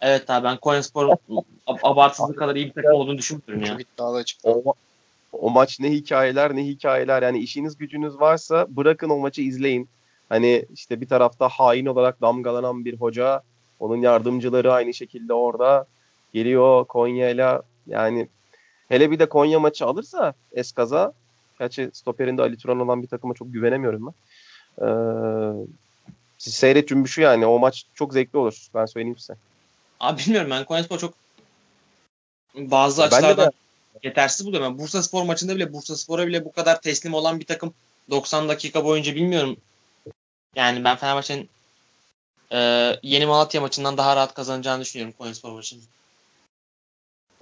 Evet 0.00 0.30
abi 0.30 0.44
ben 0.44 0.56
Konyaspor'un 0.56 1.18
ab- 1.66 1.78
abartısızlık 1.82 2.38
kadar 2.38 2.56
iyi 2.56 2.66
bir 2.66 2.72
takım 2.72 2.92
olduğunu 2.92 3.18
düşünmüyorum 3.18 3.64
ya. 3.64 3.72
Çok 3.72 3.80
iddialı. 3.80 4.24
O, 4.44 4.74
o 5.32 5.50
maç 5.50 5.80
ne 5.80 5.90
hikayeler 5.90 6.56
ne 6.56 6.64
hikayeler. 6.66 7.22
Yani 7.22 7.38
işiniz 7.38 7.76
gücünüz 7.78 8.20
varsa 8.20 8.66
bırakın 8.68 9.10
o 9.10 9.18
maçı 9.18 9.42
izleyin. 9.42 9.88
Hani 10.28 10.64
işte 10.74 11.00
bir 11.00 11.08
tarafta 11.08 11.48
hain 11.48 11.86
olarak 11.86 12.20
damgalanan 12.20 12.84
bir 12.84 13.00
hoca. 13.00 13.42
Onun 13.80 13.96
yardımcıları 13.96 14.72
aynı 14.72 14.94
şekilde 14.94 15.32
orada. 15.32 15.86
Geliyor 16.32 16.84
Konya'yla 16.84 17.62
yani 17.86 18.28
hele 18.88 19.10
bir 19.10 19.18
de 19.18 19.28
Konya 19.28 19.60
maçı 19.60 19.86
alırsa 19.86 20.34
eskaza. 20.52 21.12
Gerçi 21.58 21.90
stoperinde 21.92 22.42
Ali 22.42 22.56
Turan 22.56 22.80
olan 22.80 23.02
bir 23.02 23.08
takıma 23.08 23.34
çok 23.34 23.52
güvenemiyorum 23.52 24.06
ben. 24.06 24.14
Ee, 24.82 25.66
seyret 26.38 26.88
cümbüşü 26.88 27.20
yani. 27.20 27.46
O 27.46 27.58
maç 27.58 27.84
çok 27.94 28.12
zevkli 28.12 28.38
olur. 28.38 28.66
Ben 28.74 28.86
söyleyeyim 28.86 29.18
size. 29.18 29.34
Abi 30.04 30.22
bilmiyorum 30.22 30.50
ben 30.50 30.64
Konyaspor 30.64 30.98
çok 30.98 31.14
bazı 32.54 33.02
Ben 33.02 33.10
de 33.10 33.16
açılardan 33.16 33.52
yetersiz 34.02 34.46
buluyorum. 34.46 34.68
Yani 34.68 34.78
Bursa 34.78 35.02
Spor 35.02 35.22
maçında 35.22 35.56
bile 35.56 35.72
Bursa 35.72 35.96
Spor'a 35.96 36.26
bile 36.26 36.44
bu 36.44 36.52
kadar 36.52 36.80
teslim 36.80 37.14
olan 37.14 37.40
bir 37.40 37.46
takım 37.46 37.74
90 38.10 38.48
dakika 38.48 38.84
boyunca 38.84 39.14
bilmiyorum. 39.14 39.56
Yani 40.56 40.84
ben 40.84 40.96
Fenerbahçe'nin 40.96 41.48
e, 42.52 42.58
Yeni 43.02 43.26
Malatya 43.26 43.60
maçından 43.60 43.96
daha 43.96 44.16
rahat 44.16 44.34
kazanacağını 44.34 44.82
düşünüyorum 44.82 45.14
Konyaspor 45.18 45.52
maçını. 45.52 45.80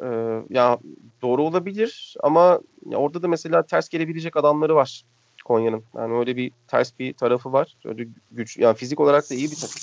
Ee, 0.02 0.42
ya 0.50 0.78
doğru 1.22 1.42
olabilir 1.42 2.14
ama 2.22 2.60
orada 2.94 3.22
da 3.22 3.28
mesela 3.28 3.62
ters 3.62 3.88
gelebilecek 3.88 4.36
adamları 4.36 4.74
var 4.74 5.04
Konya'nın. 5.44 5.84
Yani 5.96 6.14
öyle 6.14 6.36
bir 6.36 6.52
ters 6.68 6.98
bir 6.98 7.14
tarafı 7.14 7.52
var. 7.52 7.76
Öyle 7.84 8.08
güç 8.30 8.58
yani 8.58 8.76
fizik 8.76 9.00
olarak 9.00 9.30
da 9.30 9.34
iyi 9.34 9.50
bir 9.50 9.56
takım. 9.56 9.80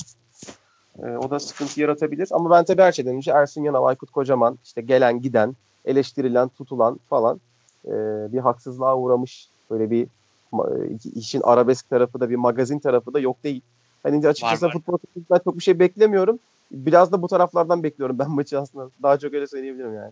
Ee, 1.03 1.06
o 1.06 1.30
da 1.30 1.40
sıkıntı 1.40 1.82
yaratabilir. 1.82 2.28
Ama 2.32 2.49
ben 2.49 2.66
tabii 2.66 2.82
her 2.82 2.91
şeyden 2.91 3.16
önce 3.16 3.32
Ersun 3.32 3.64
Yanal, 3.64 3.86
Aykut 3.86 4.11
Kocaman, 4.11 4.60
işte 4.64 4.82
gelen 4.82 5.22
giden, 5.22 5.56
eleştirilen, 5.86 6.49
tutulan 6.49 6.99
falan 7.10 7.41
e, 7.86 7.91
bir 8.34 8.40
haksızlığa 8.40 8.98
uğramış 8.98 9.48
böyle 9.70 9.91
bir 9.91 10.07
ma- 10.53 10.99
işin 11.16 11.41
arabesk 11.41 11.90
tarafı 11.90 12.20
da 12.20 12.30
bir 12.30 12.36
magazin 12.36 12.80
tarafı 12.80 13.14
da 13.14 13.20
yok 13.20 13.44
değil. 13.44 13.61
Hani 14.03 14.28
açıkçası 14.28 14.66
Var, 14.66 14.70
var. 14.70 14.74
futbol 14.74 14.98
takımından 14.98 15.41
çok 15.44 15.57
bir 15.57 15.64
şey 15.64 15.80
beklemiyorum. 15.80 16.40
Biraz 16.72 17.11
da 17.11 17.22
bu 17.22 17.28
taraflardan 17.28 17.84
bekliyorum 17.84 18.20
ben 18.20 18.32
maçı 18.32 18.60
aslında. 18.60 18.90
Daha 19.03 19.20
çok 19.20 19.34
öyle 19.34 19.48
söyleyebilirim 19.48 19.95
yani. 19.95 20.11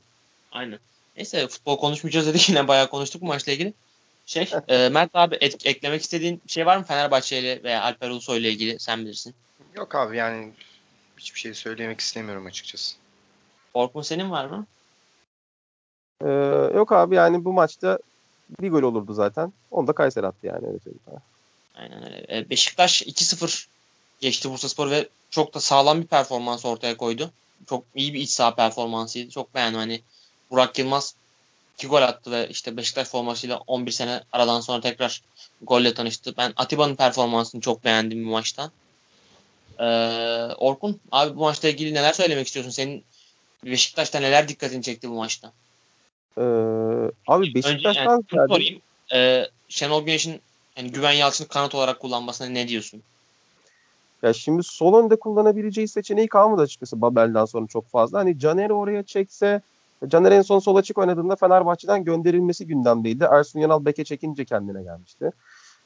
Aynen. 0.51 0.79
Neyse 1.15 1.47
futbol 1.47 1.77
konuşmayacağız 1.77 2.27
dedik 2.27 2.49
yine 2.49 2.67
bayağı 2.67 2.89
konuştuk 2.89 3.21
bu 3.21 3.25
maçla 3.25 3.51
ilgili. 3.51 3.73
Şey 4.27 4.51
e, 4.67 4.89
Mert 4.89 5.09
abi 5.13 5.37
et, 5.41 5.65
eklemek 5.65 6.01
istediğin 6.01 6.41
şey 6.47 6.65
var 6.65 6.77
mı 6.77 6.83
Fenerbahçe 6.83 7.39
ile 7.39 7.63
veya 7.63 7.83
Alper 7.83 8.09
Ulusoy 8.09 8.39
ile 8.39 8.49
ilgili 8.49 8.79
sen 8.79 8.99
bilirsin. 8.99 9.35
Yok 9.75 9.95
abi 9.95 10.17
yani 10.17 10.51
hiçbir 11.17 11.39
şey 11.39 11.53
söylemek 11.53 11.99
istemiyorum 11.99 12.45
açıkçası. 12.45 12.95
Orkun 13.73 14.01
senin 14.01 14.31
var 14.31 14.45
mı? 14.45 14.65
Ee, 16.21 16.27
yok 16.75 16.91
abi 16.91 17.15
yani 17.15 17.45
bu 17.45 17.53
maçta 17.53 17.99
bir 18.61 18.69
gol 18.69 18.83
olurdu 18.83 19.13
zaten. 19.13 19.53
Onu 19.71 19.87
da 19.87 19.93
Kayseri 19.93 20.27
attı 20.27 20.47
yani 20.47 20.67
öyle 20.67 20.79
söyleyeyim. 20.79 21.21
Aynen 21.75 22.05
öyle. 22.05 22.37
E, 22.37 22.49
Beşiktaş 22.49 23.01
2-0 23.01 23.67
geçti 24.19 24.49
Bursaspor 24.49 24.91
ve 24.91 25.09
çok 25.29 25.53
da 25.53 25.59
sağlam 25.59 26.01
bir 26.01 26.07
performans 26.07 26.65
ortaya 26.65 26.97
koydu. 26.97 27.31
Çok 27.69 27.83
iyi 27.95 28.13
bir 28.13 28.19
iç 28.19 28.29
saha 28.29 28.55
performansıydı. 28.55 29.29
Çok 29.29 29.55
beğendim 29.55 29.79
hani 29.79 30.01
Burak 30.51 30.79
Yılmaz 30.79 31.15
2 31.77 31.87
gol 31.87 32.01
attı 32.01 32.31
ve 32.31 32.49
işte 32.49 32.77
Beşiktaş 32.77 33.07
formasıyla 33.07 33.57
11 33.67 33.91
sene 33.91 34.21
aradan 34.31 34.59
sonra 34.59 34.81
tekrar 34.81 35.21
golle 35.61 35.93
tanıştı. 35.93 36.33
Ben 36.37 36.53
Atiba'nın 36.55 36.95
performansını 36.95 37.61
çok 37.61 37.83
beğendim 37.85 38.25
bu 38.25 38.29
maçtan. 38.29 38.71
Ee, 39.79 39.85
Orkun 40.57 40.99
abi 41.11 41.35
bu 41.35 41.39
maçla 41.39 41.69
ilgili 41.69 41.93
neler 41.93 42.13
söylemek 42.13 42.47
istiyorsun? 42.47 42.71
Senin 42.71 43.03
Beşiktaş'ta 43.65 44.19
neler 44.19 44.47
dikkatini 44.47 44.83
çekti 44.83 45.09
bu 45.09 45.13
maçta? 45.13 45.51
Ee, 46.37 46.41
abi 47.27 47.55
Beşiktaş'tan 47.55 48.17
Önce, 48.17 48.27
yani, 48.33 48.47
sorayım. 48.49 48.81
Ee, 49.13 49.47
Şenol 49.69 50.05
Güneş'in 50.05 50.41
yani 50.77 50.91
Güven 50.91 51.11
Yalçın'ı 51.11 51.47
kanat 51.47 51.75
olarak 51.75 51.99
kullanmasına 51.99 52.47
ne 52.47 52.67
diyorsun? 52.67 53.03
Ya 54.23 54.33
şimdi 54.33 54.63
sol 54.63 55.03
önde 55.03 55.15
kullanabileceği 55.15 55.87
seçeneği 55.87 56.27
kalmadı 56.27 56.61
açıkçası 56.61 57.01
Babel'den 57.01 57.45
sonra 57.45 57.67
çok 57.67 57.89
fazla. 57.89 58.19
Hani 58.19 58.39
Caner'i 58.39 58.73
oraya 58.73 59.03
çekse 59.03 59.61
Caner 60.07 60.31
en 60.31 60.41
son 60.41 60.59
sol 60.59 60.75
açık 60.75 60.97
oynadığında 60.97 61.35
Fenerbahçe'den 61.35 62.03
gönderilmesi 62.03 62.67
gündemdeydi. 62.67 63.27
Ersun 63.31 63.59
Yanal 63.59 63.85
beke 63.85 64.03
çekince 64.03 64.45
kendine 64.45 64.83
gelmişti. 64.83 65.31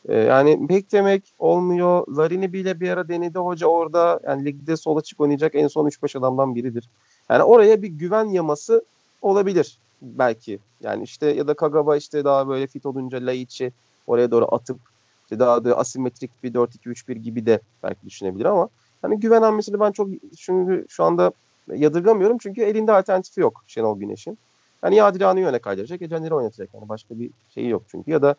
Ee, 0.09 0.15
yani 0.15 0.69
bek 0.69 0.91
demek 0.91 1.33
olmuyor. 1.39 2.07
Larini 2.17 2.53
bile 2.53 2.79
bir 2.79 2.89
ara 2.89 3.07
denedi 3.07 3.39
hoca 3.39 3.67
orada. 3.67 4.19
Yani 4.23 4.45
ligde 4.45 4.77
sol 4.77 4.97
açık 4.97 5.19
oynayacak 5.19 5.55
en 5.55 5.67
son 5.67 5.87
3-5 5.87 6.19
adamdan 6.19 6.55
biridir. 6.55 6.89
Yani 7.29 7.43
oraya 7.43 7.81
bir 7.81 7.87
güven 7.87 8.25
yaması 8.25 8.85
olabilir 9.21 9.77
belki. 10.01 10.59
Yani 10.81 11.03
işte 11.03 11.27
ya 11.27 11.47
da 11.47 11.53
Kagawa 11.53 11.97
işte 11.97 12.23
daha 12.23 12.47
böyle 12.47 12.67
fit 12.67 12.85
olunca 12.85 13.25
Laiç'i 13.25 13.71
oraya 14.07 14.31
doğru 14.31 14.55
atıp 14.55 14.77
işte 15.23 15.39
daha 15.39 15.63
da 15.63 15.77
asimetrik 15.77 16.43
bir 16.43 16.53
4-2-3-1 16.53 17.13
gibi 17.13 17.45
de 17.45 17.59
belki 17.83 18.05
düşünebilir 18.05 18.45
ama 18.45 18.69
hani 19.01 19.19
güven 19.19 19.41
hamlesini 19.41 19.79
ben 19.79 19.91
çok 19.91 20.09
çünkü 20.37 20.85
şu 20.89 21.03
anda 21.03 21.31
yadırgamıyorum 21.67 22.37
çünkü 22.37 22.61
elinde 22.61 22.91
alternatifi 22.91 23.41
yok 23.41 23.63
Şenol 23.67 23.99
Güneş'in. 23.99 24.37
Yani 24.83 24.95
ya 24.95 25.05
Adrian'ı 25.05 25.39
yöne 25.39 25.59
kaydıracak 25.59 26.01
ya 26.01 26.09
Caner'i 26.09 26.33
oynatacak. 26.33 26.69
Yani 26.73 26.89
başka 26.89 27.19
bir 27.19 27.31
şeyi 27.53 27.69
yok 27.69 27.83
çünkü. 27.87 28.11
Ya 28.11 28.21
da 28.21 28.35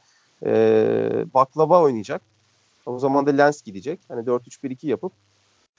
e, 0.46 1.24
baklava 1.34 1.82
oynayacak. 1.82 2.22
O 2.86 2.98
zaman 2.98 3.26
da 3.26 3.30
Lens 3.30 3.62
gidecek. 3.62 4.00
Hani 4.08 4.26
4-3-1-2 4.26 4.86
yapıp 4.86 5.12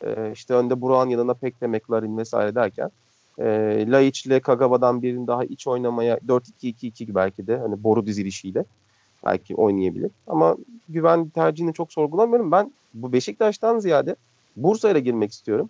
e, 0.03 0.31
işte 0.33 0.53
önde 0.53 0.81
Burak'ın 0.81 1.09
yanına 1.09 1.33
Pekle, 1.33 1.67
McLaren 1.67 2.17
vesaire 2.17 2.55
derken 2.55 2.91
e, 3.39 3.45
Laiç 3.87 4.25
ile 4.25 4.39
Kagawa'dan 4.39 5.01
birinin 5.01 5.27
daha 5.27 5.43
iç 5.43 5.67
oynamaya 5.67 6.17
4-2-2-2 6.17 7.15
belki 7.15 7.47
de 7.47 7.57
hani 7.57 7.83
boru 7.83 8.05
dizilişiyle 8.05 8.65
belki 9.25 9.55
oynayabilir. 9.55 10.11
Ama 10.27 10.57
güven 10.89 11.29
tercihini 11.29 11.73
çok 11.73 11.93
sorgulamıyorum. 11.93 12.51
Ben 12.51 12.73
bu 12.93 13.13
Beşiktaş'tan 13.13 13.79
ziyade 13.79 14.15
Bursa'ya 14.55 14.99
girmek 14.99 15.31
istiyorum. 15.31 15.69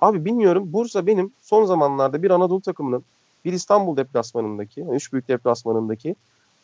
Abi 0.00 0.24
bilmiyorum 0.24 0.72
Bursa 0.72 1.06
benim 1.06 1.32
son 1.42 1.64
zamanlarda 1.64 2.22
bir 2.22 2.30
Anadolu 2.30 2.60
takımının 2.60 3.04
bir 3.44 3.52
İstanbul 3.52 3.96
deplasmanındaki, 3.96 4.80
yani 4.80 4.94
üç 4.94 5.12
büyük 5.12 5.28
deplasmanındaki 5.28 6.16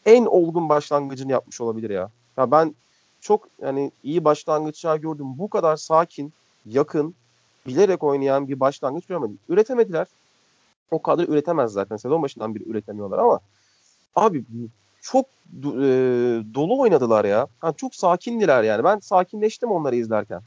en 0.06 0.26
olgun 0.26 0.68
başlangıcını 0.68 1.32
yapmış 1.32 1.60
olabilir 1.60 1.90
ya. 1.90 2.10
Ya 2.36 2.50
ben 2.50 2.74
çok 3.20 3.48
yani 3.62 3.90
iyi 4.02 4.24
başlangıçlar 4.24 4.96
gördüm. 4.96 5.26
Bu 5.38 5.48
kadar 5.48 5.76
sakin, 5.76 6.32
yakın, 6.66 7.14
bilerek 7.66 8.04
oynayan 8.04 8.48
bir 8.48 8.60
başlangıç 8.60 9.06
görmedim. 9.06 9.38
Üretemediler. 9.48 10.06
O 10.90 11.02
kadar 11.02 11.28
üretemez 11.28 11.72
zaten. 11.72 11.96
Sezon 11.96 12.22
başından 12.22 12.54
beri 12.54 12.68
üretemiyorlar 12.70 13.18
ama 13.18 13.40
abi 14.16 14.44
çok 15.00 15.26
e, 15.62 15.88
dolu 16.54 16.80
oynadılar 16.80 17.24
ya. 17.24 17.46
Yani 17.64 17.74
çok 17.76 17.94
sakindiler 17.94 18.62
yani. 18.62 18.84
Ben 18.84 18.98
sakinleştim 18.98 19.70
onları 19.70 19.96
izlerken. 19.96 20.40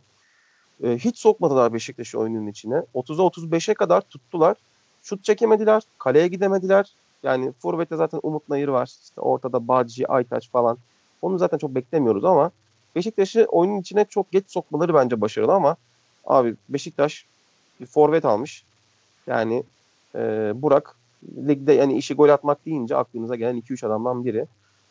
E, 0.84 0.98
hiç 0.98 1.18
sokmadılar 1.18 1.74
Beşiktaş'ı 1.74 2.20
oyunun 2.20 2.48
içine. 2.48 2.84
30'a 2.96 3.28
35'e 3.28 3.74
kadar 3.74 4.02
tuttular. 4.02 4.58
Şut 5.04 5.24
çekemediler. 5.24 5.84
Kaleye 5.98 6.28
gidemediler. 6.28 6.94
Yani 7.24 7.52
Forvet'te 7.60 7.96
zaten 7.96 8.20
Umut 8.24 8.50
Nayır 8.50 8.68
var. 8.68 8.92
İşte 9.04 9.22
ortada 9.22 9.68
Bağcı, 9.68 10.06
Aytaç 10.08 10.50
falan. 10.50 10.78
Onu 11.22 11.38
zaten 11.38 11.58
çok 11.58 11.76
beklemiyoruz 11.76 12.26
ama 12.26 12.52
Beşiktaş'ı 12.96 13.46
oyunun 13.46 13.80
içine 13.80 14.06
çok 14.06 14.32
geç 14.32 14.44
sokmaları 14.48 14.94
bence 14.94 15.22
başarılı 15.22 15.54
ama 15.54 15.76
abi 16.26 16.56
Beşiktaş 16.70 17.26
bir 17.82 17.86
forvet 17.86 18.26
almış. 18.26 18.64
Yani 19.28 19.64
e, 20.16 20.52
Burak 20.56 20.96
ligde 21.48 21.74
yani 21.74 21.98
işi 21.98 22.14
gol 22.14 22.30
atmak 22.30 22.66
deyince 22.66 22.96
aklınıza 22.96 23.36
gelen 23.36 23.62
2-3 23.62 23.88
adamdan 23.88 24.26
biri. 24.26 24.46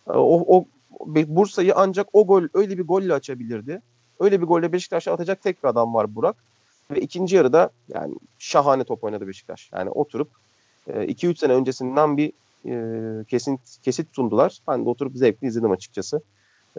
E, 0.08 0.12
o, 0.12 0.56
o 0.56 0.64
Bursa'yı 1.06 1.72
ancak 1.76 2.08
o 2.12 2.26
gol 2.26 2.42
öyle 2.54 2.78
bir 2.78 2.86
golle 2.86 3.14
açabilirdi. 3.14 3.82
Öyle 4.20 4.40
bir 4.40 4.46
golle 4.46 4.72
Beşiktaş'a 4.72 5.12
atacak 5.12 5.42
tek 5.42 5.64
bir 5.64 5.68
adam 5.68 5.94
var 5.94 6.14
Burak. 6.14 6.36
Ve 6.90 7.00
ikinci 7.00 7.36
yarıda 7.36 7.70
yani 7.88 8.14
şahane 8.38 8.84
top 8.84 9.04
oynadı 9.04 9.28
Beşiktaş. 9.28 9.70
Yani 9.72 9.90
oturup 9.90 10.28
2-3 10.88 11.30
e, 11.30 11.34
sene 11.34 11.52
öncesinden 11.52 12.16
bir 12.16 12.32
e, 12.66 13.24
kesin 13.24 13.60
kesit 13.82 14.08
sundular. 14.12 14.58
Ben 14.68 14.84
de 14.84 14.88
oturup 14.88 15.16
zevkli 15.16 15.46
izledim 15.46 15.70
açıkçası. 15.70 16.22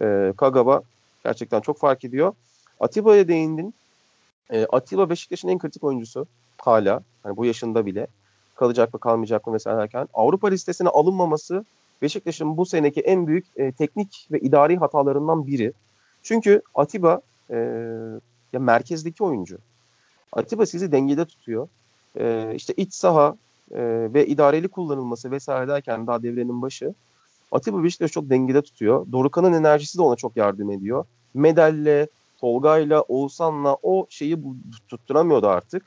E, 0.02 0.34
Kagawa 0.38 0.82
gerçekten 1.24 1.62
çok 1.62 1.78
fark 1.78 2.06
ediyor. 2.06 2.34
Atiba'ya 2.80 3.28
değindin. 3.28 3.74
E, 4.52 4.66
Atiba 4.66 5.10
Beşiktaş'ın 5.10 5.48
en 5.48 5.58
kritik 5.58 5.84
oyuncusu 5.84 6.28
hala. 6.58 7.04
Yani 7.26 7.38
bu 7.38 7.46
yaşında 7.46 7.86
bile. 7.86 8.08
Kalacak 8.56 8.94
mı 8.94 9.00
kalmayacak 9.00 9.48
mı 9.48 9.54
mesela 9.54 9.78
derken. 9.78 10.08
Avrupa 10.14 10.48
listesine 10.48 10.90
alınmaması 10.90 11.66
Beşiktaş'ın 12.02 12.58
bu 12.58 12.66
seneki 12.66 13.02
en 13.02 13.28
büyük 13.28 13.46
e, 13.56 13.72
teknik 13.72 14.28
ve 14.32 14.40
idari 14.40 14.78
hatalarından 14.78 15.48
biri. 15.48 15.74
Çünkü 16.24 16.62
Atiba 16.76 17.22
e, 17.50 17.58
ya 18.54 18.60
merkezdeki 18.60 19.24
oyuncu. 19.24 19.58
Atiba 20.32 20.66
sizi 20.66 20.92
dengede 20.92 21.26
tutuyor. 21.26 21.68
E, 22.20 22.54
işte 22.56 22.74
iç 22.78 22.94
saha 22.94 23.36
e, 23.72 24.14
ve 24.14 24.28
idareli 24.28 24.68
kullanılması 24.68 25.32
vesaire 25.32 25.68
derken 25.68 26.08
daha 26.08 26.24
devrenin 26.24 26.62
başı. 26.62 26.94
Atiba 27.52 27.84
Beşiktaş'ı 27.84 28.14
çok 28.14 28.30
dengede 28.30 28.62
tutuyor. 28.62 29.06
Dorukan'ın 29.12 29.54
enerjisi 29.54 29.98
de 29.98 30.02
ona 30.02 30.16
çok 30.16 30.38
yardım 30.38 30.72
ediyor. 30.72 31.06
Medal'le, 31.34 32.08
Tolga'yla, 32.40 33.02
Oğuzhan'la 33.02 33.78
o 33.84 34.06
şeyi 34.10 34.38
tutturamıyordu 34.88 35.48
artık. 35.48 35.84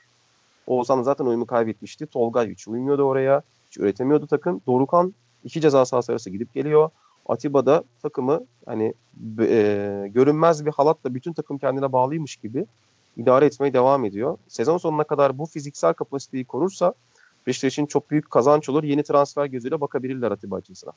Oğuzhan 0.67 1.03
zaten 1.03 1.25
uyumu 1.25 1.45
kaybetmişti. 1.45 2.05
Tolga 2.05 2.43
hiç 2.43 2.67
uymuyordu 2.67 3.03
oraya. 3.03 3.41
Hiç 3.69 3.77
üretemiyordu 3.77 4.27
takım. 4.27 4.61
Dorukan 4.67 5.13
iki 5.43 5.61
ceza 5.61 5.85
sahası 5.85 6.11
arası 6.11 6.29
gidip 6.29 6.53
geliyor. 6.53 6.89
Atiba 7.25 7.65
da 7.65 7.83
takımı 8.01 8.45
hani 8.65 8.93
e, 9.39 10.05
görünmez 10.13 10.65
bir 10.65 10.71
halatla 10.71 11.15
bütün 11.15 11.33
takım 11.33 11.57
kendine 11.57 11.91
bağlıymış 11.91 12.35
gibi 12.35 12.65
idare 13.17 13.45
etmeye 13.45 13.73
devam 13.73 14.05
ediyor. 14.05 14.37
Sezon 14.47 14.77
sonuna 14.77 15.03
kadar 15.03 15.37
bu 15.37 15.45
fiziksel 15.45 15.93
kapasiteyi 15.93 16.45
korursa 16.45 16.93
Beşiktaş 17.47 17.73
için 17.73 17.85
çok 17.85 18.11
büyük 18.11 18.31
kazanç 18.31 18.69
olur. 18.69 18.83
Yeni 18.83 19.03
transfer 19.03 19.45
gözüyle 19.45 19.81
bakabilirler 19.81 20.31
Atiba 20.31 20.55
açısına. 20.55 20.91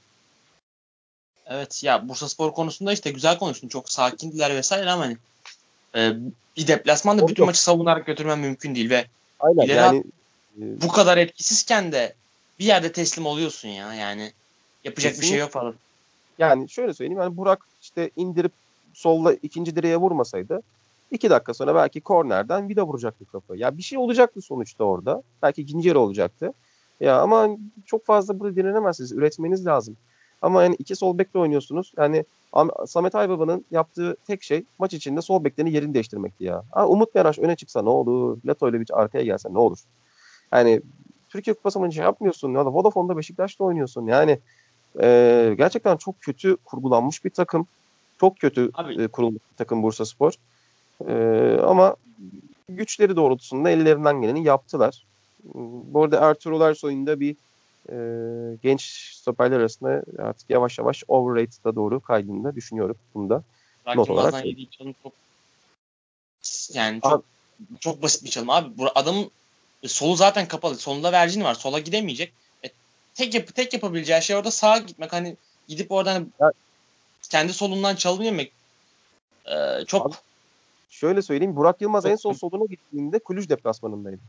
Evet 1.47 1.85
ya 1.85 2.09
Bursa 2.09 2.29
Spor 2.29 2.53
konusunda 2.53 2.93
işte 2.93 3.11
güzel 3.11 3.39
konuştun. 3.39 3.69
Çok 3.69 3.91
sakindiler 3.91 4.55
vesaire 4.55 4.91
ama 4.91 5.05
hani 5.05 5.17
e, 5.95 6.13
bir 6.57 6.67
deplasmanda 6.67 7.29
bütün 7.29 7.43
yok. 7.43 7.49
maçı 7.49 7.63
savunarak 7.63 8.07
götürmen 8.07 8.39
mümkün 8.39 8.75
değil 8.75 8.91
ve 8.91 9.07
Aynen 9.41 9.63
yani 9.63 10.05
e, 10.63 10.81
bu 10.83 10.89
kadar 10.89 11.17
etkisizken 11.19 11.93
de 11.93 12.15
bir 12.59 12.65
yerde 12.65 12.93
teslim 12.93 13.27
oluyorsun 13.27 13.69
ya 13.69 13.95
yani 13.95 14.33
yapacak 14.85 15.13
kesinlikle. 15.13 15.23
bir 15.23 15.27
şey 15.27 15.39
yok 15.39 15.51
falan. 15.51 15.75
Yani 16.39 16.69
şöyle 16.69 16.95
söyleyeyim 16.95 17.21
yani 17.21 17.37
Burak 17.37 17.67
işte 17.81 18.11
indirip 18.17 18.53
solla 18.93 19.33
ikinci 19.33 19.77
direğe 19.77 19.97
vurmasaydı 19.97 20.63
iki 21.11 21.31
dakika 21.31 21.55
sonra 21.55 21.75
belki 21.75 22.01
kornerden 22.01 22.69
vida 22.69 22.87
vuracaktı 22.87 23.25
kafayı. 23.25 23.61
Ya 23.61 23.77
bir 23.77 23.83
şey 23.83 23.99
olacaktı 23.99 24.43
sonuçta 24.43 24.85
orada. 24.85 25.23
Belki 25.43 25.63
ikinci 25.63 25.97
olacaktı. 25.97 26.53
Ya 27.01 27.21
ama 27.21 27.49
çok 27.87 28.07
fazla 28.07 28.41
burada 28.41 28.57
direnemezsiniz. 28.57 29.13
Üretmeniz 29.13 29.67
lazım. 29.67 29.97
Ama 30.43 30.63
yani 30.63 30.77
iki 30.79 30.97
sol 30.97 31.19
bekle 31.19 31.41
oynuyorsunuz. 31.41 31.93
Yani 31.97 32.25
Samet 32.87 33.15
Aybaba'nın 33.15 33.65
yaptığı 33.71 34.17
tek 34.27 34.43
şey 34.43 34.65
maç 34.79 34.95
içinde 34.95 35.23
sol 35.23 35.45
beklerini 35.45 35.73
yerini 35.73 35.95
değiştirmekti 35.95 36.45
ya. 36.45 36.63
Ha, 36.73 36.87
Umut 36.89 37.15
Meraş 37.15 37.39
öne 37.39 37.57
çıksa 37.57 37.83
ne 37.83 37.89
olur? 37.89 38.39
Leto 38.47 38.69
ile 38.69 38.81
bir 38.81 39.01
arkaya 39.01 39.25
gelse 39.25 39.49
ne 39.53 39.59
olur? 39.59 39.79
Yani 40.53 40.81
Türkiye 41.29 41.55
Kupası 41.55 41.81
maçı 41.81 42.01
yapmıyorsun 42.01 42.55
ya 42.55 42.65
da 42.65 42.73
Vodafone'da 42.73 43.17
Beşiktaş'ta 43.17 43.65
oynuyorsun. 43.65 44.07
Yani 44.07 44.39
e, 45.03 45.55
gerçekten 45.59 45.97
çok 45.97 46.21
kötü 46.21 46.57
kurgulanmış 46.57 47.25
bir 47.25 47.31
takım. 47.31 47.67
Çok 48.21 48.39
kötü 48.39 48.71
e, 48.99 49.09
kurulmuş 49.09 49.43
bir 49.53 49.57
takım 49.57 49.83
Bursa 49.83 50.05
Spor. 50.05 50.33
E, 51.09 51.15
ama 51.61 51.97
güçleri 52.69 53.17
doğrultusunda 53.17 53.71
ellerinden 53.71 54.23
geleni 54.23 54.45
yaptılar. 54.45 55.05
Bu 55.85 56.03
arada 56.05 56.31
Ertuğrul 56.31 56.61
Ersoy'un 56.61 57.07
da 57.07 57.21
bir 57.21 57.37
e, 57.93 57.97
genç 58.63 58.83
stoperler 59.15 59.61
arasında 59.61 60.03
artık 60.19 60.51
yavaş 60.51 60.79
yavaş 60.79 61.05
overrated'a 61.09 61.75
doğru 61.75 62.01
kaydığını 62.01 62.45
da 62.45 62.55
düşünüyorum 62.55 62.97
bunda. 63.15 63.43
Burak 63.85 63.97
Not 63.97 64.11
olarak- 64.11 64.47
yediği 64.47 64.71
çalım 64.71 64.95
çok 65.03 65.13
yani 66.73 67.01
çok 67.01 67.13
Abi- 67.13 67.23
çok 67.81 68.03
basit 68.03 68.25
bir 68.25 68.31
çalım 68.31 68.51
abi. 68.51 68.79
Bu 68.79 68.87
adamın 68.95 69.31
solu 69.87 70.17
zaten 70.17 70.49
kapalı. 70.49 70.77
Solunda 70.77 71.13
Virgin 71.13 71.45
var. 71.45 71.55
Sola 71.55 71.79
gidemeyecek. 71.79 72.33
Tek 73.17 73.35
yap 73.35 73.55
tek 73.55 73.73
yapabileceği 73.73 74.23
şey 74.23 74.37
orada 74.37 74.51
sağa 74.51 74.79
gitmek. 74.79 75.13
Hani 75.13 75.37
gidip 75.69 75.93
oradan 75.93 76.33
Ya- 76.41 76.53
kendi 77.31 77.53
solundan 77.53 77.95
çalım 77.97 78.23
yemek. 78.23 78.53
Çok 79.87 80.07
Abi- 80.07 80.15
Şöyle 80.91 81.23
söyleyeyim 81.23 81.57
Burak 81.57 81.81
Yılmaz 81.81 82.07
en 82.07 82.17
son 82.17 82.33
soluna 82.33 82.65
gittiğinde 82.71 83.19
Kulüj 83.19 83.49
deplasmanındaydı. 83.49 84.21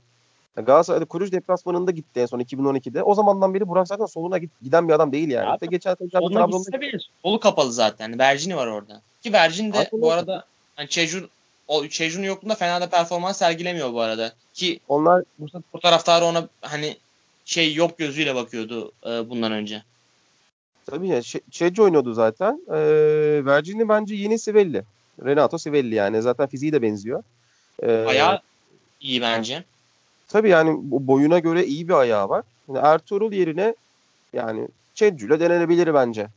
Yani 0.57 0.65
Galatasaray'da 0.65 1.05
Kulüj 1.05 1.31
deplasmanında 1.31 1.91
gitti 1.91 2.19
en 2.19 2.25
son 2.25 2.39
2012'de. 2.39 3.03
O 3.03 3.15
zamandan 3.15 3.53
beri 3.53 3.67
Burak 3.67 3.87
zaten 3.87 4.05
soluna 4.05 4.37
git, 4.37 4.51
giden 4.61 4.87
bir 4.87 4.93
adam 4.93 5.11
değil 5.11 5.29
yani. 5.29 5.49
Abi, 5.49 5.61
Ve 5.61 5.65
geçen 5.65 5.95
sene 5.95 6.09
Trabzon'da 6.09 6.47
soluna 6.51 6.81
bile 6.81 6.97
solu 7.23 7.39
kapalı 7.39 7.73
zaten. 7.73 8.09
Yani 8.09 8.21
Virgin'i 8.21 8.55
var 8.55 8.67
orada. 8.67 9.01
Ki 9.23 9.33
Virgin 9.33 9.73
de 9.73 9.77
Aynen 9.77 9.89
bu 9.91 10.11
arada 10.11 10.45
hani 10.75 10.89
Çejun 10.89 11.29
o 11.67 11.87
Çejun'un 11.87 12.25
yokluğunda 12.25 12.55
fena 12.55 12.81
da 12.81 12.89
performans 12.89 13.37
sergilemiyor 13.37 13.93
bu 13.93 14.01
arada. 14.01 14.33
Ki 14.53 14.79
onlar 14.87 15.23
Spor 15.49 15.79
taraftarı 15.79 16.25
ona 16.25 16.47
hani 16.61 16.97
şey 17.47 17.73
yok 17.73 17.97
gözüyle 17.97 18.35
bakıyordu 18.35 18.91
e, 19.05 19.29
bundan 19.29 19.51
önce. 19.51 19.83
tabii 20.85 21.07
ya 21.07 21.21
Şecci 21.51 21.81
oynuyordu 21.81 22.13
zaten. 22.13 22.61
Ee, 22.69 22.75
Virgin'i 23.45 23.89
bence 23.89 24.15
yeni 24.15 24.39
Sivelli. 24.39 24.83
Renato 25.25 25.57
Sivelli 25.57 25.95
yani. 25.95 26.21
Zaten 26.21 26.47
fiziği 26.47 26.71
de 26.71 26.81
benziyor. 26.81 27.23
Ee, 27.83 27.91
Ayağı 27.91 28.39
iyi 29.01 29.21
bence. 29.21 29.63
Tabii 30.27 30.49
yani 30.49 30.77
boyuna 30.83 31.39
göre 31.39 31.65
iyi 31.65 31.87
bir 31.87 31.93
ayağı 31.93 32.29
var. 32.29 32.43
Yani 32.67 32.77
Ertuğrul 32.77 33.31
yerine 33.33 33.75
yani 34.33 34.67
Çeccü'yle 34.95 35.39
denenebilir 35.39 35.93
bence. 35.93 36.27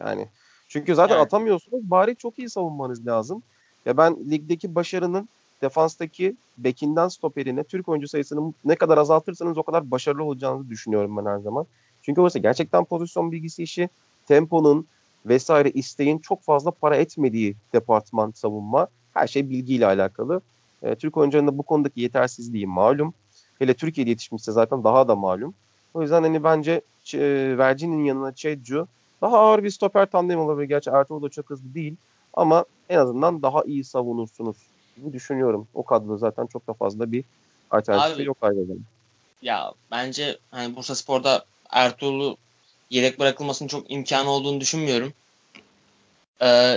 Yani 0.00 0.26
çünkü 0.68 0.94
zaten 0.94 1.14
Evet. 1.16 1.26
atamıyorsunuz. 1.26 1.90
Bari 1.90 2.16
çok 2.16 2.38
iyi 2.38 2.50
savunmanız 2.50 3.06
lazım. 3.06 3.42
Ya 3.86 3.96
ben 3.96 4.16
ligdeki 4.30 4.74
başarının 4.74 5.28
defanstaki 5.62 6.36
bekinden 6.58 7.08
stoperine 7.08 7.64
Türk 7.64 7.88
oyuncu 7.88 8.08
sayısını 8.08 8.52
ne 8.64 8.74
kadar 8.74 8.98
azaltırsanız 8.98 9.58
o 9.58 9.62
kadar 9.62 9.90
başarılı 9.90 10.24
olacağınızı 10.24 10.70
düşünüyorum 10.70 11.16
ben 11.16 11.26
her 11.26 11.38
zaman. 11.38 11.66
Çünkü 12.02 12.20
orası 12.20 12.38
gerçekten 12.38 12.84
pozisyon 12.84 13.32
bilgisi 13.32 13.62
işi, 13.62 13.88
temponun 14.26 14.86
vesaire 15.26 15.70
isteğin 15.70 16.18
çok 16.18 16.42
fazla 16.42 16.70
para 16.70 16.96
etmediği 16.96 17.56
departman 17.72 18.30
savunma. 18.30 18.88
Her 19.14 19.26
şey 19.26 19.50
bilgiyle 19.50 19.86
alakalı. 19.86 20.40
E, 20.82 20.94
Türk 20.94 21.16
oyuncularının 21.16 21.52
da 21.52 21.58
bu 21.58 21.62
konudaki 21.62 22.00
yetersizliği 22.00 22.66
malum. 22.66 23.14
Hele 23.58 23.74
Türkiye'de 23.74 24.10
yetişmişse 24.10 24.52
zaten 24.52 24.84
daha 24.84 25.08
da 25.08 25.16
malum. 25.16 25.54
O 25.94 26.02
yüzden 26.02 26.22
hani 26.22 26.44
bence 26.44 26.80
e, 27.14 27.18
Virgin'in 27.58 28.04
yanına 28.04 28.32
Çedcu 28.32 28.88
daha 29.22 29.38
ağır 29.38 29.64
bir 29.64 29.70
stoper 29.70 30.06
tandemi 30.06 30.40
olabilir. 30.40 30.68
Gerçi 30.68 30.90
Ertuğrul 30.90 31.22
da 31.22 31.28
çok 31.28 31.50
hızlı 31.50 31.74
değil. 31.74 31.96
Ama 32.34 32.64
en 32.88 32.98
azından 32.98 33.42
daha 33.42 33.62
iyi 33.64 33.84
savunursunuz 33.84 34.56
gibi 34.96 35.12
düşünüyorum. 35.12 35.68
O 35.74 35.82
kadroda 35.82 36.16
zaten 36.16 36.46
çok 36.46 36.66
da 36.68 36.72
fazla 36.72 37.12
bir 37.12 37.24
alternatifi 37.70 38.22
yok 38.22 38.38
ayrıca. 38.40 38.74
Ya 39.42 39.72
bence 39.90 40.38
hani 40.50 40.76
Bursa 40.76 40.94
Spor'da 40.94 41.44
Ertuğrul'u 41.70 42.36
yedek 42.90 43.18
bırakılmasının 43.18 43.68
çok 43.68 43.90
imkanı 43.90 44.30
olduğunu 44.30 44.60
düşünmüyorum. 44.60 45.12
Ee, 46.42 46.76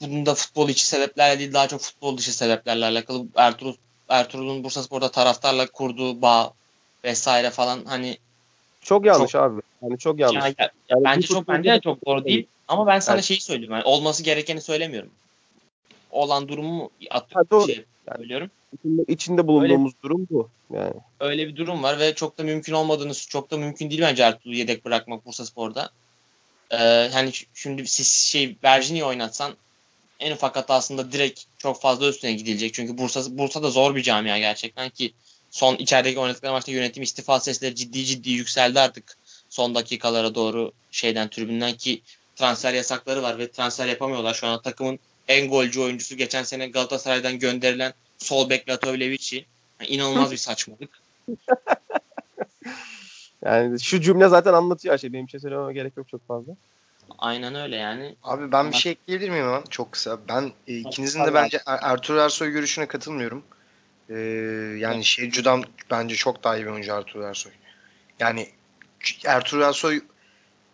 bunun 0.00 0.26
da 0.26 0.34
futbol 0.34 0.68
içi 0.68 0.86
sebeplerle 0.86 1.38
değil 1.38 1.52
daha 1.52 1.68
çok 1.68 1.80
futbol 1.80 2.18
dışı 2.18 2.36
sebeplerle 2.36 2.84
alakalı. 2.84 3.26
Ertuğrul 3.36 3.74
Ertuğrul'un 4.08 4.64
Bursa 4.64 4.82
Spor'da 4.82 5.10
taraftarla 5.10 5.66
kurduğu 5.66 6.22
bağ 6.22 6.52
vesaire 7.04 7.50
falan 7.50 7.84
hani 7.84 8.18
Çok 8.82 9.06
yanlış 9.06 9.34
abi. 9.34 9.60
Yani 9.82 9.98
çok 9.98 10.18
yanlış. 10.18 10.44
Yani, 10.44 10.54
ya- 10.58 10.70
Yani 10.88 11.04
bence 11.04 11.26
çok 11.26 11.48
bence 11.48 11.72
de 11.72 11.80
çok 11.80 12.06
doğru 12.06 12.24
değil. 12.24 12.36
değil. 12.36 12.46
Ama 12.68 12.86
ben 12.86 13.00
sana 13.00 13.14
Evet. 13.14 13.24
şeyi 13.24 13.40
söylüyorum. 13.40 13.74
Yani 13.74 13.84
olması 13.84 14.22
gerekeni 14.22 14.60
söylemiyorum. 14.60 15.10
Olan 16.10 16.48
durumu 16.48 16.90
doğru. 17.50 17.66
şey 17.66 17.84
söylüyorum. 18.16 18.50
İçinde, 18.72 19.02
içinde 19.08 19.46
bulunduğumuz 19.46 19.92
durum 20.02 20.26
bu. 20.30 20.48
Yani 20.74 20.94
Öyle 21.20 21.48
bir 21.48 21.56
durum 21.56 21.82
var 21.82 21.98
ve 21.98 22.14
çok 22.14 22.38
da 22.38 22.42
mümkün 22.42 22.72
olmadığını, 22.72 23.14
çok 23.14 23.50
da 23.50 23.56
mümkün 23.56 23.90
değil 23.90 24.02
bence 24.02 24.22
Ertuğrul'u 24.22 24.54
yedek 24.54 24.84
bırakmak 24.84 25.26
Bursa 25.26 25.46
Spor'da. 25.46 25.90
Ee, 26.70 27.08
hani 27.12 27.32
şimdi 27.54 27.86
siz 27.86 28.08
şey 28.08 28.56
Virginia'yı 28.64 29.04
oynatsan 29.04 29.52
en 30.20 30.32
ufak 30.32 30.56
hatasında 30.56 31.12
direkt 31.12 31.42
çok 31.58 31.80
fazla 31.80 32.08
üstüne 32.08 32.32
gidilecek. 32.32 32.74
Çünkü 32.74 32.98
Bursa 32.98 33.38
Bursa 33.38 33.62
da 33.62 33.70
zor 33.70 33.94
bir 33.94 34.02
camia 34.02 34.38
gerçekten 34.38 34.90
ki 34.90 35.12
son 35.50 35.76
içerideki 35.76 36.18
oynadıkları 36.18 36.52
maçta 36.52 36.72
yönetim 36.72 37.02
istifa 37.02 37.40
sesleri 37.40 37.74
ciddi 37.74 38.04
ciddi 38.04 38.30
yükseldi 38.30 38.80
artık 38.80 39.16
son 39.48 39.74
dakikalara 39.74 40.34
doğru 40.34 40.72
şeyden 40.90 41.28
tribünden 41.28 41.72
ki 41.72 42.02
transfer 42.36 42.74
yasakları 42.74 43.22
var 43.22 43.38
ve 43.38 43.50
transfer 43.50 43.86
yapamıyorlar. 43.86 44.34
Şu 44.34 44.46
an 44.46 44.62
takımın 44.62 44.98
en 45.30 45.48
golcü 45.48 45.80
oyuncusu 45.80 46.16
geçen 46.16 46.42
sene 46.42 46.68
Galatasaray'dan 46.68 47.38
gönderilen 47.38 47.92
sol 48.18 48.50
bek 48.50 48.68
Latovlevic'i. 48.68 49.44
Yani 49.80 49.90
inanılmaz 49.90 50.32
bir 50.32 50.36
saçmalık. 50.36 50.90
yani 53.44 53.80
şu 53.80 54.00
cümle 54.00 54.28
zaten 54.28 54.52
anlatıyor 54.52 54.92
her 54.92 54.98
şeyi. 54.98 55.12
Benim 55.12 55.26
bir 55.26 55.30
şey 55.30 55.40
söylememe 55.40 55.72
gerek 55.72 55.96
yok 55.96 56.08
çok 56.08 56.26
fazla. 56.28 56.52
Aynen 57.18 57.54
öyle 57.54 57.76
yani. 57.76 58.14
Abi 58.22 58.52
ben 58.52 58.72
bir 58.72 58.76
şey 58.76 58.92
ekleyebilir 58.92 59.30
miyim 59.30 59.44
hemen? 59.44 59.62
Çok 59.70 59.92
kısa. 59.92 60.18
Ben 60.28 60.52
e, 60.68 60.76
ikinizin 60.76 61.24
de 61.24 61.34
bence 61.34 61.60
Er- 61.66 61.80
Ertuğrul 61.82 62.18
Ersoy 62.18 62.50
görüşüne 62.50 62.86
katılmıyorum. 62.86 63.42
Ee, 64.10 64.14
yani 64.78 65.04
Şevcu'dan 65.04 65.64
bence 65.90 66.14
çok 66.14 66.44
daha 66.44 66.56
iyi 66.56 66.66
bir 66.66 66.70
oyuncu 66.70 66.92
Ertuğrul 66.92 67.24
Ersoy. 67.24 67.52
Yani 68.20 68.48
Ertuğrul 69.24 69.62
Ersoy 69.62 70.00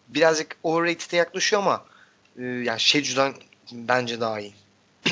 birazcık 0.09 0.57
overrated'e 0.63 1.17
yaklaşıyor 1.17 1.63
ama 1.63 1.85
e, 2.39 2.43
yani 2.43 2.81
Şevcu'dan 2.81 3.35
bence 3.73 4.21
daha 4.21 4.41
iyi. 4.41 4.55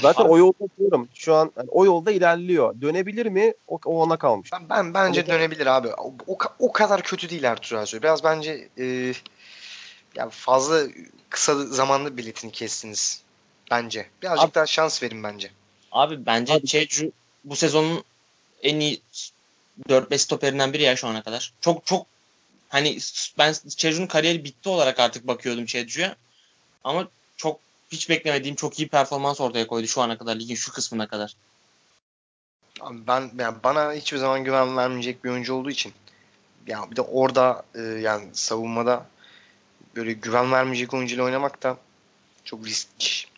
Zaten 0.03 0.25
o 0.25 0.39
yolda 0.39 0.65
diyorum. 0.79 1.09
Şu 1.15 1.35
an 1.35 1.53
yani 1.57 1.69
o 1.71 1.85
yolda 1.85 2.11
ilerliyor. 2.13 2.81
Dönebilir 2.81 3.27
mi? 3.27 3.55
O, 3.69 3.79
o 3.85 4.03
ona 4.03 4.17
kalmış. 4.17 4.53
Ben, 4.53 4.69
ben 4.69 4.95
bence 4.95 5.21
Ama- 5.21 5.33
dönebilir 5.33 5.67
abi. 5.67 5.89
O, 5.89 6.15
o, 6.27 6.35
ka- 6.37 6.53
o 6.59 6.73
kadar 6.73 7.03
kötü 7.03 7.29
değil 7.31 7.43
Ertuğrul 7.43 7.81
Ersoy. 7.81 8.03
Biraz 8.03 8.25
bence 8.25 8.69
e, 8.79 9.15
ya 10.15 10.29
fazla 10.31 10.83
kısa 11.29 11.55
zamanlı 11.67 12.17
biletini 12.17 12.53
kestiniz. 12.53 13.23
Bence. 13.71 14.07
Birazcık 14.23 14.45
Abi- 14.45 14.55
daha 14.55 14.67
şans 14.67 15.03
verin 15.03 15.23
bence. 15.23 15.51
Abi 15.93 16.27
bence 16.27 16.53
Abi- 16.55 16.67
Çecu 16.67 17.13
bu 17.45 17.57
sezonun 17.57 18.05
en 18.63 18.81
iyi 18.81 19.01
4-5 19.89 20.19
stoperinden 20.19 20.73
biri 20.73 20.83
ya 20.83 20.97
şu 20.97 21.09
ana 21.09 21.23
kadar. 21.23 21.53
Çok 21.61 21.87
çok 21.87 22.07
hani 22.69 22.99
ben 23.39 23.55
Çecu'nun 23.77 24.07
kariyeri 24.07 24.45
bitti 24.45 24.69
olarak 24.69 25.01
artık 25.01 25.27
bakıyordum 25.27 25.67
Çecu'ya. 25.67 26.17
Ama 26.85 27.09
hiç 27.95 28.09
beklemediğim 28.09 28.57
çok 28.57 28.79
iyi 28.79 28.89
performans 28.89 29.41
ortaya 29.41 29.67
koydu 29.67 29.87
şu 29.87 30.03
ana 30.03 30.19
kadar 30.19 30.37
ligin 30.37 30.55
şu 30.55 30.73
kısmına 30.73 31.07
kadar. 31.07 31.37
Ben 32.91 33.31
yani 33.39 33.57
bana 33.65 33.93
hiçbir 33.93 34.19
zaman 34.19 34.45
güven 34.45 34.77
vermeyecek 34.77 35.25
bir 35.25 35.31
oyuncu 35.31 35.55
olduğu 35.55 35.71
için 35.71 35.93
ya 36.67 36.91
bir 36.91 36.97
de 36.97 37.01
orada 37.01 37.63
e, 37.75 37.81
yani 37.81 38.29
savunmada 38.33 39.07
böyle 39.97 40.13
güven 40.13 40.53
vermeyecek 40.53 40.95
oyuncuyla 40.95 41.25
oynamak 41.25 41.63
da 41.63 41.77
çok 42.45 42.67
riskli. 42.67 43.29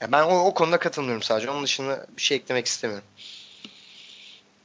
Ya 0.00 0.12
ben 0.12 0.22
o, 0.22 0.44
o 0.44 0.54
konuda 0.54 0.78
katılmıyorum 0.78 1.22
sadece. 1.22 1.50
Onun 1.50 1.64
dışında 1.64 2.06
bir 2.16 2.22
şey 2.22 2.36
eklemek 2.36 2.66
istemiyorum. 2.66 3.06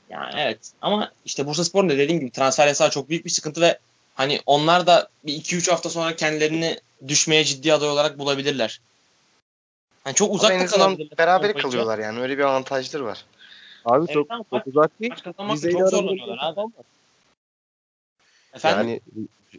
Yani 0.09 0.33
evet 0.37 0.71
ama 0.81 1.11
işte 1.25 1.45
Bursaspor'un 1.45 1.89
da 1.89 1.97
dediğim 1.97 2.19
gibi 2.19 2.31
transfer 2.31 2.67
yasağı 2.67 2.89
çok 2.89 3.09
büyük 3.09 3.25
bir 3.25 3.29
sıkıntı 3.29 3.61
ve 3.61 3.79
hani 4.15 4.41
onlar 4.45 4.87
da 4.87 5.09
bir 5.23 5.33
2-3 5.33 5.71
hafta 5.71 5.89
sonra 5.89 6.15
kendilerini 6.15 6.79
düşmeye 7.07 7.43
ciddi 7.43 7.73
aday 7.73 7.89
olarak 7.89 8.19
bulabilirler. 8.19 8.81
Hani 10.07 10.15
çok 10.15 10.33
uzakta 10.33 10.65
kalabilirler. 10.65 11.17
beraber 11.17 11.53
kalıyorlar 11.53 11.99
yani. 11.99 12.19
Öyle 12.19 12.37
bir 12.37 12.43
avantajları 12.43 13.05
var. 13.05 13.25
Abi 13.85 13.99
Evet, 13.99 14.13
çok, 14.13 14.27
çok 14.49 14.67
uzak 14.67 14.99
değil. 14.99 15.11
Maç 15.11 15.23
kazanmakta 15.23 15.55
Rize 15.55 15.71
çok 15.71 15.79
ile 15.79 15.83
aralarında 15.83 16.01
zorlanıyorlar 16.01 16.35
iki 16.35 16.45
abi. 16.45 16.55
puan 16.55 16.73
var. 16.77 16.85
Efendim? 18.53 19.01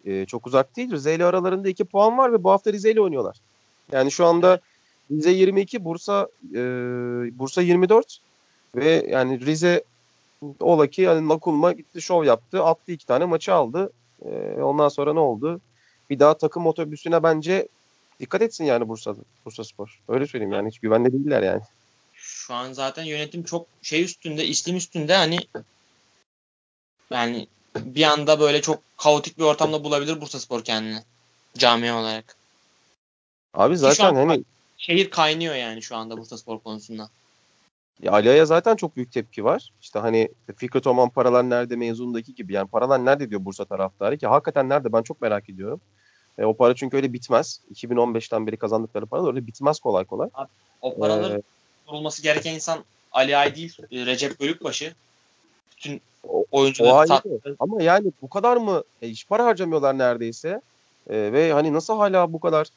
Yani 0.05 0.20
e, 0.20 0.27
çok 0.27 0.47
uzak 0.47 0.77
değil. 0.77 0.93
Rize 0.93 1.15
ile 1.15 1.25
aralarında 1.25 1.69
2 1.69 1.85
puan 1.85 2.19
var 2.19 2.33
ve 2.33 2.45
bu 2.45 2.51
hafta 2.51 2.73
Rize 2.73 2.91
ile 2.91 3.01
oynuyorlar. 3.01 3.37
Yani 3.93 4.11
şu 4.11 4.27
anda 4.27 4.61
Rize 5.11 5.31
22, 5.31 5.85
Bursa 5.85 6.29
e, 6.55 6.59
Bursa 7.39 7.62
24 7.62 8.19
ve 8.77 9.07
yani 9.11 9.41
Rize 9.41 9.85
ola 10.61 10.87
ki 10.87 11.03
yani 11.03 11.29
Nakulma 11.29 11.73
gitti 11.73 12.03
şov 12.03 12.25
yaptı. 12.25 12.65
Attı 12.65 12.93
iki 12.93 13.07
tane 13.07 13.25
maçı 13.25 13.55
aldı. 13.55 13.93
E, 14.25 14.62
ondan 14.62 14.89
sonra 14.89 15.12
ne 15.12 15.20
oldu? 15.20 15.61
Bir 16.11 16.19
daha 16.19 16.35
takım 16.35 16.66
otobüsüne 16.66 17.23
bence 17.23 17.69
dikkat 18.20 18.43
etsin 18.43 18.65
yani 18.65 18.89
Bursa'da. 18.89 19.20
Bursa 19.45 19.65
Spor. 19.65 20.01
Öyle 20.09 20.27
söyleyeyim 20.27 20.53
yani 20.53 20.69
hiç 20.69 20.78
güvenli 20.78 21.12
değiller 21.12 21.43
yani. 21.43 21.62
Şu 22.15 22.55
an 22.55 22.73
zaten 22.73 23.05
yönetim 23.05 23.43
çok 23.43 23.66
şey 23.82 24.03
üstünde, 24.03 24.47
islim 24.47 24.77
üstünde 24.77 25.16
hani 25.16 25.39
yani 27.11 27.47
bir 27.77 28.03
anda 28.03 28.40
böyle 28.40 28.62
çok 28.62 28.82
kaotik 28.97 29.39
bir 29.39 29.43
ortamda 29.43 29.85
bulabilir 29.85 30.20
Bursaspor 30.20 30.65
kendini 30.65 30.99
camia 31.59 32.01
olarak. 32.01 32.36
Abi 33.55 33.77
zaten 33.77 34.15
hani 34.15 34.45
Şehir 34.78 35.11
kaynıyor 35.11 35.55
yani 35.55 35.82
şu 35.82 35.97
anda 35.97 36.19
Bursaspor 36.19 36.59
konusunda. 36.59 37.09
Ya 38.03 38.12
Ali'ye 38.12 38.47
zaten 38.47 38.77
çok 38.77 38.97
büyük 38.97 39.12
tepki 39.12 39.45
var. 39.45 39.73
İşte 39.81 39.99
hani 39.99 40.28
Fikret 40.57 40.86
Oman 40.86 41.09
paralar 41.09 41.51
nerede 41.51 41.77
mezundaki 41.77 42.35
gibi. 42.35 42.53
Yani 42.53 42.69
paralar 42.69 43.05
nerede 43.05 43.31
diyor 43.31 43.45
Bursa 43.45 43.65
taraftarı 43.65 44.19
ki 44.19 44.27
hakikaten 44.27 44.69
nerede 44.69 44.93
ben 44.93 45.03
çok 45.03 45.23
merak 45.23 45.49
ediyorum. 45.49 45.81
E, 46.39 46.44
o 46.44 46.55
para 46.55 46.74
çünkü 46.74 46.97
öyle 46.97 47.12
bitmez. 47.12 47.60
2015'ten 47.74 48.47
beri 48.47 48.56
kazandıkları 48.56 49.06
para 49.06 49.27
öyle 49.27 49.47
bitmez 49.47 49.81
kolay 49.81 50.05
kolay. 50.05 50.28
O 50.82 50.98
paraların 50.98 51.43
ee, 51.89 52.23
gereken 52.23 52.55
insan 52.55 52.85
Ali 53.12 53.36
Ay 53.36 53.56
değil, 53.56 53.77
e, 53.93 54.06
Recep 54.06 54.40
Bölükbaşı. 54.40 54.94
Bütün 55.77 56.01
oyuncuları 56.51 57.09
sattı. 57.09 57.56
Ama 57.59 57.82
yani 57.82 58.12
bu 58.23 58.28
kadar 58.28 58.56
mı 58.56 58.82
e, 59.02 59.09
hiç 59.09 59.28
para 59.28 59.44
harcamıyorlar 59.44 59.98
neredeyse. 59.98 60.60
E, 61.10 61.32
ve 61.32 61.52
hani 61.52 61.73
nasıl 61.73 61.97
hala 61.97 62.32
bu 62.32 62.40
kadar 62.40 62.69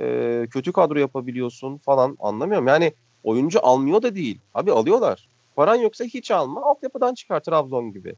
e, 0.00 0.46
kötü 0.46 0.72
kadro 0.72 0.98
yapabiliyorsun 0.98 1.76
falan 1.76 2.16
anlamıyorum. 2.20 2.68
Yani 2.68 2.92
oyuncu 3.24 3.66
almıyor 3.66 4.02
da 4.02 4.14
değil. 4.14 4.38
Abi 4.54 4.72
alıyorlar. 4.72 5.28
Paran 5.56 5.76
yoksa 5.76 6.04
hiç 6.04 6.30
alma. 6.30 6.62
Altyapıdan 6.62 7.14
çıkar 7.14 7.40
Trabzon 7.40 7.92
gibi. 7.92 8.14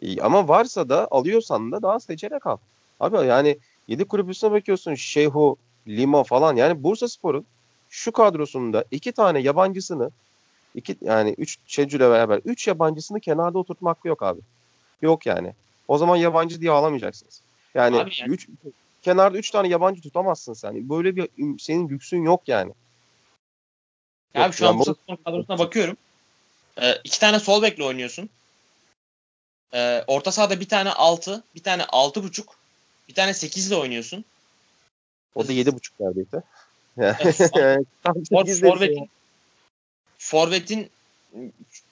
İyi, 0.00 0.22
ama 0.22 0.48
varsa 0.48 0.88
da 0.88 1.08
alıyorsan 1.10 1.72
da 1.72 1.82
daha 1.82 2.00
seçerek 2.00 2.46
al. 2.46 2.56
Abi 3.00 3.26
yani 3.26 3.58
7 3.88 4.04
kulübüsüne 4.04 4.50
bakıyorsun 4.50 4.94
Şeyhu, 4.94 5.56
Lima 5.88 6.24
falan. 6.24 6.56
Yani 6.56 6.82
Bursa 6.82 7.08
Spor'un 7.08 7.46
şu 7.90 8.12
kadrosunda 8.12 8.84
iki 8.90 9.12
tane 9.12 9.40
yabancısını 9.40 10.10
iki 10.74 10.96
yani 11.00 11.34
üç 11.38 11.58
Şecü'yle 11.66 12.10
beraber 12.10 12.40
üç 12.44 12.68
yabancısını 12.68 13.20
kenarda 13.20 13.58
oturtmak 13.58 14.04
yok 14.04 14.22
abi. 14.22 14.40
Yok 15.02 15.26
yani. 15.26 15.54
O 15.88 15.98
zaman 15.98 16.16
yabancı 16.16 16.60
diye 16.60 16.70
alamayacaksınız. 16.70 17.40
Yani, 17.74 17.96
abi 17.96 18.10
yani. 18.18 18.32
üç 18.32 18.48
kenarda 19.02 19.38
üç 19.38 19.50
tane 19.50 19.68
yabancı 19.68 20.02
tutamazsın 20.02 20.52
sen. 20.52 20.88
Böyle 20.88 21.16
bir 21.16 21.28
senin 21.58 21.88
lüksün 21.88 22.22
yok 22.22 22.42
yani. 22.46 22.72
Ya 24.34 24.44
abi 24.44 24.52
şu 24.52 24.68
an 24.68 24.78
Bursa 24.78 24.94
Spor 24.94 25.16
kadrosuna 25.24 25.58
bakıyorum. 25.58 25.96
Ee, 26.82 26.94
iki 27.04 27.20
tane 27.20 27.38
sol 27.38 27.62
bekle 27.62 27.84
oynuyorsun. 27.84 28.30
Ee, 29.74 30.04
orta 30.06 30.32
sahada 30.32 30.60
bir 30.60 30.68
tane 30.68 30.90
altı, 30.90 31.44
bir 31.54 31.62
tane 31.62 31.84
altı 31.84 32.22
buçuk, 32.22 32.56
bir 33.08 33.14
tane 33.14 33.34
sekizle 33.34 33.76
oynuyorsun. 33.76 34.24
O 35.34 35.48
da 35.48 35.52
yedi 35.52 35.74
buçuk 35.74 36.00
neredeyse. 36.00 36.42
For, 38.02 38.44
forvetin, 38.44 39.10
forvetin 40.18 40.90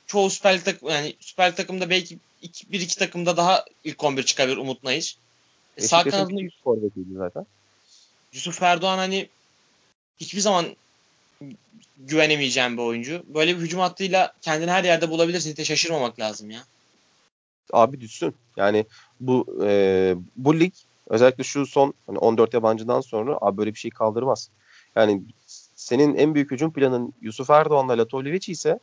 çoğu 0.06 0.30
Süper 0.30 0.64
takım, 0.64 0.88
yani 0.88 1.16
Süper 1.20 1.56
takımda 1.56 1.90
belki 1.90 2.18
iki, 2.42 2.72
bir 2.72 2.80
iki 2.80 2.98
takımda 2.98 3.36
daha 3.36 3.64
ilk 3.84 4.04
11 4.04 4.22
çıkabilir 4.22 4.56
Umut 4.56 4.84
Nayış. 4.84 5.16
E, 5.76 5.82
sağ 5.82 6.04
kanadında 6.04 6.40
Yusuf 6.40 6.62
forvetiydi 6.64 7.14
zaten. 7.14 7.46
Yusuf 8.32 8.62
Erdoğan 8.62 8.98
hani 8.98 9.28
hiçbir 10.20 10.40
zaman 10.40 10.76
güvenemeyeceğim 11.98 12.76
bir 12.76 12.82
oyuncu. 12.82 13.22
Böyle 13.26 13.56
bir 13.56 13.62
hücum 13.62 13.80
hattıyla 13.80 14.32
kendini 14.40 14.70
her 14.70 14.84
yerde 14.84 15.10
bulabilirsin. 15.10 15.54
Hiç 15.56 15.66
şaşırmamak 15.66 16.20
lazım 16.20 16.50
ya. 16.50 16.64
Abi 17.72 18.00
düşsün. 18.00 18.34
Yani 18.56 18.86
bu 19.20 19.58
e, 19.66 20.14
bu 20.36 20.60
lig 20.60 20.72
özellikle 21.08 21.44
şu 21.44 21.66
son 21.66 21.94
hani 22.06 22.18
14 22.18 22.54
yabancıdan 22.54 23.00
sonra 23.00 23.38
abi 23.40 23.56
böyle 23.56 23.74
bir 23.74 23.78
şey 23.78 23.90
kaldırmaz. 23.90 24.50
Yani 24.96 25.22
senin 25.76 26.14
en 26.14 26.34
büyük 26.34 26.50
hücum 26.50 26.72
planın 26.72 27.14
Yusuf 27.20 27.50
Erdoğan'la 27.50 27.98
Latovlevic 27.98 28.52
ise 28.52 28.78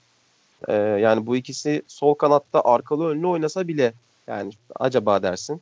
e, 0.67 0.73
yani 0.73 1.25
bu 1.25 1.35
ikisi 1.35 1.81
sol 1.87 2.13
kanatta 2.13 2.61
arkalı 2.61 3.09
önlü 3.09 3.27
oynasa 3.27 3.67
bile 3.67 3.93
yani 4.27 4.51
acaba 4.75 5.23
dersin. 5.23 5.61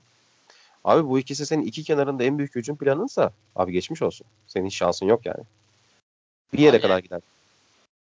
Abi 0.83 1.09
bu 1.09 1.19
ikisi 1.19 1.45
senin 1.45 1.65
iki 1.65 1.83
kenarında 1.83 2.23
en 2.23 2.37
büyük 2.37 2.55
hücum 2.55 2.77
planınsa 2.77 3.31
abi 3.55 3.71
geçmiş 3.71 4.01
olsun. 4.01 4.27
Senin 4.47 4.67
hiç 4.67 4.75
şansın 4.75 5.05
yok 5.05 5.25
yani. 5.25 5.43
Bir 6.53 6.59
yere 6.59 6.75
abi, 6.75 6.81
kadar 6.81 6.99
gider. 6.99 7.21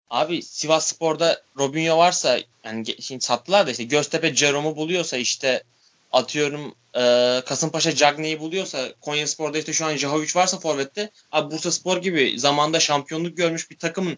Abi 0.10 0.42
Sivas 0.42 0.88
Spor'da 0.88 1.42
Robinho 1.58 1.98
varsa 1.98 2.40
yani 2.64 3.02
şimdi 3.02 3.26
sattılar 3.26 3.68
da 3.68 3.72
işte 3.72 3.84
Göztepe 3.84 4.36
Ceromu 4.36 4.76
buluyorsa 4.76 5.18
işte 5.18 5.64
atıyorum 6.12 6.76
e, 6.96 7.42
Kasımpaşa 7.46 7.96
Cagney'i 7.96 8.40
buluyorsa 8.40 8.94
Konya 9.02 9.28
Spor'da 9.28 9.58
işte 9.58 9.74
şu 9.74 9.86
an 9.86 9.96
Jahovic 9.96 10.32
varsa 10.36 10.60
forvette 10.60 11.10
abi 11.32 11.52
Bursa 11.52 11.72
Spor 11.72 11.98
gibi 11.98 12.40
zamanda 12.40 12.80
şampiyonluk 12.80 13.38
görmüş 13.38 13.72
bir 13.72 13.78
takımın 13.78 14.18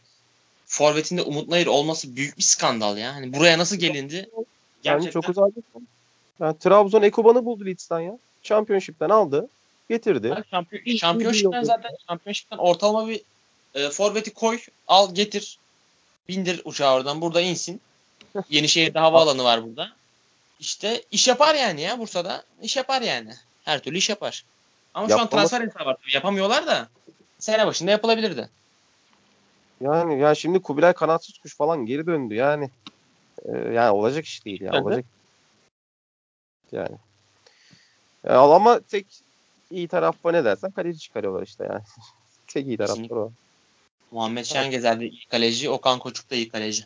forvetinde 0.65 1.21
Umut 1.21 1.47
Nayır 1.47 1.67
olması 1.67 2.15
büyük 2.15 2.37
bir 2.37 2.43
skandal 2.43 2.97
ya. 2.97 3.15
Hani 3.15 3.33
buraya 3.33 3.57
nasıl 3.57 3.75
gelindi? 3.75 4.29
Gerçekten. 4.83 5.05
Yani 5.05 5.11
çok 5.11 5.29
uzak. 5.29 5.53
Yani 6.39 6.59
Trabzon 6.59 7.01
Ekoban'ı 7.01 7.45
buldu 7.45 7.65
Leeds'ten 7.65 7.99
ya. 7.99 8.17
Championship'ten 8.43 9.09
aldı. 9.09 9.47
Getirdi. 9.89 10.27
Yani 10.27 10.43
şampiyon, 10.51 10.97
şampiyonşipten 10.97 11.63
zaten 11.63 11.91
şampiyonşipten 12.07 12.57
ortalama 12.57 13.07
bir 13.07 13.21
e, 13.75 13.89
forveti 13.89 14.33
koy, 14.33 14.59
al 14.87 15.15
getir. 15.15 15.59
Bindir 16.29 16.61
uçağı 16.65 16.93
oradan. 16.93 17.21
Burada 17.21 17.41
insin. 17.41 17.81
Yenişehir'de 18.49 18.99
havaalanı 18.99 19.43
var 19.43 19.63
burada. 19.63 19.89
İşte 20.59 21.03
iş 21.11 21.27
yapar 21.27 21.55
yani 21.55 21.81
ya 21.81 21.99
Bursa'da. 21.99 22.43
İş 22.61 22.77
yapar 22.77 23.01
yani. 23.01 23.33
Her 23.65 23.79
türlü 23.79 23.97
iş 23.97 24.09
yapar. 24.09 24.45
Ama 24.93 25.03
Yapmalı. 25.03 25.19
şu 25.19 25.21
an 25.21 25.29
transfer 25.29 25.61
hesabı 25.61 25.85
var. 25.85 25.97
Yapamıyorlar 26.13 26.67
da 26.67 26.89
sene 27.39 27.67
başında 27.67 27.91
yapılabilirdi. 27.91 28.49
Yani 29.81 30.19
ya 30.19 30.35
şimdi 30.35 30.61
Kubilay 30.61 30.93
kanatsız 30.93 31.37
kuş 31.37 31.55
falan 31.55 31.85
geri 31.85 32.05
döndü 32.05 32.35
yani. 32.35 32.69
E, 33.45 33.57
yani 33.57 33.91
olacak 33.91 34.25
iş 34.25 34.45
değil 34.45 34.61
ya. 34.61 34.83
Olacak. 34.83 35.05
Yani. 36.71 36.95
Ya, 38.23 38.39
ama 38.39 38.79
tek 38.79 39.05
iyi 39.71 39.87
taraf 39.87 40.15
ne 40.25 40.45
dersen 40.45 40.71
kaleci 40.71 40.99
çıkarıyorlar 40.99 41.43
işte 41.43 41.63
yani. 41.63 41.81
tek 42.47 42.67
iyi 42.67 42.77
taraf 42.77 42.97
o. 43.11 43.31
Muhammed 44.11 44.45
Şengezer 44.45 44.99
de 44.99 45.09
iyi 45.09 45.25
kaleci, 45.25 45.69
Okan 45.69 45.99
Koçuk 45.99 46.29
da 46.29 46.35
iyi 46.35 46.49
kaleci. 46.49 46.85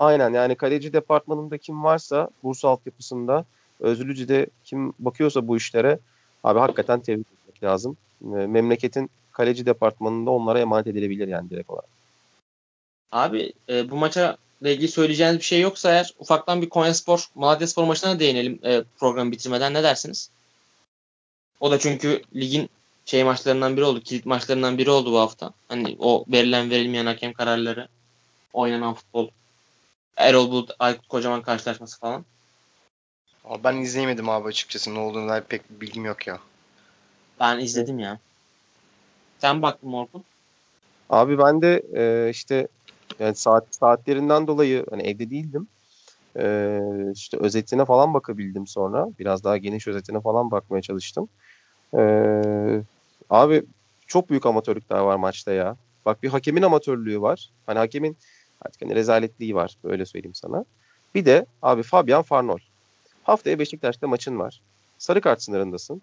Aynen 0.00 0.32
yani 0.32 0.54
kaleci 0.54 0.92
departmanında 0.92 1.58
kim 1.58 1.84
varsa 1.84 2.28
Bursa 2.42 2.68
altyapısında 2.68 3.44
Özlüce'de 3.80 4.46
kim 4.64 4.92
bakıyorsa 4.98 5.48
bu 5.48 5.56
işlere 5.56 5.98
abi 6.44 6.58
hakikaten 6.58 7.00
tebrik 7.00 7.26
etmek 7.32 7.62
lazım. 7.62 7.96
Memleketin 8.20 9.10
kaleci 9.32 9.66
departmanında 9.66 10.30
onlara 10.30 10.60
emanet 10.60 10.86
edilebilir 10.86 11.28
yani 11.28 11.50
direkt 11.50 11.70
olarak. 11.70 11.88
Abi 13.12 13.52
e, 13.68 13.90
bu 13.90 13.96
maça 13.96 14.36
ilgili 14.64 14.88
söyleyeceğiniz 14.88 15.38
bir 15.38 15.44
şey 15.44 15.60
yoksa 15.60 15.90
eğer 15.90 16.14
ufaktan 16.18 16.62
bir 16.62 16.68
Konyaspor 16.68 17.28
Malatyaspor 17.34 17.84
maçına 17.84 18.20
değinelim 18.20 18.58
e, 18.64 18.82
programı 18.98 19.32
bitirmeden 19.32 19.74
ne 19.74 19.82
dersiniz? 19.82 20.30
O 21.60 21.70
da 21.70 21.78
çünkü 21.78 22.22
ligin 22.36 22.68
şey 23.04 23.24
maçlarından 23.24 23.76
biri 23.76 23.84
oldu. 23.84 24.00
Kilit 24.00 24.26
maçlarından 24.26 24.78
biri 24.78 24.90
oldu 24.90 25.12
bu 25.12 25.18
hafta. 25.18 25.52
Hani 25.68 25.96
o 25.98 26.24
verilen 26.28 26.70
verilmeyen 26.70 27.06
hakem 27.06 27.32
kararları, 27.32 27.88
oynanan 28.52 28.94
futbol, 28.94 29.28
Erol 30.20 30.50
Bulut, 30.50 30.70
Aykut 30.78 31.08
Kocaman 31.08 31.42
karşılaşması 31.42 32.00
falan. 32.00 32.24
Abi 33.44 33.64
ben 33.64 33.76
izleyemedim 33.76 34.28
abi 34.28 34.48
açıkçası. 34.48 34.94
Ne 34.94 34.98
olduğunu 34.98 35.28
dair 35.28 35.42
pek 35.42 35.80
bilgim 35.80 36.04
yok 36.04 36.26
ya. 36.26 36.38
Ben 37.40 37.58
izledim 37.58 37.98
ya. 37.98 38.18
Sen 39.38 39.62
baktın 39.62 39.90
mı 39.90 39.96
Orkun? 39.98 40.24
Abi 41.10 41.38
ben 41.38 41.62
de 41.62 41.82
e, 41.94 42.30
işte 42.30 42.68
yani 43.18 43.34
saat 43.34 43.64
saatlerinden 43.70 44.46
dolayı 44.46 44.86
hani 44.90 45.02
evde 45.02 45.30
değildim. 45.30 45.68
E, 46.36 46.78
işte 47.14 47.36
özetine 47.36 47.84
falan 47.84 48.14
bakabildim 48.14 48.66
sonra. 48.66 49.08
Biraz 49.18 49.44
daha 49.44 49.56
geniş 49.56 49.88
özetine 49.88 50.20
falan 50.20 50.50
bakmaya 50.50 50.82
çalıştım. 50.82 51.28
E, 51.98 52.02
abi 53.30 53.64
çok 54.06 54.30
büyük 54.30 54.46
amatörlükler 54.46 54.98
var 54.98 55.16
maçta 55.16 55.52
ya. 55.52 55.76
Bak 56.06 56.22
bir 56.22 56.28
hakemin 56.28 56.62
amatörlüğü 56.62 57.20
var. 57.20 57.50
Hani 57.66 57.78
hakemin 57.78 58.16
artık 58.60 58.82
hani 58.82 58.94
rezaletliği 58.94 59.54
var. 59.54 59.76
Böyle 59.84 60.06
söyleyeyim 60.06 60.34
sana. 60.34 60.64
Bir 61.14 61.24
de 61.24 61.46
abi 61.62 61.82
Fabian 61.82 62.22
Farnol. 62.22 62.58
Haftaya 63.24 63.58
Beşiktaş'ta 63.58 64.08
maçın 64.08 64.38
var. 64.38 64.60
Sarı 64.98 65.20
kart 65.20 65.42
sınırındasın. 65.42 66.02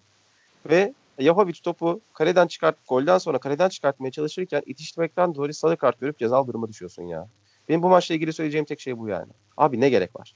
Ve 0.69 0.93
Yahovic 1.19 1.61
topu 1.63 2.01
kaleden 2.13 2.47
çıkart, 2.47 2.75
golden 2.87 3.17
sonra 3.17 3.37
kaleden 3.37 3.69
çıkartmaya 3.69 4.11
çalışırken 4.11 4.63
itiştirmekten 4.65 5.35
dolayı 5.35 5.53
sarı 5.53 5.77
kart 5.77 5.99
görüp 5.99 6.19
cezalı 6.19 6.47
duruma 6.47 6.67
düşüyorsun 6.67 7.03
ya. 7.03 7.27
Benim 7.69 7.83
bu 7.83 7.89
maçla 7.89 8.15
ilgili 8.15 8.33
söyleyeceğim 8.33 8.65
tek 8.65 8.79
şey 8.79 8.97
bu 8.97 9.07
yani. 9.07 9.31
Abi 9.57 9.81
ne 9.81 9.89
gerek 9.89 10.15
var? 10.15 10.33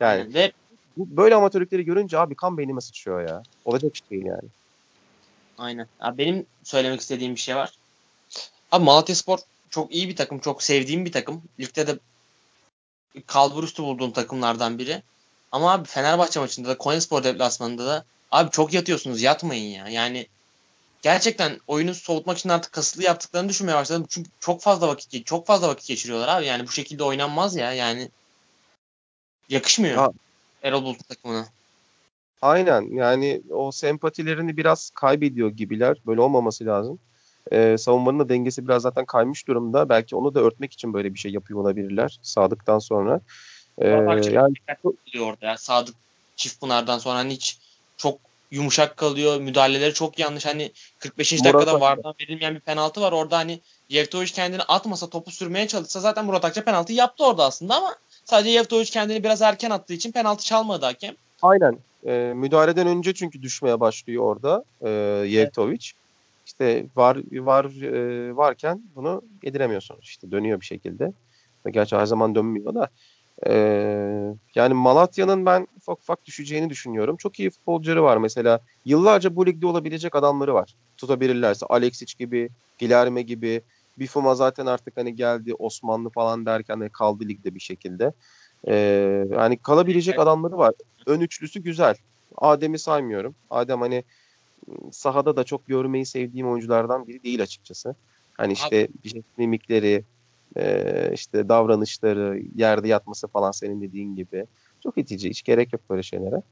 Yani 0.00 0.34
ve 0.34 0.52
bu, 0.96 1.16
böyle 1.16 1.34
amatörlükleri 1.34 1.84
görünce 1.84 2.18
abi 2.18 2.34
kan 2.34 2.58
beynime 2.58 2.80
sıçrıyor 2.80 3.28
ya. 3.28 3.42
Olacak 3.64 3.94
iş 3.94 4.10
değil 4.10 4.24
yani. 4.24 4.48
Aynen. 5.58 5.86
Abi 6.00 6.18
benim 6.18 6.46
söylemek 6.62 7.00
istediğim 7.00 7.34
bir 7.34 7.40
şey 7.40 7.56
var. 7.56 7.72
Abi 8.72 8.84
Malatya 8.84 9.14
Spor 9.14 9.38
çok 9.70 9.94
iyi 9.94 10.08
bir 10.08 10.16
takım. 10.16 10.38
Çok 10.38 10.62
sevdiğim 10.62 11.04
bir 11.04 11.12
takım. 11.12 11.42
Ligde 11.60 11.86
de 11.86 11.98
kalbur 13.26 13.64
üstü 13.64 13.82
bulduğum 13.82 14.12
takımlardan 14.12 14.78
biri. 14.78 15.02
Ama 15.52 15.72
abi 15.72 15.88
Fenerbahçe 15.88 16.40
maçında 16.40 16.68
da 16.68 16.78
Konyaspor 16.78 17.24
deplasmanında 17.24 17.86
da 17.86 18.04
abi 18.30 18.50
çok 18.50 18.72
yatıyorsunuz. 18.72 19.22
Yatmayın 19.22 19.70
ya. 19.70 19.88
Yani 19.88 20.26
gerçekten 21.02 21.60
oyunu 21.66 21.94
soğutmak 21.94 22.38
için 22.38 22.48
artık 22.48 22.72
kasıtlı 22.72 23.02
yaptıklarını 23.02 23.48
düşünmeye 23.48 23.74
başladım. 23.74 24.06
Çünkü 24.08 24.30
çok 24.40 24.62
fazla 24.62 24.88
vakit 24.88 25.26
çok 25.26 25.46
fazla 25.46 25.68
vakit 25.68 25.88
geçiriyorlar 25.88 26.28
abi. 26.28 26.46
Yani 26.46 26.66
bu 26.66 26.72
şekilde 26.72 27.04
oynanmaz 27.04 27.56
ya. 27.56 27.72
Yani 27.72 28.08
yakışmıyor. 29.48 29.96
Ha. 29.96 30.10
Erol 30.62 30.84
Bulut 30.84 31.08
takımına. 31.08 31.48
Aynen 32.42 32.82
yani 32.82 33.42
o 33.50 33.72
sempatilerini 33.72 34.56
biraz 34.56 34.90
kaybediyor 34.90 35.50
gibiler. 35.50 35.96
Böyle 36.06 36.20
olmaması 36.20 36.66
lazım. 36.66 36.98
E, 37.52 37.78
savunmanın 37.78 38.18
da 38.18 38.28
dengesi 38.28 38.68
biraz 38.68 38.82
zaten 38.82 39.04
kaymış 39.04 39.48
durumda. 39.48 39.88
Belki 39.88 40.16
onu 40.16 40.34
da 40.34 40.40
örtmek 40.40 40.72
için 40.72 40.94
böyle 40.94 41.14
bir 41.14 41.18
şey 41.18 41.32
yapıyor 41.32 41.60
olabilirler 41.60 42.18
Sadık'tan 42.22 42.78
sonra. 42.78 43.20
E, 43.78 43.88
yani 43.88 44.08
orada 45.20 45.46
ya. 45.46 45.56
Sadık 45.56 45.94
Çiftpınar'dan 46.36 46.98
sonra 46.98 47.18
hani 47.18 47.32
hiç 47.32 47.58
çok 47.96 48.18
yumuşak 48.50 48.96
kalıyor. 48.96 49.40
Müdahaleleri 49.40 49.94
çok 49.94 50.18
yanlış. 50.18 50.46
Hani 50.46 50.72
45. 50.98 51.32
Murat 51.32 51.44
dakikada 51.44 51.80
vardan 51.80 52.14
verilmeyen 52.20 52.54
bir 52.54 52.60
penaltı 52.60 53.00
var. 53.00 53.12
Orada 53.12 53.38
hani 53.38 53.60
Yevtovic 53.88 54.26
kendini 54.26 54.62
atmasa 54.62 55.10
topu 55.10 55.30
sürmeye 55.30 55.68
çalışsa 55.68 56.00
zaten 56.00 56.24
Murat 56.24 56.44
Akça 56.44 56.64
penaltı 56.64 56.92
yaptı 56.92 57.24
orada 57.24 57.44
aslında 57.44 57.76
ama 57.76 57.96
sadece 58.24 58.50
Yevtovic 58.50 58.84
kendini 58.84 59.24
biraz 59.24 59.42
erken 59.42 59.70
attığı 59.70 59.94
için 59.94 60.12
penaltı 60.12 60.44
çalmadı 60.44 60.86
hakem. 60.86 61.14
Aynen. 61.42 61.78
E, 62.06 62.32
müdahaleden 62.34 62.86
önce 62.86 63.14
çünkü 63.14 63.42
düşmeye 63.42 63.80
başlıyor 63.80 64.22
orada 64.22 64.64
e, 64.80 64.88
Yevtovic. 65.28 65.70
Evet. 65.72 65.92
İşte 66.48 66.86
var 66.96 67.22
var 67.32 67.82
e, 67.82 68.36
varken 68.36 68.82
bunu 68.94 69.22
yediremiyorsunuz. 69.42 70.04
İşte 70.04 70.30
dönüyor 70.30 70.60
bir 70.60 70.64
şekilde. 70.64 71.12
Gerçi 71.70 71.96
her 71.96 72.06
zaman 72.06 72.34
dönmüyor 72.34 72.74
da. 72.74 72.88
Ee, 73.46 74.34
yani 74.54 74.74
Malatya'nın 74.74 75.46
ben 75.46 75.66
ufak 75.76 75.98
ufak 75.98 76.24
düşeceğini 76.24 76.70
düşünüyorum. 76.70 77.16
Çok 77.16 77.40
iyi 77.40 77.50
futbolcuları 77.50 78.02
var 78.02 78.16
mesela. 78.16 78.60
Yıllarca 78.84 79.36
bu 79.36 79.46
ligde 79.46 79.66
olabilecek 79.66 80.16
adamları 80.16 80.54
var. 80.54 80.74
Tutabilirlerse 80.96 81.66
Alexic 81.66 82.14
gibi, 82.18 82.48
Gilerme 82.78 83.22
gibi. 83.22 83.62
Bifuma 83.98 84.34
zaten 84.34 84.66
artık 84.66 84.96
hani 84.96 85.16
geldi 85.16 85.54
Osmanlı 85.54 86.10
falan 86.10 86.46
derken 86.46 86.80
de 86.80 86.88
kaldı 86.88 87.24
ligde 87.28 87.54
bir 87.54 87.60
şekilde. 87.60 88.12
Ee, 88.68 88.74
yani 89.30 89.56
kalabilecek 89.56 90.18
adamları 90.18 90.58
var. 90.58 90.74
Ön 91.06 91.20
üçlüsü 91.20 91.62
güzel. 91.62 91.94
Adem'i 92.36 92.78
saymıyorum. 92.78 93.34
Adem 93.50 93.80
hani 93.80 94.04
sahada 94.92 95.36
da 95.36 95.44
çok 95.44 95.66
görmeyi 95.66 96.06
sevdiğim 96.06 96.48
oyunculardan 96.48 97.06
biri 97.06 97.22
değil 97.22 97.42
açıkçası. 97.42 97.94
Hani 98.36 98.52
işte 98.52 98.88
bir 99.04 99.08
şey 99.08 99.22
mimikleri, 99.36 100.04
e, 100.56 101.10
işte 101.14 101.48
davranışları, 101.48 102.42
yerde 102.56 102.88
yatması 102.88 103.28
falan 103.28 103.50
senin 103.50 103.80
dediğin 103.80 104.16
gibi. 104.16 104.46
Çok 104.82 104.98
itici. 104.98 105.30
Hiç 105.30 105.42
gerek 105.42 105.72
yok 105.72 105.82
böyle 105.90 106.02
şeylere. 106.02 106.42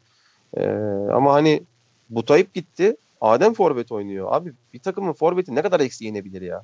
E, 0.56 0.66
ama 1.12 1.32
hani 1.32 1.62
Butayip 2.10 2.54
gitti. 2.54 2.96
Adem 3.20 3.54
forvet 3.54 3.92
oynuyor. 3.92 4.28
Abi 4.30 4.52
bir 4.72 4.78
takımın 4.78 5.12
forveti 5.12 5.54
ne 5.54 5.62
kadar 5.62 5.80
eksi 5.80 6.04
yenebilir 6.04 6.42
ya? 6.42 6.62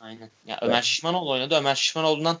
Aynen. 0.00 0.30
Ya 0.46 0.58
Ömer 0.62 0.82
Şişmanoğlu 0.82 1.30
oynadı. 1.30 1.54
Ömer 1.54 1.74
Şişmanoğlu'ndan 1.74 2.36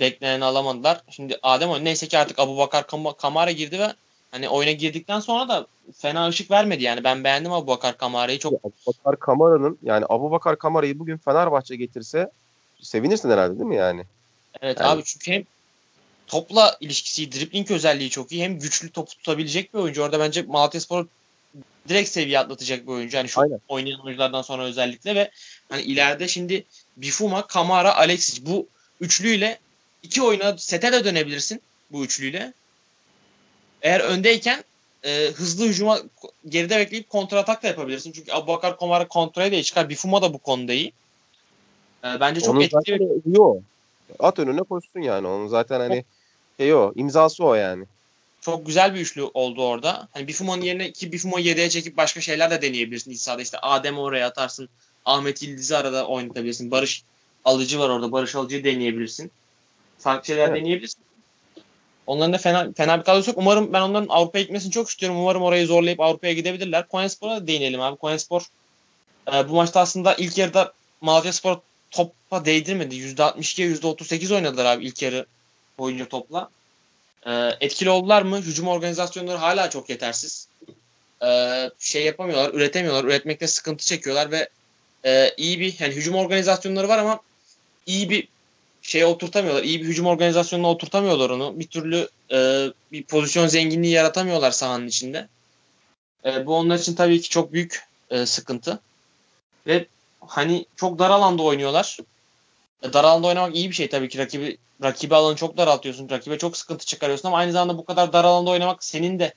bekleneni 0.00 0.44
alamadılar. 0.44 1.02
Şimdi 1.10 1.38
Adem 1.42 1.70
oynadı. 1.70 1.84
Neyse 1.84 2.08
ki 2.08 2.18
artık 2.18 2.38
Abu 2.38 2.58
Bakar 2.58 2.82
Kam- 2.82 3.16
Kamara 3.16 3.50
girdi 3.50 3.78
ve 3.78 3.92
hani 4.32 4.48
oyuna 4.48 4.72
girdikten 4.72 5.20
sonra 5.20 5.48
da 5.48 5.66
fena 5.96 6.28
ışık 6.28 6.50
vermedi 6.50 6.84
yani. 6.84 7.04
Ben 7.04 7.24
beğendim 7.24 7.52
Abu 7.52 7.66
Bakar 7.66 7.98
Kamara'yı 7.98 8.38
çok. 8.38 8.52
Abu 8.52 8.72
Bakar 8.86 9.18
Kamara'nın 9.18 9.78
yani 9.82 10.04
Abu 10.08 10.30
Bakar 10.30 10.58
Kamara'yı 10.58 10.98
bugün 10.98 11.16
Fenerbahçe 11.16 11.76
getirse 11.76 12.30
sevinirsin 12.80 13.30
herhalde 13.30 13.58
değil 13.58 13.68
mi 13.68 13.76
yani? 13.76 14.04
Evet 14.62 14.80
yani... 14.80 14.88
abi 14.88 15.02
çünkü 15.04 15.32
hem 15.32 15.42
topla 16.26 16.76
ilişkisi, 16.80 17.32
dribling 17.32 17.70
özelliği 17.70 18.10
çok 18.10 18.32
iyi. 18.32 18.44
Hem 18.44 18.58
güçlü 18.58 18.90
topu 18.90 19.10
tutabilecek 19.10 19.74
bir 19.74 19.78
oyuncu. 19.78 20.02
Orada 20.02 20.20
bence 20.20 20.42
Malatyaspor 20.42 21.06
direkt 21.88 22.08
seviye 22.08 22.38
atlatacak 22.38 22.86
bir 22.86 22.92
oyuncu. 22.92 23.18
Hani 23.18 23.28
şu 23.28 23.40
Aynen. 23.40 23.60
oynayan 23.68 24.00
oyunculardan 24.00 24.42
sonra 24.42 24.62
özellikle 24.62 25.14
ve 25.14 25.30
hani 25.68 25.82
ileride 25.82 26.28
şimdi 26.28 26.64
Bifuma, 26.96 27.46
Kamara, 27.46 27.96
Alexic 27.96 28.46
bu 28.46 28.66
üçlüyle 29.00 29.58
iki 30.02 30.22
oyuna 30.22 30.58
sete 30.58 30.92
de 30.92 31.04
dönebilirsin 31.04 31.62
bu 31.90 32.04
üçlüyle. 32.04 32.52
Eğer 33.82 34.00
öndeyken 34.00 34.64
e, 35.04 35.26
hızlı 35.26 35.64
hücuma 35.64 36.00
geride 36.48 36.78
bekleyip 36.78 37.10
kontratak 37.10 37.62
da 37.62 37.66
yapabilirsin. 37.66 38.12
Çünkü 38.12 38.32
Abubakar 38.32 38.78
Kamara 38.78 39.08
kontraya 39.08 39.52
da 39.52 39.62
çıkar. 39.62 39.88
Bifuma 39.88 40.22
da 40.22 40.34
bu 40.34 40.38
konuda 40.38 40.72
iyi. 40.72 40.92
E, 42.04 42.20
bence 42.20 42.40
çok 42.40 42.50
Onun 42.50 42.60
etkili. 42.60 43.00
Bir... 43.26 43.36
Yok. 43.36 43.56
At 44.18 44.38
önüne 44.38 44.62
koşsun 44.62 45.00
yani. 45.00 45.26
Onun 45.26 45.48
zaten 45.48 45.80
hani 45.80 46.04
şey 46.56 46.74
o. 46.74 46.92
imzası 46.96 47.44
o 47.44 47.54
yani. 47.54 47.84
Çok 48.40 48.66
güzel 48.66 48.94
bir 48.94 49.00
üçlü 49.00 49.22
oldu 49.22 49.64
orada. 49.64 50.08
Hani 50.12 50.28
Bifumo'nun 50.28 50.62
yerine 50.62 50.92
ki 50.92 51.12
Bifumo'yu 51.12 51.44
yedeğe 51.44 51.70
çekip 51.70 51.96
başka 51.96 52.20
şeyler 52.20 52.50
de 52.50 52.62
deneyebilirsin 52.62 53.10
iç 53.10 53.20
sahada. 53.20 53.42
İşte 53.42 53.58
Adem 53.58 53.98
oraya 53.98 54.26
atarsın. 54.26 54.68
Ahmet 55.04 55.42
Yıldız'ı 55.42 55.78
arada 55.78 56.06
oynatabilirsin. 56.06 56.70
Barış 56.70 57.02
Alıcı 57.44 57.78
var 57.78 57.88
orada. 57.88 58.12
Barış 58.12 58.34
Alıcı'yı 58.34 58.64
deneyebilirsin. 58.64 59.30
Farklı 59.98 60.26
şeyler 60.26 60.48
evet. 60.48 60.60
deneyebilirsin. 60.60 61.02
Onların 62.06 62.32
da 62.32 62.38
fena, 62.38 62.72
fena 62.76 62.98
bir 62.98 63.04
kadrosu 63.04 63.30
yok. 63.30 63.38
Umarım 63.38 63.72
ben 63.72 63.80
onların 63.80 64.08
Avrupa'ya 64.08 64.42
gitmesini 64.44 64.72
çok 64.72 64.90
istiyorum. 64.90 65.20
Umarım 65.20 65.42
orayı 65.42 65.66
zorlayıp 65.66 66.00
Avrupa'ya 66.00 66.32
gidebilirler. 66.32 66.88
Konyaspor'a 66.88 67.36
da 67.36 67.46
değinelim 67.46 67.80
abi. 67.80 67.96
Konyaspor 67.96 68.42
e, 69.32 69.48
bu 69.48 69.54
maçta 69.54 69.80
aslında 69.80 70.14
ilk 70.14 70.38
yarıda 70.38 70.72
Malatyaspor 71.00 71.58
topa 71.90 72.44
değdirmedi. 72.44 72.94
%62'ye 72.94 73.68
%38 73.68 74.34
oynadılar 74.34 74.64
abi 74.64 74.86
ilk 74.86 75.02
yarı 75.02 75.26
boyunca 75.78 76.08
topla. 76.08 76.50
E, 77.26 77.50
etkili 77.60 77.90
oldular 77.90 78.22
mı? 78.22 78.38
Hücum 78.38 78.68
organizasyonları 78.68 79.36
hala 79.36 79.70
çok 79.70 79.90
yetersiz. 79.90 80.48
E, 81.24 81.70
şey 81.78 82.04
yapamıyorlar, 82.04 82.54
üretemiyorlar. 82.54 83.04
Üretmekte 83.04 83.46
sıkıntı 83.46 83.84
çekiyorlar 83.84 84.30
ve 84.30 84.48
e, 85.04 85.34
iyi 85.36 85.60
bir 85.60 85.76
yani 85.78 85.94
hücum 85.94 86.14
organizasyonları 86.14 86.88
var 86.88 86.98
ama 86.98 87.20
iyi 87.86 88.10
bir 88.10 88.28
şey 88.82 89.04
oturtamıyorlar. 89.04 89.62
İyi 89.62 89.80
bir 89.80 89.86
hücum 89.86 90.06
organizasyonuna 90.06 90.70
oturtamıyorlar 90.70 91.30
onu. 91.30 91.58
Bir 91.58 91.66
türlü 91.66 92.08
e, 92.32 92.66
bir 92.92 93.02
pozisyon 93.02 93.46
zenginliği 93.46 93.92
yaratamıyorlar 93.92 94.50
sahanın 94.50 94.86
içinde. 94.86 95.28
E, 96.24 96.46
bu 96.46 96.56
onlar 96.56 96.78
için 96.78 96.94
tabii 96.94 97.20
ki 97.20 97.28
çok 97.28 97.52
büyük 97.52 97.84
e, 98.10 98.26
sıkıntı. 98.26 98.80
Ve 99.66 99.86
hani 100.20 100.66
çok 100.76 100.98
dar 100.98 101.10
alanda 101.10 101.42
oynuyorlar. 101.42 101.98
E, 102.82 102.92
dar 102.92 103.04
alanda 103.04 103.26
oynamak 103.26 103.56
iyi 103.56 103.70
bir 103.70 103.74
şey 103.74 103.88
tabii 103.88 104.08
ki. 104.08 104.18
Rakibi 104.18 104.56
rakibi 104.82 105.14
alanı 105.14 105.36
çok 105.36 105.56
daraltıyorsun. 105.56 106.10
Rakibe 106.10 106.38
çok 106.38 106.56
sıkıntı 106.56 106.86
çıkarıyorsun 106.86 107.28
ama 107.28 107.36
aynı 107.36 107.52
zamanda 107.52 107.78
bu 107.78 107.84
kadar 107.84 108.12
dar 108.12 108.24
alanda 108.24 108.50
oynamak 108.50 108.84
senin 108.84 109.18
de 109.18 109.34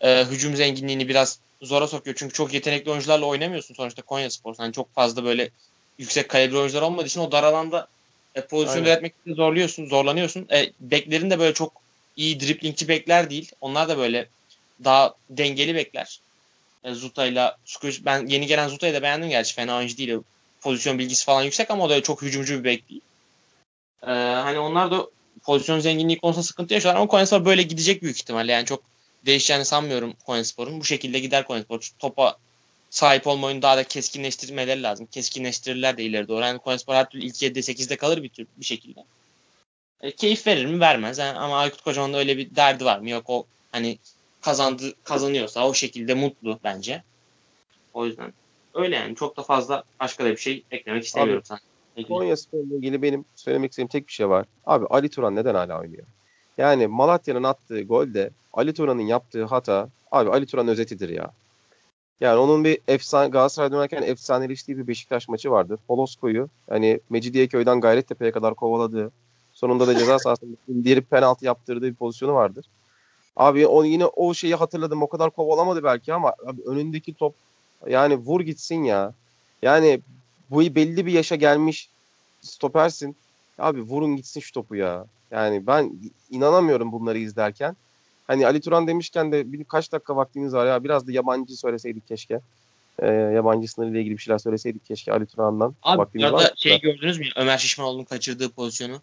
e, 0.00 0.24
hücum 0.24 0.56
zenginliğini 0.56 1.08
biraz 1.08 1.38
zora 1.62 1.86
sokuyor. 1.86 2.16
Çünkü 2.18 2.34
çok 2.34 2.54
yetenekli 2.54 2.90
oyuncularla 2.90 3.26
oynamıyorsun 3.26 3.74
sonuçta 3.74 4.02
Konya 4.02 4.30
Spor. 4.30 4.54
Yani 4.58 4.72
çok 4.72 4.94
fazla 4.94 5.24
böyle 5.24 5.50
yüksek 5.98 6.28
kalibre 6.28 6.58
oyuncular 6.58 6.82
olmadığı 6.82 7.06
için 7.06 7.20
o 7.20 7.32
dar 7.32 7.44
alanda 7.44 7.88
e, 8.34 8.40
pozisyon 8.40 8.84
üretmekte 8.84 9.34
zorluyorsun, 9.34 9.86
zorlanıyorsun. 9.86 10.46
E, 10.52 10.72
beklerin 10.80 11.30
de 11.30 11.38
böyle 11.38 11.54
çok 11.54 11.72
iyi 12.16 12.40
driplingçi 12.40 12.88
bekler 12.88 13.30
değil. 13.30 13.52
Onlar 13.60 13.88
da 13.88 13.98
böyle 13.98 14.28
daha 14.84 15.14
dengeli 15.30 15.74
bekler. 15.74 16.20
E, 16.84 16.94
Zuta 16.94 17.26
ile 17.26 17.52
ben 18.00 18.26
yeni 18.26 18.46
gelen 18.46 18.68
Zuta'yı 18.68 18.94
da 18.94 19.02
beğendim 19.02 19.28
gerçi. 19.28 19.54
Fena 19.54 19.76
oyuncu 19.76 19.96
değil. 19.96 20.18
Pozisyon 20.60 20.98
bilgisi 20.98 21.24
falan 21.24 21.42
yüksek 21.42 21.70
ama 21.70 21.84
o 21.84 21.90
da 21.90 22.02
çok 22.02 22.22
hücumcu 22.22 22.58
bir 22.58 22.64
bek 22.64 22.88
değil. 22.88 23.00
E, 24.02 24.10
hani 24.10 24.58
onlar 24.58 24.90
da 24.90 25.06
pozisyon 25.42 25.80
zenginliği 25.80 26.18
konusunda 26.18 26.42
sıkıntı 26.42 26.74
yaşıyorlar 26.74 27.00
ama 27.00 27.08
Konyaspor 27.08 27.44
böyle 27.44 27.62
gidecek 27.62 28.02
büyük 28.02 28.16
ihtimalle. 28.16 28.52
Yani 28.52 28.66
çok 28.66 28.82
değişeceğini 29.26 29.64
sanmıyorum 29.64 30.14
Konyaspor'un. 30.26 30.80
Bu 30.80 30.84
şekilde 30.84 31.18
gider 31.18 31.46
Konyaspor. 31.46 31.90
Topa 31.98 32.36
sahip 32.92 33.26
olma 33.26 33.46
oyunu 33.46 33.62
daha 33.62 33.76
da 33.76 33.84
keskinleştirmeleri 33.84 34.82
lazım. 34.82 35.06
Keskinleştirirler 35.06 35.96
de 35.96 36.02
ileri 36.02 36.28
doğru. 36.28 36.44
Yani 36.44 36.58
Konyaspor 36.58 36.94
her 36.94 37.10
türlü 37.10 37.24
ilk 37.24 37.34
7'de 37.34 37.60
8'de 37.60 37.96
kalır 37.96 38.22
bir, 38.22 38.28
tür, 38.28 38.46
bir 38.56 38.64
şekilde. 38.64 39.04
E, 40.00 40.10
keyif 40.10 40.46
verir 40.46 40.66
mi? 40.66 40.80
Vermez. 40.80 41.18
Yani, 41.18 41.38
ama 41.38 41.58
Aykut 41.58 41.82
Kocaman'da 41.82 42.18
öyle 42.18 42.38
bir 42.38 42.56
derdi 42.56 42.84
var 42.84 42.98
mı? 42.98 43.10
Yok 43.10 43.24
o 43.26 43.46
hani 43.72 43.98
kazandı 44.40 44.94
kazanıyorsa 45.04 45.68
o 45.68 45.74
şekilde 45.74 46.14
mutlu 46.14 46.58
bence. 46.64 47.02
O 47.94 48.06
yüzden 48.06 48.32
öyle 48.74 48.96
yani. 48.96 49.16
Çok 49.16 49.36
da 49.36 49.42
fazla 49.42 49.84
başka 50.00 50.24
da 50.24 50.30
bir 50.30 50.36
şey 50.36 50.62
eklemek 50.70 51.04
istemiyorum 51.04 51.42
sana. 51.44 51.58
Konya 52.08 52.36
Spor'la 52.36 52.76
ilgili 52.76 53.02
benim 53.02 53.24
söylemek 53.36 53.70
istediğim 53.70 53.88
tek 53.88 54.08
bir 54.08 54.12
şey 54.12 54.28
var. 54.28 54.46
Abi 54.66 54.86
Ali 54.86 55.08
Turan 55.08 55.36
neden 55.36 55.54
hala 55.54 55.80
oynuyor? 55.80 56.06
Yani 56.58 56.86
Malatya'nın 56.86 57.42
attığı 57.42 57.82
golde 57.82 58.30
Ali 58.52 58.74
Turan'ın 58.74 59.06
yaptığı 59.06 59.44
hata 59.44 59.88
abi 60.10 60.30
Ali 60.30 60.46
Turan 60.46 60.68
özetidir 60.68 61.08
ya. 61.08 61.30
Yani 62.20 62.38
onun 62.38 62.64
bir 62.64 62.78
efsane 62.88 63.28
Galatasaray'da 63.28 63.76
oynarken 63.76 64.02
efsaneleştiği 64.02 64.78
bir 64.78 64.86
Beşiktaş 64.86 65.28
maçı 65.28 65.50
vardı. 65.50 65.78
Polosko'yu 65.88 66.48
hani 66.68 67.00
Mecidiyeköy'den 67.10 67.80
Gayrettepe'ye 67.80 68.32
kadar 68.32 68.54
kovaladığı, 68.54 69.10
sonunda 69.52 69.86
da 69.86 69.98
ceza 69.98 70.18
sahasında 70.18 70.56
indirip 70.68 71.10
penaltı 71.10 71.44
yaptırdığı 71.44 71.86
bir 71.86 71.94
pozisyonu 71.94 72.34
vardır. 72.34 72.66
Abi 73.36 73.66
o 73.66 73.84
yine 73.84 74.06
o 74.06 74.34
şeyi 74.34 74.54
hatırladım. 74.54 75.02
O 75.02 75.08
kadar 75.08 75.30
kovalamadı 75.30 75.84
belki 75.84 76.14
ama 76.14 76.32
abi 76.46 76.62
önündeki 76.66 77.14
top 77.14 77.34
yani 77.86 78.16
vur 78.16 78.40
gitsin 78.40 78.84
ya. 78.84 79.12
Yani 79.62 80.00
bu 80.50 80.60
belli 80.60 81.06
bir 81.06 81.12
yaşa 81.12 81.36
gelmiş 81.36 81.90
stopersin. 82.40 83.16
Abi 83.58 83.80
vurun 83.80 84.16
gitsin 84.16 84.40
şu 84.40 84.52
topu 84.52 84.76
ya. 84.76 85.06
Yani 85.30 85.66
ben 85.66 85.92
inanamıyorum 86.30 86.92
bunları 86.92 87.18
izlerken. 87.18 87.76
Hani 88.32 88.46
Ali 88.46 88.60
Turan 88.60 88.86
demişken 88.86 89.32
de 89.32 89.52
bir 89.52 89.64
kaç 89.64 89.92
dakika 89.92 90.16
vaktimiz 90.16 90.52
var 90.52 90.66
ya 90.66 90.84
biraz 90.84 91.06
da 91.06 91.12
yabancı 91.12 91.56
söyleseydik 91.56 92.08
keşke. 92.08 92.40
Ee, 92.98 93.06
yabancı 93.06 93.68
sınırıyla 93.68 94.00
ilgili 94.00 94.16
bir 94.16 94.22
şeyler 94.22 94.38
söyleseydik 94.38 94.86
keşke 94.86 95.12
Ali 95.12 95.26
Turan'dan. 95.26 95.74
Abi 95.82 95.98
vaktimiz 95.98 96.32
var. 96.32 96.52
şey 96.56 96.80
gördünüz 96.80 97.18
mü? 97.18 97.26
Ömer 97.36 97.58
Şişmanoğlu'nun 97.58 98.04
kaçırdığı 98.04 98.48
pozisyonu. 98.48 99.00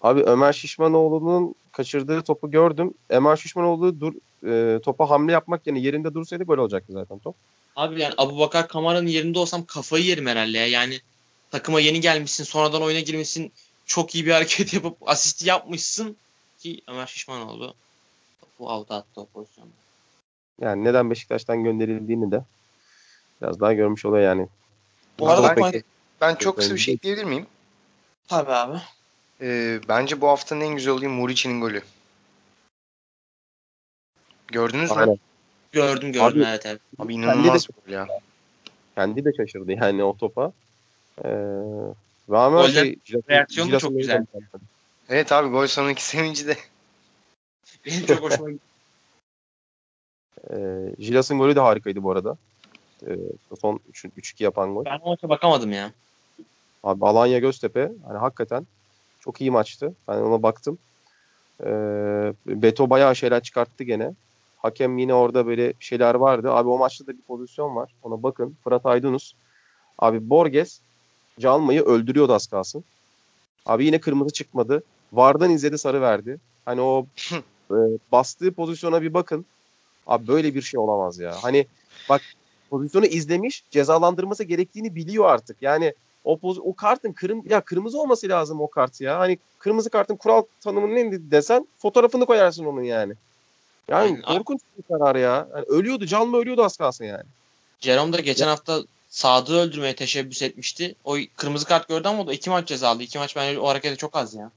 Abi 0.00 0.22
Ömer 0.22 0.52
Şişmanoğlu'nun 0.52 1.54
kaçırdığı 1.72 2.22
topu 2.22 2.50
gördüm. 2.50 2.94
Ömer 3.08 3.36
Şişmanoğlu 3.36 4.00
dur, 4.00 4.14
e, 4.46 4.80
topa 4.82 5.10
hamle 5.10 5.32
yapmak 5.32 5.66
yerine 5.66 5.80
yerinde 5.80 6.14
dursaydı 6.14 6.44
gol 6.44 6.58
olacaktı 6.58 6.92
zaten 6.92 7.18
top. 7.18 7.34
Abi 7.76 8.00
yani 8.00 8.14
Abu 8.18 8.38
Bakar 8.38 8.68
Kamara'nın 8.68 9.06
yerinde 9.06 9.38
olsam 9.38 9.64
kafayı 9.64 10.04
yerim 10.04 10.26
herhalde 10.26 10.58
ya. 10.58 10.66
Yani 10.66 11.00
takıma 11.50 11.80
yeni 11.80 12.00
gelmişsin 12.00 12.44
sonradan 12.44 12.82
oyuna 12.82 13.00
girmişsin 13.00 13.52
çok 13.86 14.14
iyi 14.14 14.26
bir 14.26 14.32
hareket 14.32 14.74
yapıp 14.74 15.08
asisti 15.08 15.48
yapmışsın 15.48 16.16
ki 16.58 16.80
Ömer 16.88 17.06
şişman 17.06 17.48
oldu. 17.48 17.74
Bu 18.60 18.70
avda 18.70 18.94
attı 18.94 19.20
o 19.20 19.26
pozisyonda. 19.26 19.70
Yani 20.60 20.84
neden 20.84 21.10
Beşiktaş'tan 21.10 21.64
gönderildiğini 21.64 22.30
de 22.30 22.44
biraz 23.42 23.60
daha 23.60 23.72
görmüş 23.72 24.04
oluyor 24.04 24.24
yani. 24.24 24.48
Bu 25.18 25.30
arada 25.30 25.56
ben, 25.56 25.72
ben, 25.72 25.82
ben 26.20 26.34
çok 26.34 26.56
kısa 26.56 26.74
bir 26.74 26.80
şey 26.80 26.94
ekleyebilir 26.94 27.24
miyim? 27.24 27.46
Tabii 28.28 28.52
abi. 28.52 28.78
Ee, 29.40 29.80
bence 29.88 30.20
bu 30.20 30.28
haftanın 30.28 30.60
en 30.60 30.74
güzel 30.74 30.92
olayı 30.92 31.10
Muriç'in 31.10 31.60
golü. 31.60 31.82
Gördünüz 34.48 34.90
mü? 34.96 35.16
Gördüm 35.72 36.12
gördüm 36.12 36.42
Abi- 36.42 36.48
evet 36.48 36.66
evet. 36.66 36.80
Abi 36.98 37.14
inanılmaz 37.14 37.66
gol 37.66 37.92
ya. 37.92 38.08
Kendi 38.94 39.24
de 39.24 39.32
şaşırdı 39.36 39.72
yani 39.72 40.04
o 40.04 40.16
topa. 40.16 40.52
Ee, 41.24 41.28
ama 42.28 42.48
Golden 42.48 42.82
şey, 42.82 42.96
reaksiyonu 43.28 43.78
çok 43.78 43.96
güzel. 43.96 44.26
Evet 45.08 45.32
abi 45.32 45.48
gol 45.48 45.66
sonraki 45.66 46.04
sevinci 46.04 46.46
de. 46.46 46.56
Benim 47.86 48.06
çok 48.06 48.22
hoşuma 48.22 48.50
gitti. 48.50 48.64
Ee, 50.50 50.94
Jilas'ın 50.98 51.38
golü 51.38 51.56
de 51.56 51.60
harikaydı 51.60 52.02
bu 52.02 52.10
arada. 52.10 52.36
Ee, 53.06 53.16
son 53.60 53.80
3-2 53.92 54.42
yapan 54.42 54.74
gol. 54.74 54.84
Ben 54.84 55.00
o 55.02 55.10
maça 55.10 55.28
bakamadım 55.28 55.72
ya. 55.72 55.92
Abi 56.82 57.06
Alanya 57.06 57.38
Göztepe 57.38 57.92
hani 58.06 58.18
hakikaten 58.18 58.66
çok 59.20 59.40
iyi 59.40 59.50
maçtı. 59.50 59.94
Ben 60.08 60.16
ona 60.16 60.42
baktım. 60.42 60.78
Ee, 61.64 62.32
Beto 62.46 62.90
bayağı 62.90 63.16
şeyler 63.16 63.42
çıkarttı 63.42 63.84
gene. 63.84 64.12
Hakem 64.58 64.98
yine 64.98 65.14
orada 65.14 65.46
böyle 65.46 65.72
şeyler 65.80 66.14
vardı. 66.14 66.50
Abi 66.52 66.68
o 66.68 66.78
maçta 66.78 67.06
da 67.06 67.12
bir 67.12 67.22
pozisyon 67.22 67.76
var. 67.76 67.94
Ona 68.02 68.22
bakın. 68.22 68.56
Fırat 68.64 68.86
Aydınus. 68.86 69.32
Abi 69.98 70.30
Borges 70.30 70.80
Calma'yı 71.40 71.82
öldürüyordu 71.82 72.34
az 72.34 72.46
kalsın. 72.46 72.84
Abi 73.66 73.86
yine 73.86 74.00
kırmızı 74.00 74.32
çıkmadı. 74.32 74.82
Vardan 75.12 75.50
izledi 75.50 75.78
sarı 75.78 76.00
verdi. 76.00 76.38
Hani 76.64 76.80
o 76.80 77.06
e, 77.70 77.76
bastığı 78.12 78.52
pozisyona 78.52 79.02
bir 79.02 79.14
bakın. 79.14 79.46
Abi 80.06 80.28
böyle 80.28 80.54
bir 80.54 80.62
şey 80.62 80.80
olamaz 80.80 81.18
ya. 81.18 81.36
Hani 81.42 81.66
bak 82.08 82.22
pozisyonu 82.70 83.06
izlemiş, 83.06 83.64
cezalandırması 83.70 84.44
gerektiğini 84.44 84.94
biliyor 84.94 85.24
artık. 85.28 85.56
Yani 85.60 85.94
o 86.24 86.36
poz, 86.36 86.58
o 86.58 86.74
kartın 86.74 87.12
kırm 87.12 87.40
ya 87.48 87.60
kırmızı 87.60 88.00
olması 88.00 88.28
lazım 88.28 88.60
o 88.60 88.66
kart 88.66 89.00
ya. 89.00 89.18
Hani 89.18 89.38
kırmızı 89.58 89.90
kartın 89.90 90.16
kural 90.16 90.42
tanımı 90.60 90.94
neydi 90.94 91.30
desen 91.30 91.66
fotoğrafını 91.78 92.26
koyarsın 92.26 92.64
onun 92.64 92.82
yani. 92.82 93.14
Yani 93.88 94.02
Aynen. 94.02 94.22
korkunç 94.22 94.60
bir 94.78 94.82
karar 94.82 95.16
ya. 95.16 95.48
Yani 95.54 95.64
ölüyordu, 95.68 96.06
Calma 96.06 96.38
ölüyordu 96.38 96.64
az 96.64 96.76
kalsın 96.76 97.04
yani. 97.04 97.24
Jerome 97.80 98.12
da 98.12 98.20
geçen 98.20 98.46
hafta 98.46 98.82
Sadık'ı 99.10 99.54
öldürmeye 99.54 99.94
teşebbüs 99.94 100.42
etmişti. 100.42 100.94
O 101.04 101.16
kırmızı 101.36 101.66
kart 101.66 101.88
gördü 101.88 102.08
ama 102.08 102.22
o 102.22 102.26
da 102.26 102.32
iki 102.32 102.50
maç 102.50 102.68
cezalı. 102.68 103.02
İki 103.02 103.18
maç 103.18 103.36
bence 103.36 103.60
o 103.60 103.68
hareketi 103.68 103.96
çok 103.96 104.16
az 104.16 104.34
ya. 104.34 104.50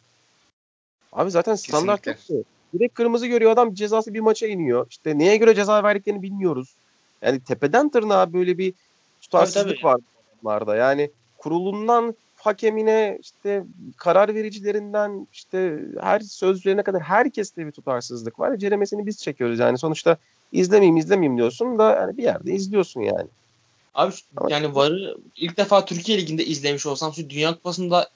Abi 1.13 1.31
zaten 1.31 1.55
standart 1.55 2.01
Kesinlikle. 2.01 2.35
yoktu. 2.35 2.49
Direkt 2.73 2.93
kırmızı 2.93 3.27
görüyor 3.27 3.51
adam 3.51 3.73
cezası 3.73 4.13
bir 4.13 4.19
maça 4.19 4.47
iniyor. 4.47 4.87
İşte 4.89 5.17
neye 5.17 5.37
göre 5.37 5.55
ceza 5.55 5.83
verdiklerini 5.83 6.21
bilmiyoruz. 6.21 6.69
Yani 7.21 7.39
tepeden 7.39 7.89
tırnağa 7.89 8.33
böyle 8.33 8.57
bir 8.57 8.73
tutarsızlık 9.21 9.63
Tabii, 9.63 9.75
tabii. 9.75 9.83
var 9.83 10.01
bunlarda. 10.43 10.75
Yani 10.75 11.09
kurulundan 11.37 12.15
hakemine 12.35 13.17
işte 13.21 13.63
karar 13.97 14.35
vericilerinden 14.35 15.27
işte 15.33 15.79
her 16.01 16.19
sözlerine 16.19 16.83
kadar 16.83 17.01
herkeste 17.01 17.67
bir 17.67 17.71
tutarsızlık 17.71 18.39
var. 18.39 18.57
Ceremesini 18.57 19.05
biz 19.05 19.17
çekiyoruz 19.23 19.59
yani 19.59 19.77
sonuçta 19.77 20.17
izlemeyeyim 20.51 20.97
izlemeyeyim 20.97 21.37
diyorsun 21.37 21.79
da 21.79 21.91
yani 21.95 22.17
bir 22.17 22.23
yerde 22.23 22.53
izliyorsun 22.53 23.01
yani. 23.01 23.27
Abi 23.95 24.13
Ama- 24.37 24.51
yani 24.51 24.75
varı 24.75 25.17
ilk 25.35 25.57
defa 25.57 25.85
Türkiye 25.85 26.17
Ligi'nde 26.17 26.45
izlemiş 26.45 26.85
olsam 26.85 27.13
şu 27.13 27.29
Dünya 27.29 27.53
Kupası'nda 27.53 28.09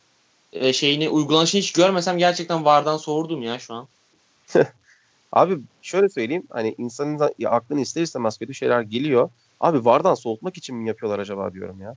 e, 0.53 0.74
şeyini 0.74 1.10
uygulanışını 1.10 1.61
hiç 1.61 1.72
görmesem 1.72 2.18
gerçekten 2.18 2.65
VAR'dan 2.65 2.98
soğurdum 2.98 3.41
ya 3.41 3.60
şu 3.60 3.74
an. 3.74 3.88
Abi 5.32 5.60
şöyle 5.82 6.10
söyleyeyim 6.10 6.44
hani 6.49 6.76
insanın 6.78 7.30
aklını 7.45 7.82
ister 7.82 8.02
istemez 8.02 8.38
kötü 8.38 8.53
şeyler 8.53 8.82
geliyor. 8.82 9.30
Abi 9.60 9.86
VAR'dan 9.86 10.15
soğutmak 10.15 10.57
için 10.57 10.76
mi 10.76 10.88
yapıyorlar 10.88 11.19
acaba 11.19 11.53
diyorum 11.53 11.82
ya. 11.82 11.95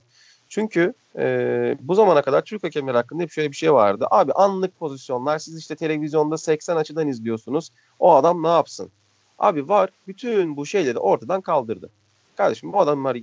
Çünkü 0.49 0.93
e, 1.17 1.77
bu 1.81 1.95
zamana 1.95 2.21
kadar 2.21 2.41
Türk 2.41 2.63
hakemleri 2.63 2.97
hakkında 2.97 3.23
hep 3.23 3.31
şöyle 3.31 3.51
bir 3.51 3.55
şey 3.55 3.73
vardı. 3.73 4.07
Abi 4.11 4.33
anlık 4.33 4.79
pozisyonlar 4.79 5.39
siz 5.39 5.59
işte 5.59 5.75
televizyonda 5.75 6.37
80 6.37 6.75
açıdan 6.75 7.07
izliyorsunuz. 7.07 7.69
O 7.99 8.15
adam 8.15 8.43
ne 8.43 8.47
yapsın? 8.47 8.91
Abi 9.39 9.69
VAR 9.69 9.89
bütün 10.07 10.57
bu 10.57 10.65
şeyleri 10.65 10.97
ortadan 10.97 11.41
kaldırdı. 11.41 11.89
Kardeşim 12.37 12.73
bu 12.73 12.79
adamlar 12.79 13.17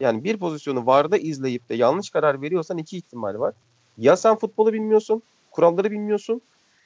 yani 0.00 0.24
bir 0.24 0.36
pozisyonu 0.36 0.86
VAR'da 0.86 1.18
izleyip 1.18 1.68
de 1.68 1.74
yanlış 1.74 2.10
karar 2.10 2.42
veriyorsan 2.42 2.78
iki 2.78 2.96
ihtimal 2.96 3.38
var. 3.38 3.54
Ya 3.98 4.16
sen 4.16 4.36
futbolu 4.36 4.72
bilmiyorsun, 4.72 5.22
kuralları 5.50 5.90
bilmiyorsun 5.90 6.42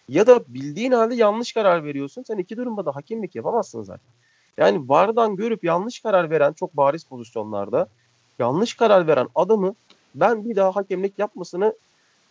ya 0.08 0.26
da 0.26 0.44
bildiğin 0.48 0.92
halde 0.92 1.14
yanlış 1.14 1.52
karar 1.52 1.84
veriyorsun. 1.84 2.22
Sen 2.22 2.38
iki 2.38 2.56
durumda 2.56 2.86
da 2.86 2.96
hakemlik 2.96 3.34
yapamazsın 3.34 3.82
zaten. 3.82 4.10
Yani 4.58 4.88
VAR'dan 4.88 5.36
görüp 5.36 5.64
yanlış 5.64 6.00
karar 6.00 6.30
veren 6.30 6.52
çok 6.52 6.76
bariz 6.76 7.04
pozisyonlarda 7.04 7.88
yanlış 8.38 8.74
karar 8.74 9.06
veren 9.06 9.28
adamı 9.34 9.74
ben 10.14 10.44
bir 10.44 10.56
daha 10.56 10.76
hakemlik 10.76 11.18
yapmasını 11.18 11.74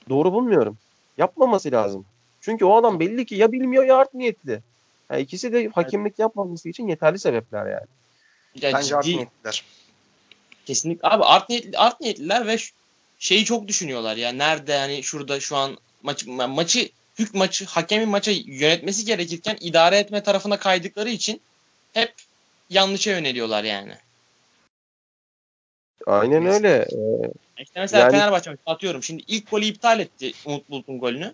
doğru 0.09 0.33
bulmuyorum. 0.33 0.77
Yapmaması 1.17 1.71
lazım. 1.71 2.05
Çünkü 2.41 2.65
o 2.65 2.75
adam 2.75 2.99
belli 2.99 3.25
ki 3.25 3.35
ya 3.35 3.51
bilmiyor 3.51 3.83
ya 3.83 3.97
art 3.97 4.13
niyetli. 4.13 4.61
Yani 5.11 5.21
ikisi 5.21 5.53
de 5.53 5.69
hakemlik 5.69 6.19
yapmaması 6.19 6.69
için 6.69 6.87
yeterli 6.87 7.19
sebepler 7.19 7.65
yani. 7.65 7.87
Ya 8.61 8.73
Bence 8.73 8.95
art 8.95 9.05
niyetliler. 9.05 9.65
Kesinlikle. 10.65 11.07
Abi 11.07 11.23
art, 11.23 11.49
niyetli, 11.49 11.77
art 11.77 12.01
niyetliler 12.01 12.47
ve 12.47 12.57
ş- 12.57 12.73
şeyi 13.23 13.45
çok 13.45 13.67
düşünüyorlar 13.67 14.17
ya. 14.17 14.31
Nerede 14.31 14.77
hani 14.77 15.03
şurada 15.03 15.39
şu 15.39 15.55
an 15.55 15.77
maçı, 16.03 16.25
ma- 16.25 16.53
maçı 16.53 16.89
hük 17.19 17.33
maçı 17.33 17.65
hakemin 17.65 18.09
maça 18.09 18.31
yönetmesi 18.31 19.05
gerekirken 19.05 19.57
idare 19.59 19.97
etme 19.97 20.23
tarafına 20.23 20.59
kaydıkları 20.59 21.09
için 21.09 21.41
hep 21.93 22.13
yanlışa 22.69 23.11
yöneliyorlar 23.11 23.63
yani. 23.63 23.93
Aynen 26.07 26.45
öyle. 26.45 26.87
İşte 27.59 27.79
mesela 27.79 28.03
Yani- 28.03 28.11
Fenerbahçe 28.11 28.57
atıyorum. 28.65 29.03
Şimdi 29.03 29.23
ilk 29.27 29.51
golü 29.51 29.65
iptal 29.65 29.99
etti 29.99 30.33
Umut 30.45 30.69
Bulut'un 30.69 30.99
golünü. 30.99 31.33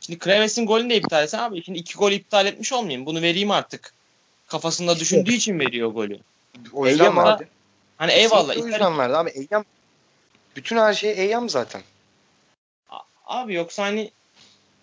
Şimdi 0.00 0.18
Kraves'in 0.18 0.66
golünü 0.66 0.90
de 0.90 0.96
iptal 0.96 1.24
etsen 1.24 1.38
abi 1.38 1.62
şimdi 1.64 1.78
iki 1.78 1.94
golü 1.94 2.14
iptal 2.14 2.46
etmiş 2.46 2.72
olmayayım. 2.72 3.06
Bunu 3.06 3.22
vereyim 3.22 3.50
artık. 3.50 3.92
Kafasında 4.46 4.98
düşündüğü 4.98 5.32
için 5.32 5.60
veriyor 5.60 5.90
golü. 5.90 6.18
O 6.72 6.86
yüzden 6.86 7.04
Eyyam 7.04 7.16
verdi. 7.16 7.48
Hani 7.96 8.12
eyvallah. 8.12 8.56
O 8.56 8.66
yüzden 8.66 8.98
verdi 8.98 9.16
abi. 9.16 9.30
Eyyam 9.30 9.64
bütün 10.56 10.76
her 10.76 10.94
şey 10.94 11.10
Eyyam 11.10 11.48
zaten. 11.48 11.82
Abi 13.26 13.54
yoksa 13.54 13.82
hani 13.82 14.10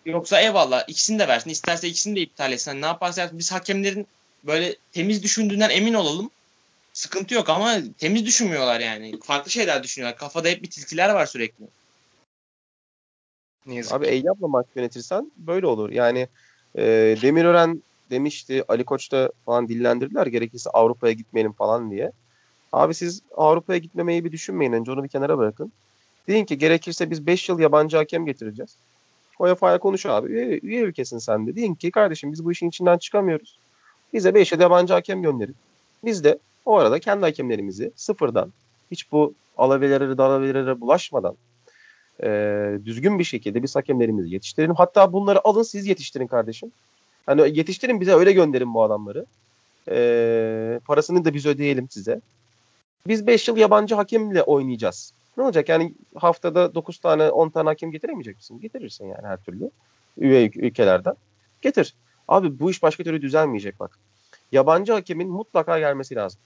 yoksa 0.06 0.42
eyvallah 0.42 0.84
ikisini 0.88 1.20
de 1.20 1.28
versin. 1.28 1.50
İsterse 1.50 1.88
ikisini 1.88 2.16
de 2.16 2.22
iptal 2.22 2.52
etsin. 2.52 2.72
Hani 2.72 2.82
ne 2.82 2.86
yaparsa 2.86 3.22
yapsın. 3.22 3.40
Biz 3.40 3.52
hakemlerin 3.52 4.08
böyle 4.44 4.76
temiz 4.92 5.24
düşündüğünden 5.24 5.70
emin 5.70 5.94
olalım. 5.94 6.30
Sıkıntı 6.94 7.34
yok 7.34 7.50
ama 7.50 7.78
temiz 7.98 8.26
düşünmüyorlar 8.26 8.80
yani. 8.80 9.20
Farklı 9.20 9.52
şeyler 9.52 9.84
düşünüyorlar. 9.84 10.20
Kafada 10.20 10.48
hep 10.48 10.64
bir 10.64 10.70
tilkiler 10.70 11.10
var 11.10 11.26
sürekli. 11.26 11.66
Ne 13.66 13.76
yazık 13.76 13.94
Abi. 13.94 14.08
Eyyam'la 14.08 14.48
maç 14.48 14.66
yönetirsen 14.76 15.32
böyle 15.38 15.68
olur. 15.68 15.90
Yani 15.90 16.28
e, 16.76 16.84
Demirören 17.22 17.84
demişti, 18.10 18.64
Ali 18.68 18.86
Koç 18.86 19.12
da 19.12 19.32
falan 19.46 19.68
dillendirdiler 19.68 20.28
gerekirse 20.28 20.70
Avrupa'ya 20.70 21.14
gitmeyelim 21.14 21.54
falan 21.54 21.92
diye. 21.92 22.12
Abi 22.74 22.94
siz 22.94 23.22
Avrupa'ya 23.38 23.80
gitmemeyi 23.80 24.26
bir 24.26 24.32
düşünmeyin. 24.32 24.74
Önce 24.74 24.92
onu 24.92 25.04
bir 25.04 25.10
kenara 25.10 25.38
bırakın. 25.38 25.72
Deyin 26.28 26.46
ki 26.46 26.58
gerekirse 26.58 27.10
biz 27.10 27.28
5 27.28 27.50
yıl 27.50 27.60
yabancı 27.60 27.98
hakem 27.98 28.26
getireceğiz. 28.26 28.76
UEFA'ya 29.40 29.80
konuş 29.80 30.06
abi. 30.06 30.32
Üye, 30.32 30.60
üye 30.64 30.82
ülkesin 30.82 31.18
sen 31.18 31.48
de. 31.48 31.56
Deyin 31.56 31.76
ki 31.76 31.92
kardeşim 31.92 32.32
biz 32.32 32.46
bu 32.46 32.52
işin 32.52 32.70
içinden 32.70 32.98
çıkamıyoruz. 32.98 33.60
Bize 34.14 34.34
5 34.34 34.52
yıl 34.52 34.60
yabancı 34.60 34.94
hakem 34.94 35.22
gönderin. 35.22 35.56
Biz 36.06 36.24
de 36.24 36.40
o 36.66 36.78
arada 36.78 37.00
kendi 37.00 37.22
hakemlerimizi 37.22 37.92
sıfırdan 37.96 38.54
hiç 38.92 39.12
bu 39.12 39.34
alavelere 39.58 40.18
dalavelere 40.18 40.82
bulaşmadan 40.82 41.36
e, 42.24 42.30
düzgün 42.86 43.20
bir 43.20 43.24
şekilde 43.24 43.64
biz 43.64 43.76
hakemlerimizi 43.76 44.30
yetiştirelim. 44.30 44.76
Hatta 44.76 45.14
bunları 45.14 45.48
alın 45.48 45.64
siz 45.64 45.88
yetiştirin 45.88 46.28
kardeşim. 46.28 46.72
Hani 47.26 47.58
yetiştirin 47.58 48.02
bize 48.02 48.14
öyle 48.14 48.32
gönderin 48.32 48.74
bu 48.74 48.84
adamları. 48.84 49.26
E, 49.90 50.80
parasını 50.86 51.26
da 51.26 51.34
biz 51.34 51.46
ödeyelim 51.46 51.90
size. 51.90 52.22
Biz 53.08 53.28
5 53.28 53.48
yıl 53.48 53.58
yabancı 53.58 53.96
hakemle 53.96 54.44
oynayacağız. 54.44 55.14
Ne 55.38 55.44
olacak 55.44 55.70
yani 55.70 55.94
haftada 56.16 56.76
9 56.76 56.98
tane 56.98 57.30
10 57.32 57.50
tane 57.50 57.70
hakem 57.70 57.92
getiremeyecek 57.92 58.36
misin? 58.36 58.60
Getirirsin 58.60 59.06
yani 59.08 59.28
her 59.28 59.38
türlü. 59.44 59.70
Üye 60.18 60.46
ül- 60.48 60.60
ülkelerden. 60.60 61.16
Getir. 61.62 61.96
Abi 62.28 62.60
bu 62.60 62.72
iş 62.72 62.84
başka 62.84 63.04
türlü 63.04 63.22
düzelmeyecek 63.22 63.80
bak. 63.80 64.00
Yabancı 64.52 64.94
hakemin 64.94 65.30
mutlaka 65.30 65.80
gelmesi 65.80 66.16
lazım. 66.16 66.40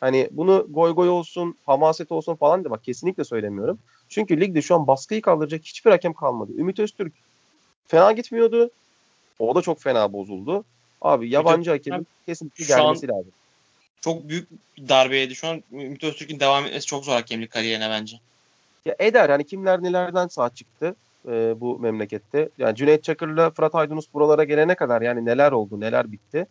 Hani 0.00 0.28
bunu 0.30 0.66
goy 0.70 0.94
goy 0.94 1.08
olsun, 1.08 1.54
hamaset 1.66 2.12
olsun 2.12 2.34
falan 2.34 2.64
da 2.64 2.70
bak 2.70 2.84
kesinlikle 2.84 3.24
söylemiyorum. 3.24 3.78
Çünkü 4.08 4.40
ligde 4.40 4.62
şu 4.62 4.74
an 4.74 4.86
baskıyı 4.86 5.22
kaldıracak 5.22 5.62
hiçbir 5.64 5.90
hakem 5.90 6.12
kalmadı. 6.12 6.52
Ümit 6.52 6.78
Öztürk 6.78 7.12
fena 7.86 8.12
gitmiyordu. 8.12 8.70
O 9.38 9.54
da 9.54 9.62
çok 9.62 9.80
fena 9.80 10.12
bozuldu. 10.12 10.64
Abi 11.02 11.30
yabancı 11.30 11.70
hakemin 11.70 12.06
kesinlikle 12.26 12.74
an- 12.74 12.80
gelmesi 12.82 13.08
lazım. 13.08 13.32
Çok 14.02 14.28
büyük 14.28 14.48
bir 14.76 14.88
darbe 14.88 15.16
yedi. 15.16 15.34
Şu 15.34 15.48
an 15.48 15.62
Ümit 15.72 16.04
Öztürk'ün 16.04 16.40
devam 16.40 16.66
etmesi 16.66 16.86
çok 16.86 17.04
zor 17.04 17.12
hakemlik 17.12 17.50
kariyerine 17.50 17.90
bence. 17.90 18.16
Ya 18.84 18.96
eder 18.98 19.30
hani 19.30 19.44
kimler 19.44 19.82
nelerden 19.82 20.28
sağ 20.28 20.48
çıktı 20.48 20.94
e, 21.28 21.60
bu 21.60 21.78
memlekette. 21.78 22.48
Yani 22.58 22.76
Cüneyt 22.76 23.04
Çakır'la 23.04 23.50
Fırat 23.50 23.74
Aydınus 23.74 24.06
buralara 24.14 24.44
gelene 24.44 24.74
kadar 24.74 25.02
yani 25.02 25.24
neler 25.24 25.52
oldu 25.52 25.80
neler 25.80 26.12
bitti. 26.12 26.46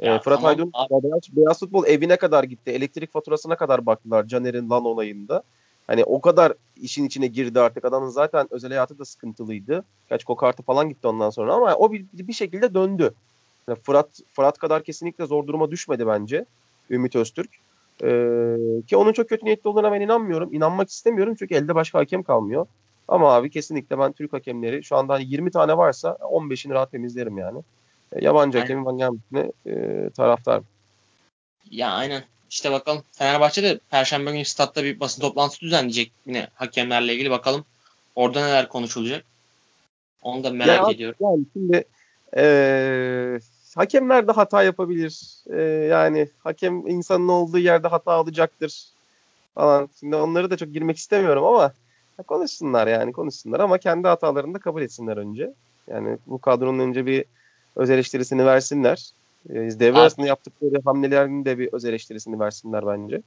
E, 0.00 0.06
Ya 0.06 0.18
Fırat 0.18 0.38
tamam, 0.38 0.50
Aydınus 0.50 0.72
beyaz, 0.90 1.36
beyaz 1.36 1.60
futbol 1.60 1.86
evine 1.86 2.16
kadar 2.16 2.44
gitti. 2.44 2.70
Elektrik 2.70 3.12
faturasına 3.12 3.56
kadar 3.56 3.86
baktılar 3.86 4.26
Caner'in 4.26 4.70
lan 4.70 4.84
olayında. 4.84 5.42
Hani 5.86 6.04
o 6.04 6.20
kadar 6.20 6.52
işin 6.76 7.04
içine 7.04 7.26
girdi 7.26 7.60
artık. 7.60 7.84
Adamın 7.84 8.08
zaten 8.08 8.46
özel 8.50 8.70
hayatı 8.70 8.98
da 8.98 9.04
sıkıntılıydı. 9.04 9.84
Kaç 10.08 10.24
kokartı 10.24 10.62
falan 10.62 10.88
gitti 10.88 11.08
ondan 11.08 11.30
sonra 11.30 11.54
ama 11.54 11.74
o 11.74 11.92
bir, 11.92 12.04
bir 12.12 12.32
şekilde 12.32 12.74
döndü. 12.74 13.14
Yani 13.68 13.78
Fırat 13.82 14.08
Fırat 14.32 14.58
kadar 14.58 14.82
kesinlikle 14.82 15.26
zor 15.26 15.46
duruma 15.46 15.70
düşmedi 15.70 16.06
bence 16.06 16.44
Ümit 16.90 17.16
Öztürk. 17.16 17.50
Ee, 18.02 18.56
ki 18.86 18.96
onun 18.96 19.12
çok 19.12 19.28
kötü 19.28 19.46
niyetli 19.46 19.68
olduğuna 19.68 19.92
ben 19.92 20.00
inanmıyorum. 20.00 20.54
İnanmak 20.54 20.90
istemiyorum 20.90 21.34
çünkü 21.38 21.54
elde 21.54 21.74
başka 21.74 21.98
hakem 21.98 22.22
kalmıyor. 22.22 22.66
Ama 23.08 23.32
abi 23.32 23.50
kesinlikle 23.50 23.98
ben 23.98 24.12
Türk 24.12 24.32
hakemleri 24.32 24.84
şu 24.84 24.96
anda 24.96 25.12
hani 25.14 25.24
20 25.24 25.50
tane 25.50 25.76
varsa 25.76 26.08
15'ini 26.20 26.70
rahat 26.72 26.90
temizlerim 26.90 27.38
yani. 27.38 27.58
E, 28.12 28.24
yabancı 28.24 28.58
Aynen. 28.58 28.64
hakemin 28.66 28.86
ben 28.86 28.98
gelmesine 28.98 29.52
e, 29.66 30.10
taraftarım. 30.10 30.64
Ya 31.70 31.90
aynen. 31.90 32.24
İşte 32.50 32.72
bakalım. 32.72 33.02
Fenerbahçe 33.12 33.62
de 33.62 33.78
Perşembe 33.90 34.32
günü 34.32 34.44
statta 34.44 34.84
bir 34.84 35.00
basın 35.00 35.22
toplantısı 35.22 35.60
düzenleyecek 35.60 36.12
yine 36.26 36.48
hakemlerle 36.54 37.14
ilgili. 37.14 37.30
Bakalım 37.30 37.64
orada 38.14 38.46
neler 38.46 38.68
konuşulacak. 38.68 39.24
Onu 40.22 40.44
da 40.44 40.50
merak 40.50 40.88
Ya- 40.88 40.90
ediyorum. 40.94 41.16
Yani 41.20 41.44
şimdi 41.52 41.84
e, 42.36 43.40
hakemler 43.76 44.28
de 44.28 44.32
hata 44.32 44.62
yapabilir. 44.62 45.36
E, 45.50 45.62
yani 45.62 46.28
hakem 46.38 46.86
insanın 46.86 47.28
olduğu 47.28 47.58
yerde 47.58 47.88
hata 47.88 48.12
alacaktır 48.12 48.84
falan. 49.54 49.88
Şimdi 50.00 50.16
onları 50.16 50.50
da 50.50 50.56
çok 50.56 50.72
girmek 50.72 50.96
istemiyorum 50.96 51.44
ama 51.44 51.72
ya 52.18 52.24
konuşsunlar 52.24 52.86
yani 52.86 53.12
konuşsunlar 53.12 53.60
ama 53.60 53.78
kendi 53.78 54.08
hatalarını 54.08 54.54
da 54.54 54.58
kabul 54.58 54.82
etsinler 54.82 55.16
önce. 55.16 55.52
Yani 55.88 56.18
bu 56.26 56.38
kadronun 56.38 56.78
önce 56.78 57.06
bir 57.06 57.24
öz 57.76 57.90
eleştirisini 57.90 58.46
versinler. 58.46 59.10
E, 59.50 59.54
devre 59.54 59.98
arasında 59.98 60.26
yaptıkları 60.26 60.82
hamlelerin 60.84 61.44
de 61.44 61.58
bir 61.58 61.72
öz 61.72 61.84
eleştirisini 61.84 62.40
versinler 62.40 62.86
bence. 62.86 63.22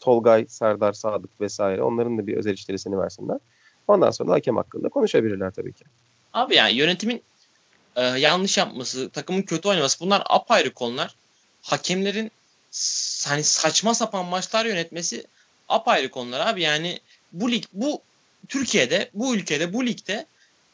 Tolgay, 0.00 0.46
Serdar, 0.48 0.92
Sadık 0.92 1.40
vesaire 1.40 1.82
onların 1.82 2.18
da 2.18 2.26
bir 2.26 2.36
öz 2.36 2.46
eleştirisini 2.46 2.98
versinler. 2.98 3.38
Ondan 3.88 4.10
sonra 4.10 4.30
da 4.30 4.34
hakem 4.34 4.56
hakkında 4.56 4.88
konuşabilirler 4.88 5.50
tabii 5.50 5.72
ki. 5.72 5.84
Abi 6.32 6.54
yani 6.54 6.74
yönetimin 6.74 7.22
e, 7.96 8.02
yanlış 8.02 8.58
yapması, 8.58 9.10
takımın 9.10 9.42
kötü 9.42 9.68
oynaması 9.68 10.00
bunlar 10.00 10.22
apayrı 10.26 10.74
konular. 10.74 11.14
Hakemlerin 11.62 12.30
hani 13.26 13.44
saçma 13.44 13.94
sapan 13.94 14.24
maçlar 14.24 14.64
yönetmesi 14.64 15.26
apayrı 15.68 16.10
konular 16.10 16.46
abi. 16.46 16.62
Yani 16.62 17.00
bu 17.32 17.52
lig 17.52 17.64
bu 17.72 18.00
Türkiye'de, 18.48 19.10
bu 19.14 19.34
ülkede, 19.34 19.72
bu 19.72 19.86
ligde 19.86 20.26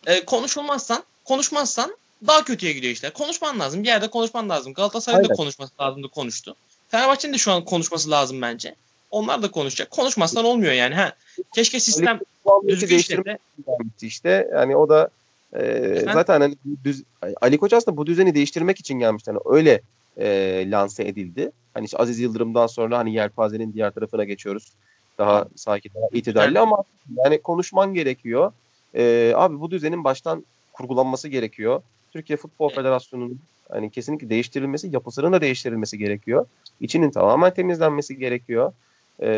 e, 0.07 0.25
konuşulmazsan, 0.25 1.05
konuşmazsan 1.25 1.97
daha 2.27 2.45
kötüye 2.45 2.73
gidiyor 2.73 2.93
işler. 2.93 3.13
Konuşman 3.13 3.61
lazım. 3.61 3.83
Bir 3.83 3.89
yerde 3.89 4.11
konuşman 4.11 4.49
lazım. 4.49 4.75
Galatasaray'ın 4.75 5.25
da 5.25 5.29
Aynen. 5.29 5.37
konuşması 5.37 5.73
lazımdı 5.81 6.09
konuştu. 6.09 6.57
Fenerbahçe'nin 6.89 7.33
de 7.33 7.39
şu 7.39 7.53
an 7.53 7.65
konuşması 7.65 8.11
lazım 8.11 8.43
bence. 8.43 8.75
Onlar 9.11 9.43
da 9.43 9.51
konuşacak. 9.51 9.91
Konuşmazsan 9.91 10.45
olmuyor 10.45 10.73
yani. 10.73 10.95
Ha. 10.95 11.13
Keşke 11.55 11.81
sistem 11.81 12.21
düzgün 12.69 12.97
gitti 12.97 14.07
işte. 14.07 14.49
Yani 14.53 14.77
o 14.77 14.89
da 14.89 15.11
e, 15.55 16.01
zaten 16.05 16.41
hani 16.41 16.55
düz, 16.85 17.03
Ali 17.41 17.59
Koç 17.59 17.73
aslında 17.73 17.97
bu 17.97 18.07
düzeni 18.07 18.35
değiştirmek 18.35 18.81
için 18.81 18.99
gelmişti. 18.99 19.31
Hani 19.31 19.41
öyle 19.57 19.81
e, 20.17 20.71
lanse 20.71 21.09
edildi. 21.09 21.51
Hani 21.75 21.85
işte 21.85 21.97
Aziz 21.97 22.19
Yıldırım'dan 22.19 22.67
sonra 22.67 22.99
hani 22.99 23.15
yelpazenin 23.15 23.73
diğer 23.73 23.91
tarafına 23.91 24.25
geçiyoruz. 24.25 24.73
Daha 25.19 25.47
sakin, 25.57 25.93
daha 25.95 26.09
itidalli 26.13 26.59
ama 26.59 26.85
yani 27.25 27.43
konuşman 27.43 27.95
gerekiyor. 27.95 28.53
E, 28.95 29.33
abi 29.37 29.61
bu 29.61 29.71
düzenin 29.71 30.05
baştan 30.05 30.45
kurgulanması 30.73 31.29
gerekiyor. 31.29 31.83
Türkiye 32.13 32.37
Futbol. 32.37 32.69
Federasyonu'nun 32.69 33.41
hani 33.69 33.91
kesinlikle 33.91 34.31
değiştirilmesi, 34.31 34.89
yapısının 34.93 35.33
da 35.33 35.41
değiştirilmesi 35.41 35.99
gerekiyor. 35.99 36.47
İçinin 36.81 37.11
tamamen 37.11 37.55
temizlenmesi 37.55 38.19
gerekiyor. 38.19 38.73
E, 39.21 39.29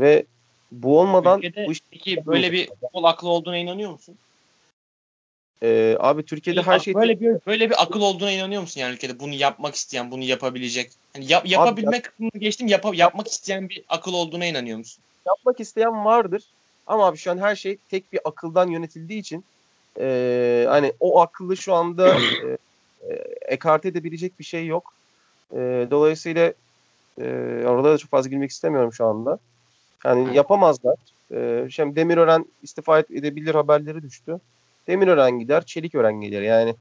ve 0.00 0.24
bu 0.72 1.00
olmadan 1.00 1.38
Ülkede 1.38 1.66
bu 1.66 1.72
iş 1.72 1.80
peki 1.90 2.26
böyle 2.26 2.52
bir 2.52 2.66
futbol 2.66 3.04
aklı 3.04 3.28
olduğuna 3.28 3.56
inanıyor 3.56 3.90
musun? 3.90 4.14
Ee, 5.62 5.96
abi 6.00 6.24
Türkiye'de 6.24 6.62
her 6.62 6.78
şey 6.78 6.94
böyle 6.94 7.20
bir 7.20 7.36
böyle 7.46 7.70
bir 7.70 7.82
akıl 7.82 8.00
olduğuna 8.00 8.32
inanıyor 8.32 8.62
musun 8.62 8.80
yani 8.80 8.94
ülkede 8.94 9.20
bunu 9.20 9.34
yapmak 9.34 9.74
isteyen, 9.74 10.10
bunu 10.10 10.22
yapabilecek? 10.22 10.90
Hani 11.12 11.32
yap, 11.32 11.46
yapabilme 11.46 12.02
kısmını 12.02 12.30
geçtim, 12.38 12.66
yap, 12.66 12.86
yapmak 12.94 13.28
isteyen 13.28 13.68
bir 13.68 13.82
akıl 13.88 14.12
olduğuna 14.12 14.46
inanıyor 14.46 14.78
musun? 14.78 15.02
yapmak 15.28 15.60
isteyen 15.60 16.04
vardır. 16.04 16.44
Ama 16.86 17.06
abi 17.06 17.16
şu 17.16 17.30
an 17.30 17.38
her 17.38 17.56
şey 17.56 17.78
tek 17.90 18.12
bir 18.12 18.20
akıldan 18.24 18.68
yönetildiği 18.68 19.20
için 19.20 19.44
e, 20.00 20.66
hani 20.68 20.92
o 21.00 21.20
akıllı 21.20 21.56
şu 21.56 21.74
anda 21.74 22.08
e, 22.44 22.58
e, 23.08 23.14
ekarte 23.48 23.88
edebilecek 23.88 24.38
bir 24.38 24.44
şey 24.44 24.66
yok. 24.66 24.94
E, 25.52 25.86
dolayısıyla 25.90 26.52
e, 27.20 27.24
orada 27.66 27.92
da 27.92 27.98
çok 27.98 28.10
fazla 28.10 28.30
girmek 28.30 28.50
istemiyorum 28.50 28.92
şu 28.92 29.06
anda. 29.06 29.38
Yani 30.04 30.36
yapamazlar. 30.36 30.96
E, 31.34 31.70
şimdi 31.70 31.96
Demirören 31.96 32.44
istifa 32.62 32.98
edebilir 32.98 33.54
haberleri 33.54 34.02
düştü. 34.02 34.40
Demirören 34.88 35.38
gider, 35.38 35.66
Çelikören 35.66 36.20
gelir. 36.20 36.42
Yani 36.42 36.74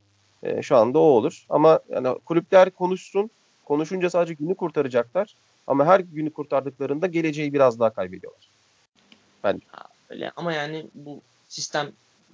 e, 0.43 0.61
şu 0.61 0.75
anda 0.75 0.99
o 0.99 1.01
olur. 1.01 1.45
Ama 1.49 1.79
yani 1.89 2.19
kulüpler 2.25 2.69
konuşsun. 2.69 3.29
Konuşunca 3.65 4.09
sadece 4.09 4.33
günü 4.33 4.55
kurtaracaklar. 4.55 5.35
Ama 5.67 5.85
her 5.85 5.99
günü 5.99 6.33
kurtardıklarında 6.33 7.07
geleceği 7.07 7.53
biraz 7.53 7.79
daha 7.79 7.89
kaybediyorlar. 7.89 8.49
Öyle 10.09 10.31
ama 10.35 10.53
yani 10.53 10.85
bu 10.93 11.21
sistem 11.47 11.91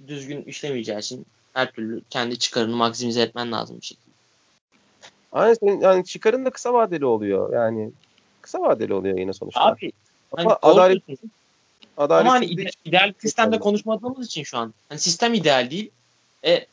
düzgün 0.07 0.41
işlemeyeceği 0.41 0.99
için 0.99 1.25
her 1.53 1.71
türlü 1.71 2.01
kendi 2.09 2.39
çıkarını 2.39 2.75
maksimize 2.75 3.21
etmen 3.21 3.51
lazım 3.51 3.77
bir 3.81 3.85
şekilde. 3.85 4.13
Aynen 5.31 5.53
senin 5.53 5.81
yani 5.81 6.05
çıkarın 6.05 6.45
da 6.45 6.49
kısa 6.49 6.73
vadeli 6.73 7.05
oluyor. 7.05 7.53
Yani 7.53 7.91
kısa 8.41 8.61
vadeli 8.61 8.93
oluyor 8.93 9.17
yine 9.17 9.33
sonuçta. 9.33 9.61
Abi 9.61 9.91
hani 10.35 10.45
Ama 10.45 10.59
doğru 10.63 10.71
adalet, 10.71 11.03
diyorsun. 11.97 12.15
ama 12.19 12.33
hani 12.33 12.45
adaletsizlik 12.45 12.75
ide- 12.75 12.89
ideal 12.89 13.13
sistemde 13.19 13.49
fazla. 13.49 13.63
konuşmadığımız 13.63 14.27
için 14.27 14.43
şu 14.43 14.57
an. 14.57 14.73
Hani 14.89 14.99
sistem 14.99 15.33
ideal 15.33 15.71
değil. 15.71 15.91
E 16.45 16.67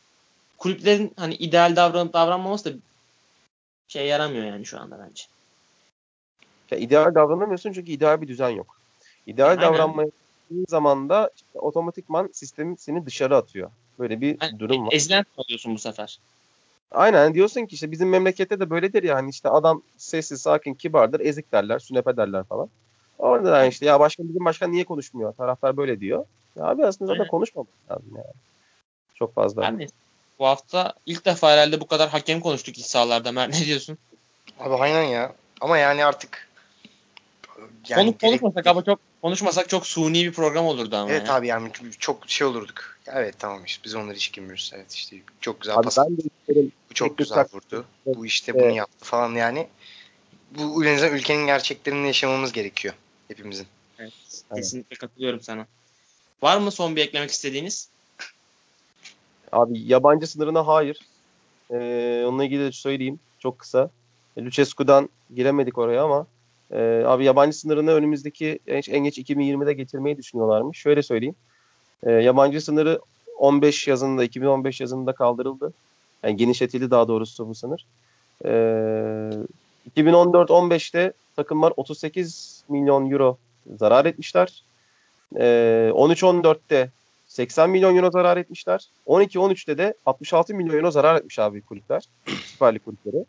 kulüplerin 0.58 1.12
hani 1.16 1.34
ideal 1.34 1.76
davranıp 1.76 2.12
davranmaması 2.12 2.64
da 2.74 2.78
şey 3.88 4.06
yaramıyor 4.06 4.44
yani 4.44 4.66
şu 4.66 4.80
anda 4.80 4.98
bence. 5.08 5.24
Ya 6.70 6.78
ideal 6.78 7.14
davranamıyorsun 7.14 7.72
çünkü 7.72 7.92
ideal 7.92 8.20
bir 8.20 8.28
düzen 8.28 8.50
yok. 8.50 8.80
İdeal 9.26 9.48
Aynen. 9.48 10.10
zaman 10.68 11.08
da 11.08 11.30
işte 11.36 11.58
otomatikman 11.58 12.30
sistem 12.32 12.78
seni 12.78 13.06
dışarı 13.06 13.36
atıyor. 13.36 13.70
Böyle 13.98 14.20
bir 14.20 14.38
Yani 14.42 14.58
durum 14.58 14.86
var. 14.86 14.92
ezilen 14.92 15.24
oluyorsun 15.36 15.74
bu 15.74 15.78
sefer. 15.78 16.18
Aynen 16.90 17.34
diyorsun 17.34 17.66
ki 17.66 17.74
işte 17.74 17.90
bizim 17.90 18.08
memlekette 18.08 18.60
de 18.60 18.70
böyledir 18.70 19.02
ya 19.02 19.16
hani 19.16 19.30
işte 19.30 19.48
adam 19.48 19.82
sessiz, 19.96 20.40
sakin, 20.40 20.74
kibardır, 20.74 21.20
ezik 21.20 21.52
derler, 21.52 21.78
sünepe 21.78 22.16
derler 22.16 22.44
falan. 22.44 22.68
Orada 23.20 23.52
da 23.52 23.66
işte 23.66 23.86
ya 23.86 24.00
başkan 24.00 24.28
bizim 24.28 24.44
başkan 24.44 24.72
niye 24.72 24.84
konuşmuyor? 24.84 25.32
Taraftar 25.34 25.76
böyle 25.76 26.00
diyor. 26.00 26.24
Ya 26.56 26.64
abi 26.64 26.86
aslında 26.86 27.06
zaten 27.06 27.20
Aynen. 27.20 27.30
konuşmamak 27.30 27.68
lazım 27.90 28.06
yani. 28.16 28.24
Çok 29.14 29.34
fazla. 29.34 29.62
Ben 29.62 29.78
de 29.80 29.86
bu 30.38 30.46
hafta 30.46 30.94
ilk 31.06 31.24
defa 31.24 31.50
herhalde 31.50 31.80
bu 31.80 31.86
kadar 31.86 32.08
hakem 32.08 32.40
konuştuk 32.40 32.78
iç 32.78 32.86
sahalarda. 32.86 33.32
Mert 33.32 33.60
ne 33.60 33.66
diyorsun? 33.66 33.98
Abi 34.60 34.74
aynen 34.74 35.02
ya. 35.02 35.32
Ama 35.60 35.78
yani 35.78 36.04
artık 36.04 36.48
yani 37.88 38.00
Konu 38.00 38.06
direkt- 38.08 38.20
konuşmasak 38.40 38.66
ama 38.66 38.84
çok 38.84 38.98
konuşmasak 39.22 39.68
çok 39.68 39.86
suni 39.86 40.24
bir 40.24 40.32
program 40.32 40.64
olurdu 40.66 40.96
ama 40.96 41.10
Evet 41.10 41.28
ya. 41.28 41.34
abi 41.34 41.46
yani 41.46 41.70
çok 41.98 42.30
şey 42.30 42.46
olurduk. 42.46 42.98
Evet 43.06 43.34
tamam 43.38 43.64
işte 43.64 43.84
biz 43.84 43.94
onları 43.94 44.14
hiç 44.16 44.32
girmiyoruz. 44.32 44.72
Evet 44.74 44.92
işte 44.92 45.16
çok 45.40 45.60
güzel 45.60 45.76
Abi 45.76 45.84
pas. 45.84 45.98
ben 45.98 46.16
de 46.16 46.22
isterim 46.40 46.72
Bu 46.90 46.94
çok 46.94 47.18
güzel 47.18 47.46
vurdu. 47.52 47.84
Evet. 48.06 48.16
Bu 48.16 48.26
işte 48.26 48.54
bunu 48.54 48.70
yaptı 48.70 49.04
falan 49.04 49.34
yani. 49.34 49.66
Bu 50.50 50.84
ülkenin 50.84 51.46
gerçeklerini 51.46 52.06
yaşamamız 52.06 52.52
gerekiyor 52.52 52.94
hepimizin. 53.30 53.66
Evet, 53.98 54.12
Evet. 54.50 54.56
kesinlikle 54.56 54.96
katılıyorum 54.96 55.40
sana. 55.40 55.66
Var 56.42 56.58
mı 56.58 56.70
son 56.70 56.96
bir 56.96 57.02
eklemek 57.02 57.30
istediğiniz? 57.30 57.88
Abi 59.52 59.80
yabancı 59.80 60.26
sınırına 60.26 60.66
hayır. 60.66 60.98
Ee, 61.70 62.24
onunla 62.26 62.44
ilgili 62.44 62.64
de 62.64 62.72
söyleyeyim 62.72 63.20
çok 63.38 63.58
kısa. 63.58 63.90
Lucescu'dan 64.38 65.08
giremedik 65.34 65.78
oraya 65.78 66.02
ama 66.04 66.26
e, 66.70 67.02
abi 67.06 67.24
yabancı 67.24 67.58
sınırını 67.58 67.92
önümüzdeki 67.92 68.58
en, 68.66 68.82
en 68.88 69.04
geç 69.04 69.18
2020'de 69.18 69.72
getirmeyi 69.72 70.16
düşünüyorlarmış. 70.16 70.78
Şöyle 70.78 71.02
söyleyeyim. 71.02 71.34
E, 72.02 72.12
yabancı 72.12 72.60
sınırı 72.60 73.00
15 73.38 73.88
yazında 73.88 74.24
2015 74.24 74.80
yazında 74.80 75.12
kaldırıldı. 75.12 75.72
Yani 76.22 76.36
genişletildi 76.36 76.90
daha 76.90 77.08
doğrusu 77.08 77.48
bu 77.48 77.54
sınır. 77.54 77.86
E, 78.44 78.50
2014-15'te 79.96 81.12
takımlar 81.36 81.72
38 81.76 82.64
milyon 82.68 83.10
euro 83.10 83.38
zarar 83.78 84.04
etmişler. 84.04 84.62
E, 85.36 85.44
13-14'te 85.94 86.90
80 87.26 87.70
milyon 87.70 87.96
euro 87.96 88.10
zarar 88.10 88.36
etmişler. 88.36 88.86
12-13'te 89.06 89.78
de 89.78 89.94
66 90.06 90.54
milyon 90.54 90.76
euro 90.76 90.90
zarar 90.90 91.16
etmiş 91.16 91.38
abi 91.38 91.62
kulüpler. 91.62 92.08
Süper 92.26 92.74
Lig 92.74 92.84
kulüpleri. 92.84 93.24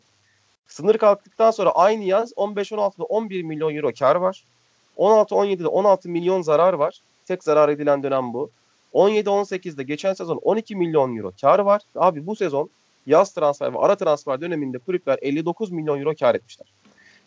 Sınır 0.66 0.98
kalktıktan 0.98 1.50
sonra 1.50 1.70
aynı 1.70 2.04
yaz 2.04 2.32
15-16'da 2.32 3.04
11 3.04 3.42
milyon 3.42 3.74
euro 3.74 3.92
kar 3.98 4.16
var. 4.16 4.44
16-17'de 4.96 5.66
16 5.66 6.08
milyon 6.08 6.42
zarar 6.42 6.72
var. 6.72 7.00
Tek 7.26 7.44
zarar 7.44 7.68
edilen 7.68 8.02
dönem 8.02 8.32
bu. 8.32 8.50
17-18'de 8.94 9.82
geçen 9.82 10.14
sezon 10.14 10.36
12 10.36 10.76
milyon 10.76 11.16
euro 11.16 11.32
kar 11.40 11.58
var. 11.58 11.82
Abi 11.94 12.26
bu 12.26 12.36
sezon 12.36 12.70
yaz 13.06 13.32
transfer 13.32 13.74
ve 13.74 13.78
ara 13.78 13.96
transfer 13.96 14.40
döneminde 14.40 14.78
kulüpler 14.78 15.18
59 15.22 15.70
milyon 15.70 16.00
euro 16.00 16.14
kar 16.14 16.34
etmişler. 16.34 16.66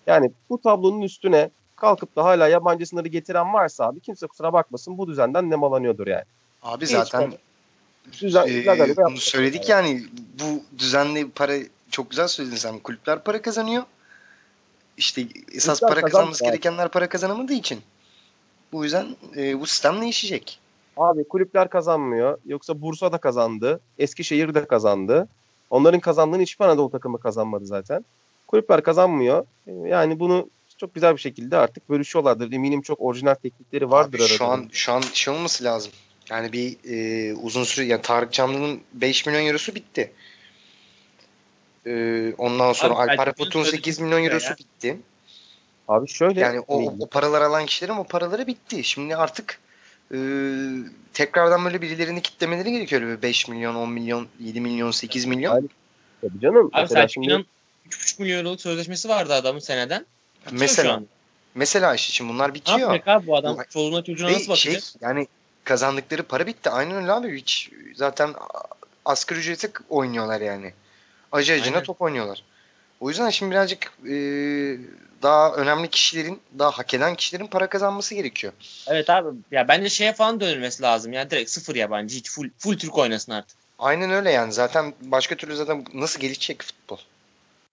Yani 0.08 0.32
bu 0.50 0.62
tablonun 0.62 1.02
üstüne 1.02 1.50
kalkıp 1.76 2.16
da 2.16 2.24
hala 2.24 2.48
yabancı 2.48 2.86
sınırı 2.86 3.08
getiren 3.08 3.54
varsa 3.54 3.86
abi 3.86 4.00
kimse 4.00 4.28
kusura 4.28 4.54
bakmasın 4.54 4.98
bu 4.98 5.08
düzenden 5.08 5.50
nemalanıyordur 5.50 6.08
yani. 6.08 6.26
Abi 6.64 6.88
zaten 6.88 7.34
Düzen, 8.22 8.48
e, 8.48 8.96
bunu 8.98 9.18
söyledik 9.18 9.70
yani 9.70 10.04
bu 10.40 10.80
düzenli 10.80 11.30
para 11.30 11.54
çok 11.92 12.10
güzel 12.10 12.28
söyledin 12.28 12.56
sen. 12.56 12.80
Kulüpler 12.80 13.24
para 13.24 13.42
kazanıyor. 13.42 13.84
İşte 14.98 15.28
esas 15.54 15.80
Kulüpler 15.80 16.02
para 16.02 16.12
kazanması 16.12 16.44
gerekenler 16.44 16.90
para 16.90 17.10
kazanamadığı 17.10 17.54
için. 17.54 17.82
Bu 18.72 18.84
yüzden 18.84 19.16
e, 19.38 19.60
bu 19.60 19.66
sistem 19.66 20.02
değişecek. 20.02 20.60
Abi 20.98 21.28
kulüpler 21.28 21.70
kazanmıyor. 21.70 22.38
Yoksa 22.46 22.82
Bursa 22.82 23.12
da 23.12 23.18
kazandı. 23.18 23.80
Eskişehir 23.98 24.54
de 24.54 24.66
kazandı. 24.66 25.28
Onların 25.70 26.00
kazandığını 26.00 26.42
hiçbir 26.42 26.66
Anadolu 26.66 26.92
takımı 26.92 27.20
kazanmadı 27.20 27.66
zaten. 27.66 28.06
Kulüpler 28.48 28.84
kazanmıyor. 28.84 29.46
Yani 29.68 30.20
bunu 30.20 30.50
çok 30.78 30.96
güzel 30.96 31.16
bir 31.16 31.22
şekilde 31.22 31.58
artık 31.58 31.90
bölüşüyorlardır. 31.90 32.52
Eminim 32.52 32.82
çok 32.82 33.02
orijinal 33.02 33.36
teknikleri 33.36 33.92
vardır 33.92 34.20
Abi 34.20 34.28
şu 34.28 34.46
an 34.46 34.70
şu 34.72 34.94
an 34.94 35.02
şey 35.02 35.34
olması 35.34 35.64
lazım. 35.64 35.92
Yani 36.30 36.54
bir 36.54 36.78
e, 36.90 37.34
uzun 37.34 37.64
süre 37.64 37.86
yani 37.86 38.02
Tarık 38.02 38.32
Canlı'nın 38.32 38.82
5 38.94 39.26
milyon 39.26 39.46
eurosu 39.46 39.76
bitti. 39.76 40.12
E, 41.86 42.34
ondan 42.38 42.74
sonra 42.74 42.94
Abi, 42.94 43.12
Alper 43.12 43.34
Pot'un 43.34 43.64
8 43.64 44.00
milyon 44.00 44.24
eurosu 44.24 44.50
ya. 44.50 44.58
bitti. 44.58 44.98
Abi 45.88 46.08
şöyle. 46.08 46.40
Yani 46.40 46.60
o, 46.60 46.84
o, 46.84 46.96
o 47.00 47.08
paralar 47.08 47.42
alan 47.42 47.66
kişilerin 47.66 47.98
o 47.98 48.04
paraları 48.04 48.48
bitti. 48.48 48.84
Şimdi 48.84 49.16
artık 49.16 49.60
e, 50.14 50.18
tekrardan 51.14 51.66
böyle 51.66 51.82
birilerini 51.82 52.22
kitlemeleri 52.22 52.72
gerekiyor. 52.72 53.02
Böyle 53.02 53.22
5 53.22 53.48
milyon, 53.48 53.76
10 53.76 53.90
milyon, 53.90 54.28
7 54.40 54.62
milyon, 54.62 54.92
8 54.92 55.26
milyon. 55.26 55.56
Abi, 55.56 55.68
tabii 56.22 56.40
canım. 56.40 56.70
Abi 56.74 56.88
Selçuk 56.88 57.24
şimdi... 57.24 57.46
3,5 57.90 58.22
milyon 58.22 58.40
euroluk 58.40 58.62
sözleşmesi 58.62 59.10
vardı 59.10 59.34
adamın 59.34 59.60
seneden. 59.60 60.06
Bitiyor 60.46 60.60
mesela 60.60 61.02
mesela 61.56 61.96
işte 61.96 62.14
şimdi 62.14 62.34
bunlar 62.34 62.54
bitiyor. 62.54 62.78
Ne 62.78 62.82
yapacak 62.82 63.08
abi 63.08 63.28
bu 63.28 63.38
adam? 63.38 63.58
Çoluğuna 63.70 64.04
çocuğuna 64.04 64.32
nasıl 64.32 64.50
bakacak? 64.50 64.84
Şey, 64.84 65.00
yani 65.02 65.28
kazandıkları 65.64 66.24
para 66.24 66.48
bitti. 66.48 66.70
Aynen 66.70 66.96
öyle 66.96 67.12
abi. 67.12 67.38
Hiç 67.38 67.72
zaten 67.96 68.34
asgari 69.06 69.40
ücreti 69.40 69.72
oynuyorlar 69.90 70.42
yani. 70.42 70.74
Acı 71.32 71.54
acına 71.54 71.84
top 71.84 72.02
oynuyorlar. 72.02 72.44
O 73.00 73.10
yüzden 73.10 73.30
şimdi 73.30 73.52
birazcık 73.52 73.94
e, 74.10 74.16
daha 75.22 75.54
önemli 75.54 75.90
kişilerin, 75.90 76.42
daha 76.60 76.72
hak 76.72 76.94
eden 76.94 77.16
kişilerin 77.16 77.48
para 77.48 77.70
kazanması 77.70 78.16
gerekiyor. 78.16 78.54
Evet 78.88 79.10
abi. 79.10 79.38
Ya 79.52 79.68
bence 79.68 79.90
şeye 79.90 80.14
falan 80.14 80.40
dönülmesi 80.40 80.84
lazım. 80.84 81.14
Yani 81.14 81.30
direkt 81.30 81.50
sıfır 81.50 81.76
yabancı. 81.76 82.18
Hiç 82.18 82.32
full, 82.32 82.50
full 82.58 82.78
Türk 82.78 82.98
oynasın 82.98 83.32
artık. 83.32 83.58
Aynen 83.80 84.12
öyle 84.12 84.32
yani. 84.32 84.54
Zaten 84.54 84.94
başka 85.02 85.36
türlü 85.36 85.56
zaten 85.56 85.86
nasıl 85.94 86.20
gelişecek 86.20 86.64
futbol? 86.64 86.98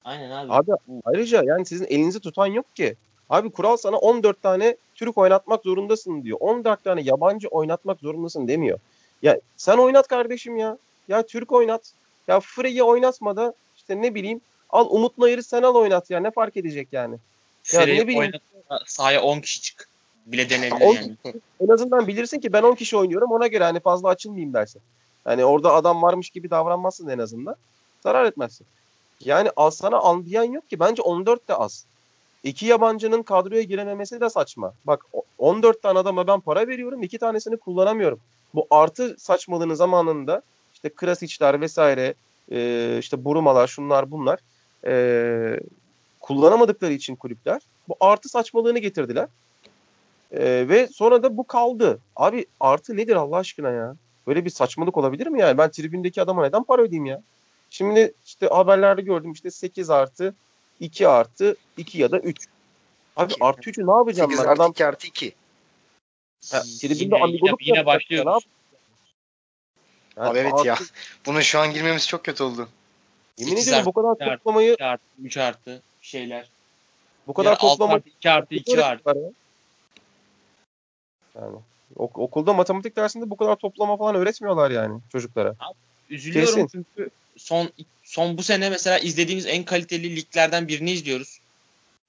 Aynen 0.05 0.31
abi. 0.31 0.53
Abi 0.53 0.71
ayrıca 1.05 1.43
yani 1.45 1.67
sizin 1.67 1.87
elinizi 1.87 2.21
tutan 2.21 2.47
yok 2.47 2.77
ki. 2.77 2.97
Abi 3.31 3.51
kural 3.51 3.77
sana 3.77 3.97
14 3.97 4.43
tane 4.43 4.77
Türk 4.95 5.19
oynatmak 5.19 5.63
zorundasın 5.63 6.23
diyor. 6.23 6.39
14 6.41 6.85
tane 6.85 7.03
yabancı 7.03 7.49
oynatmak 7.49 8.01
zorundasın 8.01 8.49
demiyor. 8.49 8.79
Ya 9.23 9.41
sen 9.57 9.79
oynat 9.79 10.09
kardeşim 10.09 10.57
ya. 10.57 10.79
Ya 11.09 11.27
Türk 11.27 11.53
oynat. 11.53 11.93
Ya 12.29 12.41
Freya 12.41 12.85
oynatma 12.85 13.37
da 13.37 13.55
işte 13.77 14.03
ne 14.03 14.15
bileyim 14.15 14.41
al 14.73 14.87
Umut 14.91 15.19
Nayır'ı 15.19 15.43
sen 15.43 15.63
al 15.63 15.75
oynat 15.75 16.11
ya. 16.11 16.21
Ne 16.21 16.31
fark 16.31 16.57
edecek 16.57 16.89
yani? 16.93 17.17
Ya 17.73 17.81
ne 17.81 17.87
bileyim. 17.87 18.21
Oynat, 18.21 18.43
sahaya 18.87 19.23
10 19.23 19.41
kişi 19.41 19.63
çık. 19.63 19.89
Bile 20.27 20.51
denebilir 20.51 20.81
yani. 20.81 21.17
En 21.61 21.69
azından 21.69 22.07
bilirsin 22.07 22.41
ki 22.41 22.53
ben 22.53 22.63
10 22.63 22.75
kişi 22.75 22.97
oynuyorum 22.97 23.33
ona 23.33 23.47
göre 23.47 23.65
hani 23.65 23.81
fazla 23.81 24.09
açılmayayım 24.09 24.55
dersin. 24.55 24.83
Yani 25.27 25.45
orada 25.45 25.75
adam 25.75 26.03
varmış 26.03 26.31
gibi 26.31 26.51
davranmazsın 26.51 27.09
en 27.09 27.19
azından. 27.19 27.57
Zarar 28.03 28.25
etmezsin. 28.25 28.67
Yani 29.21 29.51
al 29.57 29.71
sana 29.71 29.97
al 29.97 30.25
diyen 30.25 30.53
yok 30.53 30.71
ki. 30.71 30.81
Bence 30.81 31.03
14 31.03 31.49
de 31.49 31.55
az. 31.55 31.85
İki 32.45 32.67
yabancının 32.67 33.23
kadroya 33.23 33.63
girememesi 33.63 34.21
de 34.21 34.31
saçma. 34.31 34.73
Bak 34.85 35.07
14 35.39 35.83
tane 35.83 35.99
adama 35.99 36.27
ben 36.27 36.41
para 36.41 36.69
veriyorum. 36.69 37.03
iki 37.03 37.19
tanesini 37.19 37.57
kullanamıyorum. 37.57 38.21
Bu 38.55 38.67
artı 38.71 39.17
saçmalığının 39.19 39.75
zamanında 39.75 40.43
işte 40.75 40.89
Krasic'ler 40.89 41.61
vesaire 41.61 42.15
işte 42.99 43.25
Burumalar 43.25 43.67
şunlar 43.67 44.11
bunlar 44.11 44.39
e, 44.87 45.61
kullanamadıkları 46.21 46.93
için 46.93 47.17
kulüpler 47.17 47.61
bu 47.89 47.97
artı 48.01 48.29
saçmalığını 48.29 48.79
getirdiler. 48.79 49.29
E, 50.33 50.69
ve 50.69 50.89
sonra 50.89 51.23
da 51.23 51.37
bu 51.37 51.47
kaldı. 51.47 51.99
Abi 52.17 52.47
artı 52.61 52.97
nedir 52.97 53.17
Allah 53.17 53.37
aşkına 53.37 53.71
ya? 53.71 53.97
Böyle 54.27 54.45
bir 54.45 54.51
saçmalık 54.51 54.97
olabilir 54.97 55.27
mi 55.27 55.41
yani? 55.41 55.59
Ben 55.59 55.71
tribündeki 55.71 56.23
adama 56.23 56.47
neden 56.47 56.65
para 56.65 56.83
ödeyeyim 56.83 57.07
ya? 57.07 57.23
Şimdi 57.71 58.15
işte 58.27 58.47
haberlerde 58.47 59.03
gördüm 59.03 59.33
işte 59.33 59.51
8 59.51 59.91
artı 59.91 60.35
2 60.81 61.09
artı 61.09 61.57
2 61.77 61.99
ya 61.99 62.11
da 62.11 62.19
3. 62.19 62.47
Abi 63.17 63.33
2. 63.33 63.45
artı 63.45 63.71
3'ü 63.71 63.87
ne 63.87 63.93
yapacağım 63.93 64.31
8 64.31 64.45
ben? 64.45 64.51
Artı 64.51 64.63
Adam 64.63 64.71
2 64.71 64.87
artı 64.87 65.07
2. 65.07 65.33
Ha, 66.51 66.63
tribünde 66.81 67.17
amigoluk 67.17 67.67
yine, 67.67 67.79
yine 67.79 67.87
başlıyoruz. 67.87 68.47
Yani 70.17 70.29
Abi 70.29 70.39
evet 70.39 70.55
artı... 70.55 70.67
ya. 70.67 70.79
Buna 71.27 71.43
şu 71.43 71.59
an 71.59 71.73
girmemiz 71.73 72.09
çok 72.09 72.25
kötü 72.25 72.43
oldu. 72.43 72.69
Yemin 73.39 73.57
ediyorum 73.57 73.87
bu 73.87 73.93
kadar 73.93 74.37
toplamayı 74.37 74.73
2 74.73 74.85
artı 74.85 75.05
3 75.23 75.37
artı 75.37 75.83
şeyler. 76.03 76.51
Bu 77.27 77.35
kadar 77.35 77.59
toplama 77.59 78.01
2 78.19 78.31
artı 78.31 78.55
2 78.55 78.85
artı. 78.85 79.33
Yani 81.35 81.57
ok- 81.97 82.19
okulda 82.19 82.53
matematik 82.53 82.97
dersinde 82.97 83.31
bu 83.31 83.37
kadar 83.37 83.57
toplama 83.57 83.97
falan 83.97 84.15
öğretmiyorlar 84.15 84.71
yani 84.71 85.01
çocuklara. 85.13 85.49
Abi, 85.49 85.79
üzülüyorum 86.11 86.55
Kesin. 86.55 86.69
çünkü 86.69 87.11
son 87.37 87.71
son 88.05 88.39
bu 88.39 88.43
sene 88.43 88.71
mesela 88.71 88.99
izlediğimiz 88.99 89.47
en 89.47 89.65
kaliteli 89.65 90.17
liglerden 90.17 90.69
birini 90.69 90.91
izliyoruz. 90.91 91.41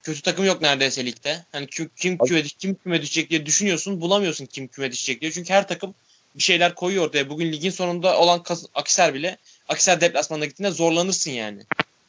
Kötü 0.02 0.22
takım 0.22 0.44
yok 0.44 0.62
neredeyse 0.62 1.06
ligde. 1.06 1.44
Hani 1.52 1.66
kim 1.66 1.90
kim 1.96 2.18
küme, 2.18 2.42
kim 2.42 2.74
küme 2.74 3.02
düşecek 3.02 3.30
diye 3.30 3.46
düşünüyorsun, 3.46 4.00
bulamıyorsun 4.00 4.46
kim 4.46 4.68
küme 4.68 4.92
düşecek 4.92 5.20
diye. 5.20 5.32
Çünkü 5.32 5.52
her 5.52 5.68
takım 5.68 5.94
bir 6.34 6.42
şeyler 6.42 6.74
koyuyor 6.74 7.06
ortaya. 7.06 7.28
Bugün 7.30 7.52
ligin 7.52 7.70
sonunda 7.70 8.18
olan 8.18 8.44
Akisar 8.74 9.14
bile 9.14 9.38
Akisar 9.68 10.00
deplasmanına 10.00 10.46
gittiğinde 10.46 10.72
zorlanırsın 10.72 11.30
yani. 11.30 11.62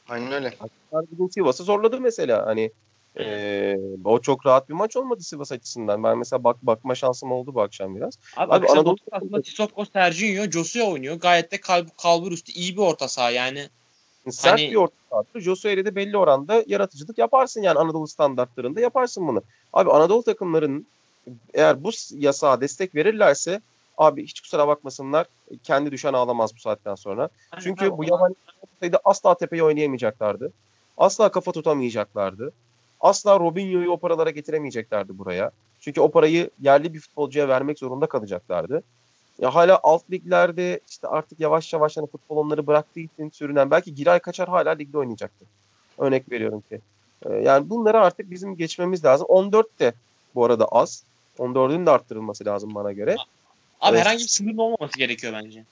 Aynen 0.09 0.31
öyle. 0.31 0.47
Akisar 0.47 1.05
bugün 1.11 1.27
Sivas'ı 1.27 1.63
zorladı 1.63 2.01
mesela. 2.01 2.45
Hani 2.45 2.71
ee, 3.19 3.77
o 4.05 4.19
çok 4.19 4.45
rahat 4.45 4.69
bir 4.69 4.73
maç 4.73 4.95
olmadı 4.95 5.23
Sivas 5.23 5.51
açısından. 5.51 6.03
Ben 6.03 6.17
mesela 6.17 6.43
bak 6.43 6.57
bakma 6.63 6.95
şansım 6.95 7.31
oldu 7.31 7.53
bu 7.53 7.61
akşam 7.61 7.95
biraz. 7.95 8.19
Abi, 8.37 8.53
Abi 8.53 8.67
Anadolu 8.67 8.97
aslında 9.11 9.43
Sissoko, 9.43 9.85
Serginho, 9.85 10.51
Josue 10.51 10.83
oynuyor. 10.83 11.15
Gayet 11.15 11.51
de 11.51 11.61
kal 11.61 11.85
kalbur 12.01 12.31
üstü 12.31 12.51
iyi 12.51 12.73
bir 12.77 12.81
orta 12.81 13.07
saha 13.07 13.31
yani. 13.31 13.69
Sert 14.29 14.59
hani... 14.59 14.71
bir 14.71 14.75
orta 14.75 14.95
sahadır. 15.09 15.41
Josue 15.41 15.73
ile 15.73 15.85
de 15.85 15.95
belli 15.95 16.17
oranda 16.17 16.63
yaratıcılık 16.67 17.17
yaparsın 17.17 17.61
yani 17.61 17.79
Anadolu 17.79 18.07
standartlarında 18.07 18.79
yaparsın 18.81 19.27
bunu. 19.27 19.43
Abi 19.73 19.91
Anadolu 19.91 20.23
takımlarının 20.23 20.87
eğer 21.53 21.83
bu 21.83 21.91
yasağa 22.11 22.61
destek 22.61 22.95
verirlerse 22.95 23.61
abi 23.97 24.23
hiç 24.23 24.41
kusura 24.41 24.67
bakmasınlar 24.67 25.27
kendi 25.63 25.91
düşen 25.91 26.13
ağlamaz 26.13 26.55
bu 26.55 26.59
saatten 26.59 26.95
sonra. 26.95 27.29
Hani 27.51 27.63
Çünkü 27.63 27.97
bu 27.97 28.03
yabancı 28.03 28.35
asla 29.03 29.37
tepeyi 29.37 29.63
oynayamayacaklardı. 29.63 30.53
Asla 30.97 31.31
kafa 31.31 31.51
tutamayacaklardı 31.51 32.53
asla 33.05 33.39
Robinho'yu 33.39 33.91
o 33.91 33.97
paralara 33.97 34.29
getiremeyeceklerdi 34.29 35.17
buraya. 35.17 35.51
Çünkü 35.79 36.01
o 36.01 36.11
parayı 36.11 36.49
yerli 36.61 36.93
bir 36.93 36.99
futbolcuya 36.99 37.47
vermek 37.47 37.79
zorunda 37.79 38.05
kalacaklardı. 38.05 38.83
Ya 39.39 39.55
hala 39.55 39.79
alt 39.83 40.11
liglerde 40.11 40.79
işte 40.89 41.07
artık 41.07 41.39
yavaş 41.39 41.73
yavaş 41.73 41.97
hani 41.97 42.07
futbol 42.07 42.37
onları 42.37 42.67
bıraktığı 42.67 42.99
için 42.99 43.29
sürünen 43.29 43.71
belki 43.71 43.95
Giray 43.95 44.19
Kaçar 44.19 44.49
hala 44.49 44.71
ligde 44.71 44.97
oynayacaktı. 44.97 45.45
Örnek 45.97 46.31
veriyorum 46.31 46.63
ki. 46.69 46.81
Ee, 47.25 47.33
yani 47.33 47.69
bunları 47.69 47.99
artık 47.99 48.31
bizim 48.31 48.57
geçmemiz 48.57 49.05
lazım. 49.05 49.27
14 49.29 49.79
de 49.79 49.93
bu 50.35 50.45
arada 50.45 50.65
az. 50.65 51.03
14'ün 51.39 51.85
de 51.85 51.91
arttırılması 51.91 52.45
lazım 52.45 52.75
bana 52.75 52.91
göre. 52.91 53.15
Abi 53.81 53.95
evet. 53.95 54.05
herhangi 54.05 54.23
bir 54.23 54.29
sınırın 54.29 54.57
olmaması 54.57 54.97
gerekiyor 54.97 55.33
bence. 55.33 55.63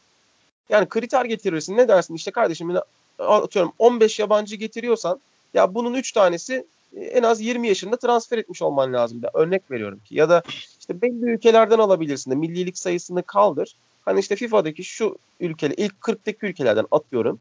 Yani 0.69 0.89
kriter 0.89 1.25
getirirsin. 1.25 1.77
Ne 1.77 1.87
dersin? 1.87 2.15
İşte 2.15 2.31
kardeşim 2.31 2.73
atıyorum 3.19 3.73
15 3.79 4.19
yabancı 4.19 4.55
getiriyorsan 4.55 5.19
ya 5.53 5.73
bunun 5.73 5.93
3 5.93 6.11
tanesi 6.11 6.65
en 6.97 7.23
az 7.23 7.41
20 7.41 7.67
yaşında 7.67 7.97
transfer 7.97 8.37
etmiş 8.37 8.61
olman 8.61 8.93
lazım. 8.93 9.21
Da. 9.21 9.31
Örnek 9.33 9.71
veriyorum 9.71 9.99
ki. 10.05 10.15
Ya 10.15 10.29
da 10.29 10.43
işte 10.79 11.01
belli 11.01 11.25
ülkelerden 11.25 11.79
alabilirsin 11.79 12.31
de 12.31 12.35
millilik 12.35 12.77
sayısını 12.77 13.23
kaldır. 13.23 13.75
Hani 14.05 14.19
işte 14.19 14.35
FIFA'daki 14.35 14.83
şu 14.83 15.17
ülkeler, 15.39 15.75
ilk 15.77 15.93
40'taki 15.93 16.45
ülkelerden 16.45 16.85
atıyorum. 16.91 17.39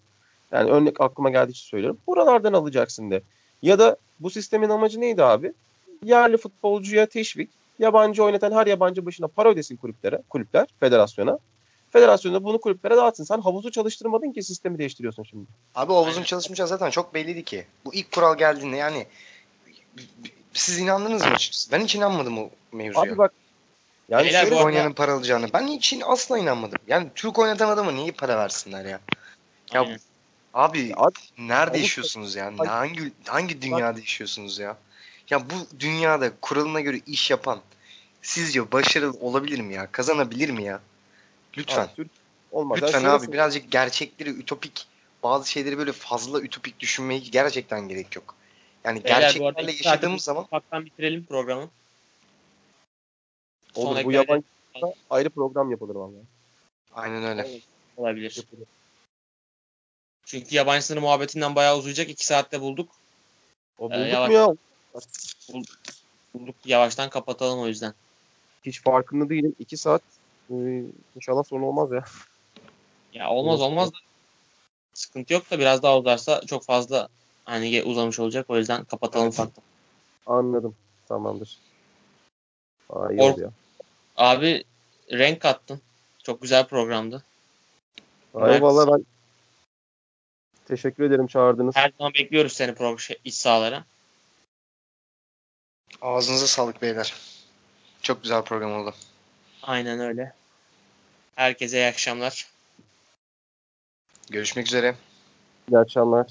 Yani 0.53 0.71
örnek 0.71 1.01
aklıma 1.01 1.31
geldiği 1.31 1.51
için 1.51 1.67
söylüyorum. 1.67 1.99
Buralardan 2.07 2.53
alacaksın 2.53 3.11
de. 3.11 3.23
Ya 3.63 3.79
da 3.79 3.97
bu 4.21 4.31
sistemin 4.31 4.69
amacı 4.69 5.01
neydi 5.01 5.25
abi? 5.25 5.53
Yerli 6.05 6.37
futbolcuya 6.37 7.07
teşvik. 7.07 7.51
Yabancı 7.83 8.25
oynatan 8.25 8.53
her 8.53 8.67
yabancı 8.67 9.07
başına 9.07 9.29
para 9.29 9.49
ödesin 9.49 9.77
kulüplere, 9.77 10.23
kulüpler, 10.29 10.67
federasyona. 10.81 11.39
Federasyonda 11.91 12.45
bunu 12.45 12.61
kulüplere 12.61 12.97
dağıtsın. 12.97 13.25
Sen 13.25 13.41
havuzu 13.41 13.71
çalıştırmadın 13.71 14.33
ki 14.33 14.43
sistemi 14.43 14.79
değiştiriyorsun 14.79 15.23
şimdi. 15.23 15.47
Abi 15.75 15.93
havuzun 15.93 16.23
çalışmayacağı 16.23 16.69
zaten 16.69 16.91
çok 16.91 17.15
belliydi 17.15 17.45
ki. 17.45 17.67
Bu 17.85 17.95
ilk 17.95 18.13
kural 18.13 18.39
geldiğinde 18.39 18.77
yani 18.77 19.07
siz 20.53 20.79
inandınız 20.79 21.23
mı 21.23 21.33
açıkçası? 21.33 21.73
Ben 21.73 21.81
hiç 21.81 21.95
inanmadım 21.95 22.39
o 22.39 22.51
mevzuya. 22.73 23.13
Abi 23.13 23.19
bak 23.19 23.33
yani 24.09 24.25
Beyler, 24.25 24.43
şöyle 24.43 24.55
oynayanın 24.55 24.93
para 24.93 25.13
alacağını. 25.13 25.47
Ben 25.53 25.67
hiç 25.67 25.95
asla 26.07 26.39
inanmadım. 26.39 26.79
Yani 26.87 27.09
Türk 27.15 27.39
oynatan 27.39 27.69
adama 27.69 27.93
niye 27.93 28.13
para 28.13 28.39
versinler 28.39 28.85
ya? 28.85 29.01
Ya 29.73 29.81
Aynen. 29.81 29.99
Abi 30.55 30.93
Abi- 30.97 31.15
nerede 31.39 31.71
Abi- 31.71 31.81
yaşıyorsunuz 31.81 32.35
ya? 32.35 32.53
Hangi 32.59 33.13
hangi 33.27 33.63
dünyada 33.63 33.99
yaşıyorsunuz 33.99 34.59
ya? 34.59 34.77
Ya 35.33 35.51
bu 35.51 35.81
dünyada 35.81 36.33
kuralına 36.41 36.81
göre 36.81 37.01
iş 37.07 37.31
yapan 37.31 37.61
sizce 38.23 38.73
başarılı 38.73 39.19
olabilir 39.21 39.61
mi 39.61 39.75
ya? 39.75 39.93
Kazanabilir 39.93 40.51
mi 40.51 40.65
ya? 40.65 40.81
Lütfen. 41.59 41.89
Abi, 41.99 42.09
olmaz. 42.51 42.83
Lütfen 42.83 43.05
abi 43.05 43.33
birazcık 43.33 43.71
gerçekleri 43.71 44.31
ütopik 44.31 44.87
bazı 45.23 45.51
şeyleri 45.51 45.79
böyle 45.79 45.93
fazla 45.93 46.41
ütopik 46.41 46.81
düşünmeyi 46.81 47.31
gerçekten 47.31 47.89
gerek 47.89 48.17
yok. 48.17 48.35
Yani 48.85 49.05
Beyler, 49.05 49.21
gerçeklerle 49.21 49.73
yaşadığımız 49.73 50.23
zaman 50.23 50.45
Ufaktan 50.45 50.85
bitirelim 50.85 51.25
programı. 51.25 51.71
Son 53.75 53.87
Olur 53.87 54.05
bu 54.05 54.13
yabancı 54.13 54.45
ayrı 55.11 55.31
program 55.31 55.71
yapılır 55.71 55.95
vallahi. 55.95 56.25
aynen 56.95 57.25
öyle. 57.25 57.61
olabilir. 57.97 58.35
Yapılır. 58.37 58.69
Çünkü 60.25 60.55
yabancı 60.55 60.87
sınır 60.87 61.01
muhabbetinden 61.01 61.55
bayağı 61.55 61.79
uzayacak. 61.79 62.09
2 62.09 62.27
saatte 62.27 62.61
bulduk. 62.61 62.89
O 63.79 63.87
Ee, 63.87 63.95
bulduk 63.95 64.13
yavaş- 64.13 64.29
mu 64.29 64.35
ya? 64.35 64.49
Bulduk. 66.35 66.57
Yavaştan 66.65 67.11
kapatalım 67.11 67.61
o 67.61 67.67
yüzden. 67.67 67.95
Hiç 68.67 68.83
farkında 68.83 69.29
değilim. 69.29 69.55
2 69.59 69.77
saat 69.77 70.03
e, 70.51 70.55
inşallah 71.17 71.45
sorun 71.45 71.63
olmaz 71.63 71.93
ya. 71.93 72.05
Ya 73.13 73.31
olmaz 73.31 73.61
olmaz 73.61 73.93
da 73.93 73.97
sıkıntı 74.95 75.33
yok 75.33 75.51
da 75.51 75.59
biraz 75.59 75.83
daha 75.83 75.99
uzarsa 75.99 76.41
çok 76.47 76.65
fazla 76.65 77.09
hani 77.45 77.83
uzamış 77.83 78.21
olacak. 78.21 78.47
O 78.49 78.57
yüzden 78.57 78.85
kapatalım 78.85 79.27
Evet. 79.27 79.35
ufaktan. 79.35 79.65
Anladım. 80.27 80.75
Tamamdır. 81.09 81.59
Aa, 82.91 83.13
iyi 83.13 83.21
Or- 83.21 83.41
ya. 83.43 83.51
Abi 84.17 84.65
renk 85.13 85.41
kattın. 85.41 85.81
Çok 86.23 86.43
güzel 86.43 86.67
programdı. 86.67 87.23
Ay, 88.35 88.63
vallahi 88.63 88.91
ben 88.93 89.07
teşekkür 90.65 91.05
ederim 91.05 91.27
çağırdınız. 91.27 91.77
Her 91.77 91.93
zaman 91.99 92.15
bekliyoruz 92.15 92.53
seni 92.53 92.75
pro 92.75 92.99
şey, 92.99 93.19
iç 93.25 93.35
sahalara. 93.35 93.85
Ağzınıza 96.03 96.47
sağlık 96.47 96.83
beyler. 96.83 97.15
Çok 98.03 98.23
güzel 98.23 98.43
program 98.43 98.73
oldu. 98.73 98.95
Aynen 99.63 100.01
öyle. 100.01 100.33
Herkese 101.35 101.77
iyi 101.79 101.87
akşamlar. 101.87 102.47
Görüşmek 104.31 104.67
üzere. 104.67 104.95
İyi 105.71 105.79
akşamlar. 105.79 106.27